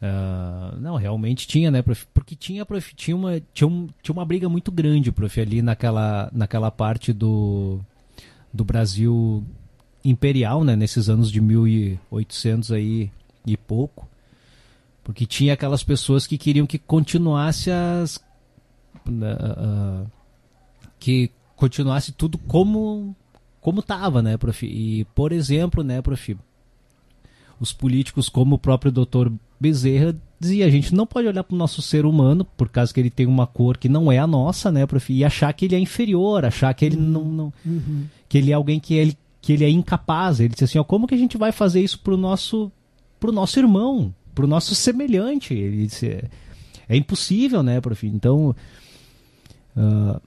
Uh, 0.00 0.78
não, 0.80 0.96
realmente 0.96 1.46
tinha, 1.46 1.70
né, 1.70 1.82
prof? 1.82 2.06
Porque 2.14 2.36
tinha, 2.36 2.64
prof, 2.64 2.94
tinha, 2.94 3.16
uma, 3.16 3.40
tinha, 3.52 3.66
um, 3.66 3.88
tinha 4.00 4.12
uma 4.12 4.24
briga 4.24 4.48
muito 4.48 4.70
grande, 4.70 5.10
prof, 5.10 5.40
ali 5.40 5.60
naquela, 5.60 6.30
naquela 6.32 6.70
parte 6.70 7.12
do, 7.12 7.80
do 8.52 8.64
Brasil 8.64 9.44
imperial, 10.04 10.62
né, 10.62 10.76
nesses 10.76 11.08
anos 11.08 11.30
de 11.30 11.40
1800 11.40 12.70
aí 12.72 13.10
e 13.46 13.56
pouco. 13.56 14.08
Porque 15.02 15.26
tinha 15.26 15.54
aquelas 15.54 15.82
pessoas 15.82 16.26
que 16.26 16.38
queriam 16.38 16.66
que 16.66 16.78
continuasse 16.78 17.70
as. 17.70 18.16
Uh, 19.06 20.06
que 20.98 21.30
continuasse 21.56 22.12
tudo 22.12 22.36
como 22.36 23.16
como 23.60 23.80
estava, 23.80 24.22
né, 24.22 24.36
prof? 24.36 24.64
E, 24.64 25.04
por 25.14 25.32
exemplo, 25.32 25.82
né, 25.82 26.00
prof? 26.00 26.36
Os 27.60 27.72
políticos, 27.72 28.28
como 28.28 28.54
o 28.54 28.58
próprio 28.58 28.92
doutor 28.92 29.32
Bezerra, 29.60 30.16
dizia: 30.38 30.66
a 30.66 30.70
gente 30.70 30.94
não 30.94 31.06
pode 31.06 31.26
olhar 31.28 31.44
para 31.44 31.54
o 31.54 31.58
nosso 31.58 31.82
ser 31.82 32.06
humano, 32.06 32.44
por 32.44 32.68
causa 32.68 32.92
que 32.92 33.00
ele 33.00 33.10
tem 33.10 33.26
uma 33.26 33.46
cor 33.46 33.76
que 33.76 33.88
não 33.88 34.10
é 34.10 34.18
a 34.18 34.26
nossa, 34.26 34.70
né, 34.70 34.86
prof? 34.86 35.12
E 35.12 35.24
achar 35.24 35.52
que 35.52 35.64
ele 35.64 35.74
é 35.74 35.78
inferior, 35.78 36.44
achar 36.44 36.72
que 36.74 36.84
ele 36.84 36.96
uhum. 36.96 37.02
não. 37.02 37.24
não 37.24 37.52
uhum. 37.64 38.04
que 38.28 38.38
ele 38.38 38.50
é 38.50 38.54
alguém 38.54 38.78
que 38.78 38.94
ele, 38.94 39.16
que 39.40 39.52
ele 39.52 39.64
é 39.64 39.70
incapaz. 39.70 40.40
Ele 40.40 40.50
disse 40.50 40.64
assim: 40.64 40.78
ó, 40.78 40.84
como 40.84 41.06
que 41.06 41.14
a 41.14 41.18
gente 41.18 41.36
vai 41.36 41.52
fazer 41.52 41.80
isso 41.80 41.98
para 42.00 42.14
o 42.14 42.16
nosso, 42.16 42.70
pro 43.18 43.32
nosso 43.32 43.58
irmão? 43.58 44.14
para 44.38 44.44
o 44.44 44.48
nosso 44.48 44.72
semelhante. 44.72 45.52
Ele 45.52 45.86
disse, 45.86 46.06
é, 46.06 46.24
é 46.88 46.96
impossível, 46.96 47.60
né, 47.60 47.80
prof? 47.80 48.06
Então, 48.06 48.54
o 49.76 49.80
uh, 49.80 50.14
ah, 50.14 50.20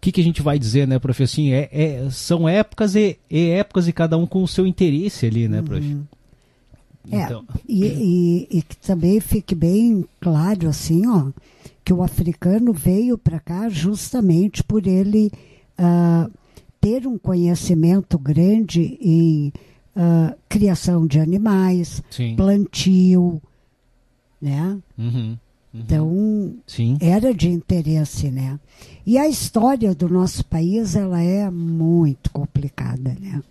que, 0.00 0.10
que 0.10 0.20
a 0.20 0.24
gente 0.24 0.42
vai 0.42 0.58
dizer, 0.58 0.88
né, 0.88 0.98
prof? 0.98 1.22
Assim, 1.22 1.52
é, 1.52 1.68
é, 1.70 2.10
são 2.10 2.48
épocas 2.48 2.96
e, 2.96 3.16
e, 3.30 3.50
épocas 3.50 3.86
e 3.86 3.92
cada 3.92 4.18
um 4.18 4.26
com 4.26 4.42
o 4.42 4.48
seu 4.48 4.66
interesse 4.66 5.24
ali, 5.24 5.46
né, 5.46 5.62
prof? 5.62 5.86
Uhum. 5.86 6.04
É, 7.10 7.22
então... 7.22 7.44
e, 7.68 7.84
e, 7.84 8.58
e 8.58 8.62
que 8.62 8.76
também 8.76 9.20
fique 9.20 9.54
bem 9.54 10.04
claro, 10.20 10.68
assim, 10.68 11.06
ó, 11.06 11.30
que 11.84 11.92
o 11.92 12.02
africano 12.02 12.72
veio 12.72 13.18
para 13.18 13.40
cá 13.40 13.68
justamente 13.68 14.62
por 14.62 14.86
ele 14.86 15.30
uh, 15.78 16.30
ter 16.80 17.06
um 17.06 17.18
conhecimento 17.18 18.18
grande 18.18 18.98
em 19.00 19.52
uh, 19.96 20.36
criação 20.48 21.06
de 21.06 21.18
animais, 21.18 22.02
Sim. 22.10 22.36
plantio, 22.36 23.42
né? 24.40 24.78
Uhum, 24.96 25.06
uhum. 25.08 25.38
Então, 25.74 26.54
Sim. 26.66 26.98
era 27.00 27.32
de 27.34 27.48
interesse, 27.48 28.30
né? 28.30 28.58
E 29.06 29.18
a 29.18 29.28
história 29.28 29.94
do 29.94 30.08
nosso 30.08 30.44
país, 30.44 30.94
ela 30.94 31.20
é 31.22 31.50
muito 31.50 32.30
complicada, 32.30 33.16
né? 33.20 33.42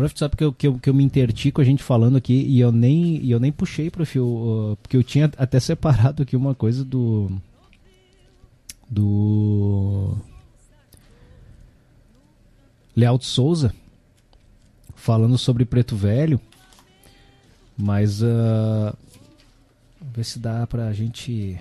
Prof, 0.00 0.18
sabe 0.18 0.34
que 0.34 0.42
eu, 0.44 0.50
que, 0.50 0.66
eu, 0.66 0.78
que 0.78 0.88
eu 0.88 0.94
me 0.94 1.04
interti 1.04 1.52
com 1.52 1.60
a 1.60 1.64
gente 1.64 1.82
falando 1.82 2.16
aqui 2.16 2.32
e 2.32 2.58
eu 2.58 2.72
nem, 2.72 3.22
eu 3.28 3.38
nem 3.38 3.52
puxei, 3.52 3.90
prof, 3.90 4.16
eu, 4.16 4.78
porque 4.82 4.96
eu 4.96 5.04
tinha 5.04 5.30
até 5.36 5.60
separado 5.60 6.22
aqui 6.22 6.34
uma 6.34 6.54
coisa 6.54 6.82
do. 6.82 7.30
Do. 8.88 10.16
Lealto 12.96 13.26
Souza, 13.26 13.74
falando 14.96 15.36
sobre 15.36 15.66
Preto 15.66 15.94
Velho, 15.94 16.40
mas 17.76 18.22
uh, 18.22 18.96
ver 20.00 20.24
se 20.24 20.38
dá 20.38 20.66
pra 20.66 20.94
gente 20.94 21.60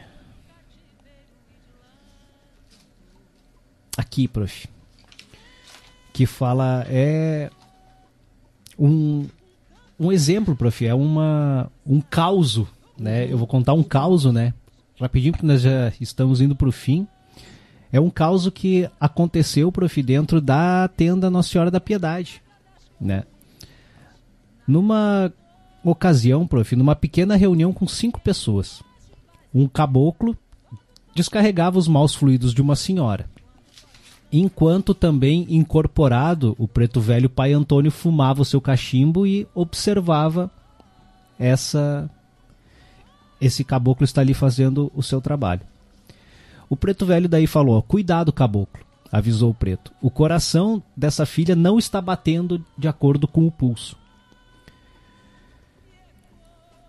aqui, 3.98 4.30
prof, 4.30 4.70
que 6.14 6.26
fala 6.26 6.86
é 6.88 7.50
um 8.80 9.28
um 10.00 10.12
exemplo, 10.12 10.56
prof, 10.56 10.86
é 10.86 10.94
uma 10.94 11.70
um 11.86 12.00
caos, 12.00 12.62
né? 12.98 13.32
Eu 13.32 13.38
vou 13.38 13.48
contar 13.48 13.74
um 13.74 13.84
caos, 13.84 14.26
né? 14.26 14.54
Rapidinho 15.00 15.34
porque 15.34 15.46
nós 15.46 15.62
já 15.62 15.92
estamos 16.00 16.42
indo 16.42 16.56
pro 16.56 16.72
fim. 16.72 17.08
É 17.92 18.00
um 18.00 18.10
caos 18.10 18.50
que 18.50 18.90
aconteceu, 19.00 19.72
prof, 19.72 20.04
dentro 20.04 20.40
da 20.40 20.88
tenda 20.88 21.30
Nossa 21.30 21.50
Senhora 21.50 21.72
da 21.72 21.80
Piedade 21.80 22.42
né? 23.00 23.24
Numa 24.68 25.32
ocasião, 25.84 26.46
prof, 26.46 26.76
numa 26.76 26.96
pequena 26.96 27.36
reunião 27.36 27.72
com 27.72 27.88
cinco 27.88 28.20
pessoas, 28.20 28.84
um 29.54 29.68
caboclo 29.68 30.38
descarregava 31.16 31.80
os 31.80 31.88
maus 31.88 32.14
fluidos 32.14 32.54
de 32.54 32.62
uma 32.62 32.76
senhora. 32.76 33.30
Enquanto 34.32 34.94
também 34.94 35.46
incorporado, 35.50 36.56
o 36.60 36.68
preto 36.68 37.02
velho 37.02 37.30
pai 37.30 37.54
Antônio 37.54 37.92
fumava 37.92 38.42
o 38.42 38.46
seu 38.46 38.62
cachimbo 38.62 39.26
e 39.26 39.48
observava 39.56 40.52
essa 41.38 42.10
esse 43.42 43.64
caboclo 43.64 44.04
está 44.04 44.22
ali 44.22 44.34
fazendo 44.34 44.92
o 44.94 45.02
seu 45.02 45.22
trabalho. 45.22 45.62
O 46.70 46.76
preto 46.76 47.06
velho 47.06 47.28
daí 47.28 47.48
falou: 47.48 47.82
"Cuidado, 47.82 48.34
caboclo 48.34 48.90
avisou 49.12 49.52
o 49.52 49.54
preto. 49.54 49.92
O 50.02 50.10
coração 50.10 50.82
dessa 50.96 51.26
filha 51.26 51.56
não 51.56 51.80
está 51.80 52.02
batendo 52.02 52.64
de 52.78 52.88
acordo 52.88 53.28
com 53.28 53.46
o 53.46 53.52
pulso. 53.52 53.98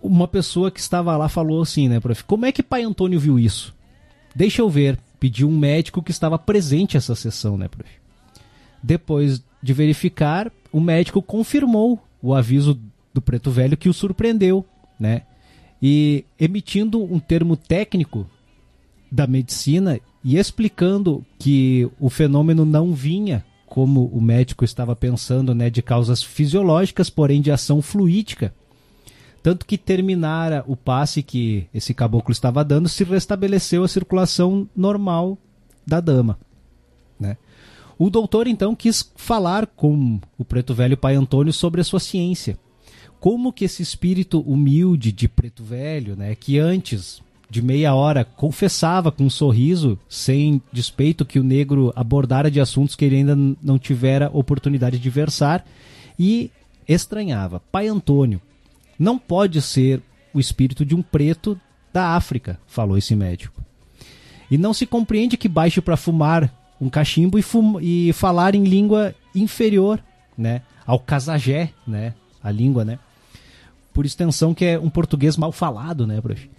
Uma 0.02 0.26
pessoa 0.26 0.70
que 0.70 0.80
estava 0.80 1.16
lá 1.16 1.28
falou 1.28 1.60
assim, 1.60 1.88
né, 1.88 2.00
prof? 2.00 2.24
Como 2.24 2.46
é 2.46 2.52
que 2.52 2.62
pai 2.62 2.82
Antônio 2.82 3.20
viu 3.20 3.38
isso? 3.38 3.74
Deixa 4.34 4.62
eu 4.62 4.70
ver. 4.70 4.98
Pediu 5.20 5.48
um 5.48 5.56
médico 5.56 6.02
que 6.02 6.10
estava 6.10 6.38
presente 6.38 6.96
essa 6.96 7.14
sessão, 7.14 7.56
né, 7.56 7.68
prof? 7.68 7.88
Depois 8.82 9.42
de 9.62 9.72
verificar, 9.72 10.50
o 10.72 10.80
médico 10.80 11.22
confirmou 11.22 12.02
o 12.22 12.34
aviso 12.34 12.80
do 13.12 13.20
preto 13.20 13.50
velho 13.50 13.76
que 13.76 13.88
o 13.88 13.94
surpreendeu, 13.94 14.64
né? 14.98 15.22
E 15.82 16.24
emitindo 16.38 17.02
um 17.02 17.18
termo 17.18 17.56
técnico 17.56 18.26
da 19.12 19.26
medicina, 19.26 20.00
e 20.22 20.36
explicando 20.36 21.24
que 21.38 21.88
o 21.98 22.10
fenômeno 22.10 22.64
não 22.64 22.92
vinha 22.92 23.44
como 23.66 24.06
o 24.06 24.20
médico 24.20 24.64
estava 24.64 24.96
pensando, 24.96 25.54
né, 25.54 25.70
de 25.70 25.80
causas 25.80 26.22
fisiológicas, 26.22 27.08
porém 27.08 27.40
de 27.40 27.50
ação 27.52 27.80
fluídica. 27.80 28.52
Tanto 29.42 29.64
que 29.64 29.78
terminara 29.78 30.64
o 30.66 30.76
passe 30.76 31.22
que 31.22 31.66
esse 31.72 31.94
caboclo 31.94 32.32
estava 32.32 32.64
dando, 32.64 32.88
se 32.88 33.04
restabeleceu 33.04 33.82
a 33.82 33.88
circulação 33.88 34.68
normal 34.76 35.38
da 35.86 36.00
dama. 36.00 36.38
Né? 37.18 37.36
O 37.98 38.10
doutor 38.10 38.46
então 38.46 38.74
quis 38.74 39.10
falar 39.16 39.66
com 39.66 40.20
o 40.38 40.44
preto 40.44 40.74
velho 40.74 40.96
pai 40.96 41.14
Antônio 41.14 41.52
sobre 41.52 41.80
a 41.80 41.84
sua 41.84 42.00
ciência. 42.00 42.58
Como 43.18 43.52
que 43.52 43.64
esse 43.64 43.82
espírito 43.82 44.40
humilde 44.40 45.12
de 45.12 45.28
preto 45.28 45.62
velho, 45.62 46.16
né, 46.16 46.34
que 46.34 46.58
antes 46.58 47.22
de 47.50 47.60
meia 47.60 47.94
hora, 47.94 48.24
confessava 48.24 49.10
com 49.10 49.24
um 49.24 49.30
sorriso, 49.30 49.98
sem 50.08 50.62
despeito, 50.72 51.24
que 51.24 51.40
o 51.40 51.44
negro 51.44 51.92
abordara 51.96 52.50
de 52.50 52.60
assuntos 52.60 52.94
que 52.94 53.04
ele 53.04 53.16
ainda 53.16 53.36
não 53.60 53.78
tivera 53.78 54.30
oportunidade 54.32 54.98
de 54.98 55.10
versar 55.10 55.66
e 56.16 56.50
estranhava. 56.88 57.60
Pai 57.72 57.88
Antônio, 57.88 58.40
não 59.00 59.18
pode 59.18 59.62
ser 59.62 60.02
o 60.34 60.38
espírito 60.38 60.84
de 60.84 60.94
um 60.94 61.00
preto 61.00 61.58
da 61.90 62.14
África, 62.14 62.60
falou 62.66 62.98
esse 62.98 63.16
médico. 63.16 63.64
E 64.50 64.58
não 64.58 64.74
se 64.74 64.84
compreende 64.84 65.38
que 65.38 65.48
baixe 65.48 65.80
para 65.80 65.96
fumar 65.96 66.52
um 66.78 66.90
cachimbo 66.90 67.38
e, 67.38 67.42
fum 67.42 67.80
e 67.80 68.12
falar 68.12 68.54
em 68.54 68.64
língua 68.64 69.14
inferior, 69.34 70.02
né? 70.36 70.60
Ao 70.86 70.98
casajé, 70.98 71.70
né? 71.86 72.14
A 72.42 72.50
língua, 72.50 72.84
né? 72.84 72.98
Por 73.94 74.04
extensão 74.04 74.52
que 74.52 74.66
é 74.66 74.78
um 74.78 74.90
português 74.90 75.34
mal 75.36 75.50
falado, 75.50 76.06
né, 76.06 76.20
prof? 76.20 76.50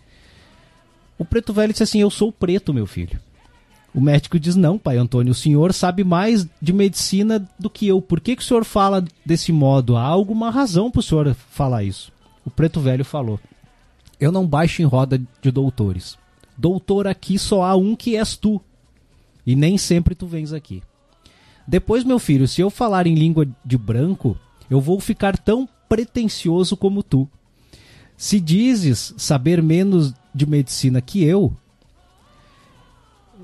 O 1.20 1.26
preto 1.26 1.54
velho 1.54 1.72
disse 1.72 1.84
assim: 1.84 2.02
Eu 2.02 2.10
sou 2.10 2.32
preto, 2.32 2.74
meu 2.74 2.88
filho. 2.88 3.20
O 3.94 4.02
médico 4.02 4.40
diz: 4.40 4.56
Não, 4.56 4.80
pai 4.80 4.98
Antônio, 4.98 5.32
o 5.32 5.36
senhor 5.36 5.74
sabe 5.74 6.04
mais 6.04 6.48
de 6.60 6.74
medicina 6.74 7.48
do 7.60 7.70
que 7.70 7.88
eu. 7.88 8.02
Por 8.02 8.20
que, 8.20 8.36
que 8.36 8.42
o 8.42 8.46
senhor 8.46 8.66
fala 8.66 9.06
desse 9.24 9.52
modo? 9.52 9.96
Há 9.96 10.04
alguma 10.04 10.50
razão 10.50 10.90
para 10.90 11.00
o 11.00 11.04
senhor 11.04 11.36
falar 11.52 11.84
isso? 11.84 12.12
O 12.46 12.50
preto 12.50 12.80
velho 12.80 13.06
falou: 13.06 13.40
Eu 14.20 14.32
não 14.32 14.48
baixo 14.48 14.82
em 14.82 14.86
roda 14.86 15.22
de 15.42 15.52
doutores. 15.52 16.18
Doutor, 16.58 17.08
aqui 17.08 17.40
só 17.40 17.64
há 17.64 17.76
um 17.76 17.96
que 17.96 18.16
és 18.16 18.36
tu. 18.36 18.62
E 19.46 19.56
nem 19.56 19.78
sempre 19.78 20.14
tu 20.14 20.28
vens 20.28 20.54
aqui. 20.54 20.84
Depois, 21.68 22.04
meu 22.04 22.20
filho, 22.20 22.48
se 22.48 22.62
eu 22.62 22.70
falar 22.70 23.08
em 23.08 23.16
língua 23.16 23.48
de 23.66 23.78
branco, 23.78 24.38
eu 24.70 24.80
vou 24.80 25.00
ficar 25.00 25.38
tão 25.38 25.68
pretensioso 25.88 26.78
como 26.78 27.04
tu. 27.04 27.28
Se 28.18 28.40
dizes 28.40 29.14
saber 29.18 29.62
menos 29.62 30.14
de 30.34 30.46
medicina 30.46 31.02
que 31.02 31.24
eu, 31.24 31.56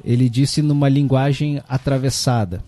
ele 0.03 0.29
disse 0.29 0.61
numa 0.61 0.87
linguagem 0.87 1.61
atravessada. 1.67 2.63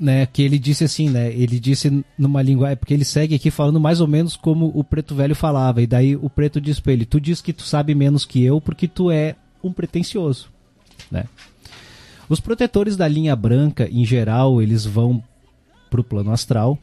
Né, 0.00 0.26
que 0.26 0.42
ele 0.42 0.58
disse 0.58 0.82
assim, 0.82 1.08
né? 1.08 1.32
Ele 1.32 1.60
disse 1.60 2.04
numa 2.18 2.42
linguagem, 2.42 2.76
porque 2.76 2.92
ele 2.92 3.04
segue 3.04 3.36
aqui 3.36 3.48
falando 3.48 3.78
mais 3.78 4.00
ou 4.00 4.08
menos 4.08 4.34
como 4.34 4.72
o 4.74 4.82
preto 4.82 5.14
velho 5.14 5.36
falava, 5.36 5.80
e 5.80 5.86
daí 5.86 6.16
o 6.16 6.28
preto 6.28 6.60
diz 6.60 6.80
para 6.80 6.92
ele: 6.92 7.04
"Tu 7.04 7.20
diz 7.20 7.40
que 7.40 7.52
tu 7.52 7.62
sabe 7.62 7.94
menos 7.94 8.24
que 8.24 8.42
eu 8.42 8.60
porque 8.60 8.88
tu 8.88 9.08
é 9.08 9.36
um 9.62 9.72
pretensioso", 9.72 10.48
né? 11.12 11.26
Os 12.28 12.40
protetores 12.40 12.96
da 12.96 13.06
linha 13.06 13.36
branca, 13.36 13.88
em 13.88 14.04
geral, 14.04 14.60
eles 14.60 14.84
vão 14.84 15.22
para 15.88 16.00
o 16.00 16.04
plano 16.04 16.32
astral 16.32 16.76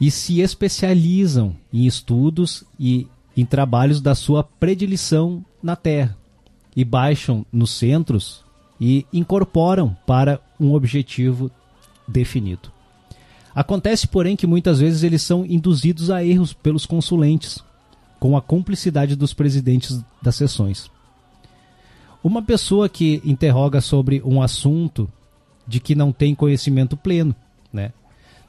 e 0.00 0.10
se 0.10 0.40
especializam 0.40 1.54
em 1.72 1.86
estudos 1.86 2.64
e 2.80 3.06
em 3.36 3.44
trabalhos 3.44 4.00
da 4.00 4.14
sua 4.14 4.42
predileção 4.42 5.44
na 5.62 5.76
Terra 5.76 6.16
e 6.74 6.84
baixam 6.84 7.44
nos 7.52 7.70
centros 7.70 8.44
e 8.80 9.06
incorporam 9.12 9.96
para 10.06 10.40
um 10.58 10.74
objetivo 10.74 11.50
definido. 12.06 12.72
Acontece, 13.54 14.06
porém, 14.08 14.36
que 14.36 14.46
muitas 14.46 14.80
vezes 14.80 15.02
eles 15.02 15.22
são 15.22 15.46
induzidos 15.46 16.10
a 16.10 16.24
erros 16.24 16.52
pelos 16.52 16.86
consulentes, 16.86 17.62
com 18.18 18.36
a 18.36 18.42
cumplicidade 18.42 19.14
dos 19.14 19.32
presidentes 19.32 20.02
das 20.20 20.34
sessões. 20.34 20.90
Uma 22.22 22.42
pessoa 22.42 22.88
que 22.88 23.20
interroga 23.24 23.80
sobre 23.80 24.22
um 24.24 24.40
assunto 24.42 25.08
de 25.66 25.78
que 25.78 25.94
não 25.94 26.10
tem 26.10 26.34
conhecimento 26.34 26.96
pleno, 26.96 27.34
né? 27.72 27.92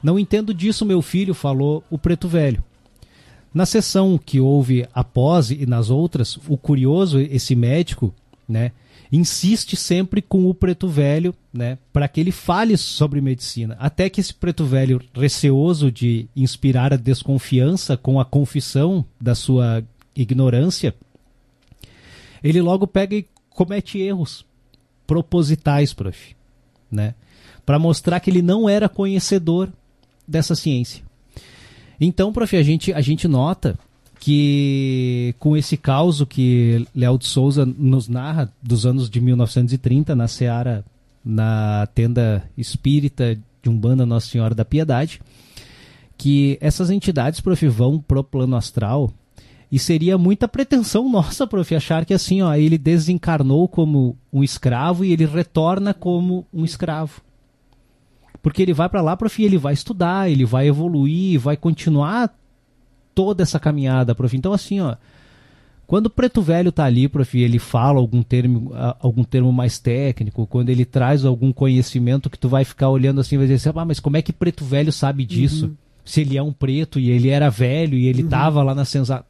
Não 0.02 0.18
entendo 0.18 0.52
disso, 0.54 0.84
meu 0.84 1.02
filho, 1.02 1.34
falou 1.34 1.84
o 1.90 1.98
preto 1.98 2.26
velho. 2.26 2.62
Na 3.52 3.64
sessão 3.64 4.18
que 4.18 4.40
houve 4.40 4.86
após 4.94 5.50
e 5.50 5.66
nas 5.66 5.88
outras, 5.88 6.38
o 6.48 6.56
curioso, 6.56 7.18
esse 7.18 7.54
médico, 7.54 8.14
né, 8.48 8.72
insiste 9.10 9.76
sempre 9.76 10.20
com 10.20 10.46
o 10.46 10.54
preto 10.54 10.88
velho, 10.88 11.34
né, 11.52 11.78
para 11.92 12.08
que 12.08 12.20
ele 12.20 12.32
fale 12.32 12.76
sobre 12.76 13.20
medicina. 13.20 13.76
Até 13.78 14.10
que 14.10 14.20
esse 14.20 14.34
preto 14.34 14.64
velho, 14.64 15.00
receoso 15.14 15.90
de 15.90 16.28
inspirar 16.34 16.92
a 16.92 16.96
desconfiança 16.96 17.96
com 17.96 18.20
a 18.20 18.24
confissão 18.24 19.04
da 19.20 19.34
sua 19.34 19.82
ignorância, 20.14 20.94
ele 22.42 22.60
logo 22.60 22.86
pega 22.86 23.16
e 23.16 23.26
comete 23.50 23.98
erros 23.98 24.44
propositais, 25.06 25.92
prof, 25.92 26.34
né, 26.90 27.14
para 27.64 27.78
mostrar 27.78 28.20
que 28.20 28.30
ele 28.30 28.42
não 28.42 28.68
era 28.68 28.88
conhecedor 28.88 29.72
dessa 30.26 30.54
ciência. 30.54 31.04
Então, 32.00 32.32
prof, 32.32 32.56
a 32.56 32.62
gente, 32.62 32.92
a 32.92 33.00
gente 33.00 33.26
nota 33.26 33.78
que 34.26 35.36
com 35.38 35.56
esse 35.56 35.76
caos 35.76 36.20
que 36.28 36.84
Léo 36.92 37.16
de 37.16 37.26
Souza 37.26 37.64
nos 37.64 38.08
narra 38.08 38.52
dos 38.60 38.84
anos 38.84 39.08
de 39.08 39.20
1930 39.20 40.16
na 40.16 40.26
Seara, 40.26 40.84
na 41.24 41.86
tenda 41.94 42.42
espírita 42.58 43.38
de 43.62 43.70
Umbanda 43.70 44.04
Nossa 44.04 44.26
Senhora 44.26 44.52
da 44.52 44.64
Piedade, 44.64 45.22
que 46.18 46.58
essas 46.60 46.90
entidades, 46.90 47.40
prof, 47.40 47.68
vão 47.68 48.00
pro 48.00 48.24
plano 48.24 48.56
astral 48.56 49.12
e 49.70 49.78
seria 49.78 50.18
muita 50.18 50.48
pretensão 50.48 51.08
nossa, 51.08 51.46
prof, 51.46 51.76
achar 51.76 52.04
que 52.04 52.12
assim, 52.12 52.42
ó, 52.42 52.52
ele 52.52 52.76
desencarnou 52.76 53.68
como 53.68 54.18
um 54.32 54.42
escravo 54.42 55.04
e 55.04 55.12
ele 55.12 55.24
retorna 55.24 55.94
como 55.94 56.44
um 56.52 56.64
escravo. 56.64 57.20
Porque 58.42 58.60
ele 58.60 58.74
vai 58.74 58.88
para 58.88 59.02
lá, 59.02 59.16
prof, 59.16 59.40
ele 59.40 59.56
vai 59.56 59.72
estudar, 59.74 60.28
ele 60.28 60.44
vai 60.44 60.66
evoluir, 60.66 61.38
vai 61.38 61.56
continuar 61.56 62.34
toda 63.16 63.42
essa 63.42 63.58
caminhada, 63.58 64.14
prof. 64.14 64.36
Então, 64.36 64.52
assim, 64.52 64.78
ó, 64.78 64.94
quando 65.86 66.06
o 66.06 66.10
preto 66.10 66.42
velho 66.42 66.70
tá 66.70 66.84
ali, 66.84 67.08
prof, 67.08 67.38
ele 67.40 67.58
fala 67.58 67.98
algum 67.98 68.22
termo, 68.22 68.72
algum 69.00 69.24
termo 69.24 69.50
mais 69.50 69.78
técnico, 69.78 70.46
quando 70.46 70.68
ele 70.68 70.84
traz 70.84 71.24
algum 71.24 71.50
conhecimento 71.50 72.28
que 72.28 72.38
tu 72.38 72.46
vai 72.46 72.62
ficar 72.62 72.90
olhando 72.90 73.20
assim, 73.20 73.38
vai 73.38 73.46
dizer 73.46 73.70
assim, 73.70 73.78
ah, 73.78 73.84
mas 73.86 73.98
como 73.98 74.18
é 74.18 74.22
que 74.22 74.34
preto 74.34 74.66
velho 74.66 74.92
sabe 74.92 75.24
disso? 75.24 75.66
Uhum. 75.66 75.76
Se 76.04 76.20
ele 76.20 76.36
é 76.36 76.42
um 76.42 76.52
preto 76.52 77.00
e 77.00 77.10
ele 77.10 77.30
era 77.30 77.48
velho 77.48 77.96
e 77.96 78.06
ele 78.06 78.22
uhum. 78.22 78.28
tava 78.28 78.62
lá 78.62 78.74
na 78.74 78.84
sensação. 78.84 79.24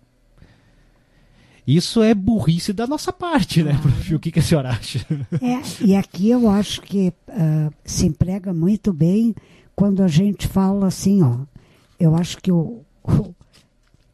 Isso 1.64 2.02
é 2.02 2.12
burrice 2.12 2.72
da 2.72 2.86
nossa 2.88 3.12
parte, 3.12 3.62
né, 3.62 3.78
prof? 3.80 4.14
O 4.14 4.18
que, 4.18 4.32
que 4.32 4.40
a 4.40 4.42
senhora 4.42 4.70
acha? 4.70 5.06
É, 5.40 5.84
e 5.84 5.94
aqui 5.94 6.30
eu 6.30 6.50
acho 6.50 6.82
que 6.82 7.12
uh, 7.28 7.72
se 7.84 8.06
emprega 8.06 8.52
muito 8.52 8.92
bem 8.92 9.32
quando 9.76 10.02
a 10.02 10.08
gente 10.08 10.48
fala 10.48 10.88
assim, 10.88 11.22
ó. 11.22 11.38
Eu 11.98 12.14
acho 12.14 12.38
que 12.38 12.52
o, 12.52 12.82
o 13.04 13.34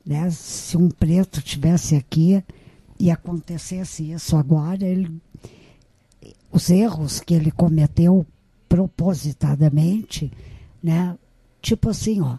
né, 0.05 0.31
se 0.31 0.77
um 0.77 0.89
preto 0.89 1.41
tivesse 1.41 1.95
aqui 1.95 2.43
e 2.99 3.11
acontecesse 3.11 4.11
isso 4.13 4.37
agora, 4.37 4.85
ele, 4.85 5.11
os 6.51 6.71
erros 6.71 7.21
que 7.21 7.35
ele 7.35 7.51
cometeu 7.51 8.27
propositadamente, 8.69 10.33
né? 10.83 11.17
Tipo 11.61 11.91
assim, 11.91 12.21
ó. 12.21 12.39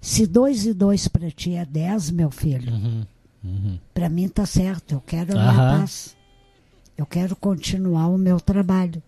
Se 0.00 0.26
dois 0.26 0.66
e 0.66 0.72
dois 0.72 1.08
para 1.08 1.30
ti 1.30 1.54
é 1.54 1.64
dez, 1.64 2.10
meu 2.10 2.30
filho. 2.30 2.72
Uhum 2.72 3.04
Uhum. 3.42 3.78
Para 3.92 4.08
mim 4.08 4.28
tá 4.28 4.44
certo, 4.44 4.92
eu 4.92 5.00
quero 5.00 5.36
a 5.36 5.40
minha 5.40 5.54
paz. 5.54 6.16
Eu 6.96 7.06
quero 7.06 7.34
continuar 7.34 8.08
o 8.08 8.18
meu 8.18 8.38
trabalho. 8.38 9.02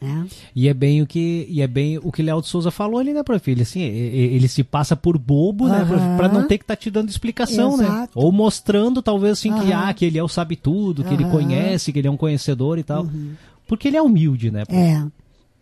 Né? 0.00 0.26
E 0.54 0.68
é 0.68 0.74
bem 0.74 1.02
o 1.02 1.06
que 1.06 1.46
e 1.50 1.60
é 1.60 1.66
bem 1.66 1.98
o 1.98 2.12
que 2.12 2.22
Léo 2.22 2.40
de 2.40 2.46
Souza 2.46 2.70
falou 2.70 3.00
ali, 3.00 3.12
né, 3.12 3.22
prof? 3.22 3.50
Ele, 3.50 3.62
assim, 3.62 3.80
ele 3.80 4.46
se 4.46 4.62
passa 4.62 4.94
por 4.94 5.18
bobo, 5.18 5.64
uhum. 5.64 5.70
né, 5.70 6.16
para 6.16 6.28
não 6.28 6.46
ter 6.46 6.58
que 6.58 6.64
estar 6.64 6.76
tá 6.76 6.80
te 6.80 6.90
dando 6.90 7.08
explicação, 7.08 7.76
né? 7.76 7.84
Exato. 7.84 8.18
né? 8.18 8.24
Ou 8.24 8.30
mostrando 8.30 9.02
talvez 9.02 9.32
assim 9.32 9.50
uhum. 9.50 9.60
que 9.60 9.72
ah, 9.72 9.92
que 9.92 10.04
ele 10.04 10.18
é 10.18 10.22
o 10.22 10.28
sabe 10.28 10.54
tudo, 10.56 11.02
que 11.02 11.12
ele 11.12 11.24
conhece, 11.24 11.92
que 11.92 11.98
ele 11.98 12.08
é 12.08 12.10
um 12.10 12.16
conhecedor 12.16 12.78
e 12.78 12.84
tal. 12.84 13.04
Uhum. 13.04 13.34
Porque 13.66 13.88
ele 13.88 13.96
é 13.96 14.02
humilde, 14.02 14.50
né? 14.50 14.64
Prof? 14.64 14.80
É. 14.80 15.04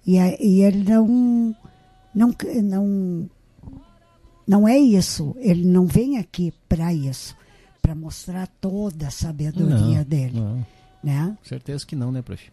E, 0.06 0.16
e 0.16 0.62
ele 0.62 0.84
não 0.84 1.56
não 2.14 2.34
não 2.62 3.30
não 4.46 4.68
é 4.68 4.78
isso. 4.78 5.34
Ele 5.38 5.64
não 5.64 5.86
vem 5.86 6.18
aqui 6.18 6.52
para 6.68 6.92
isso 6.92 7.34
para 7.80 7.94
mostrar 7.94 8.48
toda 8.60 9.06
a 9.06 9.10
sabedoria 9.10 9.98
não, 9.98 10.04
dele. 10.04 10.40
Não. 10.40 10.66
Né? 11.04 11.38
Certeza 11.44 11.86
que 11.86 11.94
não, 11.94 12.10
né, 12.10 12.20
prof? 12.20 12.50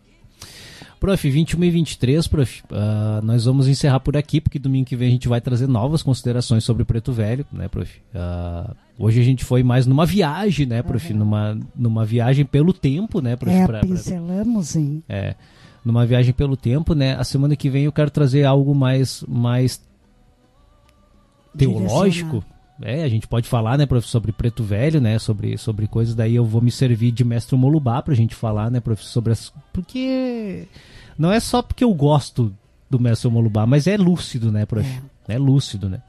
Prof, 1.03 1.29
21 1.29 1.61
e 1.65 1.69
23, 1.69 2.27
prof, 2.27 2.63
uh, 2.71 3.25
nós 3.25 3.43
vamos 3.43 3.67
encerrar 3.67 3.99
por 3.99 4.15
aqui, 4.15 4.39
porque 4.39 4.57
domingo 4.57 4.85
que 4.85 4.95
vem 4.95 5.09
a 5.09 5.11
gente 5.11 5.27
vai 5.27 5.41
trazer 5.41 5.67
novas 5.67 6.01
considerações 6.01 6.63
sobre 6.63 6.83
o 6.83 6.85
Preto 6.85 7.11
Velho, 7.11 7.45
né, 7.51 7.67
prof? 7.67 7.99
Uh, 8.15 8.73
hoje 8.97 9.19
a 9.19 9.23
gente 9.23 9.43
foi 9.43 9.63
mais 9.63 9.85
numa 9.85 10.05
viagem, 10.05 10.65
né, 10.65 10.81
prof? 10.81 11.11
Uhum. 11.11 11.19
Numa, 11.19 11.59
numa 11.75 12.05
viagem 12.05 12.45
pelo 12.45 12.71
tempo, 12.71 13.19
né, 13.19 13.35
prof? 13.35 13.53
É, 13.53 13.67
pra, 13.67 13.81
pincelamos, 13.81 14.77
hein? 14.77 15.03
É, 15.09 15.35
numa 15.83 16.05
viagem 16.05 16.33
pelo 16.33 16.55
tempo, 16.55 16.93
né? 16.93 17.15
A 17.15 17.23
semana 17.25 17.53
que 17.57 17.69
vem 17.69 17.83
eu 17.83 17.91
quero 17.91 18.09
trazer 18.09 18.45
algo 18.45 18.73
mais, 18.73 19.25
mais 19.27 19.81
teológico, 21.57 22.45
é, 22.81 23.03
a 23.03 23.09
gente 23.09 23.27
pode 23.27 23.47
falar, 23.47 23.77
né, 23.77 23.85
professor, 23.85 24.11
sobre 24.11 24.31
preto 24.31 24.63
velho, 24.63 24.99
né, 24.99 25.19
sobre, 25.19 25.57
sobre 25.57 25.87
coisas, 25.87 26.15
daí 26.15 26.35
eu 26.35 26.45
vou 26.45 26.61
me 26.61 26.71
servir 26.71 27.11
de 27.11 27.23
mestre 27.23 27.55
Molubá 27.55 28.01
pra 28.01 28.15
gente 28.15 28.33
falar, 28.33 28.71
né, 28.71 28.79
professor, 28.79 29.09
sobre 29.09 29.31
as... 29.31 29.53
Porque 29.71 30.67
não 31.17 31.31
é 31.31 31.39
só 31.39 31.61
porque 31.61 31.83
eu 31.83 31.93
gosto 31.93 32.53
do 32.89 32.99
mestre 32.99 33.29
Molubá, 33.29 33.65
mas 33.65 33.85
é 33.87 33.95
lúcido, 33.95 34.51
né, 34.51 34.65
prof? 34.65 34.87
É. 35.27 35.35
é 35.35 35.37
lúcido, 35.37 35.89
né? 35.89 36.01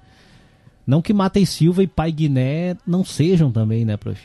Não 0.87 1.01
que 1.01 1.13
Matei 1.13 1.47
Silva 1.47 1.83
e 1.83 1.87
Pai 1.87 2.13
Guiné 2.13 2.77
não 2.87 3.05
sejam 3.05 3.51
também, 3.51 3.85
né, 3.85 3.97
prof? 3.97 4.21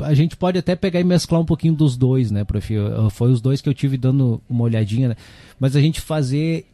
A 0.00 0.14
gente 0.14 0.36
pode 0.36 0.58
até 0.58 0.74
pegar 0.74 1.00
e 1.00 1.04
mesclar 1.04 1.40
um 1.40 1.46
pouquinho 1.46 1.74
dos 1.74 1.96
dois, 1.96 2.30
né, 2.30 2.42
prof? 2.42 2.74
Foi 3.10 3.30
os 3.30 3.40
dois 3.40 3.60
que 3.60 3.68
eu 3.68 3.74
tive 3.74 3.96
dando 3.96 4.42
uma 4.48 4.64
olhadinha, 4.64 5.10
né? 5.10 5.16
Mas 5.60 5.76
a 5.76 5.80
gente 5.80 6.00
fazer 6.00 6.66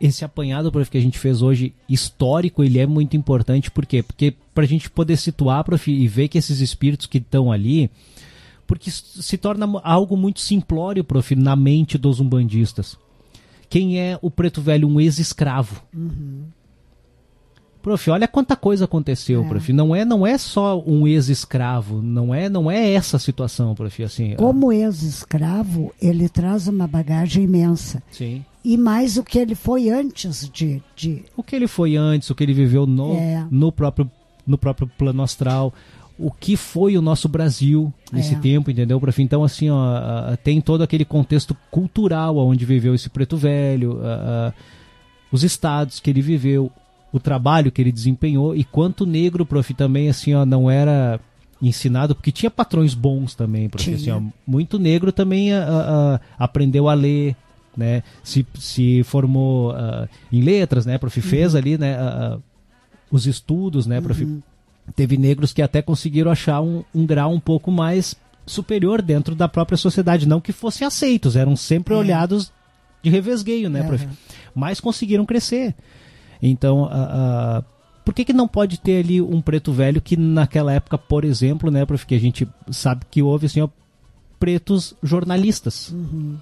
esse 0.00 0.24
apanhado 0.24 0.70
prof, 0.70 0.90
que 0.90 0.98
a 0.98 1.00
gente 1.00 1.18
fez 1.18 1.42
hoje 1.42 1.74
histórico 1.88 2.62
ele 2.62 2.78
é 2.78 2.86
muito 2.86 3.16
importante 3.16 3.70
por 3.70 3.86
quê? 3.86 4.02
porque 4.02 4.34
para 4.54 4.64
a 4.64 4.66
gente 4.66 4.90
poder 4.90 5.16
situar 5.16 5.64
prof, 5.64 5.90
e 5.90 6.06
ver 6.06 6.28
que 6.28 6.38
esses 6.38 6.60
espíritos 6.60 7.06
que 7.06 7.18
estão 7.18 7.50
ali 7.50 7.90
porque 8.70 8.88
se 8.88 9.36
torna 9.36 9.66
algo 9.82 10.16
muito 10.16 10.38
simplório, 10.38 11.02
prof, 11.02 11.34
na 11.34 11.56
mente 11.56 11.98
dos 11.98 12.20
umbandistas. 12.20 12.96
Quem 13.68 13.98
é 13.98 14.16
o 14.22 14.30
preto 14.30 14.62
velho? 14.62 14.86
Um 14.86 15.00
ex-escravo. 15.00 15.82
Uhum. 15.92 16.44
Prof, 17.82 18.10
olha 18.10 18.28
quanta 18.28 18.54
coisa 18.54 18.84
aconteceu, 18.84 19.44
é. 19.44 19.48
prof. 19.48 19.72
Não 19.72 19.92
é, 19.92 20.04
não 20.04 20.24
é 20.24 20.38
só 20.38 20.80
um 20.86 21.04
ex-escravo, 21.04 22.00
não 22.00 22.32
é, 22.32 22.48
não 22.48 22.70
é 22.70 22.92
essa 22.92 23.18
situação, 23.18 23.74
prof. 23.74 24.04
Assim, 24.04 24.36
Como 24.36 24.72
ex-escravo, 24.72 25.92
ele 26.00 26.28
traz 26.28 26.68
uma 26.68 26.86
bagagem 26.86 27.42
imensa. 27.42 28.00
Sim. 28.08 28.44
E 28.64 28.76
mais 28.76 29.16
o 29.16 29.24
que 29.24 29.38
ele 29.38 29.54
foi 29.54 29.88
antes 29.88 30.48
de, 30.52 30.82
de... 30.94 31.24
O 31.36 31.42
que 31.42 31.56
ele 31.56 31.66
foi 31.66 31.96
antes, 31.96 32.28
o 32.28 32.34
que 32.34 32.44
ele 32.44 32.52
viveu 32.52 32.86
no, 32.86 33.14
é. 33.14 33.46
no, 33.50 33.72
próprio, 33.72 34.10
no 34.46 34.58
próprio 34.58 34.90
plano 34.98 35.22
astral, 35.22 35.72
o 36.18 36.30
que 36.30 36.56
foi 36.56 36.98
o 36.98 37.02
nosso 37.02 37.26
Brasil 37.26 37.92
nesse 38.12 38.34
é. 38.34 38.38
tempo, 38.38 38.70
entendeu, 38.70 39.00
prof? 39.00 39.22
Então, 39.22 39.42
assim, 39.42 39.70
ó, 39.70 40.36
tem 40.44 40.60
todo 40.60 40.82
aquele 40.82 41.04
contexto 41.04 41.56
cultural 41.70 42.36
onde 42.36 42.66
viveu 42.66 42.94
esse 42.94 43.08
preto 43.08 43.38
velho, 43.38 43.98
os 45.32 45.42
estados 45.42 45.98
que 45.98 46.10
ele 46.10 46.20
viveu, 46.20 46.70
o 47.10 47.18
trabalho 47.18 47.72
que 47.72 47.80
ele 47.80 47.90
desempenhou 47.90 48.54
e 48.54 48.62
quanto 48.62 49.06
negro, 49.06 49.46
prof, 49.46 49.72
também 49.72 50.10
assim, 50.10 50.34
ó, 50.34 50.44
não 50.44 50.70
era 50.70 51.18
ensinado, 51.62 52.14
porque 52.14 52.32
tinha 52.32 52.50
patrões 52.50 52.92
bons 52.92 53.34
também, 53.34 53.70
prof, 53.70 53.94
assim, 53.94 54.10
ó, 54.10 54.20
muito 54.46 54.78
negro 54.78 55.12
também 55.12 55.54
a, 55.54 55.64
a, 56.38 56.44
aprendeu 56.44 56.88
a 56.88 56.94
ler, 56.94 57.34
né, 57.76 58.02
se, 58.22 58.46
se 58.54 59.02
formou 59.04 59.72
uh, 59.72 60.08
em 60.32 60.42
letras, 60.42 60.86
né, 60.86 60.98
prof, 60.98 61.20
fez 61.20 61.52
uhum. 61.52 61.58
ali, 61.58 61.78
né, 61.78 61.96
uh, 61.98 62.42
os 63.10 63.26
estudos, 63.26 63.86
né, 63.86 64.00
prof, 64.00 64.24
uhum. 64.24 64.42
teve 64.94 65.16
negros 65.16 65.52
que 65.52 65.62
até 65.62 65.80
conseguiram 65.80 66.30
achar 66.30 66.60
um, 66.60 66.84
um 66.94 67.06
grau 67.06 67.32
um 67.32 67.40
pouco 67.40 67.70
mais 67.70 68.16
superior 68.46 69.00
dentro 69.00 69.34
da 69.34 69.48
própria 69.48 69.76
sociedade, 69.76 70.26
não 70.26 70.40
que 70.40 70.52
fossem 70.52 70.86
aceitos, 70.86 71.36
eram 71.36 71.54
sempre 71.56 71.94
é. 71.94 71.96
olhados 71.96 72.52
de 73.02 73.10
revesgueio, 73.10 73.70
né, 73.70 73.82
prof, 73.82 74.08
mas 74.54 74.80
conseguiram 74.80 75.24
crescer. 75.24 75.74
Então, 76.42 76.88
a, 76.90 77.62
por 78.04 78.14
que, 78.14 78.24
que 78.24 78.32
não 78.32 78.48
pode 78.48 78.80
ter 78.80 79.04
ali 79.04 79.20
um 79.20 79.40
preto 79.40 79.72
velho 79.72 80.00
que 80.00 80.16
naquela 80.16 80.72
época, 80.72 80.98
por 80.98 81.24
exemplo, 81.24 81.70
né, 81.70 81.86
porque 81.86 82.14
a 82.14 82.18
gente 82.18 82.48
sabe 82.70 83.04
que 83.10 83.22
houve 83.22 83.46
assim, 83.46 83.60
ó, 83.60 83.68
pretos 84.38 84.94
jornalistas. 85.02 85.90
Uhum. 85.90 86.38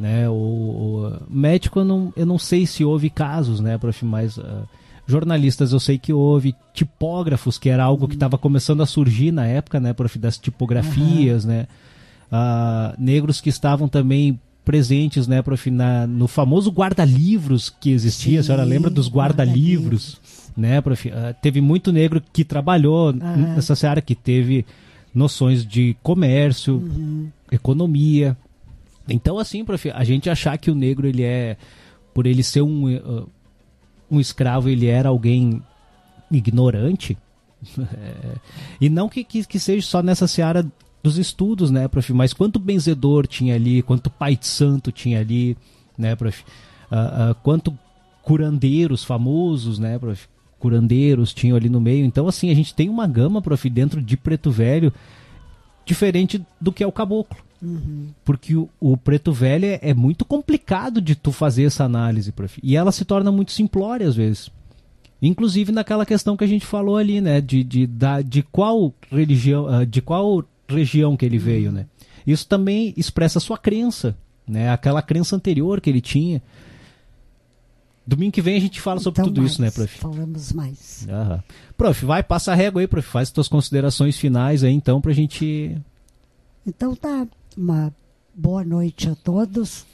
Né, 0.00 0.26
o, 0.30 0.32
o, 0.32 1.22
médico 1.28 1.80
eu 1.80 1.84
não, 1.84 2.10
eu 2.16 2.24
não 2.24 2.38
sei 2.38 2.64
se 2.64 2.82
houve 2.82 3.10
casos, 3.10 3.60
né, 3.60 3.76
prof, 3.76 4.02
mas 4.02 4.38
uh, 4.38 4.66
jornalistas 5.06 5.74
eu 5.74 5.78
sei 5.78 5.98
que 5.98 6.10
houve, 6.10 6.54
tipógrafos, 6.72 7.58
que 7.58 7.68
era 7.68 7.84
algo 7.84 8.04
uhum. 8.04 8.08
que 8.08 8.14
estava 8.14 8.38
começando 8.38 8.82
a 8.82 8.86
surgir 8.86 9.30
na 9.30 9.46
época, 9.46 9.78
né, 9.78 9.92
prof, 9.92 10.18
das 10.18 10.38
tipografias, 10.38 11.44
uhum. 11.44 11.50
né, 11.50 11.66
uh, 12.32 12.94
negros 12.98 13.42
que 13.42 13.50
estavam 13.50 13.88
também 13.88 14.40
presentes, 14.64 15.28
né, 15.28 15.42
prof, 15.42 15.70
na, 15.70 16.06
no 16.06 16.26
famoso 16.26 16.70
guarda-livros 16.70 17.68
que 17.68 17.90
existia. 17.90 18.32
Sim, 18.32 18.38
a 18.38 18.42
senhora 18.42 18.64
lembra 18.64 18.88
dos 18.88 19.06
guarda-livros? 19.06 20.14
Guarda 20.14 20.40
né, 20.56 20.80
prof? 20.80 21.08
Uh, 21.08 21.12
teve 21.42 21.60
muito 21.60 21.92
negro 21.92 22.22
que 22.32 22.42
trabalhou 22.42 23.12
uhum. 23.12 23.54
nessa 23.54 23.88
área, 23.88 24.00
que 24.00 24.14
teve 24.14 24.64
noções 25.14 25.66
de 25.66 25.96
comércio, 26.02 26.76
uhum. 26.76 27.28
economia. 27.50 28.36
Então, 29.10 29.38
assim, 29.38 29.64
prof, 29.64 29.90
a 29.90 30.04
gente 30.04 30.30
achar 30.30 30.56
que 30.56 30.70
o 30.70 30.74
negro, 30.74 31.06
ele 31.06 31.22
é, 31.22 31.56
por 32.14 32.26
ele 32.26 32.42
ser 32.42 32.62
um, 32.62 32.94
uh, 32.96 33.28
um 34.10 34.20
escravo, 34.20 34.68
ele 34.68 34.86
era 34.86 35.08
alguém 35.08 35.62
ignorante. 36.30 37.18
é, 37.78 38.36
e 38.80 38.88
não 38.88 39.08
que, 39.08 39.24
que, 39.24 39.44
que 39.44 39.58
seja 39.58 39.86
só 39.86 40.02
nessa 40.02 40.26
seara 40.26 40.64
dos 41.02 41.18
estudos, 41.18 41.70
né, 41.70 41.88
prof? 41.88 42.12
Mas 42.12 42.32
quanto 42.32 42.58
benzedor 42.58 43.26
tinha 43.26 43.54
ali, 43.54 43.82
quanto 43.82 44.10
pai 44.10 44.36
de 44.36 44.46
santo 44.46 44.92
tinha 44.92 45.20
ali, 45.20 45.56
né, 45.96 46.14
prof? 46.14 46.42
Uh, 46.90 47.30
uh, 47.30 47.34
quanto 47.42 47.76
curandeiros 48.22 49.04
famosos, 49.04 49.78
né, 49.78 49.98
prof? 49.98 50.28
Curandeiros 50.58 51.32
tinham 51.32 51.56
ali 51.56 51.70
no 51.70 51.80
meio. 51.80 52.04
Então, 52.04 52.28
assim, 52.28 52.50
a 52.50 52.54
gente 52.54 52.74
tem 52.74 52.88
uma 52.88 53.06
gama, 53.06 53.40
prof, 53.40 53.68
dentro 53.70 54.02
de 54.02 54.16
Preto 54.16 54.50
Velho, 54.50 54.92
diferente 55.86 56.44
do 56.60 56.70
que 56.70 56.84
é 56.84 56.86
o 56.86 56.92
caboclo. 56.92 57.49
Uhum. 57.62 58.08
Porque 58.24 58.56
o, 58.56 58.68
o, 58.80 58.96
preto 58.96 59.32
velho 59.32 59.66
é, 59.66 59.78
é, 59.82 59.94
muito 59.94 60.24
complicado 60.24 61.00
de 61.00 61.14
tu 61.14 61.30
fazer 61.30 61.64
essa 61.64 61.84
análise, 61.84 62.32
prof. 62.32 62.58
E 62.62 62.76
ela 62.76 62.90
se 62.90 63.04
torna 63.04 63.30
muito 63.30 63.52
simplória 63.52 64.08
às 64.08 64.16
vezes. 64.16 64.50
Inclusive 65.20 65.70
naquela 65.70 66.06
questão 66.06 66.36
que 66.36 66.44
a 66.44 66.46
gente 66.46 66.64
falou 66.64 66.96
ali, 66.96 67.20
né? 67.20 67.40
De, 67.40 67.62
de, 67.62 67.86
da, 67.86 68.22
de 68.22 68.42
qual 68.42 68.94
religião, 69.10 69.66
uh, 69.66 69.84
de 69.84 70.00
qual 70.00 70.42
região 70.66 71.16
que 71.16 71.26
ele 71.26 71.38
veio, 71.38 71.70
né? 71.70 71.86
Isso 72.26 72.46
também 72.46 72.94
expressa 72.96 73.38
a 73.38 73.40
sua 73.40 73.58
crença, 73.58 74.16
né? 74.46 74.70
Aquela 74.70 75.02
crença 75.02 75.36
anterior 75.36 75.80
que 75.80 75.90
ele 75.90 76.00
tinha. 76.00 76.42
Domingo 78.06 78.32
que 78.32 78.42
vem 78.42 78.56
a 78.56 78.60
gente 78.60 78.80
fala 78.80 78.98
sobre 78.98 79.20
então 79.20 79.30
tudo 79.30 79.42
mais, 79.42 79.52
isso, 79.52 79.62
né, 79.62 79.70
prof? 79.70 79.98
Falamos 79.98 80.52
mais. 80.52 81.06
Aham. 81.08 81.44
Prof, 81.76 82.04
vai, 82.04 82.22
passa 82.22 82.52
a 82.52 82.54
régua 82.54 82.80
aí, 82.80 82.88
prof. 82.88 83.06
Faz 83.06 83.28
suas 83.28 83.46
considerações 83.46 84.16
finais 84.16 84.64
aí, 84.64 84.72
então, 84.72 85.00
pra 85.00 85.12
gente. 85.12 85.76
Então 86.66 86.94
tá. 86.96 87.26
Uma 87.60 87.92
boa 88.34 88.64
noite 88.64 89.06
a 89.10 89.14
todos. 89.14 89.84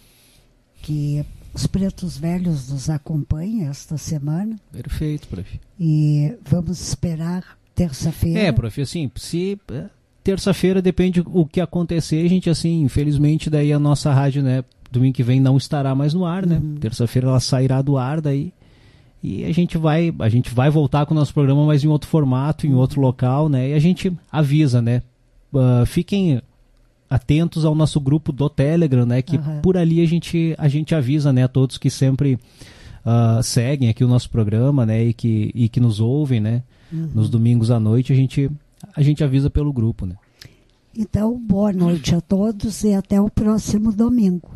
Que 0.83 1.25
os 1.53 1.67
pretos 1.67 2.17
velhos 2.17 2.71
nos 2.71 2.89
acompanhem 2.89 3.67
esta 3.67 3.99
semana. 3.99 4.55
Perfeito, 4.71 5.27
prof. 5.27 5.61
E 5.81 6.33
vamos 6.49 6.81
esperar 6.81 7.59
terça-feira. 7.75 8.39
É, 8.39 8.53
prof, 8.53 8.81
assim, 8.81 9.11
se 9.17 9.59
é, 9.73 9.87
terça-feira 10.23 10.81
depende 10.81 11.21
o 11.27 11.45
que 11.45 11.61
acontecer, 11.61 12.29
gente, 12.29 12.49
assim, 12.49 12.83
infelizmente 12.83 13.51
daí 13.51 13.73
a 13.73 13.81
nossa 13.81 14.13
rádio, 14.13 14.45
né, 14.45 14.63
domingo 14.93 15.15
que 15.15 15.25
vem 15.25 15.41
não 15.41 15.57
estará 15.57 15.93
mais 15.93 16.15
no 16.15 16.25
ar, 16.25 16.47
né? 16.47 16.59
Uhum. 16.63 16.77
Terça-feira 16.77 17.27
ela 17.27 17.41
sairá 17.41 17.83
do 17.83 17.99
ar 17.99 18.21
daí. 18.21 18.53
E 19.21 19.45
a 19.45 19.53
gente 19.53 19.77
vai, 19.77 20.15
a 20.21 20.29
gente 20.29 20.55
vai 20.55 20.71
voltar 20.71 21.05
com 21.05 21.15
o 21.15 21.17
nosso 21.17 21.35
programa, 21.35 21.67
mas 21.67 21.83
em 21.83 21.89
outro 21.89 22.09
formato, 22.09 22.65
em 22.65 22.75
outro 22.75 23.01
local, 23.01 23.49
né? 23.49 23.71
E 23.71 23.73
a 23.73 23.79
gente 23.81 24.17
avisa, 24.31 24.81
né? 24.81 25.03
Uh, 25.53 25.85
fiquem 25.85 26.41
atentos 27.09 27.65
ao 27.65 27.75
nosso 27.75 28.01
grupo 28.01 28.33
do 28.33 28.49
Telegram, 28.49 29.07
né? 29.07 29.23
Que 29.23 29.37
uhum. 29.37 29.61
por 29.63 29.77
ali 29.77 30.01
a 30.01 30.07
gente, 30.07 30.55
a 30.59 30.69
gente 30.69 30.95
avisa, 30.95 31.33
né? 31.33 31.45
A 31.45 31.49
todos 31.49 31.79
que 31.79 31.91
sempre 31.91 32.35
uh, 33.05 33.43
seguem 33.43 33.89
aqui 33.89 34.05
o 34.05 34.09
nosso 34.09 34.31
programa, 34.31 34.85
né? 34.85 35.05
E 35.05 35.13
que, 35.13 35.51
e 35.55 35.69
que 35.69 35.81
nos 35.81 36.01
ouvem, 36.01 36.41
né? 36.41 36.63
Uhum. 36.93 37.11
Nos 37.15 37.31
domingos 37.31 37.71
à 37.71 37.81
noite 37.81 38.13
a 38.13 38.17
gente 38.17 38.51
a 38.95 39.03
gente 39.03 39.25
avisa 39.25 39.51
pelo 39.51 39.73
grupo, 39.73 40.07
né? 40.07 40.17
Então, 40.97 41.39
boa 41.39 41.73
noite 41.73 42.15
a 42.15 42.21
todos 42.21 42.83
e 42.83 42.95
até 42.95 43.21
o 43.21 43.29
próximo 43.29 43.93
domingo. 43.93 44.56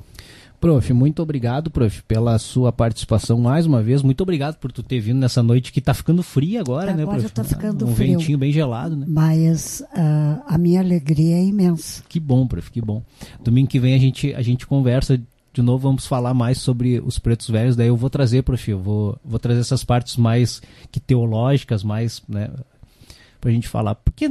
Prof, 0.61 0.93
muito 0.93 1.23
obrigado, 1.23 1.71
prof, 1.71 2.03
pela 2.03 2.39
sua 2.39 2.71
participação 2.71 3.39
mais 3.41 3.65
uma 3.65 3.83
vez. 3.83 4.03
Muito 4.03 4.21
obrigado 4.21 4.57
por 4.59 4.71
tu 4.71 4.83
ter 4.83 5.01
vindo 5.01 5.19
nessa 5.19 5.43
noite 5.43 5.73
que 5.73 5.79
está 5.79 5.95
ficando 5.95 6.23
fria 6.23 6.61
agora, 6.61 6.93
agora 6.93 6.97
né, 6.97 7.05
prof? 7.05 7.19
Agora 7.19 7.31
tá 7.31 7.45
ficando 7.45 7.87
um 7.87 7.95
frio. 7.95 8.15
Um 8.15 8.19
ventinho 8.19 8.39
bem 8.39 8.53
gelado, 8.53 8.95
né? 8.95 9.07
Mas 9.09 9.81
uh, 9.81 10.43
a 10.47 10.59
minha 10.59 10.81
alegria 10.81 11.37
é 11.37 11.45
imensa. 11.45 12.03
Que 12.07 12.21
bom, 12.21 12.47
prof, 12.47 12.71
que 12.71 12.81
bom. 12.83 13.03
Domingo 13.43 13.69
que 13.69 13.81
vem 13.81 13.95
a 13.95 13.99
gente, 13.99 14.35
a 14.35 14.43
gente 14.43 14.67
conversa 14.67 15.19
de 15.53 15.63
novo, 15.63 15.89
vamos 15.89 16.07
falar 16.07 16.35
mais 16.35 16.59
sobre 16.59 17.01
os 17.01 17.19
pretos 17.19 17.49
velhos. 17.49 17.75
Daí 17.75 17.89
eu 17.89 17.97
vou 17.97 18.11
trazer, 18.11 18.43
prof, 18.43 18.71
eu 18.71 18.79
vou, 18.79 19.19
vou 19.25 19.39
trazer 19.39 19.61
essas 19.61 19.83
partes 19.83 20.17
mais 20.17 20.61
que 20.93 21.01
teológicas, 21.01 21.83
mais, 21.83 22.23
né, 22.29 22.51
pra 23.41 23.51
gente 23.51 23.67
falar. 23.67 23.95
Porque 23.95 24.29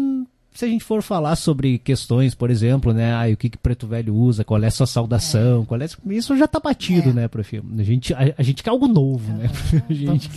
se 0.59 0.65
a 0.65 0.67
gente 0.67 0.83
for 0.83 1.01
falar 1.01 1.37
sobre 1.37 1.77
questões, 1.77 2.35
por 2.35 2.49
exemplo, 2.49 2.91
né, 2.91 3.13
ah, 3.13 3.31
o 3.31 3.37
que, 3.37 3.49
que 3.49 3.57
preto 3.57 3.87
velho 3.87 4.13
usa, 4.13 4.43
qual 4.43 4.61
é 4.61 4.67
a 4.67 4.71
sua 4.71 4.85
saudação, 4.85 5.63
é. 5.63 5.65
qual 5.65 5.81
é 5.81 5.85
isso 6.09 6.35
já 6.35 6.49
tá 6.49 6.59
batido, 6.59 7.11
é. 7.11 7.13
né, 7.13 7.27
prof? 7.29 7.61
A 7.77 7.81
gente 7.81 8.13
a, 8.13 8.35
a, 8.37 8.43
gente 8.43 8.61
quer 8.61 8.69
algo 8.69 8.85
novo, 8.85 9.31
né? 9.31 9.49
A 9.89 9.93
gente, 9.93 10.29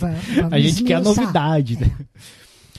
a 0.49 0.59
gente 0.59 0.83
quer 0.85 1.01
novidade, 1.01 1.77
né? 1.77 1.91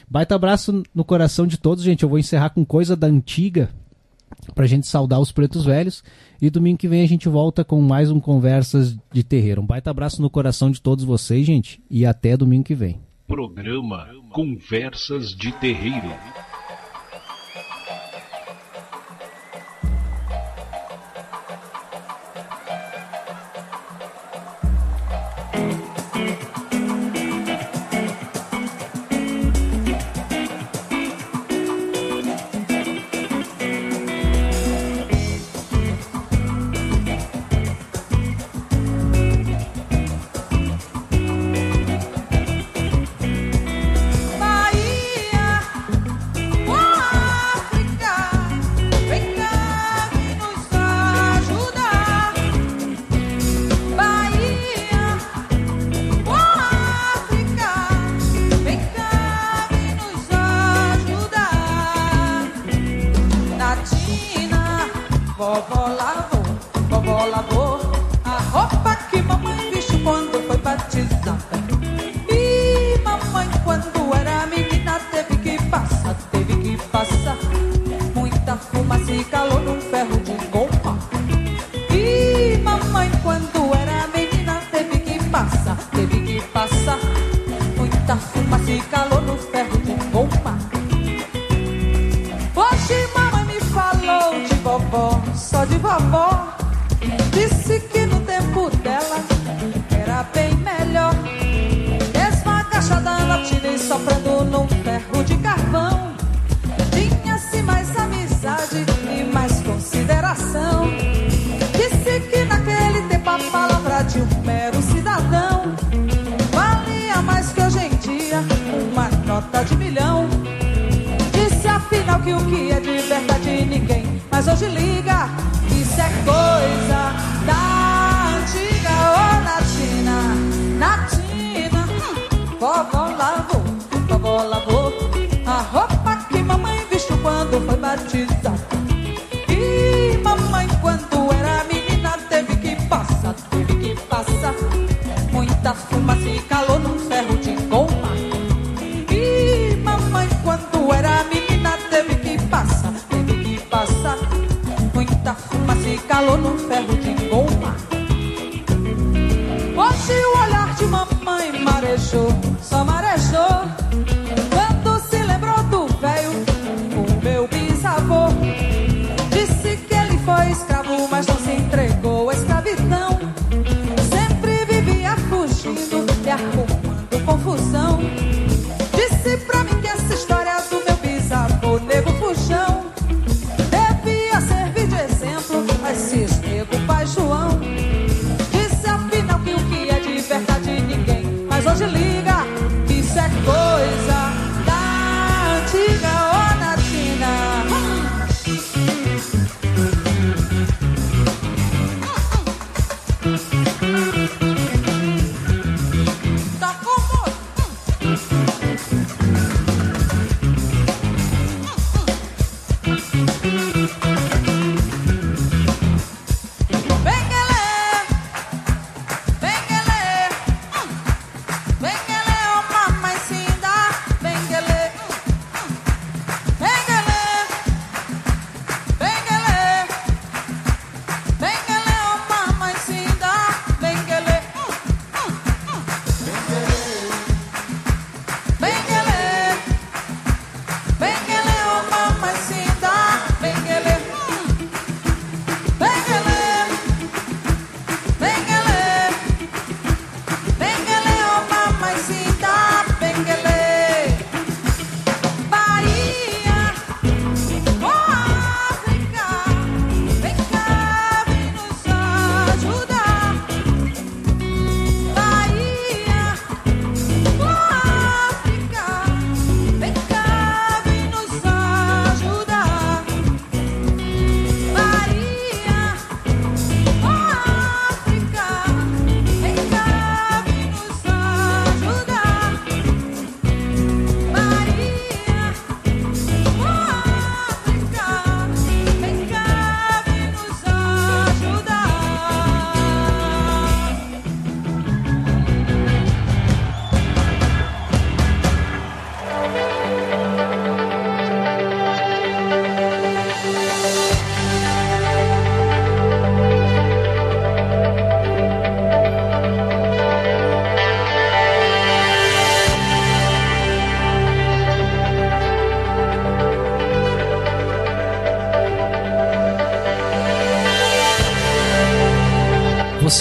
Baita 0.08 0.34
abraço 0.34 0.82
no 0.94 1.04
coração 1.04 1.46
de 1.46 1.58
todos, 1.58 1.84
gente. 1.84 2.02
Eu 2.02 2.08
vou 2.08 2.18
encerrar 2.18 2.48
com 2.48 2.64
coisa 2.64 2.96
da 2.96 3.08
antiga 3.08 3.68
pra 4.54 4.66
gente 4.66 4.86
saudar 4.86 5.20
os 5.20 5.30
pretos 5.30 5.66
velhos. 5.66 6.02
E 6.40 6.48
domingo 6.48 6.78
que 6.78 6.88
vem 6.88 7.02
a 7.02 7.08
gente 7.08 7.28
volta 7.28 7.62
com 7.62 7.78
mais 7.82 8.10
um 8.10 8.20
Conversas 8.20 8.96
de 9.12 9.22
Terreiro. 9.22 9.60
Um 9.60 9.66
baita 9.66 9.90
abraço 9.90 10.22
no 10.22 10.30
coração 10.30 10.70
de 10.70 10.80
todos 10.80 11.04
vocês, 11.04 11.46
gente. 11.46 11.82
E 11.90 12.06
até 12.06 12.38
domingo 12.38 12.64
que 12.64 12.74
vem. 12.74 13.00
Programa 13.26 14.08
Conversas 14.30 15.28
de 15.36 15.52
Terreiro. 15.52 16.10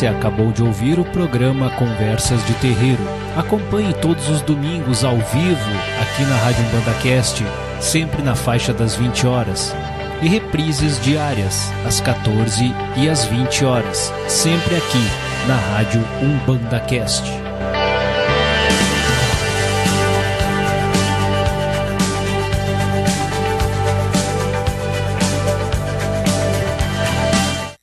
Você 0.04 0.08
acabou 0.08 0.52
de 0.52 0.62
ouvir 0.62 1.00
o 1.00 1.06
programa 1.06 1.70
Conversas 1.78 2.46
de 2.46 2.54
Terreiro. 2.56 3.02
Acompanhe 3.38 3.94
todos 3.94 4.28
os 4.28 4.42
domingos 4.42 5.06
ao 5.06 5.16
vivo 5.16 5.72
aqui 6.02 6.24
na 6.24 6.36
Rádio 6.36 6.66
Umbanda 6.66 6.94
Cast, 7.02 7.42
sempre 7.80 8.22
na 8.22 8.36
faixa 8.36 8.74
das 8.74 8.98
20 8.98 9.26
horas. 9.26 9.74
E 10.22 10.28
reprises 10.28 11.00
diárias, 11.02 11.72
às 11.88 12.02
14 12.02 12.76
e 12.98 13.08
às 13.08 13.24
20 13.24 13.64
horas, 13.64 14.14
sempre 14.28 14.76
aqui 14.76 15.08
na 15.48 15.56
Rádio 15.56 16.04
Umbanda 16.22 16.82
Cast. 16.82 17.43